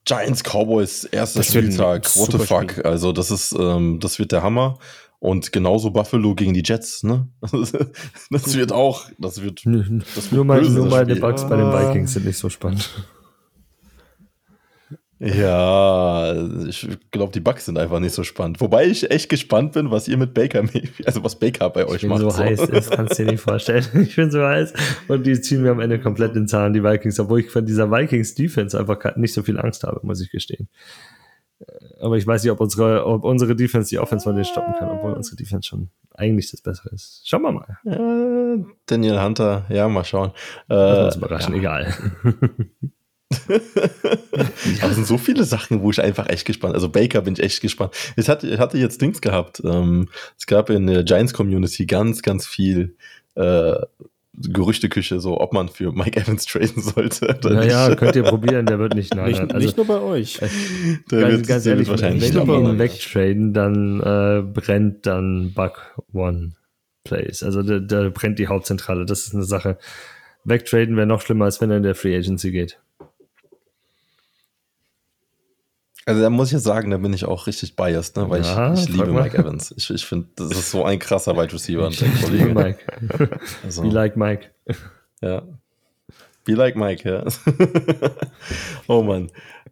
Giants 0.06 0.42
Cowboys, 0.44 1.04
erster 1.04 1.44
Spieltag, 1.44 2.06
what 2.16 2.32
the 2.32 2.38
fuck. 2.40 2.72
Spiel. 2.72 2.84
Also 2.84 3.12
das 3.12 3.30
ist, 3.32 3.54
ähm, 3.60 4.00
das 4.00 4.18
wird 4.20 4.32
der 4.32 4.42
Hammer. 4.44 4.80
Und 5.20 5.52
genauso 5.52 5.90
Buffalo 5.92 6.36
gegen 6.36 6.54
die 6.54 6.62
Jets, 6.64 7.04
ne? 7.04 7.28
Das 8.30 8.56
wird 8.56 8.72
auch, 8.72 9.10
das 9.18 9.42
wird, 9.42 9.66
das 9.66 9.66
Nur, 9.66 9.86
wird 9.86 10.46
mal, 10.46 10.60
böse, 10.62 10.72
nur 10.74 10.86
meine 10.86 11.10
Spiel. 11.10 11.20
Bugs 11.22 11.42
bei 11.50 11.58
den 11.58 11.66
Ah. 11.66 11.90
Vikings 11.90 12.14
sind 12.14 12.26
nicht 12.26 12.38
so 12.38 12.50
spannend. 12.50 12.90
Ja, 15.20 16.32
ich 16.68 16.88
glaube, 17.12 17.32
die 17.34 17.40
Bugs 17.40 17.66
sind 17.66 17.78
einfach 17.80 18.00
nicht 18.00 18.14
so 18.14 18.24
spannend. 18.24 18.62
Wobei 18.62 18.86
ich 18.86 19.10
echt 19.10 19.30
gespannt 19.30 19.74
bin, 19.74 19.90
was 19.90 20.08
ihr 20.08 20.18
mit 20.18 20.34
Baker, 20.36 20.64
also 21.06 21.24
was 21.24 21.38
Baker 21.40 21.70
bei 21.72 21.86
euch 21.88 21.96
Ich 21.96 22.02
bin 22.02 22.10
macht. 22.10 22.22
so 22.22 22.38
heiß, 22.38 22.68
das 22.68 22.90
kannst 22.92 23.18
du 23.18 23.24
dir 23.26 23.32
nicht 23.32 23.42
vorstellen. 23.42 23.84
Ich 24.08 24.16
bin 24.16 24.30
so 24.30 24.44
heiß 24.46 24.74
und 25.08 25.26
die 25.26 25.40
ziehen 25.42 25.64
mir 25.64 25.72
am 25.72 25.80
Ende 25.80 26.00
komplett 26.00 26.36
den 26.36 26.48
Zahn, 26.48 26.74
die 26.74 26.84
Vikings, 26.84 27.20
obwohl 27.20 27.40
ich 27.40 27.50
von 27.50 27.66
dieser 27.66 27.90
Vikings-Defense 27.92 28.78
einfach 28.80 29.16
nicht 29.16 29.34
so 29.34 29.42
viel 29.42 29.60
Angst 29.60 29.84
habe, 29.84 30.00
muss 30.04 30.22
ich 30.22 30.30
gestehen. 30.30 30.70
Äh, 31.60 31.66
Aber 32.00 32.18
ich 32.18 32.28
weiß 32.28 32.44
nicht, 32.44 32.52
ob 32.52 32.60
unsere, 32.60 33.06
ob 33.06 33.24
unsere 33.24 33.56
Defense 33.56 33.90
die 33.90 33.98
Offense 33.98 34.24
von 34.24 34.36
denen 34.36 34.46
stoppen 34.46 34.76
kann, 34.78 34.90
obwohl 34.90 35.14
unsere 35.14 35.36
Defense 35.36 35.68
schon 35.68 35.90
eigentlich 36.14 36.52
das 36.52 36.62
Bessere 36.62 36.90
ist. 36.94 37.24
Schauen 37.26 37.42
wir 37.42 37.52
mal. 37.52 37.78
Äh, 37.86 38.64
Daniel 38.86 39.20
Hunter, 39.22 39.66
ja, 39.70 39.88
mal 39.88 40.04
schauen. 40.04 40.32
Lass 40.68 41.00
Äh, 41.00 41.06
uns 41.06 41.16
überraschen, 41.16 41.54
egal. 41.56 41.94
Aber 44.82 44.90
es 44.90 44.96
sind 44.96 45.08
so 45.08 45.18
viele 45.18 45.44
Sachen, 45.44 45.82
wo 45.82 45.92
ich 45.92 46.02
einfach 46.02 46.30
echt 46.30 46.46
gespannt 46.46 46.76
Also 46.76 46.90
Baker 46.90 47.22
bin 47.22 47.34
ich 47.34 47.42
echt 47.44 47.62
gespannt. 47.62 47.94
Ich 48.16 48.30
hatte, 48.30 48.48
ich 48.48 48.60
hatte 48.60 48.78
jetzt 48.78 49.02
Dings 49.02 49.22
gehabt. 49.22 49.62
Ähm, 49.66 50.08
es 50.38 50.46
gab 50.46 50.70
in 50.70 50.88
der 50.88 51.04
Giants-Community 51.04 51.86
ganz, 51.86 52.22
ganz 52.22 52.46
viel 52.48 52.96
äh, 53.36 53.76
Gerüchteküche, 54.40 55.20
so 55.20 55.42
ob 55.42 55.52
man 55.54 55.68
für 55.68 55.92
Mike 55.92 56.20
Evans 56.20 56.46
traden 56.46 56.82
sollte. 56.82 57.26
oder 57.44 57.50
Naja, 57.56 57.88
nicht. 57.90 57.98
könnt 58.00 58.16
ihr 58.16 58.24
probieren, 58.24 58.66
der 58.68 58.78
wird 58.80 58.94
nicht, 58.94 59.14
nein, 59.16 59.30
Nicht. 59.32 59.42
Also, 59.42 59.58
nicht 59.58 59.78
nur 59.78 59.88
bei 59.88 60.00
euch. 60.00 60.40
Der 61.12 61.22
ganz, 61.22 61.32
wird- 61.34 61.48
ganz 61.48 61.64
der 61.64 61.74
ehrlich, 61.74 61.88
wird 61.88 62.02
wahrscheinlich 62.02 62.34
wenn 62.36 62.48
wir 62.48 62.60
ihn 62.72 62.80
wegtraden, 62.80 63.54
dann 63.54 64.00
äh, 64.00 64.42
brennt 64.44 65.06
dann 65.08 65.54
Bug 65.54 65.96
One 66.14 66.52
Place. 67.04 67.42
Also 67.42 67.64
da, 67.64 67.80
da 67.80 68.10
brennt 68.10 68.38
die 68.38 68.48
Hauptzentrale. 68.48 69.06
Das 69.06 69.26
ist 69.26 69.34
eine 69.34 69.44
Sache. 69.44 69.78
Wegtraden 70.44 70.96
wäre 70.98 71.08
noch 71.08 71.22
schlimmer, 71.22 71.46
als 71.46 71.60
wenn 71.60 71.72
er 71.72 71.78
in 71.78 71.84
der 71.84 71.96
Free 71.96 72.16
Agency 72.16 72.52
geht. 72.52 72.80
Also 76.08 76.22
da 76.22 76.30
muss 76.30 76.48
ich 76.48 76.54
jetzt 76.54 76.64
sagen, 76.64 76.90
da 76.90 76.98
bin 76.98 77.12
ich 77.12 77.26
auch 77.26 77.48
richtig 77.48 77.76
biased, 77.76 78.16
ne? 78.16 78.30
weil 78.30 78.42
ja, 78.42 78.74
ich, 78.74 78.84
ich 78.84 78.90
liebe 78.90 79.08
mal. 79.08 79.24
Mike 79.24 79.38
Evans. 79.38 79.74
Ich, 79.76 79.90
ich 79.90 80.06
finde, 80.06 80.30
das 80.38 80.52
ist 80.52 80.72
so 80.72 80.86
ein 80.86 81.00
krasser 81.00 81.36
Wide 81.36 81.52
Receiver. 81.52 81.90
Ich 81.90 82.30
liebe 82.30 82.54
Mike. 82.54 82.80
Also, 83.62 83.82
Be 83.82 83.90
like 83.90 84.16
Mike. 84.16 84.48
Ja. 85.22 85.44
Be 86.46 86.54
like 86.54 86.78
Mike, 86.78 87.10
ja. 87.10 87.26
oh 88.88 89.04
Mann. 89.04 89.30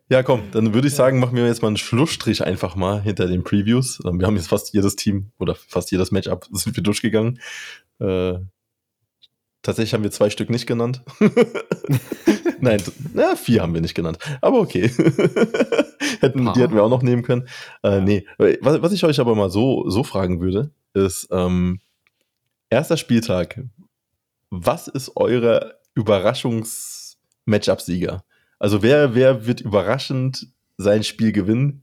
Ja, 0.10 0.24
komm, 0.24 0.42
dann 0.52 0.74
würde 0.74 0.90
ich 0.90 0.94
sagen, 0.94 1.20
machen 1.20 1.38
wir 1.38 1.48
jetzt 1.48 1.62
mal 1.62 1.70
einen 1.70 1.78
Schlussstrich 1.78 2.44
einfach 2.44 2.76
mal 2.76 3.02
hinter 3.02 3.28
den 3.28 3.46
Previews. 3.46 4.02
Ähm, 4.06 4.20
wir 4.20 4.28
haben 4.28 4.36
jetzt 4.36 4.50
fast 4.50 4.74
jedes 4.74 4.98
Team 4.98 5.32
oder 5.40 5.56
fast 5.56 5.90
jedes 5.92 6.12
Matchup 6.12 6.48
sind 6.52 6.76
wir 6.76 6.84
durchgegangen. 6.84 7.40
Äh, 8.00 8.34
tatsächlich 9.62 9.94
haben 9.94 10.04
wir 10.04 10.12
zwei 10.12 10.30
Stück 10.30 10.50
nicht 10.50 10.68
genannt. 10.68 11.02
Nein, 12.62 12.82
na, 13.14 13.36
vier 13.36 13.62
haben 13.62 13.74
wir 13.74 13.82
nicht 13.82 13.96
genannt. 13.96 14.20
Aber 14.42 14.60
okay. 14.60 14.88
hätten, 16.20 16.54
die 16.54 16.62
hätten 16.62 16.76
wir 16.76 16.84
auch 16.84 16.90
noch 16.90 17.04
nehmen 17.04 17.24
können. 17.24 17.48
Äh, 17.84 18.02
nee, 18.02 18.26
was, 18.38 18.82
was, 18.82 18.94
ich 18.94 19.04
euch 19.04 19.20
aber 19.20 19.36
mal 19.36 19.50
so, 19.50 19.90
so 19.90 20.04
fragen 20.04 20.40
würde, 20.42 20.70
ist, 20.94 21.28
ähm, 21.32 21.80
erster 22.70 22.98
Spieltag. 22.98 23.64
Was 24.50 24.88
ist 24.88 25.16
eure 25.16 25.80
Überraschungs-Matchup-Sieger? 25.96 28.24
Also 28.60 28.84
wer, 28.84 29.16
wer 29.16 29.48
wird 29.48 29.62
überraschend 29.62 30.50
sein 30.78 31.04
Spiel 31.04 31.32
gewinnen, 31.32 31.82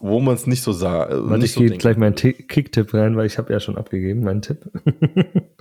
wo 0.00 0.18
man 0.20 0.34
es 0.34 0.46
nicht 0.46 0.62
so 0.62 0.72
sah? 0.72 1.08
Äh, 1.08 1.30
Warte, 1.30 1.44
ich 1.44 1.52
so 1.52 1.60
gehe 1.60 1.70
gleich 1.70 1.96
meinen 1.96 2.16
Kick-Tipp 2.16 2.92
rein, 2.92 3.16
weil 3.16 3.26
ich 3.26 3.38
habe 3.38 3.52
ja 3.52 3.60
schon 3.60 3.78
abgegeben, 3.78 4.24
meinen 4.24 4.42
Tipp. 4.42 4.68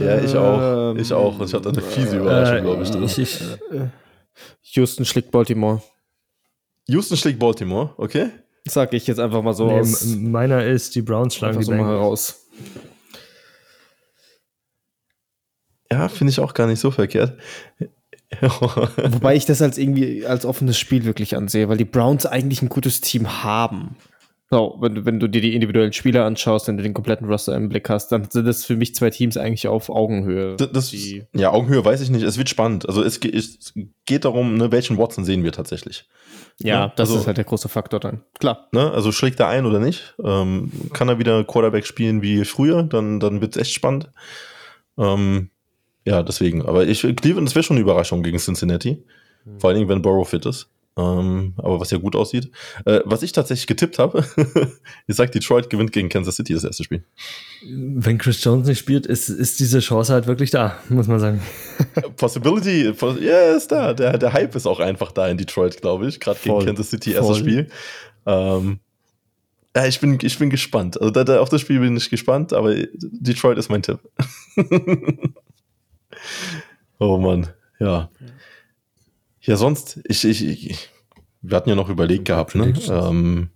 ja, 0.00 0.20
ich 0.20 0.36
auch. 0.36 0.96
Ich 0.96 1.12
auch. 1.12 1.40
Ich 1.40 1.54
hatte 1.54 1.68
eine 1.68 1.82
fiese 1.82 2.18
Überraschung, 2.18 2.56
äh, 2.56 2.60
glaube 2.62 2.82
ich, 2.82 2.90
drin. 2.90 3.04
Ich, 3.04 3.18
ich, 3.18 3.40
Houston 4.74 5.04
schlägt 5.04 5.30
Baltimore. 5.30 5.82
Houston 6.86 7.16
schlägt 7.16 7.38
Baltimore, 7.38 7.94
okay? 7.96 8.30
Sag 8.66 8.92
ich 8.92 9.06
jetzt 9.06 9.18
einfach 9.18 9.42
mal 9.42 9.54
so 9.54 9.66
nee, 9.66 9.80
aus. 9.80 10.04
Meiner 10.06 10.64
ist, 10.64 10.94
die 10.94 11.02
Browns 11.02 11.34
schlagen 11.34 11.58
die 11.58 11.64
so 11.64 11.72
mal 11.72 11.86
heraus. 11.86 12.46
Ja, 15.90 16.08
finde 16.08 16.30
ich 16.30 16.40
auch 16.40 16.54
gar 16.54 16.66
nicht 16.66 16.80
so 16.80 16.90
verkehrt. 16.90 17.38
Wobei 18.40 19.36
ich 19.36 19.44
das 19.44 19.60
als 19.60 19.76
irgendwie 19.76 20.24
als 20.24 20.46
offenes 20.46 20.78
Spiel 20.78 21.04
wirklich 21.04 21.36
ansehe, 21.36 21.68
weil 21.68 21.76
die 21.76 21.84
Browns 21.84 22.24
eigentlich 22.24 22.62
ein 22.62 22.70
gutes 22.70 23.00
Team 23.00 23.42
haben. 23.42 23.96
So, 24.52 24.76
wenn, 24.80 24.94
du, 24.94 25.06
wenn 25.06 25.18
du 25.18 25.28
dir 25.28 25.40
die 25.40 25.54
individuellen 25.54 25.94
Spieler 25.94 26.26
anschaust, 26.26 26.68
wenn 26.68 26.76
du 26.76 26.82
den 26.82 26.92
kompletten 26.92 27.26
Roster 27.26 27.56
im 27.56 27.70
Blick 27.70 27.88
hast, 27.88 28.12
dann 28.12 28.30
sind 28.30 28.46
das 28.46 28.66
für 28.66 28.76
mich 28.76 28.94
zwei 28.94 29.08
Teams 29.08 29.38
eigentlich 29.38 29.66
auf 29.66 29.88
Augenhöhe. 29.88 30.56
Das, 30.56 30.70
das 30.72 30.92
ja, 31.32 31.50
Augenhöhe 31.50 31.82
weiß 31.82 32.02
ich 32.02 32.10
nicht. 32.10 32.22
Es 32.22 32.36
wird 32.36 32.50
spannend. 32.50 32.86
Also 32.86 33.02
es, 33.02 33.16
es 33.16 33.72
geht 34.04 34.26
darum, 34.26 34.58
ne, 34.58 34.70
welchen 34.70 34.98
Watson 34.98 35.24
sehen 35.24 35.42
wir 35.42 35.52
tatsächlich. 35.52 36.06
Ja, 36.58 36.88
ne? 36.88 36.92
das 36.96 37.08
also, 37.08 37.22
ist 37.22 37.26
halt 37.26 37.38
der 37.38 37.46
große 37.46 37.70
Faktor 37.70 37.98
dann. 37.98 38.24
Klar. 38.40 38.68
Ne, 38.72 38.90
also 38.90 39.10
schlägt 39.10 39.40
er 39.40 39.48
ein 39.48 39.64
oder 39.64 39.78
nicht? 39.78 40.16
Ähm, 40.22 40.70
kann 40.92 41.08
er 41.08 41.18
wieder 41.18 41.44
Quarterback 41.44 41.86
spielen 41.86 42.20
wie 42.20 42.44
früher? 42.44 42.82
Dann, 42.82 43.20
dann 43.20 43.40
wird 43.40 43.56
es 43.56 43.62
echt 43.62 43.72
spannend. 43.72 44.10
Ähm, 44.98 45.48
ja, 46.04 46.22
deswegen. 46.22 46.66
Aber 46.66 46.86
ich, 46.86 47.00
Cleveland, 47.00 47.48
das 47.48 47.54
wäre 47.54 47.62
schon 47.62 47.76
eine 47.76 47.84
Überraschung 47.84 48.22
gegen 48.22 48.36
Cincinnati. 48.36 49.02
Mhm. 49.46 49.60
Vor 49.60 49.70
allen 49.70 49.78
Dingen, 49.78 49.88
wenn 49.88 50.02
Burrow 50.02 50.28
fit 50.28 50.44
ist. 50.44 50.68
Ähm, 50.94 51.54
aber 51.56 51.80
was 51.80 51.90
ja 51.90 51.96
gut 51.96 52.14
aussieht. 52.14 52.50
Äh, 52.84 53.00
was 53.04 53.22
ich 53.22 53.32
tatsächlich 53.32 53.66
getippt 53.66 53.98
habe, 53.98 54.26
ich 55.06 55.16
sag, 55.16 55.32
Detroit 55.32 55.70
gewinnt 55.70 55.92
gegen 55.92 56.10
Kansas 56.10 56.36
City 56.36 56.52
das 56.52 56.64
erste 56.64 56.84
Spiel. 56.84 57.02
Wenn 57.64 58.18
Chris 58.18 58.44
Jones 58.44 58.68
nicht 58.68 58.78
spielt, 58.78 59.06
ist, 59.06 59.30
ist 59.30 59.58
diese 59.58 59.80
Chance 59.80 60.12
halt 60.12 60.26
wirklich 60.26 60.50
da, 60.50 60.76
muss 60.90 61.06
man 61.06 61.18
sagen. 61.18 61.40
Possibility, 62.16 62.84
ja, 62.84 63.16
yeah, 63.20 63.56
ist 63.56 63.72
da. 63.72 63.94
Der, 63.94 64.18
der 64.18 64.34
Hype 64.34 64.54
ist 64.54 64.66
auch 64.66 64.80
einfach 64.80 65.12
da 65.12 65.28
in 65.28 65.38
Detroit, 65.38 65.80
glaube 65.80 66.08
ich. 66.08 66.20
Gerade 66.20 66.38
gegen 66.42 66.66
Kansas 66.66 66.90
City, 66.90 67.12
erstes 67.12 67.38
Spiel. 67.38 67.70
Ähm, 68.26 68.80
ja, 69.74 69.86
ich 69.86 69.98
bin, 70.00 70.18
ich 70.20 70.38
bin 70.38 70.50
gespannt. 70.50 71.00
Also 71.00 71.10
da, 71.10 71.24
da, 71.24 71.40
auf 71.40 71.48
das 71.48 71.62
Spiel 71.62 71.80
bin 71.80 71.96
ich 71.96 72.10
gespannt, 72.10 72.52
aber 72.52 72.74
Detroit 72.92 73.56
ist 73.56 73.70
mein 73.70 73.82
Tipp. 73.82 74.00
oh 76.98 77.16
Mann, 77.16 77.48
ja. 77.78 78.10
Ja, 79.42 79.56
sonst, 79.56 80.00
ich, 80.04 80.24
ich, 80.24 80.70
ich, 80.70 80.88
wir 81.42 81.56
hatten 81.56 81.68
ja 81.68 81.74
noch 81.74 81.88
überlegt 81.88 82.24
gehabt, 82.24 82.54
ne? 82.54 82.72
Ähm, 82.88 83.50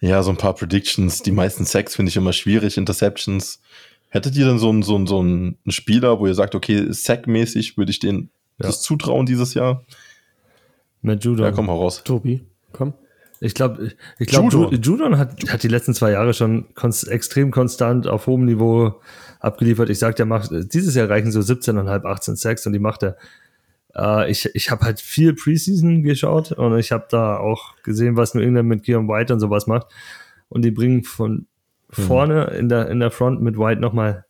ja, 0.00 0.22
so 0.22 0.30
ein 0.30 0.36
paar 0.36 0.54
Predictions. 0.54 1.22
Die 1.22 1.32
meisten 1.32 1.64
Sacks 1.64 1.96
finde 1.96 2.10
ich 2.10 2.16
immer 2.16 2.32
schwierig, 2.32 2.76
Interceptions. 2.76 3.60
Hättet 4.10 4.36
ihr 4.36 4.46
denn 4.46 4.58
so 4.58 4.68
einen, 4.68 4.82
so 4.82 4.94
einen, 4.94 5.06
so 5.06 5.18
einen 5.18 5.56
Spieler, 5.68 6.20
wo 6.20 6.26
ihr 6.26 6.34
sagt, 6.34 6.54
okay, 6.54 6.86
Sack-mäßig 6.88 7.76
würde 7.76 7.90
ich 7.90 7.98
den 7.98 8.30
ja. 8.58 8.66
das 8.66 8.80
zutrauen 8.82 9.26
dieses 9.26 9.54
Jahr? 9.54 9.84
Mit 11.02 11.24
Judon. 11.24 11.44
Ja, 11.44 11.52
komm 11.52 11.68
raus. 11.68 12.02
Tobi, 12.04 12.44
komm. 12.72 12.94
Ich 13.40 13.54
glaube, 13.54 13.92
ich 14.18 14.28
glaub, 14.28 14.52
Judon, 14.52 14.80
Judon 14.80 15.18
hat, 15.18 15.50
hat 15.50 15.62
die 15.62 15.68
letzten 15.68 15.92
zwei 15.92 16.12
Jahre 16.12 16.32
schon 16.32 16.72
konst 16.74 17.08
extrem 17.08 17.50
konstant 17.50 18.06
auf 18.06 18.26
hohem 18.26 18.44
Niveau 18.44 19.00
abgeliefert. 19.40 19.90
Ich 19.90 19.98
sag, 19.98 20.16
der 20.16 20.24
macht, 20.24 20.50
dieses 20.72 20.94
Jahr 20.94 21.10
reichen 21.10 21.32
so 21.32 21.40
17,5, 21.40 22.04
18 22.04 22.36
Sacks 22.36 22.66
und 22.66 22.72
die 22.72 22.78
macht 22.78 23.02
er 23.02 23.16
äh, 23.96 24.30
ich 24.30 24.50
ich 24.54 24.70
habe 24.70 24.84
halt 24.84 25.00
viel 25.00 25.34
Preseason 25.34 26.02
geschaut 26.02 26.52
und 26.52 26.78
ich 26.78 26.92
habe 26.92 27.06
da 27.10 27.38
auch 27.38 27.76
gesehen, 27.82 28.16
was 28.16 28.34
New 28.34 28.42
England 28.42 28.68
mit 28.68 28.82
Kieran 28.82 29.08
White 29.08 29.32
und 29.32 29.40
sowas 29.40 29.66
macht. 29.66 29.88
Und 30.48 30.62
die 30.62 30.70
bringen 30.70 31.04
von 31.04 31.46
mhm. 31.96 32.02
vorne 32.02 32.44
in 32.58 32.68
der, 32.68 32.88
in 32.88 33.00
der 33.00 33.10
Front 33.10 33.42
mit 33.42 33.58
White 33.58 33.80
nochmal 33.80 34.24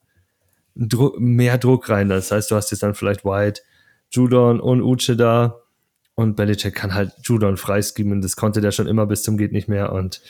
Druck, 0.74 1.18
mehr 1.20 1.58
Druck 1.58 1.88
rein. 1.88 2.08
Das 2.08 2.30
heißt, 2.30 2.50
du 2.50 2.56
hast 2.56 2.70
jetzt 2.70 2.82
dann 2.82 2.94
vielleicht 2.94 3.24
White, 3.24 3.62
Judon 4.10 4.60
und 4.60 4.82
Uche 4.82 5.16
da. 5.16 5.60
Und 6.16 6.36
Belichick 6.36 6.76
kann 6.76 6.94
halt 6.94 7.12
Judon 7.22 7.56
freiskimen. 7.56 8.22
Das 8.22 8.36
konnte 8.36 8.60
der 8.60 8.70
schon 8.70 8.86
immer 8.86 9.06
bis 9.06 9.24
zum 9.24 9.36
geht 9.36 9.50
nicht 9.50 9.68
mehr. 9.68 9.92
Und 9.92 10.20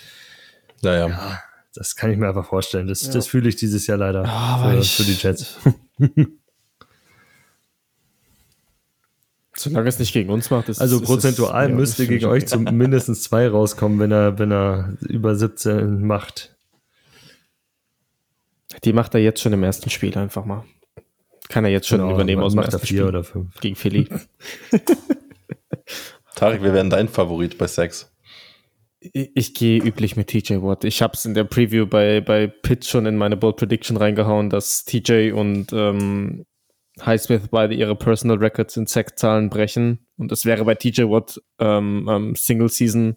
naja. 0.80 1.08
ja, 1.08 1.40
das 1.74 1.94
kann 1.94 2.10
ich 2.10 2.16
mir 2.16 2.28
einfach 2.28 2.46
vorstellen. 2.46 2.86
Das, 2.86 3.06
ja. 3.06 3.12
das 3.12 3.26
fühle 3.26 3.50
ich 3.50 3.56
dieses 3.56 3.86
Jahr 3.86 3.98
leider 3.98 4.24
ja, 4.24 4.58
für, 4.62 4.78
ich, 4.78 4.96
für 4.96 5.02
die 5.02 5.12
Jets. 5.12 5.58
Solange 9.56 9.88
es 9.88 9.98
nicht 9.98 10.12
gegen 10.12 10.30
uns 10.30 10.50
macht, 10.50 10.68
ist 10.68 10.80
Also 10.80 10.96
ist 10.96 11.04
prozentual 11.04 11.70
es, 11.70 11.76
müsste 11.76 12.06
gegen 12.06 12.26
euch 12.26 12.46
zum 12.46 12.64
mindestens 12.76 13.22
zwei 13.22 13.48
rauskommen, 13.48 13.98
wenn 14.00 14.10
er, 14.10 14.38
wenn 14.38 14.52
er 14.52 14.96
über 15.08 15.36
17 15.36 16.04
macht. 16.04 16.56
Die 18.82 18.92
macht 18.92 19.14
er 19.14 19.20
jetzt 19.20 19.40
schon 19.40 19.52
im 19.52 19.62
ersten 19.62 19.90
Spiel 19.90 20.16
einfach 20.18 20.44
mal. 20.44 20.64
Kann 21.48 21.64
er 21.64 21.70
jetzt 21.70 21.86
schon 21.86 21.98
genau, 21.98 22.14
übernehmen 22.14 22.42
aus 22.42 22.54
dem 22.54 22.62
ersten 22.62 22.80
vier 22.80 22.86
Spiel 22.86 23.02
oder 23.04 23.22
fünf. 23.22 23.60
Gegen 23.60 23.76
Philly. 23.76 24.08
Tarek, 26.34 26.62
wer 26.62 26.74
wäre 26.74 26.88
dein 26.88 27.08
Favorit 27.08 27.56
bei 27.58 27.66
Sex? 27.66 28.10
Ich, 29.00 29.30
ich 29.34 29.54
gehe 29.54 29.82
üblich 29.82 30.16
mit 30.16 30.28
TJ 30.28 30.54
Watt. 30.62 30.84
Ich 30.84 31.02
habe 31.02 31.12
es 31.14 31.24
in 31.24 31.34
der 31.34 31.44
Preview 31.44 31.86
bei, 31.86 32.20
bei 32.20 32.46
Pitt 32.46 32.86
schon 32.86 33.06
in 33.06 33.16
meine 33.16 33.36
Bold 33.36 33.56
Prediction 33.56 33.96
reingehauen, 33.96 34.50
dass 34.50 34.84
TJ 34.84 35.32
und 35.32 35.72
ähm, 35.72 36.46
Highsmith 37.00 37.48
beide 37.50 37.74
ihre 37.74 37.96
Personal 37.96 38.38
Records 38.38 38.76
in 38.76 38.86
Sack-Zahlen 38.86 39.50
brechen. 39.50 40.06
Und 40.16 40.30
das 40.30 40.44
wäre 40.44 40.64
bei 40.64 40.74
TJ 40.74 41.02
Watt 41.02 41.40
ähm, 41.58 42.08
ähm, 42.08 42.36
Single-Season 42.36 43.16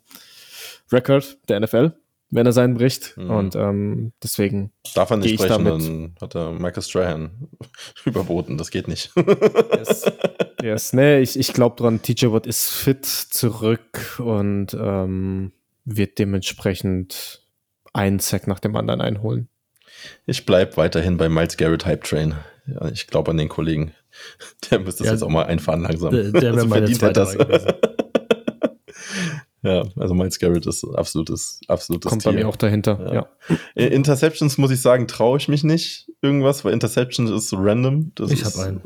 Record 0.92 1.38
der 1.48 1.60
NFL, 1.60 1.94
wenn 2.32 2.46
er 2.46 2.54
seinen 2.54 2.74
bricht. 2.74 3.16
Mhm. 3.18 3.30
Und 3.30 3.56
ähm, 3.56 4.14
deswegen. 4.24 4.72
Darf 4.96 5.12
er 5.12 5.18
nicht 5.18 5.38
brechen, 5.38 5.66
dann 5.66 6.16
hat 6.20 6.36
er 6.36 6.52
Michael 6.52 6.84
Strahan 6.84 7.50
überboten. 8.06 8.58
Das 8.58 8.72
geht 8.72 8.88
nicht. 8.88 9.12
yes. 9.16 10.12
yes. 10.62 10.94
Nee, 10.94 11.20
ich, 11.20 11.38
ich 11.38 11.54
glaube 11.54 11.76
dran, 11.76 12.02
TJ 12.02 12.28
Watt 12.28 12.48
ist 12.48 12.70
fit 12.70 13.06
zurück 13.06 14.20
und 14.20 14.74
ähm, 14.74 15.52
wird 15.86 16.18
dementsprechend 16.20 17.44
einen 17.94 18.20
Sack 18.20 18.48
nach 18.48 18.60
dem 18.60 18.76
anderen 18.76 19.02
einholen. 19.02 19.50
Ich 20.26 20.46
bleibe 20.46 20.78
weiterhin 20.78 21.18
bei 21.18 21.30
Miles 21.30 21.58
Garrett 21.58 21.86
Hype 21.86 22.04
Train. 22.04 22.36
Ja, 22.68 22.90
ich 22.90 23.08
glaube 23.08 23.32
an 23.32 23.38
den 23.38 23.50
Kollegen. 23.50 23.94
Der 24.70 24.80
müsste 24.80 25.04
das 25.04 25.08
ja, 25.08 25.14
jetzt 25.14 25.24
auch 25.24 25.30
mal 25.30 25.46
einfahren 25.46 25.82
langsam. 25.82 26.12
Der, 26.12 26.32
der 26.32 26.54
also 26.54 26.68
verdient 26.68 27.02
das. 27.02 27.36
ja, 29.64 29.86
also 29.96 30.14
Miles 30.14 30.40
Garrett 30.40 30.66
ist 30.66 30.84
absolutes, 30.84 31.62
absolutes 31.68 32.10
Kommt 32.10 32.24
Tier. 32.24 32.32
bei 32.32 32.40
mir 32.40 32.48
auch 32.48 32.56
dahinter, 32.56 33.14
ja. 33.14 33.28
ja. 33.76 33.88
Interceptions 33.88 34.58
muss 34.58 34.72
ich 34.72 34.82
sagen, 34.82 35.08
traue 35.08 35.38
ich 35.38 35.48
mich 35.48 35.64
nicht 35.64 36.10
irgendwas, 36.22 36.66
weil 36.66 36.74
Interceptions 36.74 37.30
ist 37.30 37.50
so 37.50 37.58
random. 37.58 38.12
Das 38.16 38.32
ich 38.32 38.44
habe 38.44 38.60
einen. 38.64 38.82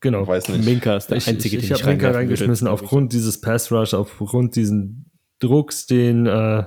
Genau. 0.00 0.26
Weiß 0.26 0.48
nicht. 0.48 0.64
Minka 0.64 0.96
ist 0.96 1.08
der 1.08 1.18
ich, 1.18 1.28
einzige, 1.28 1.58
ich, 1.58 1.64
ich, 1.64 1.70
ich 1.70 1.82
habe 1.82 1.92
Minka 1.92 2.10
reingeschmissen 2.10 2.66
aufgrund 2.66 3.12
dieses 3.12 3.40
Pass 3.40 3.70
Rush, 3.70 3.92
aufgrund 3.92 4.56
diesen 4.56 5.10
Drucks, 5.40 5.86
den 5.86 6.26
äh, 6.26 6.64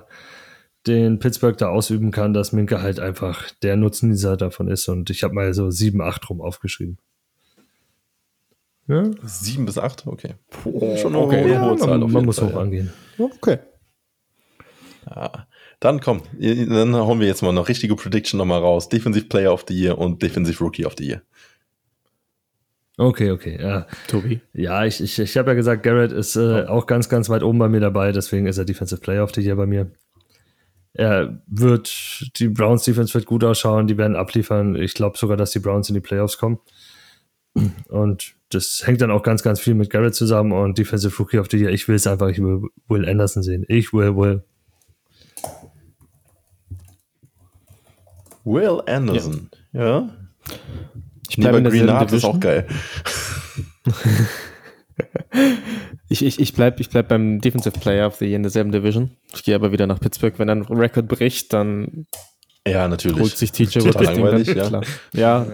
den 0.87 1.19
Pittsburgh 1.19 1.57
da 1.57 1.69
ausüben 1.69 2.11
kann, 2.11 2.33
dass 2.33 2.51
Minka 2.51 2.81
halt 2.81 2.99
einfach 2.99 3.51
der 3.61 3.77
Nutznießer 3.77 4.37
davon 4.37 4.67
ist. 4.67 4.87
Und 4.89 5.09
ich 5.09 5.23
habe 5.23 5.33
mal 5.33 5.53
so 5.53 5.69
7, 5.69 6.01
8 6.01 6.29
rum 6.29 6.41
aufgeschrieben. 6.41 6.97
Ja? 8.87 9.09
7 9.23 9.65
bis 9.65 9.77
8? 9.77 10.07
Okay. 10.07 10.35
Puh, 10.49 10.97
schon 10.97 11.15
eine 11.15 11.23
okay. 11.23 11.43
hohe, 11.43 11.51
ja, 11.51 11.77
Zahl. 11.77 11.99
Man, 11.99 12.11
man 12.11 12.25
muss 12.25 12.39
Fall, 12.39 12.49
hoch 12.49 12.55
ja. 12.55 12.59
angehen. 12.59 12.93
Okay. 13.17 13.59
Ja. 15.09 15.47
Dann 15.79 15.99
komm, 15.99 16.21
dann 16.39 16.95
hauen 16.95 17.19
wir 17.19 17.27
jetzt 17.27 17.41
mal 17.41 17.51
noch 17.51 17.67
richtige 17.67 17.95
Prediction 17.95 18.37
nochmal 18.37 18.61
raus. 18.61 18.87
Defensive 18.89 19.25
Player 19.25 19.53
of 19.53 19.65
the 19.67 19.73
Year 19.73 19.97
und 19.97 20.21
Defensive 20.21 20.63
Rookie 20.63 20.85
of 20.85 20.95
the 20.97 21.05
Year. 21.05 21.21
Okay, 22.97 23.31
okay, 23.31 23.59
ja. 23.59 23.87
Tobi? 24.07 24.39
Ja, 24.53 24.85
ich, 24.85 25.01
ich, 25.01 25.17
ich 25.17 25.35
habe 25.37 25.51
ja 25.51 25.55
gesagt, 25.55 25.81
Garrett 25.83 26.11
ist 26.11 26.35
äh, 26.35 26.65
auch 26.67 26.85
ganz, 26.85 27.09
ganz 27.09 27.27
weit 27.27 27.41
oben 27.41 27.57
bei 27.57 27.67
mir 27.67 27.79
dabei, 27.79 28.11
deswegen 28.11 28.45
ist 28.45 28.57
er 28.57 28.65
Defensive 28.65 29.01
Player 29.01 29.23
of 29.23 29.33
the 29.33 29.41
Year 29.41 29.55
bei 29.55 29.65
mir. 29.65 29.91
Er 30.93 31.41
wird, 31.47 32.29
die 32.37 32.49
Browns 32.49 32.83
Defense 32.83 33.13
wird 33.13 33.25
gut 33.25 33.43
ausschauen, 33.43 33.87
die 33.87 33.97
werden 33.97 34.15
abliefern. 34.15 34.75
Ich 34.75 34.93
glaube 34.93 35.17
sogar, 35.17 35.37
dass 35.37 35.51
die 35.51 35.59
Browns 35.59 35.89
in 35.89 35.95
die 35.95 36.01
Playoffs 36.01 36.37
kommen. 36.37 36.59
Und 37.89 38.35
das 38.49 38.83
hängt 38.85 39.01
dann 39.01 39.11
auch 39.11 39.23
ganz, 39.23 39.43
ganz 39.43 39.59
viel 39.59 39.73
mit 39.73 39.89
Garrett 39.89 40.15
zusammen 40.15 40.51
und 40.51 40.77
Defensive 40.77 41.15
Rookie 41.17 41.39
of 41.39 41.47
the 41.49 41.57
Year. 41.57 41.71
Ich 41.71 41.87
will 41.87 41.95
es 41.95 42.07
einfach, 42.07 42.27
ich 42.29 42.39
will 42.39 42.69
Will 42.87 43.07
Anderson 43.07 43.43
sehen. 43.43 43.65
Ich 43.67 43.93
will 43.93 44.15
Will. 44.15 44.43
Will 48.43 48.81
Anderson, 48.87 49.49
ja. 49.71 49.85
ja. 49.85 50.09
Ich 51.29 51.37
bleibe 51.37 51.57
in 51.57 51.63
der 51.63 51.73
Green 51.73 51.89
Art 51.89 52.11
ist 52.11 52.25
auch 52.25 52.39
geil. 52.39 52.67
ich 56.09 56.23
ich, 56.23 56.39
ich 56.39 56.53
bleibe 56.53 56.81
ich 56.81 56.89
bleib 56.89 57.07
beim 57.07 57.41
Defensive 57.41 57.79
Player 57.79 58.07
of 58.07 58.15
the 58.15 58.25
Year 58.25 58.35
in 58.35 58.43
derselben 58.43 58.71
Division. 58.71 59.11
Ich 59.33 59.43
gehe 59.43 59.55
aber 59.55 59.71
wieder 59.71 59.87
nach 59.87 59.99
Pittsburgh. 59.99 60.37
Wenn 60.37 60.49
ein 60.49 60.61
Rekord 60.63 61.07
bricht, 61.07 61.53
dann 61.53 62.07
ja, 62.67 62.87
natürlich. 62.87 63.19
holt 63.19 63.37
sich 63.37 63.51
TJ 63.51 63.79
Watt 63.85 64.01
langweilig, 64.01 64.47
ja. 64.47 64.67
Klar. 64.67 64.83
ja, 65.13 65.45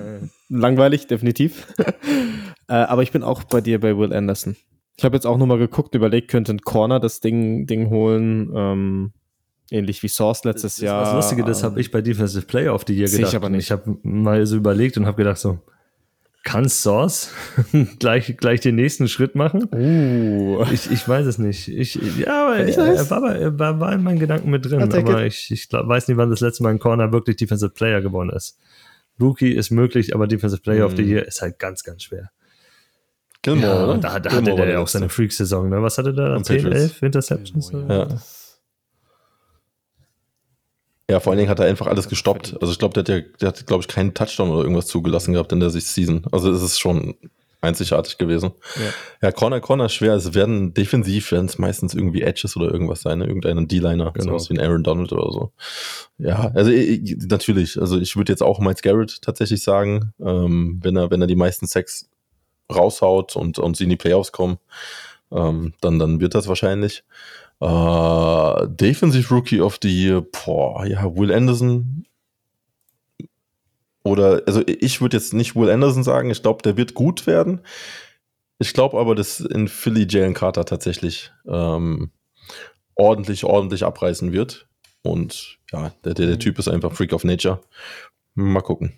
langweilig, 0.50 1.08
definitiv. 1.08 1.68
äh, 2.68 2.74
aber 2.74 3.04
ich 3.04 3.12
bin 3.12 3.24
auch 3.24 3.44
bei 3.44 3.62
dir 3.62 3.80
bei 3.80 3.98
Will 3.98 4.14
Anderson. 4.14 4.56
Ich 4.98 5.04
habe 5.04 5.16
jetzt 5.16 5.26
auch 5.26 5.38
nochmal 5.38 5.58
geguckt, 5.58 5.96
überlegt, 5.96 6.30
könnte 6.30 6.54
ein 6.54 6.60
Corner 6.60 7.00
das 7.00 7.22
Ding, 7.22 7.66
Ding 7.66 7.90
holen. 7.90 8.52
Ähm, 8.54 9.14
Ähnlich 9.72 10.02
wie 10.02 10.08
Source 10.08 10.44
letztes 10.46 10.76
das, 10.76 10.84
Jahr. 10.84 11.04
Das 11.04 11.14
Lustige, 11.14 11.44
das 11.44 11.64
habe 11.64 11.80
ich 11.80 11.92
bei 11.92 12.02
Defensive 12.02 12.46
Player 12.46 12.74
of 12.74 12.86
the 12.88 12.94
Year 12.94 13.08
gedacht. 13.08 13.30
Ich 13.30 13.36
aber 13.36 13.50
nicht. 13.50 13.66
Ich 13.66 13.72
habe 13.72 13.98
mal 14.02 14.46
so 14.46 14.56
überlegt 14.56 14.98
und 14.98 15.06
habe 15.06 15.18
gedacht 15.18 15.38
so, 15.38 15.60
kann 16.50 16.68
Source 16.68 17.30
gleich, 18.00 18.36
gleich 18.38 18.60
den 18.60 18.74
nächsten 18.74 19.08
Schritt 19.08 19.36
machen? 19.36 19.70
Uh. 19.72 20.66
Ich, 20.72 20.90
ich 20.90 21.08
weiß 21.08 21.28
es 21.28 21.38
nicht. 21.38 21.68
Ich, 21.68 21.94
ja, 22.18 22.48
aber 22.48 22.68
ich 22.68 22.76
er, 22.76 23.10
war, 23.12 23.36
er 23.36 23.60
war, 23.60 23.80
war 23.80 23.94
in 23.94 24.02
meinen 24.02 24.18
Gedanken 24.18 24.50
mit 24.50 24.66
drin. 24.66 24.82
Aber 24.82 25.26
ich, 25.26 25.52
ich 25.52 25.70
glaub, 25.70 25.88
weiß 25.88 26.08
nicht, 26.08 26.18
wann 26.18 26.32
das 26.32 26.40
letzte 26.40 26.64
Mal 26.64 26.70
ein 26.70 26.80
Corner 26.80 27.12
wirklich 27.12 27.36
Defensive 27.36 27.70
Player 27.70 28.02
geworden 28.02 28.32
ist. 28.32 28.58
Rookie 29.22 29.52
ist 29.52 29.70
möglich, 29.70 30.16
aber 30.16 30.26
Defensive 30.26 30.62
Player 30.62 30.88
mm. 30.88 30.92
of 30.92 30.96
the 30.96 31.04
mhm. 31.04 31.10
Year 31.10 31.28
ist 31.28 31.44
halt 31.44 31.60
ganz, 31.60 31.84
ganz 31.84 32.04
schwer. 32.04 32.32
Gilmore, 33.44 33.94
ja, 33.94 33.98
Da, 33.98 34.20
da 34.20 34.30
Gilmore 34.30 34.52
hatte 34.54 34.66
der 34.66 34.74
ja 34.74 34.80
auch 34.80 34.88
seine 34.88 35.10
Freak-Saison. 35.10 35.70
Ne? 35.70 35.84
Was 35.84 36.00
hatte 36.00 36.16
der? 36.16 36.42
10, 36.42 36.66
11 36.66 37.04
Interceptions? 37.04 37.72
Ja. 37.72 37.88
Ja, 37.88 38.08
vor 41.20 41.32
allen 41.32 41.40
Dingen 41.40 41.50
hat 41.50 41.60
er 41.60 41.66
einfach 41.66 41.88
alles 41.88 42.08
gestoppt. 42.08 42.58
Also 42.62 42.72
ich 42.72 42.78
glaube, 42.78 42.94
der 42.94 43.02
hat 43.02 43.10
ja, 43.10 43.28
der 43.42 43.48
hat, 43.48 43.66
glaube 43.66 43.82
ich, 43.82 43.88
keinen 43.88 44.14
Touchdown 44.14 44.52
oder 44.52 44.62
irgendwas 44.62 44.86
zugelassen 44.86 45.34
gehabt 45.34 45.52
in 45.52 45.60
der 45.60 45.72
Season. 45.72 46.24
Also 46.32 46.52
es 46.52 46.62
ist 46.62 46.80
schon 46.80 47.16
einzigartig 47.62 48.18
gewesen. 48.18 48.52
Ja, 48.76 49.28
ja 49.28 49.32
Corner, 49.32 49.60
Corner 49.60 49.90
schwer. 49.90 50.14
Es 50.14 50.34
werden 50.34 50.74
defensiv 50.74 51.32
werden 51.32 51.48
es 51.48 51.58
meistens 51.58 51.94
irgendwie 51.94 52.22
Edges 52.22 52.56
oder 52.56 52.72
irgendwas 52.72 53.02
sein, 53.02 53.20
ne? 53.20 53.26
irgendeinen 53.26 53.68
D-Liner, 53.68 54.12
genau. 54.12 54.32
sowas 54.32 54.50
wie 54.50 54.58
ein 54.58 54.66
Aaron 54.66 54.84
Donald 54.84 55.12
oder 55.12 55.32
so. 55.32 55.52
Ja, 56.18 56.52
also 56.54 56.72
ich, 56.72 57.18
natürlich. 57.28 57.80
Also 57.80 58.00
ich 58.00 58.16
würde 58.16 58.32
jetzt 58.32 58.44
auch 58.44 58.60
Miles 58.60 58.82
Garrett 58.82 59.22
tatsächlich 59.22 59.64
sagen, 59.64 60.14
ähm, 60.20 60.80
wenn 60.84 60.96
er, 60.96 61.12
wenn 61.12 61.22
er 61.22 61.28
die 61.28 61.36
meisten 61.36 61.68
Sex 61.68 62.10
raushaut 62.74 63.36
und, 63.36 63.60
und 63.60 63.76
sie 63.76 63.86
in 63.86 63.90
die 63.90 63.98
Playoffs 63.98 64.32
kommen, 64.32 64.60
ähm, 65.32 65.74
dann, 65.82 66.00
dann 66.00 66.20
wird 66.20 66.36
das 66.36 66.48
wahrscheinlich. 66.48 67.04
Uh, 67.62 68.68
Defensive 68.68 69.34
Rookie 69.34 69.60
of 69.60 69.80
the 69.82 69.90
Year, 69.90 70.22
boah, 70.22 70.86
ja, 70.86 71.04
Will 71.16 71.34
Anderson. 71.34 72.06
Oder, 74.04 74.44
also 74.46 74.64
ich 74.66 75.02
würde 75.02 75.18
jetzt 75.18 75.34
nicht 75.34 75.56
Will 75.56 75.70
Anderson 75.70 76.04
sagen, 76.04 76.30
ich 76.30 76.42
glaube, 76.42 76.62
der 76.62 76.78
wird 76.78 76.94
gut 76.94 77.28
werden. 77.28 77.62
Ich 78.60 78.74
glaube 78.74 78.98
aber, 78.98 79.14
dass 79.14 79.42
in 79.42 79.68
Philly 79.68 80.08
Jalen 80.10 80.34
Carter 80.34 80.66
tatsächlich 80.66 81.32
ähm, 81.46 82.12
ordentlich, 82.96 83.44
ordentlich 83.44 83.84
abreißen 83.84 84.32
wird. 84.32 84.68
Und 85.02 85.58
ja, 85.72 85.92
der, 86.04 86.14
der, 86.14 86.28
der 86.28 86.36
mhm. 86.36 86.40
Typ 86.40 86.60
ist 86.60 86.68
einfach 86.68 86.94
Freak 86.94 87.14
of 87.14 87.24
Nature. 87.24 87.62
Mal 88.36 88.62
gucken. 88.62 88.94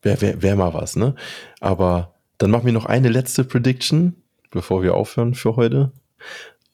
Wäre 0.00 0.20
wär, 0.20 0.42
wär 0.42 0.56
mal 0.56 0.74
was, 0.74 0.96
ne? 0.96 1.14
Aber 1.60 2.14
dann 2.38 2.50
machen 2.50 2.66
wir 2.66 2.72
noch 2.72 2.86
eine 2.86 3.08
letzte 3.08 3.44
Prediction 3.44 4.22
bevor 4.50 4.82
wir 4.82 4.94
aufhören 4.94 5.34
für 5.34 5.56
heute. 5.56 5.92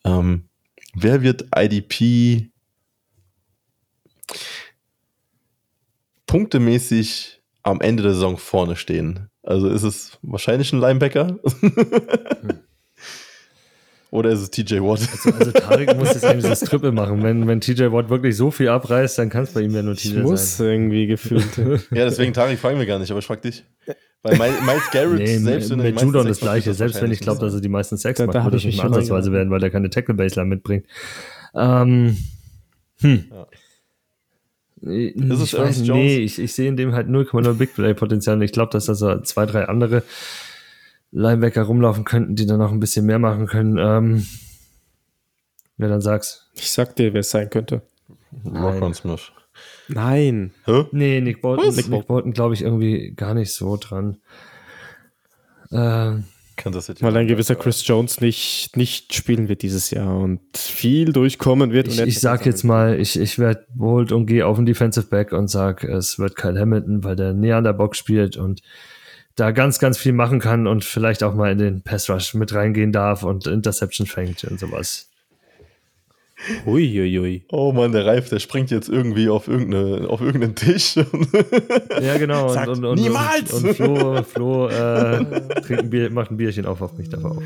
Ähm, 0.05 0.49
wer 0.95 1.23
wird 1.23 1.47
IDP 1.57 2.51
punktemäßig 6.27 7.43
am 7.63 7.81
Ende 7.81 8.03
der 8.03 8.13
Saison 8.13 8.37
vorne 8.37 8.77
stehen? 8.77 9.29
Also 9.43 9.69
ist 9.69 9.83
es 9.83 10.19
wahrscheinlich 10.23 10.73
ein 10.73 10.81
Linebacker? 10.81 11.39
Oder 14.11 14.31
ist 14.31 14.41
es 14.41 14.51
TJ 14.51 14.77
Watt? 14.77 15.01
Also, 15.11 15.33
also 15.33 15.51
Tarek 15.51 15.97
muss 15.97 16.15
jetzt 16.15 16.25
eigentlich 16.25 16.49
das 16.49 16.61
Triple 16.61 16.93
machen. 16.93 17.25
Wenn, 17.25 17.49
wenn 17.49 17.61
TJ 17.61 17.91
Watt 17.91 18.11
wirklich 18.11 18.37
so 18.37 18.53
viel 18.53 18.69
abreißt, 18.69 19.19
dann 19.19 19.29
kann 19.29 19.43
es 19.43 19.53
bei 19.53 19.63
ihm 19.63 19.75
ja 19.75 19.83
nur 19.83 19.97
TJ 19.97 20.09
ich 20.09 20.23
muss 20.23 20.59
sein. 20.59 20.69
irgendwie 20.69 21.09
gefühlt. 21.09 21.57
ja, 21.91 22.05
deswegen 22.05 22.33
Tarek 22.33 22.61
fragen 22.61 22.79
wir 22.79 22.87
gar 22.87 23.01
nicht, 23.01 23.11
aber 23.11 23.19
ich 23.19 23.27
frag 23.27 23.43
dich. 23.43 23.65
Weil 24.25 24.53
Miles 24.63 24.91
Garrett 24.91 25.19
nee, 25.19 25.37
selbst 25.37 25.71
wenn 25.71 25.83
mit 25.83 26.01
Judon 26.01 26.27
das 26.27 26.41
gleiche, 26.41 26.73
selbst 26.73 27.01
wenn 27.03 27.13
ich 27.13 27.21
glaube, 27.21 27.41
dass 27.41 27.53
er 27.53 27.61
die 27.61 27.69
meisten 27.69 27.99
Sex 27.99 28.19
macht, 28.21 28.35
würde 28.35 28.51
das 28.53 28.65
nicht 28.65 28.79
mal 28.79 28.87
ansatzweise 28.87 29.33
werden, 29.33 29.51
weil 29.51 29.63
er 29.63 29.69
keine 29.71 29.91
Tackle-Baseline 29.91 30.49
mitbringt. 30.49 30.87
Ähm, 31.55 32.17
hm. 33.01 33.25
Ja. 33.31 33.47
Ich, 34.81 35.17
ich 35.17 35.59
weiß, 35.59 35.81
nee, 35.83 36.19
ich, 36.19 36.39
ich 36.39 36.53
sehe 36.55 36.69
in 36.69 36.77
dem 36.77 36.93
halt 36.93 37.09
0,0 37.09 37.53
Big 37.55 37.75
Play-Potenzial. 37.75 38.43
Ich 38.43 38.53
glaube, 38.53 38.73
dass 38.73 38.87
da 38.87 38.95
so 38.95 39.21
zwei, 39.21 39.47
drei 39.47 39.67
andere 39.67 40.03
Linebacker 41.11 41.63
rumlaufen 41.63 42.05
könnten, 42.05 42.35
die 42.35 42.47
dann 42.47 42.59
noch 42.59 42.73
ein 42.73 42.81
bisschen 42.81 43.07
mehr 43.07 43.19
machen 43.19 43.47
können. 43.47 43.79
Ähm, 43.79 44.27
wer 45.77 45.89
dann 45.89 46.01
sag's? 46.01 46.51
Ich 46.55 46.71
sag 46.71 46.97
dir, 46.97 47.13
wer 47.13 47.21
es 47.21 47.31
sein 47.31 47.51
könnte. 47.51 47.83
Rockon 48.45 48.95
Smith. 48.95 49.33
Nein. 49.89 50.53
Hä? 50.65 50.85
Nee, 50.93 51.21
Nick 51.21 51.43
Bolton, 51.43 51.75
Nick, 51.75 51.89
Nick 51.89 52.07
Bolton 52.07 52.33
glaube 52.33 52.55
ich 52.55 52.63
irgendwie 52.63 53.13
gar 53.15 53.35
nicht 53.35 53.53
so 53.53 53.77
dran. 53.77 54.19
Ähm, 55.73 56.25
weil 57.01 57.17
ein 57.17 57.27
gewisser 57.27 57.57
Chris 57.57 57.87
Jones 57.87 58.21
nicht, 58.21 58.77
nicht 58.77 59.13
spielen 59.13 59.49
wird 59.49 59.63
dieses 59.63 59.91
Jahr 59.91 60.17
und 60.17 60.41
viel 60.57 61.13
durchkommen 61.13 61.73
wird. 61.73 61.89
Ich, 61.89 62.01
ich 62.01 62.21
sag 62.21 62.47
jetzt 62.47 62.63
mal, 62.63 62.99
ich, 62.99 63.19
ich 63.19 63.39
werde 63.39 63.67
bold 63.75 64.13
und 64.13 64.27
gehe 64.27 64.47
auf 64.47 64.57
den 64.57 64.65
Defensive 64.65 65.07
Back 65.07 65.33
und 65.33 65.49
sag, 65.49 65.83
es 65.85 66.19
wird 66.19 66.37
Kyle 66.37 66.59
Hamilton, 66.59 67.03
weil 67.03 67.17
der 67.17 67.35
näher 67.35 67.57
an 67.57 67.65
der 67.65 67.73
Box 67.73 67.99
spielt 67.99 68.37
und 68.37 68.63
da 69.35 69.51
ganz, 69.51 69.81
ganz 69.81 69.99
viel 69.99 70.13
machen 70.13 70.39
kann 70.39 70.67
und 70.69 70.85
vielleicht 70.85 71.25
auch 71.25 71.35
mal 71.35 71.51
in 71.51 71.59
den 71.59 71.83
Pass 71.83 72.09
Rush 72.09 72.35
mit 72.35 72.55
reingehen 72.55 72.93
darf 72.93 73.25
und 73.25 73.47
Interception 73.49 74.07
fängt 74.07 74.45
und 74.45 74.61
sowas. 74.61 75.11
Uiuiui. 76.67 77.45
Oh 77.51 77.73
Mann, 77.73 77.93
der 77.93 78.07
Reif, 78.07 78.29
der 78.29 78.39
springt 78.39 78.71
jetzt 78.71 78.89
irgendwie 78.89 79.29
auf, 79.29 79.49
irgendeine, 79.49 80.09
auf 80.09 80.21
irgendeinen 80.21 80.55
Tisch. 80.55 80.97
ja, 82.01 82.19
genau. 82.19 82.49
Sagt, 82.49 82.69
und, 82.69 82.85
und, 82.85 83.01
niemals! 83.01 83.53
Und, 83.53 83.67
und 83.67 83.75
Flo, 83.75 84.23
Flo 84.23 84.69
äh, 84.69 85.25
ein 85.69 85.91
Bier, 85.91 86.11
macht 86.11 86.31
ein 86.31 86.37
Bierchen 86.37 86.67
auf 86.67 86.83
auf 86.83 86.97
mich 86.97 87.09
davor. 87.09 87.43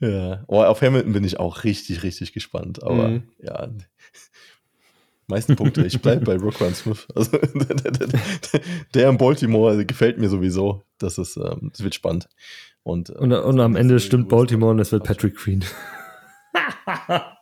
Ja, 0.00 0.44
oh, 0.46 0.62
auf 0.62 0.82
Hamilton 0.82 1.12
bin 1.12 1.24
ich 1.24 1.40
auch 1.40 1.64
richtig, 1.64 2.02
richtig 2.02 2.32
gespannt. 2.32 2.82
Aber 2.82 3.08
mhm. 3.08 3.22
ja, 3.40 3.68
meisten 5.26 5.56
Punkte. 5.56 5.86
Ich 5.86 6.00
bleibe 6.00 6.24
bei 6.24 6.36
Roquan 6.36 6.74
Smith. 6.74 7.06
Also, 7.14 7.38
der, 7.38 7.90
der, 7.92 8.08
der, 8.94 9.08
in 9.08 9.18
Baltimore 9.18 9.84
gefällt 9.84 10.18
mir 10.18 10.28
sowieso. 10.28 10.82
Das, 10.98 11.18
ist, 11.18 11.36
ähm, 11.36 11.70
das 11.72 11.82
wird 11.82 11.94
spannend. 11.94 12.28
Und, 12.82 13.10
äh, 13.10 13.14
und, 13.14 13.32
und 13.32 13.60
am 13.60 13.76
Ende 13.76 13.98
stimmt 14.00 14.28
Baltimore 14.28 14.72
und 14.72 14.78
es 14.78 14.92
wird 14.92 15.04
Patrick 15.04 15.36
Queen. 15.36 15.64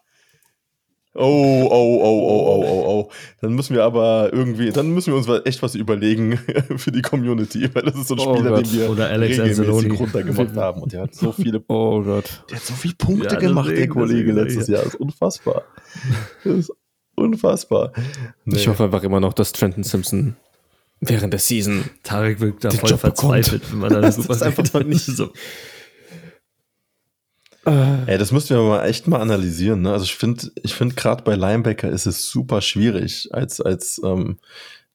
Oh, 1.17 1.69
oh, 1.71 2.01
oh, 2.03 2.03
oh, 2.03 2.47
oh, 2.49 2.65
oh, 2.67 2.91
oh. 2.91 3.11
Dann 3.41 3.55
müssen 3.55 3.77
wir 3.77 3.85
aber 3.85 4.31
irgendwie, 4.33 4.71
dann 4.71 4.91
müssen 4.91 5.13
wir 5.13 5.17
uns 5.17 5.29
echt 5.47 5.63
was 5.63 5.77
überlegen 5.77 6.39
für 6.77 6.91
die 6.91 7.03
Community, 7.03 7.73
weil 7.73 7.85
das 7.85 7.95
ist 7.95 8.09
so 8.09 8.17
ein 8.17 8.21
oh 8.21 8.35
Spieler, 8.35 8.51
Gott. 8.51 8.67
den 8.67 8.73
wir 8.73 8.91
Oder 8.91 9.11
Alex 9.11 9.39
regelmäßig 9.39 10.01
runtergemacht 10.01 10.57
haben. 10.57 10.83
Und 10.83 10.93
der 10.93 11.03
hat 11.03 11.15
so 11.15 11.31
viele, 11.31 11.63
oh 11.69 12.03
Gott. 12.03 12.43
Der 12.51 12.57
hat 12.57 12.65
so 12.65 12.75
viele 12.75 12.95
Punkte 12.95 13.35
ja, 13.35 13.41
gemacht, 13.41 13.71
der 13.71 13.89
Kollege 13.89 14.33
letztes 14.33 14.67
Jahr. 14.67 14.83
Das 14.83 14.95
ist 14.95 15.01
unfassbar. 15.01 15.63
Das 16.43 16.53
ist 16.53 16.73
unfassbar. 17.15 17.93
Nee. 18.45 18.57
Ich 18.57 18.67
hoffe 18.67 18.83
einfach 18.83 19.05
immer 19.05 19.21
noch, 19.21 19.35
dass 19.35 19.53
Trenton 19.53 19.85
Simpson 19.85 20.35
während 21.01 21.33
der 21.33 21.41
Season 21.41 21.85
Tarek 22.03 22.41
wirkt 22.41 22.65
da 22.65 22.71
voll 22.73 22.91
Job 22.91 22.99
verzweifelt, 22.99 23.71
wenn 23.71 23.79
man 23.79 23.93
da 23.93 24.01
das 24.01 24.19
ist 24.19 24.43
einfach 24.43 24.83
nicht 24.83 25.07
so. 25.07 25.31
Äh. 27.67 28.13
Ey, 28.13 28.19
das 28.19 28.33
müssten 28.33 28.55
wir 28.55 28.63
mal 28.63 28.87
echt 28.87 29.09
mal 29.09 29.21
analysieren. 29.21 29.83
Ne? 29.83 29.93
Also 29.93 30.05
ich 30.05 30.15
finde, 30.15 30.51
ich 30.63 30.75
finde 30.75 30.95
gerade 30.95 31.23
bei 31.23 31.35
Linebacker 31.35 31.89
ist 31.91 32.07
es 32.07 32.29
super 32.29 32.61
schwierig, 32.61 33.29
als 33.33 33.61
als 33.61 34.01
ähm, 34.05 34.39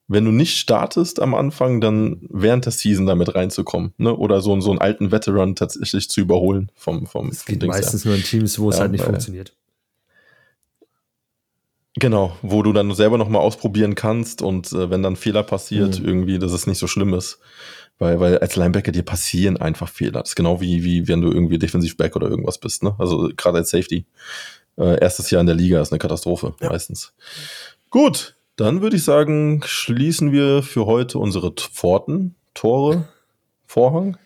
wenn 0.06 0.24
du 0.24 0.32
nicht 0.32 0.58
startest 0.58 1.20
am 1.20 1.34
Anfang, 1.34 1.80
dann 1.80 2.26
während 2.28 2.64
der 2.64 2.72
Season 2.72 3.06
damit 3.06 3.34
reinzukommen, 3.36 3.94
ne? 3.96 4.16
Oder 4.16 4.40
so, 4.40 4.60
so 4.60 4.70
einen 4.70 4.80
alten 4.80 5.12
Veteran 5.12 5.54
tatsächlich 5.54 6.10
zu 6.10 6.20
überholen 6.20 6.72
vom 6.74 7.06
vom. 7.06 7.28
Es 7.28 7.44
geht 7.44 7.60
vom 7.60 7.68
meistens 7.68 8.04
her. 8.04 8.10
nur 8.10 8.18
in 8.18 8.24
Teams, 8.24 8.58
wo 8.58 8.70
es 8.70 8.76
ja, 8.76 8.82
halt 8.82 8.92
nicht 8.92 9.04
funktioniert. 9.04 9.54
Genau, 11.94 12.36
wo 12.42 12.62
du 12.62 12.72
dann 12.72 12.92
selber 12.94 13.18
nochmal 13.18 13.42
ausprobieren 13.42 13.94
kannst 13.94 14.42
und 14.42 14.72
äh, 14.72 14.90
wenn 14.90 15.02
dann 15.02 15.16
Fehler 15.16 15.42
passiert, 15.42 16.00
mhm. 16.00 16.06
irgendwie, 16.06 16.38
dass 16.38 16.52
es 16.52 16.66
nicht 16.66 16.78
so 16.78 16.86
schlimm 16.86 17.14
ist. 17.14 17.40
Weil, 18.00 18.18
weil 18.18 18.38
als 18.38 18.56
Linebacker 18.56 18.92
dir 18.92 19.02
passieren 19.02 19.58
einfach 19.58 19.88
Fehler. 19.88 20.20
Das 20.22 20.30
ist 20.30 20.34
genau 20.34 20.60
wie, 20.60 20.82
wie 20.82 21.06
wenn 21.06 21.20
du 21.20 21.30
irgendwie 21.30 21.58
Defensivback 21.58 22.16
oder 22.16 22.28
irgendwas 22.28 22.58
bist, 22.58 22.82
ne? 22.82 22.94
Also 22.98 23.30
gerade 23.36 23.58
als 23.58 23.70
Safety. 23.70 24.06
Äh, 24.78 24.98
erstes 25.00 25.30
Jahr 25.30 25.42
in 25.42 25.46
der 25.46 25.54
Liga 25.54 25.82
ist 25.82 25.92
eine 25.92 25.98
Katastrophe, 25.98 26.54
ja. 26.60 26.70
meistens. 26.70 27.12
Gut, 27.90 28.36
dann 28.56 28.80
würde 28.80 28.96
ich 28.96 29.04
sagen, 29.04 29.62
schließen 29.66 30.32
wir 30.32 30.62
für 30.62 30.86
heute 30.86 31.18
unsere 31.18 31.52
Pforten, 31.52 32.34
Tore, 32.54 33.06
Vorhang. 33.66 34.16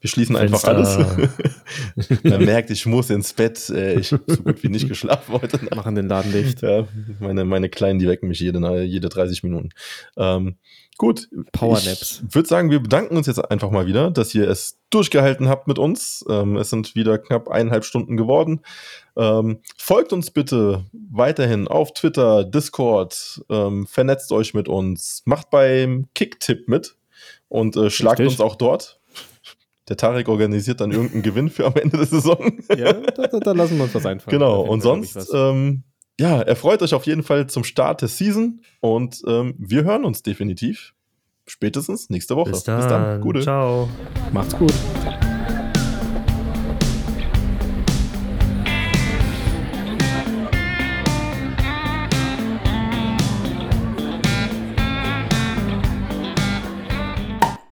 Wir 0.00 0.08
schließen 0.08 0.36
Fenster. 0.36 0.76
einfach 0.76 0.96
alles. 0.96 2.22
Man 2.22 2.44
merkt, 2.44 2.70
ich 2.70 2.86
muss 2.86 3.10
ins 3.10 3.32
Bett. 3.32 3.68
Äh, 3.68 3.98
ich 3.98 4.12
habe 4.12 4.22
so 4.28 4.42
gut 4.42 4.62
wie 4.62 4.68
nicht 4.68 4.88
geschlafen 4.88 5.32
heute. 5.40 5.56
Nacht. 5.56 5.74
Machen 5.74 5.96
den 5.96 6.06
Laden 6.06 6.30
dicht. 6.32 6.62
Ja, 6.62 6.86
meine, 7.18 7.44
meine 7.44 7.68
Kleinen, 7.68 7.98
die 7.98 8.06
wecken 8.06 8.28
mich 8.28 8.38
jede, 8.38 8.82
jede 8.82 9.08
30 9.08 9.42
Minuten. 9.42 9.70
Ähm, 10.16 10.56
gut. 10.98 11.28
Powernaps. 11.50 12.22
Ich 12.28 12.34
würde 12.34 12.48
sagen, 12.48 12.70
wir 12.70 12.80
bedanken 12.80 13.16
uns 13.16 13.26
jetzt 13.26 13.38
einfach 13.50 13.72
mal 13.72 13.86
wieder, 13.86 14.12
dass 14.12 14.34
ihr 14.36 14.48
es 14.48 14.78
durchgehalten 14.90 15.48
habt 15.48 15.66
mit 15.66 15.80
uns. 15.80 16.24
Ähm, 16.28 16.56
es 16.56 16.70
sind 16.70 16.94
wieder 16.94 17.18
knapp 17.18 17.48
eineinhalb 17.48 17.84
Stunden 17.84 18.16
geworden. 18.16 18.60
Ähm, 19.16 19.58
folgt 19.76 20.12
uns 20.12 20.30
bitte 20.30 20.84
weiterhin 20.92 21.66
auf 21.66 21.92
Twitter, 21.92 22.44
Discord, 22.44 23.42
ähm, 23.50 23.84
vernetzt 23.88 24.30
euch 24.30 24.54
mit 24.54 24.68
uns, 24.68 25.22
macht 25.24 25.50
beim 25.50 26.06
Kicktipp 26.14 26.68
mit 26.68 26.94
und 27.48 27.76
äh, 27.76 27.90
schlagt 27.90 28.20
Richtig. 28.20 28.38
uns 28.38 28.40
auch 28.40 28.54
dort 28.54 28.97
der 29.88 29.96
Tarek 29.96 30.28
organisiert 30.28 30.80
dann 30.80 30.90
irgendeinen 30.90 31.22
Gewinn 31.22 31.48
für 31.50 31.66
am 31.66 31.74
Ende 31.74 31.96
der 31.96 32.06
Saison. 32.06 32.58
ja, 32.76 32.92
da, 32.92 33.26
da, 33.26 33.40
da 33.40 33.52
lassen 33.52 33.76
wir 33.76 33.84
uns 33.84 33.94
was 33.94 34.06
einfallen. 34.06 34.38
Genau, 34.38 34.62
und 34.62 34.80
sonst, 34.82 35.32
ähm, 35.34 35.84
ja, 36.20 36.40
erfreut 36.40 36.82
euch 36.82 36.94
auf 36.94 37.06
jeden 37.06 37.22
Fall 37.22 37.46
zum 37.46 37.64
Start 37.64 38.02
der 38.02 38.08
Season 38.08 38.60
und 38.80 39.22
ähm, 39.26 39.54
wir 39.58 39.84
hören 39.84 40.04
uns 40.04 40.22
definitiv 40.22 40.94
spätestens 41.46 42.10
nächste 42.10 42.36
Woche. 42.36 42.50
Bis 42.50 42.64
dann. 42.64 42.78
Bis 42.78 42.88
dann. 42.88 43.20
Gute. 43.20 43.40
Ciao. 43.42 43.88
Macht's 44.32 44.56
gut. 44.56 44.74